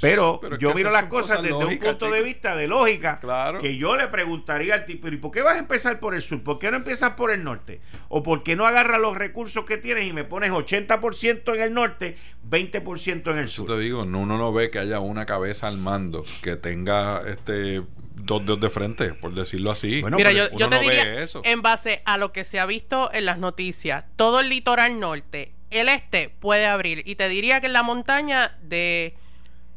Pero, 0.00 0.40
yo 0.58 0.74
miro 0.74 0.90
las 0.90 1.04
cosas 1.04 1.42
desde 1.42 1.64
un 1.64 1.78
punto 1.78 2.10
de 2.10 2.22
vista 2.22 2.54
de 2.54 2.68
lógica. 2.68 3.18
Claro. 3.18 3.60
Que 3.60 3.76
yo 3.76 3.96
le 3.96 4.08
preguntaría 4.08 4.74
al 4.74 4.84
tipo, 4.84 5.08
¿y 5.08 5.16
por 5.16 5.30
qué 5.30 5.42
vas 5.42 5.56
a 5.56 5.58
empezar 5.58 5.98
por 5.98 6.14
el 6.14 6.22
sur? 6.22 6.42
¿Por 6.42 6.58
qué 6.58 6.70
no 6.70 6.76
empiezas 6.76 7.12
por 7.12 7.30
el 7.30 7.42
norte? 7.42 7.80
¿O 8.08 8.22
por 8.22 8.42
qué 8.42 8.54
no 8.54 8.66
agarras 8.66 9.00
los 9.00 9.16
recursos 9.16 9.64
que 9.64 9.76
tienes 9.76 10.06
y 10.06 10.12
me 10.12 10.24
pones 10.24 10.50
80% 10.50 11.54
en 11.54 11.60
el 11.60 11.74
norte, 11.74 12.16
20% 12.48 13.30
en 13.30 13.38
el 13.38 13.48
sur? 13.48 13.66
Yo 13.66 13.76
te 13.76 13.80
digo, 13.80 14.02
uno 14.02 14.26
no 14.26 14.52
ve 14.52 14.70
que 14.70 14.78
haya 14.78 15.00
una 15.00 15.26
cabeza 15.26 15.68
al 15.68 15.78
mando 15.78 16.24
que 16.42 16.56
tenga 16.56 17.22
este 17.26 17.82
dos 18.14 18.44
dedos 18.44 18.60
de 18.60 18.70
frente, 18.70 19.14
por 19.14 19.34
decirlo 19.34 19.70
así. 19.70 20.02
Mira, 20.10 20.32
yo, 20.32 20.48
te 20.68 20.80
diría, 20.80 21.24
en 21.44 21.62
base 21.62 22.02
a 22.04 22.18
lo 22.18 22.32
que 22.32 22.44
se 22.44 22.58
ha 22.58 22.66
visto 22.66 23.10
en 23.12 23.24
las 23.24 23.38
noticias, 23.38 24.04
todo 24.16 24.40
el 24.40 24.48
litoral 24.48 25.00
norte, 25.00 25.54
el 25.70 25.88
este 25.88 26.28
puede 26.28 26.66
abrir. 26.66 27.02
Y 27.06 27.14
te 27.14 27.28
diría 27.28 27.60
que 27.60 27.66
en 27.66 27.72
la 27.72 27.82
montaña 27.82 28.58
de 28.62 29.16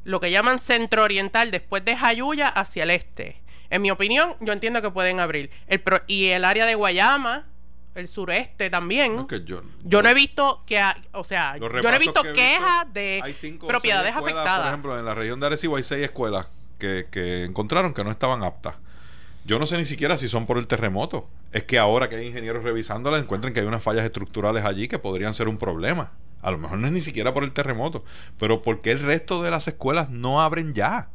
lo 0.03 0.19
que 0.19 0.31
llaman 0.31 0.59
centro 0.59 1.03
oriental, 1.03 1.51
después 1.51 1.85
de 1.85 1.95
Jayuya, 1.95 2.47
hacia 2.47 2.83
el 2.83 2.91
este. 2.91 3.41
En 3.69 3.81
mi 3.81 3.91
opinión, 3.91 4.35
yo 4.41 4.53
entiendo 4.53 4.81
que 4.81 4.91
pueden 4.91 5.19
abrir. 5.19 5.49
El 5.67 5.81
y 6.07 6.27
el 6.27 6.43
área 6.43 6.65
de 6.65 6.75
Guayama, 6.75 7.47
el 7.95 8.07
sureste 8.07 8.69
también. 8.69 9.27
yo, 9.45 10.01
no 10.01 10.09
he 10.09 10.13
visto 10.13 10.63
que, 10.65 10.81
o 11.13 11.23
sea, 11.23 11.57
yo 11.57 11.69
no 11.69 11.89
he 11.89 11.99
visto 11.99 12.21
quejas 12.33 12.91
de 12.93 13.21
propiedades 13.67 14.15
afectadas. 14.15 14.59
Por 14.59 14.67
ejemplo, 14.67 14.99
en 14.99 15.05
la 15.05 15.15
región 15.15 15.39
de 15.39 15.47
Arecibo 15.47 15.77
hay 15.77 15.83
seis 15.83 16.03
escuelas 16.03 16.47
que, 16.77 17.07
que 17.09 17.45
encontraron 17.45 17.93
que 17.93 18.03
no 18.03 18.11
estaban 18.11 18.43
aptas. 18.43 18.77
Yo 19.43 19.57
no 19.57 19.65
sé 19.65 19.77
ni 19.77 19.85
siquiera 19.85 20.17
si 20.17 20.27
son 20.27 20.45
por 20.45 20.57
el 20.57 20.67
terremoto. 20.67 21.27
Es 21.51 21.63
que 21.63 21.79
ahora 21.79 22.09
que 22.09 22.15
hay 22.15 22.27
ingenieros 22.27 22.63
revisándolas 22.63 23.21
encuentran 23.21 23.53
que 23.53 23.59
hay 23.59 23.65
unas 23.65 23.83
fallas 23.83 24.05
estructurales 24.05 24.65
allí 24.65 24.87
que 24.87 24.99
podrían 24.99 25.33
ser 25.33 25.47
un 25.47 25.57
problema. 25.57 26.11
A 26.41 26.51
lo 26.51 26.57
mejor 26.57 26.79
no 26.79 26.87
es 26.87 26.93
ni 26.93 27.01
siquiera 27.01 27.33
por 27.33 27.43
el 27.43 27.51
terremoto, 27.51 28.03
pero 28.37 28.61
porque 28.61 28.91
el 28.91 28.99
resto 28.99 29.41
de 29.41 29.51
las 29.51 29.67
escuelas 29.67 30.09
no 30.09 30.41
abren 30.41 30.73
ya. 30.73 31.09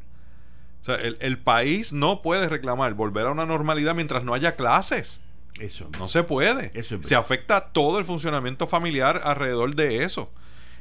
O 0.81 0.85
sea, 0.85 0.97
el, 0.97 1.39
país 1.39 1.93
no 1.93 2.23
puede 2.23 2.49
reclamar 2.49 2.95
volver 2.95 3.27
a 3.27 3.33
una 3.33 3.45
normalidad 3.45 3.95
mientras 3.95 4.23
no 4.23 4.35
haya 4.35 4.55
clases. 4.55 5.21
Eso. 5.59 5.89
No 5.99 6.07
se 6.07 6.23
puede. 6.23 6.73
se 7.01 7.15
afecta 7.17 7.73
todo 7.73 7.99
el 7.99 8.05
funcionamiento 8.05 8.67
familiar 8.67 9.21
alrededor 9.25 9.75
de 9.75 10.05
eso. 10.05 10.31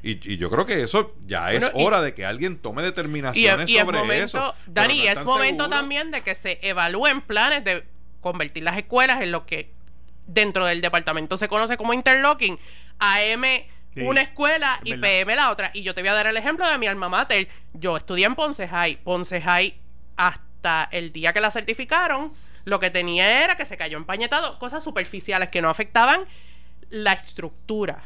Y, 0.04 0.38
yo 0.38 0.52
creo 0.52 0.68
que 0.68 0.84
eso 0.84 1.16
ya 1.26 1.52
es 1.52 1.72
hora 1.74 2.00
de 2.02 2.14
que 2.14 2.26
alguien 2.26 2.60
tome 2.60 2.84
determinaciones 2.84 3.72
sobre 3.72 4.20
eso. 4.20 4.54
Dani, 4.68 5.08
es 5.08 5.26
momento 5.26 5.68
también 5.68 6.12
de 6.12 6.22
que 6.22 6.36
se 6.36 6.60
evalúen 6.62 7.22
planes 7.22 7.64
de 7.64 7.84
convertir 8.22 8.62
las 8.62 8.78
escuelas 8.78 9.24
en 9.24 9.32
lo 9.32 9.48
que 9.48 9.74
dentro 10.28 10.68
del 10.68 10.82
departamento 10.82 11.38
se 11.38 11.48
conoce 11.48 11.78
como 11.78 11.96
interlocking. 11.96 12.60
AM 13.00 13.44
una 13.96 14.22
escuela 14.22 14.80
y 14.84 14.96
PM 14.96 15.36
la 15.36 15.52
otra. 15.52 15.72
Y 15.74 15.82
yo 15.82 15.94
te 15.94 16.02
voy 16.02 16.10
a 16.10 16.14
dar 16.14 16.28
el 16.28 16.38
ejemplo 16.38 16.68
de 16.70 16.78
mi 16.78 16.88
alma 16.88 17.10
mater. 17.10 17.48
Yo 17.74 17.98
estudié 17.98 18.26
en 18.26 18.36
Ponce 18.36 18.68
High. 18.68 18.98
Ponce 19.04 19.42
High, 19.42 19.76
hasta 20.18 20.90
el 20.92 21.12
día 21.12 21.34
que 21.34 21.42
la 21.42 21.52
certificaron, 21.52 22.34
lo 22.66 22.80
que 22.80 22.90
tenía 22.90 23.44
era 23.44 23.56
que 23.56 23.66
se 23.66 23.78
cayó 23.78 23.98
empañetado, 23.98 24.60
cosas 24.60 24.84
superficiales 24.84 25.50
que 25.50 25.62
no 25.62 25.70
afectaban 25.70 26.26
la 26.90 27.14
estructura. 27.14 28.04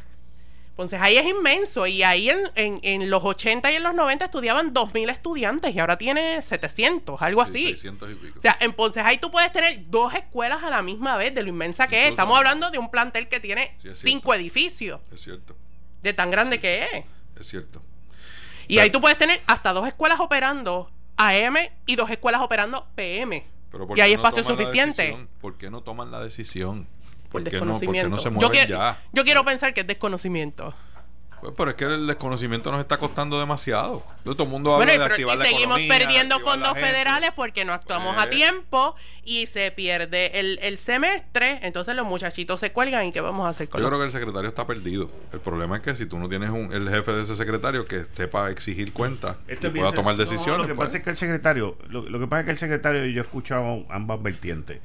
Ponce 0.76 0.98
High 0.98 1.18
es 1.18 1.26
inmenso 1.26 1.86
y 1.86 2.02
ahí 2.02 2.30
en, 2.30 2.80
en, 2.82 3.10
los 3.10 3.22
80 3.22 3.70
y 3.70 3.76
en 3.76 3.82
los 3.82 3.92
90 3.92 4.24
estudiaban 4.24 4.72
2.000 4.72 5.10
estudiantes 5.10 5.74
y 5.74 5.78
ahora 5.78 5.98
tiene 5.98 6.40
700, 6.40 7.20
algo 7.20 7.42
así. 7.42 7.74
O 7.74 8.40
sea, 8.40 8.56
en 8.60 8.72
Ponce 8.72 9.02
High 9.02 9.20
tú 9.20 9.30
puedes 9.30 9.52
tener 9.52 9.90
dos 9.90 10.14
escuelas 10.14 10.62
a 10.62 10.70
la 10.70 10.80
misma 10.80 11.18
vez 11.18 11.34
de 11.34 11.42
lo 11.42 11.50
inmensa 11.50 11.86
que 11.86 12.04
es. 12.04 12.10
Estamos 12.10 12.38
hablando 12.38 12.70
de 12.70 12.78
un 12.78 12.90
plantel 12.90 13.28
que 13.28 13.40
tiene 13.40 13.76
cinco 13.92 14.32
edificios. 14.32 15.00
Es 15.12 15.20
cierto 15.20 15.54
de 16.02 16.12
tan 16.12 16.30
grande 16.30 16.60
que 16.60 16.84
es. 16.84 17.04
Es 17.38 17.48
cierto. 17.48 17.82
Y 18.68 18.78
ahí 18.78 18.90
tú 18.90 19.00
puedes 19.00 19.18
tener 19.18 19.40
hasta 19.46 19.72
dos 19.72 19.86
escuelas 19.88 20.20
operando 20.20 20.90
AM 21.16 21.56
y 21.86 21.96
dos 21.96 22.08
escuelas 22.10 22.40
operando 22.40 22.86
PM. 22.94 23.44
y 23.96 24.00
hay 24.00 24.12
espacio 24.12 24.44
suficiente. 24.44 25.28
¿Por 25.40 25.58
qué 25.58 25.70
no 25.70 25.82
toman 25.82 26.10
la 26.10 26.20
decisión? 26.20 26.86
Por, 27.30 27.44
desconocimiento. 27.44 28.18
se 28.18 28.30
mueven 28.30 28.66
yo, 28.66 28.66
ya? 28.66 29.00
yo 29.12 29.24
quiero 29.24 29.44
pensar 29.44 29.72
que 29.72 29.82
es 29.82 29.86
desconocimiento. 29.86 30.74
Pues, 31.40 31.54
pero 31.56 31.70
es 31.70 31.76
que 31.76 31.84
el 31.84 32.06
desconocimiento 32.06 32.70
nos 32.70 32.80
está 32.80 32.98
costando 32.98 33.38
demasiado. 33.38 34.04
Todo 34.24 34.44
el 34.44 34.48
mundo 34.48 34.74
habla 34.74 34.92
de 34.92 35.04
activar 35.04 35.38
y 35.38 35.42
seguimos 35.42 35.80
perdiendo 35.82 36.38
fondos 36.40 36.74
federales 36.74 37.30
porque 37.34 37.64
no 37.64 37.72
actuamos 37.72 38.16
a 38.16 38.24
pues. 38.24 38.30
tiempo 38.30 38.94
y 39.24 39.46
se 39.46 39.70
pierde 39.70 40.38
el, 40.38 40.78
semestre. 40.78 41.58
Entonces 41.62 41.94
los 41.94 42.06
muchachitos 42.06 42.60
se 42.60 42.72
cuelgan 42.72 43.06
y 43.06 43.12
¿qué 43.12 43.20
vamos 43.20 43.46
a 43.46 43.50
hacer 43.50 43.68
con 43.68 43.80
Yo 43.80 43.86
creo 43.88 43.98
que 43.98 44.06
el 44.06 44.10
secretario 44.10 44.48
está 44.48 44.66
perdido. 44.66 45.10
El 45.32 45.40
problema 45.40 45.76
es 45.76 45.82
que 45.82 45.94
si 45.94 46.06
tú 46.06 46.18
no 46.18 46.28
tienes 46.28 46.50
un, 46.50 46.72
el 46.72 46.88
jefe 46.88 47.12
de 47.12 47.22
ese 47.22 47.36
secretario 47.36 47.86
que 47.86 48.04
sepa 48.04 48.50
exigir 48.50 48.92
cuentas 48.92 49.36
y 49.48 49.54
pueda 49.68 49.92
tomar 49.92 50.16
decisiones. 50.16 50.58
lo 50.58 50.66
que 50.66 50.74
pues. 50.74 50.88
pasa 50.88 50.98
es 50.98 51.04
que 51.04 51.10
el 51.10 51.16
secretario, 51.16 51.76
lo, 51.88 52.04
que 52.18 52.26
pasa 52.26 52.40
es 52.40 52.44
que 52.44 52.50
el 52.52 52.56
secretario, 52.56 53.04
yo 53.06 53.22
he 53.22 53.24
escuchado 53.24 53.84
ambas 53.88 54.22
vertientes. 54.22 54.80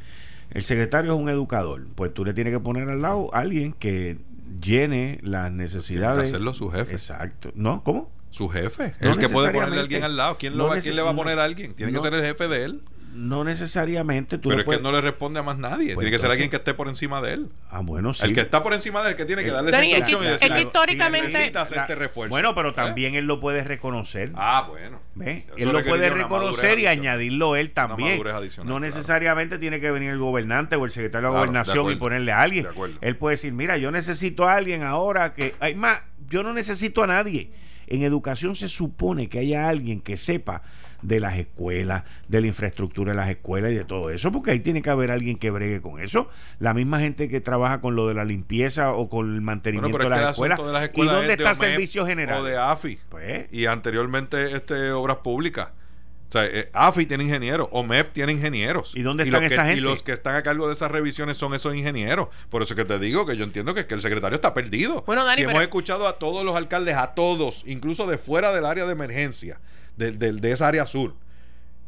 El 0.51 0.63
secretario 0.63 1.13
es 1.13 1.19
un 1.19 1.29
educador, 1.29 1.85
pues 1.95 2.13
tú 2.13 2.23
le 2.23 2.33
tienes 2.33 2.53
que 2.53 2.59
poner 2.59 2.87
al 2.89 3.01
lado 3.01 3.33
a 3.33 3.39
alguien 3.39 3.73
que 3.73 4.19
llene 4.61 5.19
las 5.21 5.51
necesidades. 5.51 6.23
Tiene 6.23 6.29
hacerlo 6.29 6.53
su 6.53 6.69
jefe. 6.69 6.93
Exacto. 6.93 7.51
¿No? 7.55 7.83
¿Cómo? 7.83 8.11
Su 8.29 8.49
jefe. 8.49 8.93
el 8.99 9.17
que 9.17 9.29
puede 9.29 9.51
ponerle 9.51 9.77
a 9.77 9.81
alguien 9.81 10.03
al 10.03 10.17
lado. 10.17 10.37
¿Quién, 10.37 10.57
lo 10.57 10.67
va, 10.67 10.79
¿quién 10.79 10.95
le 10.95 11.01
va 11.01 11.11
a 11.11 11.15
poner 11.15 11.39
a 11.39 11.45
alguien? 11.45 11.73
Tiene 11.73 11.91
que 11.91 11.99
ser 11.99 12.13
el 12.13 12.21
jefe 12.21 12.47
de 12.47 12.63
él 12.63 12.83
no 13.15 13.45
necesariamente 13.45 14.37
tú 14.37 14.49
Pero 14.49 14.61
es 14.61 14.67
que 14.67 14.83
no 14.83 14.91
le 14.91 14.99
responde 14.99 15.39
a 15.39 15.43
más 15.43 15.57
nadie. 15.57 15.93
Pues 15.93 16.03
tiene 16.03 16.11
que 16.11 16.19
ser 16.19 16.29
alguien 16.29 16.49
que 16.49 16.57
esté 16.57 16.73
por 16.73 16.89
encima 16.89 17.21
de 17.21 17.33
él. 17.33 17.49
Ah, 17.69 17.79
bueno, 17.79 18.13
sí. 18.13 18.25
El 18.25 18.33
que 18.33 18.41
está 18.41 18.61
por 18.61 18.73
encima 18.73 19.01
de 19.03 19.11
él, 19.11 19.15
que 19.15 19.23
tiene 19.23 19.43
que 19.43 19.51
darle 19.51 19.71
esa 19.71 19.85
instrucción 19.85 20.23
y 20.23 20.27
decir, 20.27 20.51
es 20.51 20.57
que 20.57 20.61
históricamente 20.63 21.51
este 21.55 21.95
refuerzo. 21.95 22.29
Bueno, 22.29 22.53
pero 22.53 22.69
¿Eh? 22.69 22.73
también 22.73 23.15
él 23.15 23.25
lo 23.25 23.39
puede 23.39 23.63
reconocer. 23.63 24.31
Ah, 24.35 24.67
bueno. 24.67 24.99
Él 25.23 25.71
lo 25.71 25.83
puede 25.83 26.09
reconocer 26.09 26.77
y 26.79 26.87
añadirlo 26.87 27.55
él 27.55 27.71
también. 27.71 28.21
No 28.65 28.79
necesariamente 28.79 29.57
tiene 29.59 29.79
que 29.79 29.91
venir 29.91 30.09
el 30.09 30.19
gobernante 30.19 30.75
o 30.75 30.83
el 30.83 30.91
secretario 30.91 31.29
de 31.29 31.35
gobernación 31.35 31.91
y 31.91 31.95
ponerle 31.95 32.33
a 32.33 32.41
alguien. 32.41 32.67
Él 32.99 33.15
puede 33.15 33.35
decir, 33.35 33.53
mira, 33.53 33.77
yo 33.77 33.91
necesito 33.91 34.45
a 34.45 34.55
alguien 34.55 34.83
ahora 34.83 35.33
que... 35.33 35.55
Hay 35.59 35.75
más, 35.75 36.01
yo 36.29 36.43
no 36.43 36.53
necesito 36.53 37.03
a 37.03 37.07
nadie. 37.07 37.51
En 37.87 38.03
educación 38.03 38.55
se 38.55 38.67
supone 38.67 39.29
que 39.29 39.39
haya 39.39 39.69
alguien 39.69 40.01
que 40.01 40.17
sepa 40.17 40.63
de 41.07 41.19
las 41.19 41.37
escuelas, 41.37 42.03
de 42.27 42.41
la 42.41 42.47
infraestructura 42.47 43.11
de 43.11 43.17
las 43.17 43.29
escuelas 43.29 43.71
y 43.71 43.75
de 43.75 43.85
todo 43.85 44.09
eso, 44.09 44.31
porque 44.31 44.51
ahí 44.51 44.59
tiene 44.59 44.81
que 44.81 44.89
haber 44.89 45.11
alguien 45.11 45.37
que 45.37 45.51
bregue 45.51 45.81
con 45.81 46.01
eso. 46.01 46.29
La 46.59 46.73
misma 46.73 46.99
gente 46.99 47.29
que 47.29 47.41
trabaja 47.41 47.81
con 47.81 47.95
lo 47.95 48.07
de 48.07 48.13
la 48.13 48.25
limpieza 48.25 48.93
o 48.93 49.09
con 49.09 49.33
el 49.33 49.41
mantenimiento 49.41 49.97
de, 49.97 50.09
las 50.09 50.31
escuelas. 50.31 50.59
¿Y 50.93 51.05
dónde 51.05 51.33
está 51.33 51.51
el 51.51 51.55
servicio 51.55 52.05
general? 52.05 52.41
O 52.41 52.43
de 52.43 52.57
AFI. 52.57 52.99
Pues, 53.09 53.51
y 53.53 53.65
anteriormente 53.65 54.55
este 54.55 54.91
Obras 54.91 55.17
Públicas. 55.17 55.69
O 56.27 56.31
sea, 56.31 56.45
eh, 56.45 56.69
AFI 56.73 57.05
tiene 57.05 57.23
ingenieros, 57.23 57.67
OMEP 57.71 58.11
tiene 58.11 58.31
ingenieros. 58.31 58.95
¿Y 58.95 59.03
dónde 59.03 59.23
están 59.23 59.43
esa 59.43 59.65
gente? 59.65 59.77
Y 59.77 59.81
los 59.81 60.01
que 60.01 60.11
están 60.11 60.35
a 60.35 60.41
cargo 60.41 60.67
de 60.67 60.73
esas 60.73 60.89
revisiones 60.89 61.37
son 61.37 61.53
esos 61.53 61.75
ingenieros. 61.75 62.29
Por 62.49 62.63
eso 62.63 62.75
que 62.75 62.83
te 62.83 62.97
digo 62.97 63.27
que 63.27 63.37
yo 63.37 63.43
entiendo 63.43 63.75
que, 63.75 63.85
que 63.85 63.93
el 63.93 64.01
secretario 64.01 64.35
está 64.35 64.53
perdido. 64.53 65.03
Bueno, 65.05 65.23
Dani, 65.23 65.35
si 65.35 65.43
hemos 65.43 65.61
escuchado 65.61 66.07
a 66.07 66.17
todos 66.17 66.43
los 66.43 66.55
alcaldes, 66.55 66.95
a 66.95 67.13
todos, 67.13 67.63
incluso 67.67 68.07
de 68.07 68.17
fuera 68.17 68.51
del 68.51 68.65
área 68.65 68.85
de 68.85 68.91
emergencia, 68.91 69.59
de, 69.97 70.51
esa 70.51 70.67
área 70.67 70.85
sur 70.85 71.15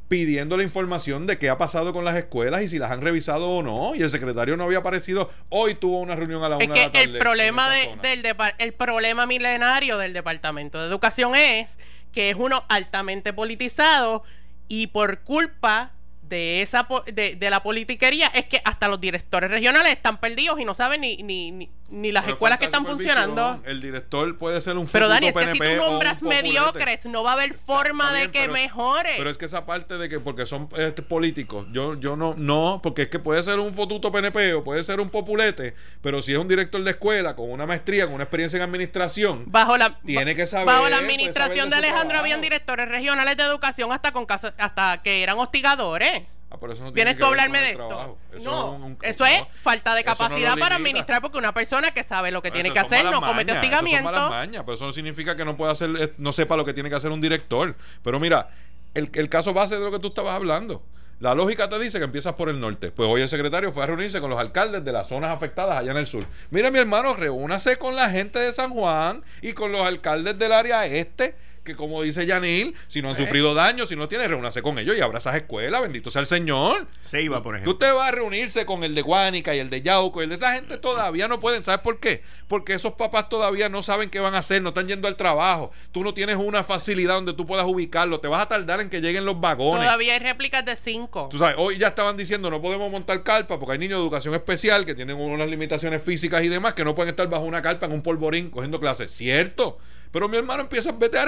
pidiendo 0.08 0.56
la 0.56 0.64
información 0.64 1.28
de 1.28 1.38
qué 1.38 1.50
ha 1.50 1.58
pasado 1.58 1.92
con 1.92 2.06
las 2.06 2.16
escuelas 2.16 2.62
y 2.64 2.70
si 2.70 2.80
las 2.80 2.92
han 2.92 3.02
revisado 3.02 3.50
o 3.50 3.62
no. 3.62 3.94
Y 3.94 4.02
el 4.02 4.10
secretario 4.10 4.56
no 4.56 4.64
había 4.64 4.78
aparecido. 4.78 5.30
Hoy 5.50 5.76
tuvo 5.76 6.00
una 6.00 6.16
reunión 6.16 6.44
a 6.44 6.50
la 6.50 6.56
una 6.56 6.66
es 6.66 6.90
que 6.90 7.02
El 7.02 7.18
problema, 7.18 7.70
del 7.70 8.36
el 8.58 8.74
problema 8.74 9.26
milenario 9.26 9.98
del 9.98 10.14
Departamento 10.14 10.80
de 10.80 10.88
Educación 10.88 11.36
es 11.36 11.78
que 12.14 12.30
es 12.30 12.38
uno 12.38 12.64
altamente 12.70 13.34
politizado 13.34 14.24
y 14.70 14.88
por 14.88 15.20
culpa 15.20 15.92
de 16.24 16.62
esa 16.62 16.88
de, 17.06 17.36
de, 17.36 17.50
la 17.50 17.64
politiquería 17.64 18.28
es 18.28 18.46
que 18.46 18.62
hasta 18.66 18.88
los 18.88 19.00
directores 19.00 19.50
regionales 19.50 19.94
están 19.94 20.20
perdidos 20.20 20.60
y 20.60 20.66
no 20.66 20.74
saben 20.74 21.02
ni, 21.02 21.18
ni, 21.18 21.52
ni, 21.52 21.70
las 21.90 22.28
escuelas 22.28 22.60
que 22.60 22.66
están 22.66 22.86
funcionando. 22.86 23.62
El 23.66 23.82
director 23.82 24.38
puede 24.38 24.60
ser 24.62 24.78
un 24.78 24.88
Pero 24.88 25.08
Dani, 25.08 25.28
es 25.28 25.36
que 25.36 25.52
si 25.52 25.58
tú 25.58 25.76
nombras 25.78 26.22
mediocres, 26.22 27.06
no 27.06 27.24
va 27.24 27.32
a 27.32 27.34
haber 27.34 27.54
forma 27.54 28.12
de 28.14 28.30
que 28.32 28.48
mejore. 28.48 29.14
Pero 29.18 29.30
es 29.30 29.38
que 29.38 29.46
esa 29.46 29.66
parte 29.66 29.98
de 29.98 30.10
que 30.10 30.20
porque 30.20 30.46
son 30.46 30.70
este, 30.78 31.02
políticos, 31.02 31.68
yo, 31.72 32.00
yo 32.00 32.16
no, 32.16 32.36
no, 32.38 32.80
porque 32.84 33.04
es 33.04 33.08
que 33.10 33.20
puede 33.20 33.42
ser 33.44 33.60
un 33.60 33.74
fotuto 33.74 34.12
PNP 34.12 34.54
o 34.54 34.64
puede 34.64 34.84
ser 34.84 35.00
un 35.00 35.10
populete, 35.10 35.76
pero 36.02 36.22
si 36.22 36.34
es 36.34 36.38
un 36.38 36.48
director 36.48 36.84
de 36.84 36.92
escuela 36.92 37.36
con 37.36 37.50
una 37.50 37.66
maestría, 37.66 38.06
con 38.06 38.16
una 38.16 38.24
experiencia 38.24 38.58
en 38.58 38.64
administración, 38.64 39.44
bajo 39.48 39.78
la, 39.78 40.00
tiene 40.02 40.36
que 40.36 40.48
saber. 40.48 40.68
Bajo 40.68 40.90
la 40.90 40.98
administración 40.98 41.70
de, 41.70 41.78
Alejandro 41.78 42.18
habían 42.18 42.42
directores 42.42 42.88
regionales 42.90 43.38
de 43.38 43.44
educación 43.44 43.92
hasta 43.92 44.12
con 44.12 44.26
casos, 44.26 44.54
hasta 44.58 45.02
que 45.04 45.24
eran 45.24 45.38
hostigadores. 45.38 46.24
Ah, 46.50 46.58
eso 46.72 46.84
no 46.86 46.92
Vienes 46.94 47.18
tú 47.18 47.26
a 47.26 47.28
hablarme 47.28 47.60
de 47.60 47.72
esto. 47.72 48.18
Eso 48.34 48.78
no, 48.80 48.98
eso 49.02 49.26
es 49.26 49.44
falta 49.56 49.94
de 49.96 50.04
capacidad 50.04 50.58
para 50.58 50.76
administrar 50.76 51.22
porque 51.22 51.38
una 51.38 51.54
persona 51.54 51.92
que 51.92 52.04
sabe 52.04 52.32
lo 52.32 52.42
que 52.42 52.52
tiene 52.52 52.72
que 52.72 52.80
hacer 52.80 53.04
no 53.06 53.22
comete 53.22 53.52
hostigamiento. 53.52 54.10
Eso 54.10 54.64
pero 54.64 54.74
eso 54.74 54.86
no 54.86 54.92
significa 54.94 55.36
que 55.36 55.44
no 55.44 55.58
pueda 55.58 55.74
hacer, 55.74 55.90
eh, 56.00 56.14
no 56.18 56.32
sepa 56.32 56.56
lo 56.56 56.64
que 56.64 56.74
tiene 56.74 56.90
que 56.90 56.96
hacer 56.96 57.12
un 57.12 57.22
director. 57.22 57.76
Pero 58.02 58.20
mira, 58.20 58.50
el, 58.94 59.10
el 59.14 59.30
caso 59.30 59.54
base 59.54 59.78
de 59.78 59.84
lo 59.84 59.92
que 59.92 60.00
tú 60.00 60.08
estabas 60.08 60.36
hablando. 60.36 60.84
La 61.20 61.34
lógica 61.34 61.68
te 61.68 61.80
dice 61.80 61.98
que 61.98 62.06
empiezas 62.06 62.34
por 62.34 62.48
el 62.48 62.60
norte. 62.60 62.92
Pues 62.92 63.10
hoy 63.10 63.22
el 63.22 63.28
secretario 63.28 63.72
fue 63.72 63.84
a 63.84 63.88
reunirse 63.88 64.22
con 64.22 64.30
los 64.30 64.40
alcaldes 64.40 64.86
de 64.86 64.92
las 64.92 65.08
zonas 65.08 65.32
afectadas 65.32 65.80
allá 65.80 65.92
en 65.92 65.98
el 65.98 66.06
sur. 66.06 66.24
Mira, 66.52 66.70
mi 66.70 66.78
hermano, 66.78 67.16
reúnase 67.16 67.78
con 67.78 67.96
la 67.96 68.10
gente 68.12 68.38
de 68.38 68.52
San 68.52 68.70
Juan 68.70 69.24
y 69.42 69.54
con 69.54 69.72
los 69.72 69.82
alcaldes 69.82 70.38
del 70.38 70.52
área 70.52 70.86
este 70.86 71.36
que 71.68 71.76
como 71.76 72.02
dice 72.02 72.26
Yanil, 72.26 72.74
si 72.88 73.02
no 73.02 73.10
han 73.10 73.16
sufrido 73.16 73.54
daño, 73.54 73.86
si 73.86 73.98
no 73.98 74.08
tiene, 74.08 74.26
reúnase 74.26 74.62
con 74.62 74.80
ellos 74.80 74.98
y 74.98 75.02
abra 75.02 75.18
esas 75.18 75.36
escuelas, 75.36 75.82
bendito 75.82 76.10
sea 76.10 76.22
el 76.22 76.26
Señor. 76.26 76.88
Se 77.02 77.22
iba, 77.22 77.44
por 77.44 77.56
ejemplo. 77.56 77.74
usted 77.74 77.94
va 77.94 78.08
a 78.08 78.12
reunirse 78.12 78.66
con 78.66 78.86
el 78.86 78.96
de 78.96 79.02
Guánica 79.02 79.54
y 79.54 79.60
el 79.60 79.70
de 79.70 79.82
Yauco 79.82 80.22
y 80.22 80.24
el 80.24 80.30
de 80.30 80.36
esa 80.36 80.54
gente 80.54 80.78
todavía 80.78 81.28
no 81.28 81.42
pueden. 81.42 81.66
¿Sabes 81.66 81.82
por 81.82 82.00
qué? 82.00 82.24
Porque 82.48 82.74
esos 82.74 82.94
papás 82.94 83.28
todavía 83.28 83.68
no 83.68 83.82
saben 83.82 84.10
qué 84.10 84.22
van 84.22 84.34
a 84.34 84.38
hacer, 84.38 84.62
no 84.62 84.70
están 84.70 84.88
yendo 84.88 85.10
al 85.10 85.18
trabajo. 85.18 85.72
Tú 85.92 86.04
no 86.04 86.14
tienes 86.14 86.38
una 86.38 86.64
facilidad 86.64 87.16
donde 87.16 87.34
tú 87.34 87.46
puedas 87.46 87.66
ubicarlo. 87.66 88.22
Te 88.22 88.30
vas 88.30 88.44
a 88.44 88.48
tardar 88.48 88.80
en 88.80 88.90
que 88.90 89.02
lleguen 89.02 89.26
los 89.26 89.42
vagones. 89.42 89.84
Todavía 89.84 90.14
hay 90.14 90.20
réplicas 90.20 90.64
de 90.64 90.78
cinco. 90.78 91.28
Tú 91.30 91.38
sabes, 91.38 91.56
hoy 91.58 91.78
ya 91.78 91.90
estaban 91.90 92.16
diciendo 92.16 92.50
no 92.50 92.62
podemos 92.62 92.90
montar 92.90 93.24
carpa 93.24 93.60
porque 93.60 93.74
hay 93.74 93.80
niños 93.80 93.98
de 93.98 94.04
educación 94.04 94.34
especial 94.34 94.86
que 94.86 94.96
tienen 94.96 95.20
unas 95.20 95.50
limitaciones 95.50 96.02
físicas 96.02 96.44
y 96.44 96.48
demás 96.48 96.74
que 96.74 96.86
no 96.86 96.96
pueden 96.96 97.10
estar 97.10 97.28
bajo 97.28 97.44
una 97.44 97.62
carpa 97.62 97.88
en 97.88 97.92
un 97.92 98.02
polvorín 98.02 98.50
cogiendo 98.50 98.80
clases. 98.80 99.12
Cierto. 99.12 99.80
Pero 100.12 100.28
mi 100.28 100.38
hermano 100.38 100.62
empieza, 100.62 100.92
vete 100.92 101.18
a 101.18 101.26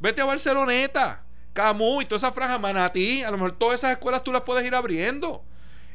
vete 0.00 0.20
a 0.20 0.24
Barceloneta, 0.24 1.22
Camus 1.52 2.04
y 2.04 2.06
toda 2.06 2.16
esa 2.16 2.32
franja 2.32 2.58
Manatí. 2.58 3.22
A 3.22 3.30
lo 3.30 3.36
mejor 3.36 3.52
todas 3.52 3.80
esas 3.80 3.92
escuelas 3.92 4.22
tú 4.22 4.32
las 4.32 4.42
puedes 4.42 4.66
ir 4.66 4.74
abriendo. 4.74 5.44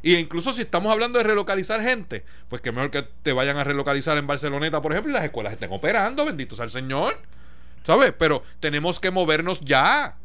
Y 0.02 0.16
incluso 0.16 0.52
si 0.52 0.64
estamos 0.64 0.92
hablando 0.92 1.18
de 1.18 1.24
relocalizar 1.24 1.82
gente, 1.82 2.26
pues 2.50 2.62
que 2.62 2.74
mejor 2.74 2.92
que 2.92 3.04
te 3.24 3.32
vayan 3.32 3.56
a 3.56 3.64
relocalizar 3.64 4.18
en 4.18 4.28
Barceloneta, 4.28 4.82
por 4.82 4.92
ejemplo, 4.92 5.12
y 5.12 5.14
las 5.14 5.24
escuelas 5.24 5.54
estén 5.54 5.72
operando, 5.72 6.26
bendito 6.26 6.56
sea 6.56 6.66
el 6.66 6.72
Señor. 6.72 7.18
¿Sabes? 7.86 8.14
Pero 8.18 8.44
tenemos 8.60 9.00
que 9.00 9.12
movernos 9.12 9.62
ya. 9.62 10.18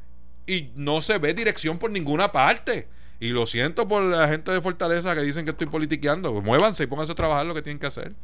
Y 0.47 0.71
no 0.75 1.01
se 1.01 1.19
ve 1.19 1.35
dirección 1.35 1.79
por 1.79 1.91
ninguna 1.91 2.33
parte. 2.33 2.89
Y 3.21 3.31
lo 3.31 3.47
siento 3.47 3.87
por 3.87 4.03
la 4.03 4.29
gente 4.29 4.51
de 4.51 4.61
Fortaleza 4.61 5.15
que 5.15 5.23
dicen 5.23 5.45
que 5.45 5.53
estoy 5.53 5.67
politiqueando. 5.67 6.33
Muévanse 6.41 6.85
y 6.85 6.87
pónganse 6.87 7.13
a 7.13 7.17
trabajar 7.17 7.47
lo 7.47 7.55
que 7.55 7.63
tienen 7.63 7.79
que 7.79 7.87
hacer. 7.87 8.15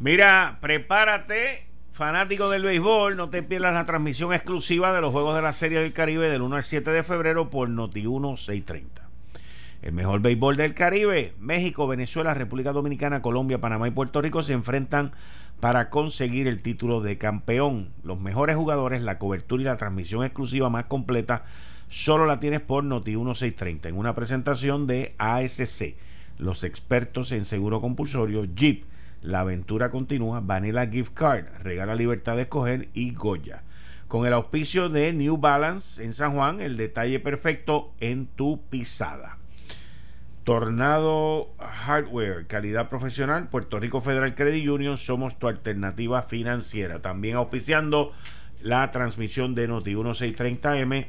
Mira, 0.00 0.58
prepárate, 0.60 1.68
fanático 1.92 2.50
del 2.50 2.64
béisbol, 2.64 3.16
no 3.16 3.30
te 3.30 3.44
pierdas 3.44 3.74
la 3.74 3.86
transmisión 3.86 4.32
exclusiva 4.32 4.92
de 4.92 5.00
los 5.00 5.12
Juegos 5.12 5.36
de 5.36 5.42
la 5.42 5.52
Serie 5.52 5.78
del 5.78 5.92
Caribe 5.92 6.28
del 6.28 6.42
1 6.42 6.56
al 6.56 6.64
7 6.64 6.90
de 6.90 7.04
febrero 7.04 7.48
por 7.48 7.68
Noti1 7.68 8.36
630. 8.36 9.08
El 9.82 9.92
mejor 9.92 10.20
béisbol 10.20 10.56
del 10.56 10.74
Caribe, 10.74 11.34
México, 11.38 11.86
Venezuela, 11.86 12.34
República 12.34 12.72
Dominicana, 12.72 13.22
Colombia, 13.22 13.60
Panamá 13.60 13.86
y 13.86 13.92
Puerto 13.92 14.20
Rico 14.20 14.42
se 14.42 14.52
enfrentan 14.52 15.12
para 15.60 15.90
conseguir 15.90 16.48
el 16.48 16.60
título 16.60 17.00
de 17.00 17.16
campeón. 17.16 17.90
Los 18.02 18.18
mejores 18.18 18.56
jugadores, 18.56 19.00
la 19.00 19.20
cobertura 19.20 19.62
y 19.62 19.66
la 19.66 19.76
transmisión 19.76 20.24
exclusiva 20.24 20.70
más 20.70 20.86
completa 20.86 21.44
solo 21.88 22.26
la 22.26 22.40
tienes 22.40 22.60
por 22.60 22.82
Noti1 22.82 23.36
630 23.36 23.90
en 23.90 23.96
una 23.96 24.16
presentación 24.16 24.88
de 24.88 25.14
ASC, 25.18 25.94
los 26.38 26.64
expertos 26.64 27.30
en 27.30 27.44
seguro 27.44 27.80
compulsorio, 27.80 28.44
Jeep 28.56 28.84
la 29.24 29.40
aventura 29.40 29.90
continúa. 29.90 30.40
Vanilla 30.40 30.86
Gift 30.86 31.14
Card, 31.14 31.46
regala 31.62 31.94
libertad 31.94 32.36
de 32.36 32.42
escoger 32.42 32.88
y 32.92 33.12
Goya. 33.14 33.62
Con 34.06 34.26
el 34.26 34.34
auspicio 34.34 34.90
de 34.90 35.12
New 35.14 35.38
Balance 35.38 36.04
en 36.04 36.12
San 36.12 36.34
Juan, 36.34 36.60
el 36.60 36.76
detalle 36.76 37.18
perfecto 37.20 37.94
en 38.00 38.26
tu 38.26 38.62
pisada. 38.68 39.38
Tornado 40.44 41.54
Hardware, 41.58 42.46
calidad 42.46 42.90
profesional, 42.90 43.48
Puerto 43.48 43.80
Rico 43.80 44.02
Federal 44.02 44.34
Credit 44.34 44.68
Union, 44.68 44.98
somos 44.98 45.38
tu 45.38 45.48
alternativa 45.48 46.22
financiera. 46.22 47.00
También 47.00 47.36
auspiciando 47.36 48.12
la 48.60 48.90
transmisión 48.90 49.54
de 49.54 49.68
Noti 49.68 49.94
1630M 49.94 51.06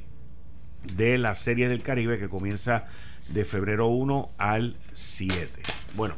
de 0.95 1.17
la 1.17 1.35
Serie 1.35 1.67
del 1.67 1.81
Caribe 1.81 2.17
que 2.17 2.29
comienza 2.29 2.85
de 3.27 3.43
febrero 3.43 3.87
1 3.87 4.31
al 4.37 4.77
7. 4.93 5.49
Bueno, 5.95 6.15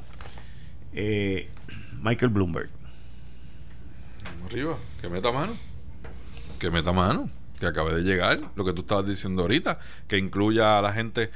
eh, 0.94 1.50
Michael 2.02 2.32
Bloomberg. 2.32 2.70
Arriba, 4.46 4.78
que 5.02 5.10
meta 5.10 5.32
mano. 5.32 5.56
Que 6.60 6.72
meta 6.72 6.92
mano. 6.92 7.30
Que 7.60 7.66
acabe 7.66 7.94
de 7.94 8.04
llegar. 8.04 8.40
Lo 8.56 8.64
que 8.64 8.74
tú 8.74 8.82
estabas 8.82 9.06
diciendo 9.06 9.42
ahorita. 9.42 9.80
Que 10.08 10.18
incluya 10.18 10.80
a 10.80 10.82
la 10.82 10.94
gente 10.94 11.32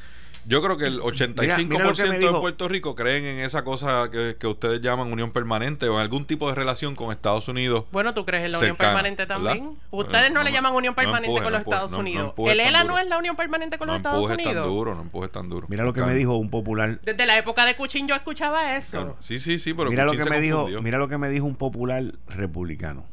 yo 0.46 0.62
creo 0.62 0.78
que 0.78 0.86
el 0.86 1.00
85% 1.00 2.20
de 2.20 2.40
Puerto 2.40 2.68
Rico 2.68 2.96
creen 2.96 3.26
en 3.26 3.46
esa 3.46 3.64
cosa 3.64 4.10
que, 4.12 4.48
ustedes 4.48 4.82
llaman 4.82 5.12
unión 5.12 5.32
permanente 5.32 5.88
o 5.88 5.96
en 5.96 6.02
algún 6.02 6.26
tipo 6.26 6.50
de 6.50 6.56
relación 6.56 6.96
con 6.96 7.12
Estados 7.12 7.48
Unidos. 7.48 7.86
Bueno, 7.92 8.14
¿tú 8.14 8.26
crees 8.26 8.46
en 8.46 8.54
la 8.54 8.60
unión 8.60 8.76
permanente 8.76 9.26
también? 9.26 9.78
Ustedes 9.92 10.32
no, 10.32 10.44
le 10.44 10.52
llaman 10.52 10.74
unión 10.74 10.96
permanente 10.96 11.42
con 11.42 11.52
los 11.52 11.62
Estados 11.62 11.94
Unidos. 11.94 12.34
¿El 12.38 12.60
ELA 12.60 12.84
no 12.84 12.98
es 12.98 13.08
la 13.08 13.18
unión 13.18 13.36
permanente 13.36 13.78
con 13.78 13.88
los 13.88 13.98
Estados 13.98 14.26
Unidos? 14.26 14.38
No 14.38 14.42
empujes 14.42 14.64
tan 14.64 14.70
duro, 14.70 14.96
no 14.96 15.02
empujes 15.02 15.32
tan 15.32 15.50
duro. 15.50 15.68
Mira 15.70 15.84
lo 15.84 15.94
que 15.94 16.02
me 16.02 16.14
dijo 16.14 16.36
un 16.36 16.50
popular. 16.50 17.00
Desde 17.04 17.26
la 17.26 17.38
época 17.38 17.66
de 17.66 17.76
Cuchín 17.76 18.08
yo 18.08 18.16
escuchaba 18.16 18.76
eso. 18.76 19.16
Sí, 19.20 19.40
sí, 19.40 19.60
sí, 19.60 19.74
pero 19.74 19.90
mira 19.90 20.06
lo 20.06 20.12
que 20.12 20.26
me 20.26 20.40
dijo, 20.40 20.68
Mira 20.82 20.98
lo 20.98 21.08
que 21.08 21.18
me 21.18 21.30
dijo 21.30 21.46
un 21.46 21.56
popular 21.56 22.04
republicano. 22.28 23.06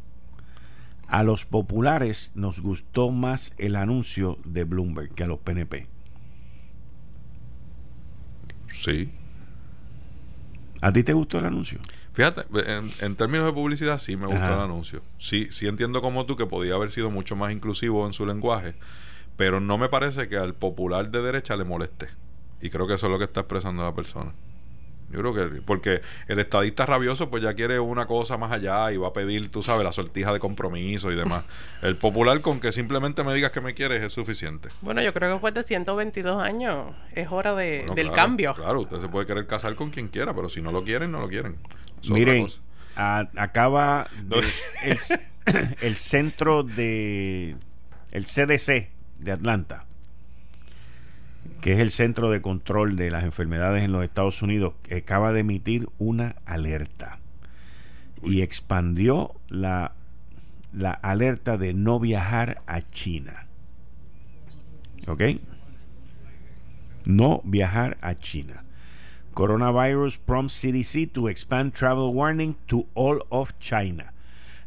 A 1.07 1.23
los 1.23 1.47
populares 1.47 2.33
nos 2.35 2.61
gustó 2.61 3.11
más 3.11 3.55
el 3.57 3.77
anuncio 3.77 4.39
de 4.45 4.65
Bloomberg 4.65 5.15
que 5.15 5.25
a 5.25 5.27
los 5.27 5.39
PNP. 5.39 5.87
Sí. 8.79 9.11
¿A 10.81 10.93
ti 10.93 11.03
te 11.03 11.13
gustó 11.13 11.39
el 11.39 11.47
anuncio? 11.47 11.81
Fíjate, 12.13 12.43
en, 13.01 13.17
términos 13.17 13.47
de 13.47 13.53
publicidad 13.53 13.99
sí 13.99 14.17
me 14.17 14.27
gustó 14.27 14.45
el 14.45 14.61
anuncio. 14.61 15.03
Sí, 15.19 15.49
sí 15.51 15.67
entiendo 15.67 16.01
como 16.01 16.27
tú 16.27 16.37
que 16.37 16.47
podía 16.47 16.75
haber 16.75 16.91
sido 16.91 17.11
mucho 17.11 17.37
más 17.37 17.53
inclusivo 17.53 18.07
en 18.07 18.13
su 18.13 18.25
lenguaje, 18.25 18.75
pero 19.37 19.61
no 19.61 19.79
me 19.79 19.89
parece 19.89 20.29
que 20.29 20.37
al 20.37 20.55
popular 20.55 21.11
de 21.11 21.23
derecha 21.23 21.57
le 21.57 21.65
moleste. 21.65 22.09
Y 22.61 22.71
creo 22.71 22.87
que 22.87 22.95
eso 22.95 23.07
es 23.07 23.13
lo 23.13 23.19
que 23.19 23.25
está 23.25 23.41
expresando 23.41 23.85
la 23.85 23.95
persona. 23.95 24.33
Yo 25.11 25.21
creo 25.21 25.35
que, 25.35 25.63
porque 25.63 26.03
el 26.27 26.39
estadista 26.39 26.85
rabioso 26.85 27.31
pues 27.31 27.43
ya 27.43 27.55
quiere 27.55 27.81
una 27.81 28.07
cosa 28.07 28.37
más 28.37 28.53
allá 28.53 28.93
y 28.93 28.99
va 28.99 29.09
a 29.09 29.13
pedir, 29.15 29.51
tú 29.51 29.63
sabes, 29.63 29.83
la 29.83 29.93
sortija 29.93 30.33
de 30.35 30.39
compromiso 30.39 31.11
y 31.11 31.17
demás. 31.17 31.45
El 31.83 31.97
popular 31.97 32.41
con 32.43 32.61
que 32.61 32.73
simplemente 32.73 33.25
me 33.25 33.33
digas 33.33 33.51
que 33.51 33.63
me 33.63 33.73
quieres 33.73 34.03
es 34.03 34.13
suficiente. 34.13 34.69
Bueno, 34.83 35.01
yo 35.01 35.15
creo 35.15 35.31
que 35.31 35.33
después 35.35 35.55
de 35.55 35.63
122 35.63 36.43
años 36.43 36.95
es 37.15 37.29
hora 37.31 37.55
de, 37.55 37.87
del 37.95 38.13
cambio. 38.13 38.53
Claro, 38.53 38.81
usted 38.81 39.01
se 39.01 39.09
puede 39.09 39.25
querer 39.25 39.47
casar 39.47 39.75
con 39.77 39.91
quien 39.91 40.09
quiera, 40.09 40.35
pero 40.35 40.51
si 40.51 40.61
no 40.61 40.73
lo 40.73 40.85
quieren, 40.85 41.11
no 41.11 41.21
lo 41.21 41.29
quieren. 41.29 41.57
Miren, 42.11 42.47
acaba 42.97 44.07
el, 44.83 44.99
el 45.81 45.97
centro 45.97 46.63
de 46.65 47.57
el 48.11 48.25
CDC 48.25 48.91
de 49.19 49.33
Atlanta 49.33 49.88
que 51.61 51.73
es 51.73 51.79
el 51.81 51.91
Centro 51.91 52.31
de 52.31 52.41
Control 52.41 52.97
de 52.97 53.11
las 53.11 53.25
Enfermedades 53.25 53.83
en 53.83 53.93
los 53.93 54.05
Estados 54.05 54.43
Unidos, 54.43 54.75
acaba 54.95 55.33
de 55.33 55.41
emitir 55.41 55.89
una 55.99 56.37
alerta 56.47 57.19
y 58.23 58.43
expandió 58.43 59.35
la, 59.49 59.93
la 60.73 60.93
alerta 60.93 61.59
de 61.59 61.75
no 61.75 61.99
viajar 61.99 62.61
a 62.67 62.83
China. 62.91 63.47
¿Ok? 65.07 65.23
No 67.05 67.41
viajar 67.45 67.97
a 68.03 68.19
China. 68.19 68.65
Coronavirus 69.35 70.19
prompts 70.19 70.61
CDC 70.61 71.13
to 71.13 71.29
expand 71.29 71.73
travel 71.73 72.13
warning 72.13 72.57
to 72.67 72.87
all 72.95 73.25
of 73.31 73.53
China. 73.59 74.13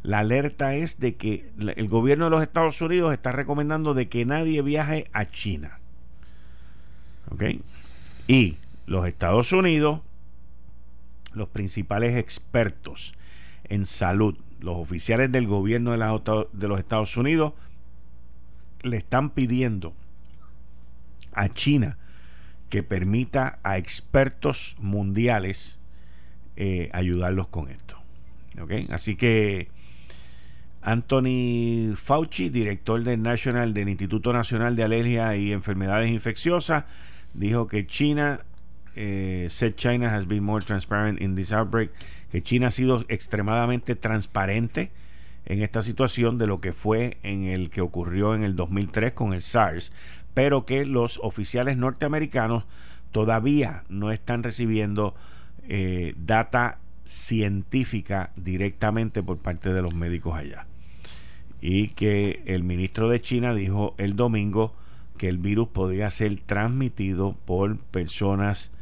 La 0.02 0.20
alerta 0.20 0.74
es 0.74 0.98
de 0.98 1.14
que 1.14 1.52
el 1.76 1.88
gobierno 1.88 2.24
de 2.24 2.30
los 2.30 2.42
Estados 2.42 2.80
Unidos 2.80 3.12
está 3.12 3.30
recomendando 3.32 3.94
de 3.94 4.08
que 4.08 4.24
nadie 4.24 4.60
viaje 4.62 5.08
a 5.12 5.26
China. 5.26 5.81
Y 8.28 8.56
los 8.86 9.06
Estados 9.06 9.52
Unidos, 9.52 10.00
los 11.32 11.48
principales 11.48 12.16
expertos 12.16 13.14
en 13.64 13.86
salud, 13.86 14.36
los 14.60 14.76
oficiales 14.76 15.32
del 15.32 15.46
gobierno 15.46 15.92
de, 15.92 16.68
los 16.68 16.78
Estados 16.78 17.16
Unidos, 17.16 17.54
le 18.82 18.96
están 18.96 19.30
pidiendo 19.30 19.94
a 21.32 21.48
China 21.48 21.98
que 22.68 22.82
permita 22.82 23.58
a 23.62 23.78
expertos 23.78 24.76
mundiales 24.78 25.80
eh, 26.56 26.90
ayudarlos 26.92 27.48
con 27.48 27.68
esto. 27.68 27.98
Así 28.90 29.16
que 29.16 29.68
Anthony 30.82 31.94
Fauci, 31.96 32.48
director 32.48 33.02
del 33.02 33.22
National 33.22 33.72
del 33.72 33.88
Instituto 33.88 34.32
Nacional 34.32 34.76
de 34.76 34.82
Alergia 34.82 35.36
y 35.36 35.52
Enfermedades 35.52 36.10
Infecciosas, 36.10 36.84
dijo 37.34 37.66
que 37.66 37.86
China, 37.86 38.40
eh, 38.94 39.46
said 39.48 39.76
China 39.76 40.14
has 40.14 40.26
been 40.26 40.42
more 40.42 40.64
transparent 40.64 41.20
in 41.20 41.34
this 41.34 41.52
outbreak, 41.52 41.90
que 42.30 42.42
China 42.42 42.68
ha 42.68 42.70
sido 42.70 43.04
extremadamente 43.08 43.94
transparente 43.94 44.90
en 45.44 45.62
esta 45.62 45.82
situación 45.82 46.38
de 46.38 46.46
lo 46.46 46.58
que 46.58 46.72
fue 46.72 47.18
en 47.22 47.44
el 47.44 47.70
que 47.70 47.80
ocurrió 47.80 48.34
en 48.34 48.44
el 48.44 48.56
2003 48.56 49.12
con 49.12 49.34
el 49.34 49.42
SARS, 49.42 49.92
pero 50.34 50.64
que 50.64 50.86
los 50.86 51.18
oficiales 51.22 51.76
norteamericanos 51.76 52.64
todavía 53.10 53.84
no 53.88 54.10
están 54.10 54.42
recibiendo 54.42 55.14
eh, 55.68 56.14
data 56.16 56.78
científica 57.04 58.30
directamente 58.36 59.22
por 59.22 59.38
parte 59.38 59.72
de 59.72 59.82
los 59.82 59.94
médicos 59.94 60.36
allá. 60.36 60.66
Y 61.60 61.88
que 61.88 62.42
el 62.46 62.64
ministro 62.64 63.08
de 63.08 63.20
China 63.20 63.54
dijo 63.54 63.94
el 63.98 64.16
domingo 64.16 64.74
que 65.22 65.28
el 65.28 65.38
virus 65.38 65.68
podía 65.68 66.10
ser 66.10 66.36
transmitido 66.44 67.36
por 67.44 67.78
personas 67.78 68.72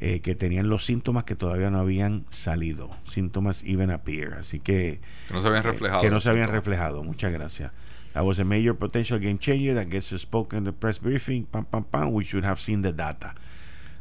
eh, 0.00 0.20
que 0.20 0.34
tenían 0.34 0.70
los 0.70 0.86
síntomas 0.86 1.24
que 1.24 1.34
todavía 1.36 1.68
no 1.68 1.78
habían 1.78 2.24
salido. 2.30 2.88
Síntomas 3.02 3.62
even 3.64 3.90
appear. 3.90 4.32
Así 4.32 4.60
que. 4.60 5.02
Que 5.28 5.34
no 5.34 5.42
se 5.42 5.48
habían 5.48 5.62
reflejado. 5.62 6.00
que 6.00 6.08
no 6.08 6.20
se 6.22 6.30
habían 6.30 6.48
reflejado. 6.48 7.04
Muchas 7.04 7.32
gracias. 7.32 7.70
That 8.14 8.24
was 8.24 8.38
a 8.38 8.44
major 8.44 8.74
potential 8.74 9.20
game 9.20 9.38
changer 9.38 9.74
that 9.74 9.90
gets 9.90 10.06
spoken 10.06 10.60
in 10.60 10.64
the 10.64 10.72
press 10.72 10.98
briefing. 10.98 11.44
Pam, 11.44 11.66
pam, 11.66 11.84
pam. 11.84 12.14
We 12.14 12.24
should 12.24 12.46
have 12.46 12.62
seen 12.62 12.80
the 12.80 12.94
data. 12.94 13.34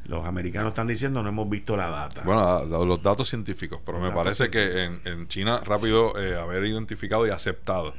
Los 0.05 0.25
americanos 0.25 0.69
están 0.69 0.87
diciendo 0.87 1.21
no 1.21 1.27
hemos 1.27 1.49
visto 1.49 1.75
la 1.75 1.89
data. 1.89 2.21
Bueno, 2.23 2.63
los 2.63 3.03
datos 3.03 3.27
científicos, 3.27 3.81
pero 3.85 3.99
me 3.99 4.11
parece 4.11 4.49
que 4.49 4.85
en, 4.85 5.01
en 5.03 5.27
China 5.27 5.59
rápido 5.65 6.17
eh, 6.17 6.39
haber 6.39 6.63
identificado 6.63 7.27
y 7.27 7.29
aceptado 7.31 7.93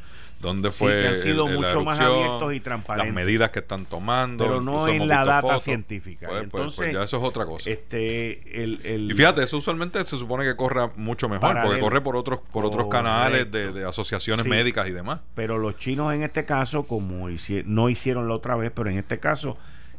dónde 0.44 0.70
fue 0.70 1.02
que 1.02 1.08
han 1.08 1.16
sido 1.16 1.46
mucho 1.46 1.84
más 1.84 1.98
abiertos 1.98 2.54
y 2.54 2.60
transparentes. 2.60 3.12
Las 3.12 3.24
medidas 3.24 3.50
que 3.50 3.58
están 3.58 3.86
tomando. 3.86 4.44
Pero 4.44 4.60
no 4.60 4.86
en 4.86 5.08
la 5.08 5.24
data 5.24 5.58
científica. 5.58 6.28
Pues, 6.28 6.46
pues, 6.50 6.76
pues, 6.76 6.92
ya 6.92 7.02
eso 7.02 7.16
es 7.16 7.22
otra 7.22 7.44
cosa. 7.44 7.70
Este, 7.70 8.62
el, 8.62 9.10
y 9.10 9.14
fíjate, 9.14 9.42
eso 9.42 9.58
usualmente 9.58 10.04
se 10.06 10.16
supone 10.16 10.44
que 10.44 10.54
corre 10.54 10.90
mucho 10.96 11.28
mejor, 11.28 11.56
porque 11.62 11.80
corre 11.80 12.00
por 12.00 12.16
otros, 12.16 12.40
por 12.52 12.64
otros 12.64 12.86
canales 12.88 13.50
de, 13.50 13.84
asociaciones 13.84 14.46
médicas 14.46 14.86
y 14.86 14.92
demás. 14.92 15.20
Pero 15.34 15.58
los 15.58 15.76
chinos 15.76 16.14
en 16.14 16.22
este 16.22 16.44
caso, 16.44 16.84
como 16.84 17.28
no 17.64 17.88
hicieron 17.88 18.28
la 18.28 18.34
otra 18.34 18.56
vez, 18.56 18.70
pero 18.74 18.90
en 18.90 18.98
este 18.98 19.18
caso 19.18 19.56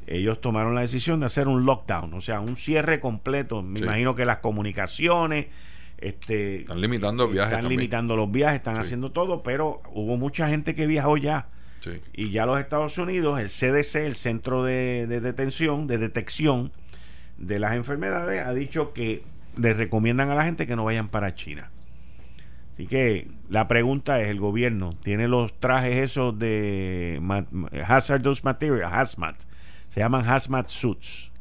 ellos 0.07 0.39
tomaron 0.39 0.75
la 0.75 0.81
decisión 0.81 1.19
de 1.19 1.25
hacer 1.25 1.47
un 1.47 1.65
lockdown, 1.65 2.13
o 2.13 2.21
sea, 2.21 2.39
un 2.39 2.57
cierre 2.57 2.99
completo. 2.99 3.61
Me 3.61 3.79
imagino 3.79 4.15
que 4.15 4.25
las 4.25 4.37
comunicaciones, 4.37 5.47
este, 6.05 6.59
están 6.61 6.81
limitando 6.81 7.27
viajes. 7.27 7.53
Están 7.53 7.69
limitando 7.69 8.15
los 8.15 8.31
viajes, 8.31 8.57
están 8.57 8.77
haciendo 8.77 9.11
todo, 9.11 9.41
pero 9.41 9.81
hubo 9.91 10.17
mucha 10.17 10.47
gente 10.47 10.75
que 10.75 10.85
viajó 10.85 11.17
ya. 11.17 11.49
Y 12.13 12.31
ya 12.31 12.45
los 12.47 12.59
Estados 12.59 12.97
Unidos, 12.97 13.39
el 13.39 13.47
CDC, 13.47 13.95
el 14.07 14.15
Centro 14.15 14.63
de, 14.63 15.05
Detención, 15.07 15.85
de 15.85 15.99
Detección 15.99 16.71
de 17.37 17.59
las 17.59 17.75
Enfermedades, 17.75 18.43
ha 18.43 18.53
dicho 18.53 18.93
que 18.93 19.23
le 19.55 19.73
recomiendan 19.73 20.29
a 20.31 20.35
la 20.35 20.45
gente 20.45 20.65
que 20.65 20.75
no 20.75 20.83
vayan 20.83 21.09
para 21.09 21.35
China. 21.35 21.69
Así 22.73 22.87
que 22.87 23.29
la 23.49 23.67
pregunta 23.67 24.19
es, 24.19 24.29
el 24.29 24.39
gobierno 24.39 24.95
tiene 25.03 25.27
los 25.27 25.53
trajes 25.59 25.95
esos 25.95 26.37
de 26.37 27.21
hazardous 27.87 28.43
material, 28.43 28.91
hazmat, 28.91 29.41
se 29.89 29.99
llaman 29.99 30.27
hazmat 30.27 30.67
suits. 30.67 31.31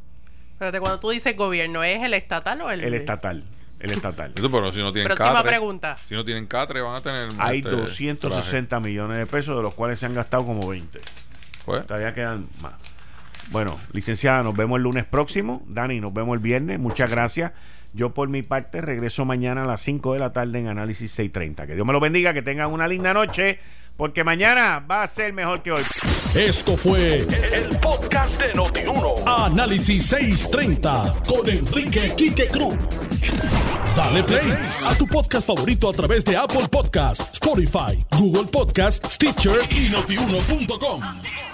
Espérate, 0.53 0.79
cuando 0.79 1.01
tú 1.01 1.11
dices 1.11 1.35
gobierno, 1.37 1.83
¿es 1.83 2.03
el 2.03 2.15
estatal 2.15 2.61
o 2.61 2.71
el...? 2.71 2.85
El 2.85 2.95
estatal 2.95 3.45
el 3.85 3.93
estatal. 3.93 4.33
Eso, 4.35 4.51
pero 4.51 4.73
si 4.73 4.81
no 4.81 4.93
tienen 4.93 5.15
Próxima 5.15 5.43
pregunta. 5.43 5.97
Si 6.09 6.15
no 6.15 6.25
tienen 6.25 6.47
catre, 6.47 6.81
van 6.81 6.97
a 6.97 7.01
tener. 7.03 7.29
Hay 7.39 7.61
260 7.61 8.77
este, 8.77 8.89
millones 8.89 9.19
de 9.19 9.27
pesos, 9.27 9.57
de 9.57 9.63
los 9.63 9.75
cuales 9.75 9.99
se 9.99 10.07
han 10.07 10.15
gastado 10.15 10.47
como 10.47 10.67
20. 10.67 11.01
Pues. 11.65 11.87
Todavía 11.87 12.13
quedan 12.15 12.49
más. 12.61 12.73
Bueno, 13.51 13.79
licenciada, 13.93 14.43
nos 14.43 14.57
vemos 14.57 14.79
el 14.79 14.85
lunes 14.85 15.05
próximo. 15.05 15.63
Dani, 15.67 16.01
nos 16.01 16.15
vemos 16.15 16.35
el 16.35 16.41
viernes. 16.41 16.79
Muchas 16.79 17.11
gracias. 17.11 17.53
Yo 17.93 18.15
por 18.15 18.29
mi 18.29 18.43
parte 18.43 18.81
regreso 18.81 19.25
mañana 19.25 19.65
a 19.65 19.67
las 19.67 19.81
5 19.83 20.15
de 20.15 20.19
la 20.19 20.33
tarde 20.33 20.59
en 20.59 20.69
Análisis 20.69 21.11
630. 21.13 21.67
Que 21.67 21.75
Dios 21.75 21.87
me 21.87 21.93
lo 21.93 22.01
bendiga, 22.01 22.33
que 22.33 22.43
tengan 22.43 22.73
una 22.73 22.89
linda 22.89 23.13
noche, 23.13 23.61
porque 23.97 24.25
mañana 24.25 24.85
va 24.89 25.03
a 25.03 25.07
ser 25.07 25.33
mejor 25.33 25.63
que 25.63 25.73
hoy. 25.73 25.83
Esto 26.35 26.77
fue 26.77 27.21
el, 27.21 27.79
podcast 27.79 28.41
de 28.41 28.55
Notiuno. 28.55 29.15
Análisis 29.27 30.07
630 30.07 31.23
con 31.27 31.49
Enrique 31.49 32.13
Quique 32.17 32.49
Cruz. 32.49 32.77
Dale 33.97 34.25
play 34.25 34.53
a 34.85 34.95
tu 34.97 35.07
podcast 35.07 35.47
favorito 35.47 35.89
a 35.89 35.93
través 35.93 36.25
de 36.25 36.37
Apple 36.37 36.67
Podcasts, 36.69 37.35
Spotify, 37.35 37.97
Google 38.19 38.51
Podcasts, 38.51 39.15
Stitcher 39.15 39.61
y 39.71 39.89
notiuno.com. 39.91 41.54